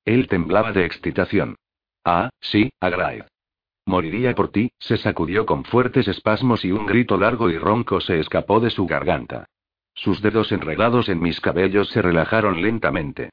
Él 0.05 0.27
temblaba 0.27 0.71
de 0.71 0.85
excitación. 0.85 1.55
Ah, 2.05 2.29
sí, 2.39 2.69
Agraid. 2.79 3.23
Moriría 3.87 4.35
por 4.35 4.51
ti, 4.51 4.71
se 4.77 4.97
sacudió 4.97 5.47
con 5.47 5.63
fuertes 5.63 6.07
espasmos 6.07 6.63
y 6.63 6.71
un 6.71 6.85
grito 6.85 7.17
largo 7.17 7.49
y 7.49 7.57
ronco 7.57 7.99
se 7.99 8.19
escapó 8.19 8.59
de 8.59 8.69
su 8.69 8.85
garganta. 8.85 9.47
Sus 10.01 10.21
dedos 10.21 10.53
enredados 10.53 11.09
en 11.09 11.19
mis 11.19 11.41
cabellos 11.41 11.89
se 11.89 12.01
relajaron 12.01 12.61
lentamente. 12.61 13.31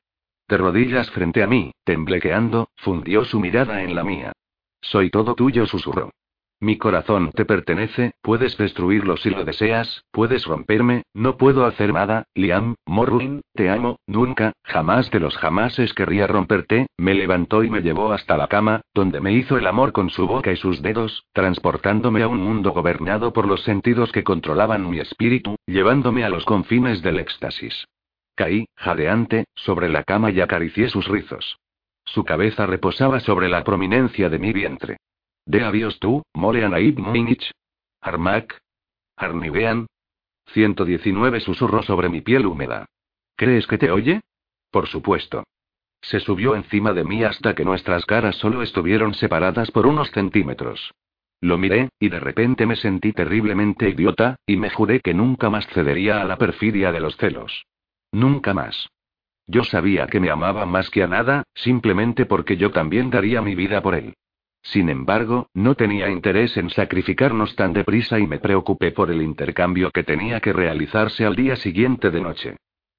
De 0.48 0.56
rodillas 0.56 1.08
frente 1.12 1.44
a 1.44 1.46
mí, 1.46 1.70
temblequeando, 1.84 2.70
fundió 2.74 3.24
su 3.24 3.38
mirada 3.38 3.82
en 3.84 3.94
la 3.94 4.02
mía. 4.02 4.32
Soy 4.80 5.10
todo 5.10 5.36
tuyo, 5.36 5.66
susurró. 5.66 6.10
Mi 6.58 6.78
corazón 6.78 7.32
te 7.32 7.44
pertenece, 7.44 8.12
puedes 8.22 8.56
destruirlo 8.56 9.18
si 9.18 9.28
lo 9.28 9.44
deseas, 9.44 10.04
puedes 10.10 10.46
romperme, 10.46 11.02
no 11.12 11.36
puedo 11.36 11.66
hacer 11.66 11.92
nada, 11.92 12.24
Liam, 12.34 12.76
Morwin, 12.86 13.42
te 13.52 13.68
amo, 13.68 13.98
nunca, 14.06 14.52
jamás 14.62 15.10
de 15.10 15.20
los 15.20 15.36
jamases 15.36 15.92
querría 15.92 16.26
romperte, 16.26 16.86
me 16.96 17.12
levantó 17.12 17.62
y 17.62 17.68
me 17.68 17.82
llevó 17.82 18.10
hasta 18.12 18.38
la 18.38 18.48
cama, 18.48 18.80
donde 18.94 19.20
me 19.20 19.32
hizo 19.32 19.58
el 19.58 19.66
amor 19.66 19.92
con 19.92 20.08
su 20.08 20.26
boca 20.26 20.50
y 20.50 20.56
sus 20.56 20.80
dedos, 20.80 21.26
transportándome 21.34 22.22
a 22.22 22.28
un 22.28 22.40
mundo 22.40 22.72
gobernado 22.72 23.34
por 23.34 23.46
los 23.46 23.62
sentidos 23.62 24.10
que 24.10 24.24
controlaban 24.24 24.88
mi 24.88 24.98
espíritu, 24.98 25.56
llevándome 25.66 26.24
a 26.24 26.30
los 26.30 26.46
confines 26.46 27.02
del 27.02 27.18
éxtasis. 27.18 27.86
Caí, 28.34 28.66
jadeante, 28.76 29.44
sobre 29.54 29.90
la 29.90 30.04
cama 30.04 30.30
y 30.30 30.40
acaricié 30.40 30.88
sus 30.88 31.06
rizos. 31.06 31.58
Su 32.06 32.24
cabeza 32.24 32.64
reposaba 32.64 33.20
sobre 33.20 33.50
la 33.50 33.62
prominencia 33.62 34.30
de 34.30 34.38
mi 34.38 34.54
vientre. 34.54 34.96
De 35.46 35.62
avios 35.64 35.98
tú, 36.00 36.22
Molean 36.34 36.74
Aib 36.74 36.98
Moinich. 36.98 37.52
Armak. 38.00 38.58
Arnivean. 39.16 39.86
119 40.48 41.40
susurró 41.40 41.82
sobre 41.82 42.08
mi 42.08 42.20
piel 42.20 42.46
húmeda. 42.46 42.86
¿Crees 43.36 43.66
que 43.66 43.78
te 43.78 43.90
oye? 43.90 44.22
Por 44.70 44.88
supuesto. 44.88 45.44
Se 46.02 46.20
subió 46.20 46.54
encima 46.54 46.92
de 46.92 47.04
mí 47.04 47.24
hasta 47.24 47.54
que 47.54 47.64
nuestras 47.64 48.04
caras 48.06 48.36
solo 48.36 48.62
estuvieron 48.62 49.14
separadas 49.14 49.70
por 49.70 49.86
unos 49.86 50.10
centímetros. 50.10 50.92
Lo 51.40 51.58
miré, 51.58 51.90
y 52.00 52.08
de 52.08 52.20
repente 52.20 52.66
me 52.66 52.76
sentí 52.76 53.12
terriblemente 53.12 53.88
idiota, 53.88 54.36
y 54.46 54.56
me 54.56 54.70
juré 54.70 55.00
que 55.00 55.14
nunca 55.14 55.50
más 55.50 55.66
cedería 55.68 56.20
a 56.20 56.24
la 56.24 56.38
perfidia 56.38 56.92
de 56.92 57.00
los 57.00 57.16
celos. 57.16 57.66
Nunca 58.12 58.54
más. 58.54 58.88
Yo 59.46 59.62
sabía 59.62 60.06
que 60.06 60.18
me 60.18 60.30
amaba 60.30 60.66
más 60.66 60.90
que 60.90 61.02
a 61.02 61.06
nada, 61.06 61.44
simplemente 61.54 62.26
porque 62.26 62.56
yo 62.56 62.72
también 62.72 63.10
daría 63.10 63.42
mi 63.42 63.54
vida 63.54 63.80
por 63.82 63.94
él. 63.94 64.14
Sin 64.72 64.88
embargo, 64.88 65.48
no 65.54 65.76
tenía 65.76 66.08
interés 66.10 66.56
en 66.56 66.70
sacrificarnos 66.70 67.54
tan 67.54 67.72
deprisa 67.72 68.18
y 68.18 68.26
me 68.26 68.40
preocupé 68.40 68.90
por 68.90 69.12
el 69.12 69.22
intercambio 69.22 69.92
que 69.92 70.02
tenía 70.02 70.40
que 70.40 70.52
realizarse 70.52 71.24
al 71.24 71.36
día 71.36 71.54
siguiente 71.54 72.10
de 72.10 72.20
noche. 72.20 72.56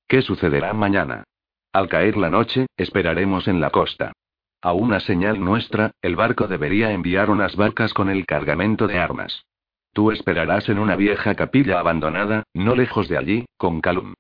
¿Qué 0.08 0.22
sucederá 0.22 0.72
mañana? 0.72 1.26
Al 1.74 1.90
caer 1.90 2.16
la 2.16 2.30
noche, 2.30 2.68
esperaremos 2.78 3.50
en 3.50 3.60
la 3.60 3.70
costa. 3.70 4.14
A 4.62 4.72
una 4.72 5.02
señal 5.02 5.44
nuestra, 5.44 5.92
el 6.02 6.16
barco 6.16 6.48
debería 6.48 6.92
enviar 6.92 7.30
unas 7.30 7.58
barcas 7.58 7.94
con 7.94 8.10
el 8.10 8.26
cargamento 8.26 8.88
de 8.88 9.00
armas. 9.00 9.44
Tú 9.92 10.12
esperarás 10.12 10.70
en 10.70 10.80
una 10.80 10.96
vieja 10.96 11.36
capilla 11.36 11.80
abandonada, 11.80 12.44
no 12.54 12.76
lejos 12.76 13.10
de 13.10 13.18
allí, 13.18 13.46
con 13.58 13.82
Calum. 13.82 14.14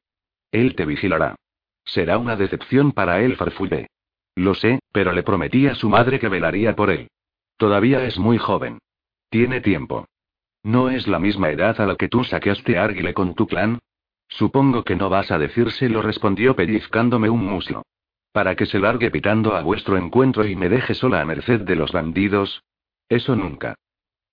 Él 0.52 0.76
te 0.76 0.86
vigilará. 0.86 1.36
Será 1.86 2.18
una 2.18 2.36
decepción 2.36 2.91
para 2.91 3.22
él, 3.22 3.38
farfullé. 3.38 3.88
Lo 4.36 4.53
sé, 4.53 4.80
pero 4.91 5.14
le 5.14 5.24
prometí 5.24 5.68
a 5.68 5.76
su 5.76 5.88
madre 5.88 6.19
que 6.19 6.28
velaría 6.28 6.76
por 6.76 6.91
él. 6.91 7.07
Todavía 7.57 8.05
es 8.05 8.17
muy 8.17 8.38
joven. 8.38 8.79
Tiene 9.29 9.61
tiempo. 9.61 10.07
¿No 10.63 10.89
es 10.89 11.07
la 11.07 11.19
misma 11.19 11.49
edad 11.49 11.79
a 11.81 11.85
la 11.85 11.95
que 11.95 12.07
tú 12.07 12.23
saqueaste 12.23 12.77
a 12.77 13.13
con 13.13 13.35
tu 13.35 13.47
clan? 13.47 13.79
Supongo 14.29 14.84
que 14.84 14.95
no 14.95 15.09
vas 15.09 15.31
a 15.31 15.39
decírselo, 15.39 16.01
respondió 16.01 16.55
pellizcándome 16.55 17.29
un 17.29 17.45
muslo. 17.45 17.84
Para 18.31 18.55
que 18.55 18.65
se 18.65 18.79
largue 18.79 19.09
pitando 19.09 19.55
a 19.55 19.61
vuestro 19.61 19.97
encuentro 19.97 20.45
y 20.45 20.55
me 20.55 20.69
deje 20.69 20.93
sola 20.93 21.21
a 21.21 21.25
merced 21.25 21.61
de 21.61 21.75
los 21.75 21.91
bandidos. 21.91 22.63
Eso 23.09 23.35
nunca. 23.35 23.75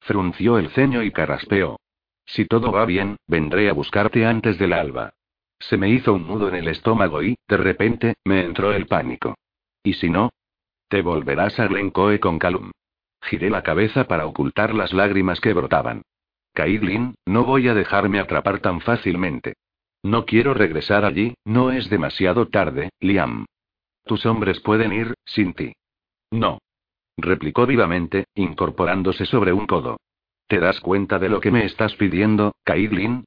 Frunció 0.00 0.58
el 0.58 0.68
ceño 0.70 1.02
y 1.02 1.10
carraspeó. 1.10 1.78
Si 2.26 2.44
todo 2.46 2.72
va 2.72 2.84
bien, 2.84 3.16
vendré 3.26 3.70
a 3.70 3.72
buscarte 3.72 4.26
antes 4.26 4.58
del 4.58 4.72
alba. 4.72 5.14
Se 5.58 5.76
me 5.76 5.88
hizo 5.88 6.12
un 6.12 6.26
nudo 6.26 6.48
en 6.48 6.56
el 6.56 6.68
estómago 6.68 7.22
y, 7.22 7.36
de 7.48 7.56
repente, 7.56 8.14
me 8.24 8.44
entró 8.44 8.72
el 8.72 8.86
pánico. 8.86 9.36
¿Y 9.82 9.94
si 9.94 10.10
no? 10.10 10.30
Te 10.88 11.00
volverás 11.00 11.58
a 11.60 11.66
Glencoe 11.66 12.20
con 12.20 12.38
Calum. 12.38 12.70
Giré 13.24 13.48
la 13.48 13.62
cabeza 13.62 14.04
para 14.04 14.26
ocultar 14.26 14.74
las 14.74 14.92
lágrimas 14.92 15.40
que 15.40 15.54
brotaban. 15.54 16.02
Caitlin, 16.52 17.14
no 17.24 17.44
voy 17.44 17.68
a 17.68 17.74
dejarme 17.74 18.20
atrapar 18.20 18.60
tan 18.60 18.80
fácilmente. 18.80 19.54
No 20.02 20.26
quiero 20.26 20.52
regresar 20.52 21.06
allí, 21.06 21.34
no 21.44 21.72
es 21.72 21.88
demasiado 21.88 22.48
tarde, 22.48 22.90
Liam. 23.00 23.46
Tus 24.04 24.26
hombres 24.26 24.60
pueden 24.60 24.92
ir, 24.92 25.14
sin 25.24 25.54
ti. 25.54 25.72
No. 26.30 26.58
Replicó 27.16 27.66
vivamente, 27.66 28.26
incorporándose 28.34 29.24
sobre 29.24 29.54
un 29.54 29.66
codo. 29.66 29.96
¿Te 30.46 30.60
das 30.60 30.80
cuenta 30.80 31.18
de 31.18 31.30
lo 31.30 31.40
que 31.40 31.50
me 31.50 31.64
estás 31.64 31.94
pidiendo, 31.94 32.54
Caitlin? 32.64 33.24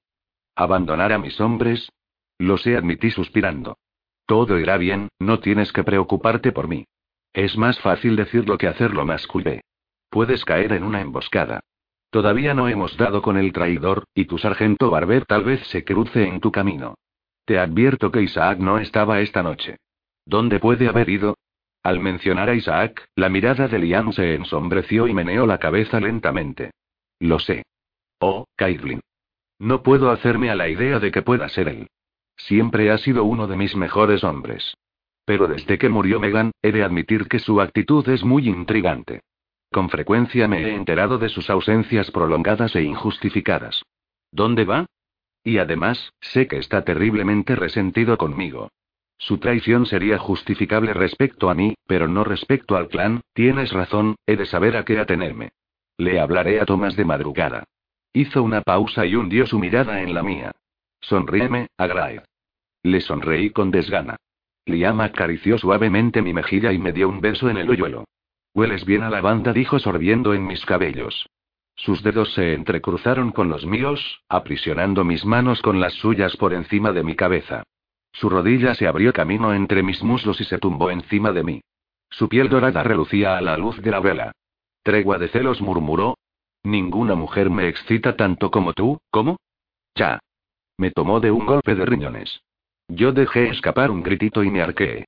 ¿Abandonar 0.55 1.11
a 1.11 1.17
mis 1.17 1.41
hombres? 1.41 1.89
Lo 2.37 2.57
sé, 2.57 2.77
admití 2.77 3.09
suspirando. 3.09 3.77
Todo 4.27 4.59
irá 4.59 4.77
bien, 4.77 5.09
no 5.17 5.39
tienes 5.39 5.73
que 5.73 5.83
preocuparte 5.83 6.51
por 6.51 6.67
mí. 6.67 6.85
Es 7.33 7.57
más 7.57 7.79
fácil 7.79 8.15
decirlo 8.15 8.59
que 8.59 8.67
hacerlo, 8.67 9.03
masculé. 9.03 9.61
Puedes 10.09 10.45
caer 10.45 10.73
en 10.73 10.83
una 10.83 11.01
emboscada. 11.01 11.61
Todavía 12.09 12.53
no 12.53 12.67
hemos 12.67 12.95
dado 12.97 13.21
con 13.21 13.37
el 13.37 13.51
traidor, 13.51 14.05
y 14.15 14.25
tu 14.25 14.37
sargento 14.37 14.89
Barber 14.89 15.25
tal 15.25 15.43
vez 15.43 15.61
se 15.67 15.83
cruce 15.83 16.27
en 16.27 16.39
tu 16.39 16.51
camino. 16.51 16.95
Te 17.45 17.59
advierto 17.59 18.11
que 18.11 18.21
Isaac 18.21 18.59
no 18.59 18.79
estaba 18.79 19.19
esta 19.21 19.43
noche. 19.43 19.77
¿Dónde 20.25 20.59
puede 20.59 20.87
haber 20.87 21.09
ido? 21.09 21.37
Al 21.83 21.99
mencionar 21.99 22.49
a 22.49 22.55
Isaac, 22.55 23.07
la 23.15 23.29
mirada 23.29 23.67
de 23.67 23.79
Liam 23.79 24.11
se 24.11 24.35
ensombreció 24.35 25.07
y 25.07 25.13
meneó 25.13 25.45
la 25.45 25.57
cabeza 25.57 25.99
lentamente. 25.99 26.71
Lo 27.19 27.39
sé. 27.39 27.63
Oh, 28.19 28.45
Caitlin. 28.55 28.99
No 29.59 29.83
puedo 29.83 30.11
hacerme 30.11 30.49
a 30.49 30.55
la 30.55 30.67
idea 30.67 30.99
de 30.99 31.11
que 31.11 31.21
pueda 31.21 31.47
ser 31.49 31.69
él. 31.69 31.87
Siempre 32.35 32.91
ha 32.91 32.97
sido 32.97 33.23
uno 33.23 33.47
de 33.47 33.55
mis 33.55 33.75
mejores 33.75 34.23
hombres. 34.23 34.75
Pero 35.25 35.47
desde 35.47 35.77
que 35.77 35.89
murió 35.89 36.19
Megan, 36.19 36.51
he 36.61 36.71
de 36.71 36.83
admitir 36.83 37.27
que 37.27 37.39
su 37.39 37.59
actitud 37.59 38.07
es 38.09 38.23
muy 38.23 38.47
intrigante. 38.47 39.21
Con 39.71 39.89
frecuencia 39.89 40.47
me 40.47 40.63
he 40.63 40.75
enterado 40.75 41.17
de 41.17 41.29
sus 41.29 41.49
ausencias 41.49 42.11
prolongadas 42.11 42.75
e 42.75 42.83
injustificadas. 42.83 43.83
¿Dónde 44.31 44.65
va? 44.65 44.85
Y 45.43 45.59
además, 45.59 46.13
sé 46.19 46.47
que 46.47 46.57
está 46.57 46.83
terriblemente 46.83 47.55
resentido 47.55 48.17
conmigo. 48.17 48.69
Su 49.17 49.39
traición 49.39 49.85
sería 49.85 50.19
justificable 50.19 50.93
respecto 50.93 51.49
a 51.49 51.53
mí, 51.53 51.75
pero 51.87 52.07
no 52.07 52.23
respecto 52.23 52.75
al 52.75 52.87
clan, 52.87 53.21
tienes 53.33 53.71
razón, 53.71 54.15
he 54.25 54.35
de 54.35 54.45
saber 54.45 54.77
a 54.77 54.85
qué 54.85 54.99
atenerme. 54.99 55.49
Le 55.97 56.19
hablaré 56.19 56.59
a 56.61 56.65
Tomás 56.65 56.95
de 56.95 57.05
madrugada. 57.05 57.63
Hizo 58.13 58.43
una 58.43 58.61
pausa 58.61 59.05
y 59.05 59.15
hundió 59.15 59.47
su 59.47 59.57
mirada 59.57 60.01
en 60.01 60.13
la 60.13 60.21
mía. 60.21 60.51
Sonríeme, 61.01 61.67
Agraid. 61.77 62.21
Le 62.83 63.01
sonreí 63.01 63.49
con 63.49 63.71
desgana. 63.71 64.17
Liam 64.65 65.01
acarició 65.01 65.57
suavemente 65.57 66.21
mi 66.21 66.33
mejilla 66.33 66.71
y 66.71 66.77
me 66.77 66.91
dio 66.91 67.09
un 67.09 67.21
beso 67.21 67.49
en 67.49 67.57
el 67.57 67.69
hoyuelo. 67.69 68.05
Hueles 68.57 68.85
bien 68.85 69.03
a 69.03 69.11
lavanda, 69.11 69.53
dijo 69.53 69.77
sorbiendo 69.77 70.33
en 70.33 70.47
mis 70.47 70.65
cabellos. 70.65 71.29
Sus 71.75 72.01
dedos 72.01 72.33
se 72.33 72.55
entrecruzaron 72.55 73.31
con 73.31 73.49
los 73.49 73.67
míos, 73.67 74.23
aprisionando 74.29 75.03
mis 75.03 75.23
manos 75.25 75.61
con 75.61 75.79
las 75.79 75.93
suyas 75.93 76.35
por 76.37 76.55
encima 76.55 76.91
de 76.91 77.03
mi 77.03 77.15
cabeza. 77.15 77.61
Su 78.13 78.29
rodilla 78.29 78.73
se 78.73 78.87
abrió 78.87 79.13
camino 79.13 79.53
entre 79.53 79.83
mis 79.83 80.01
muslos 80.01 80.41
y 80.41 80.43
se 80.43 80.57
tumbó 80.57 80.89
encima 80.89 81.31
de 81.33 81.43
mí. 81.43 81.61
Su 82.09 82.29
piel 82.29 82.49
dorada 82.49 82.81
relucía 82.81 83.37
a 83.37 83.41
la 83.41 83.57
luz 83.57 83.79
de 83.79 83.91
la 83.91 83.99
vela. 83.99 84.31
Tregua 84.81 85.19
de 85.19 85.27
celos 85.27 85.61
murmuró. 85.61 86.17
Ninguna 86.63 87.13
mujer 87.13 87.51
me 87.51 87.67
excita 87.67 88.15
tanto 88.15 88.49
como 88.49 88.73
tú, 88.73 88.97
¿cómo? 89.11 89.37
Ya. 89.93 90.17
Me 90.79 90.89
tomó 90.89 91.19
de 91.19 91.29
un 91.29 91.45
golpe 91.45 91.75
de 91.75 91.85
riñones. 91.85 92.41
Yo 92.87 93.11
dejé 93.11 93.49
escapar 93.49 93.91
un 93.91 94.01
gritito 94.01 94.43
y 94.43 94.49
me 94.49 94.63
arqueé. 94.63 95.05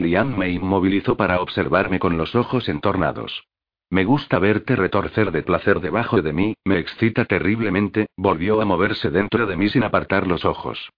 Liam 0.00 0.36
me 0.36 0.50
inmovilizó 0.50 1.16
para 1.16 1.40
observarme 1.40 1.98
con 1.98 2.16
los 2.16 2.34
ojos 2.34 2.68
entornados. 2.68 3.44
Me 3.90 4.04
gusta 4.04 4.38
verte 4.38 4.76
retorcer 4.76 5.32
de 5.32 5.42
placer 5.42 5.80
debajo 5.80 6.22
de 6.22 6.32
mí, 6.32 6.54
me 6.64 6.78
excita 6.78 7.24
terriblemente, 7.24 8.06
volvió 8.16 8.60
a 8.60 8.64
moverse 8.64 9.10
dentro 9.10 9.46
de 9.46 9.56
mí 9.56 9.68
sin 9.68 9.82
apartar 9.82 10.26
los 10.26 10.44
ojos. 10.44 10.90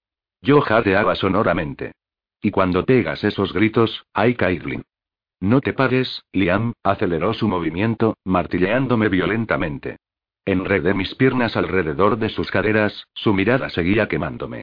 Yo 0.42 0.60
jadeaba 0.60 1.14
sonoramente. 1.14 1.92
Y 2.40 2.50
cuando 2.50 2.84
pegas 2.84 3.24
esos 3.24 3.52
gritos, 3.52 4.04
ay 4.12 4.34
Caitlin. 4.34 4.82
No 5.40 5.60
te 5.60 5.72
pares, 5.72 6.24
Liam, 6.32 6.72
aceleró 6.82 7.34
su 7.34 7.48
movimiento, 7.48 8.16
martilleándome 8.24 9.08
violentamente. 9.08 9.96
Enredé 10.44 10.92
mis 10.92 11.14
piernas 11.14 11.56
alrededor 11.56 12.18
de 12.18 12.28
sus 12.28 12.50
caderas, 12.50 13.06
su 13.14 13.32
mirada 13.32 13.70
seguía 13.70 14.08
quemándome. 14.08 14.62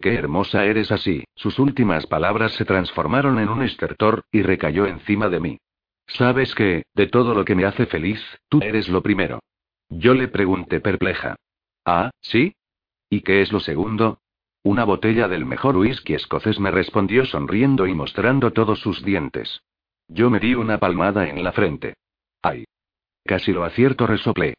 Qué 0.00 0.14
hermosa 0.14 0.64
eres 0.64 0.92
así. 0.92 1.24
Sus 1.34 1.58
últimas 1.58 2.06
palabras 2.06 2.52
se 2.52 2.64
transformaron 2.64 3.38
en 3.38 3.48
un 3.48 3.62
estertor, 3.62 4.24
y 4.30 4.42
recayó 4.42 4.86
encima 4.86 5.28
de 5.28 5.40
mí. 5.40 5.58
Sabes 6.06 6.54
que, 6.54 6.84
de 6.94 7.06
todo 7.06 7.34
lo 7.34 7.44
que 7.44 7.54
me 7.54 7.64
hace 7.64 7.86
feliz, 7.86 8.20
tú 8.48 8.60
eres 8.62 8.88
lo 8.88 9.02
primero. 9.02 9.40
Yo 9.88 10.14
le 10.14 10.28
pregunté 10.28 10.80
perpleja. 10.80 11.36
Ah, 11.84 12.10
¿sí? 12.20 12.54
¿Y 13.10 13.22
qué 13.22 13.42
es 13.42 13.52
lo 13.52 13.60
segundo? 13.60 14.20
Una 14.62 14.84
botella 14.84 15.28
del 15.28 15.46
mejor 15.46 15.76
whisky 15.76 16.14
escocés 16.14 16.60
me 16.60 16.70
respondió 16.70 17.24
sonriendo 17.24 17.86
y 17.86 17.94
mostrando 17.94 18.52
todos 18.52 18.80
sus 18.80 19.04
dientes. 19.04 19.62
Yo 20.08 20.30
me 20.30 20.40
di 20.40 20.54
una 20.54 20.78
palmada 20.78 21.28
en 21.28 21.42
la 21.42 21.52
frente. 21.52 21.94
¡Ay! 22.42 22.64
Casi 23.24 23.52
lo 23.52 23.64
acierto, 23.64 24.06
resoplé. 24.06 24.54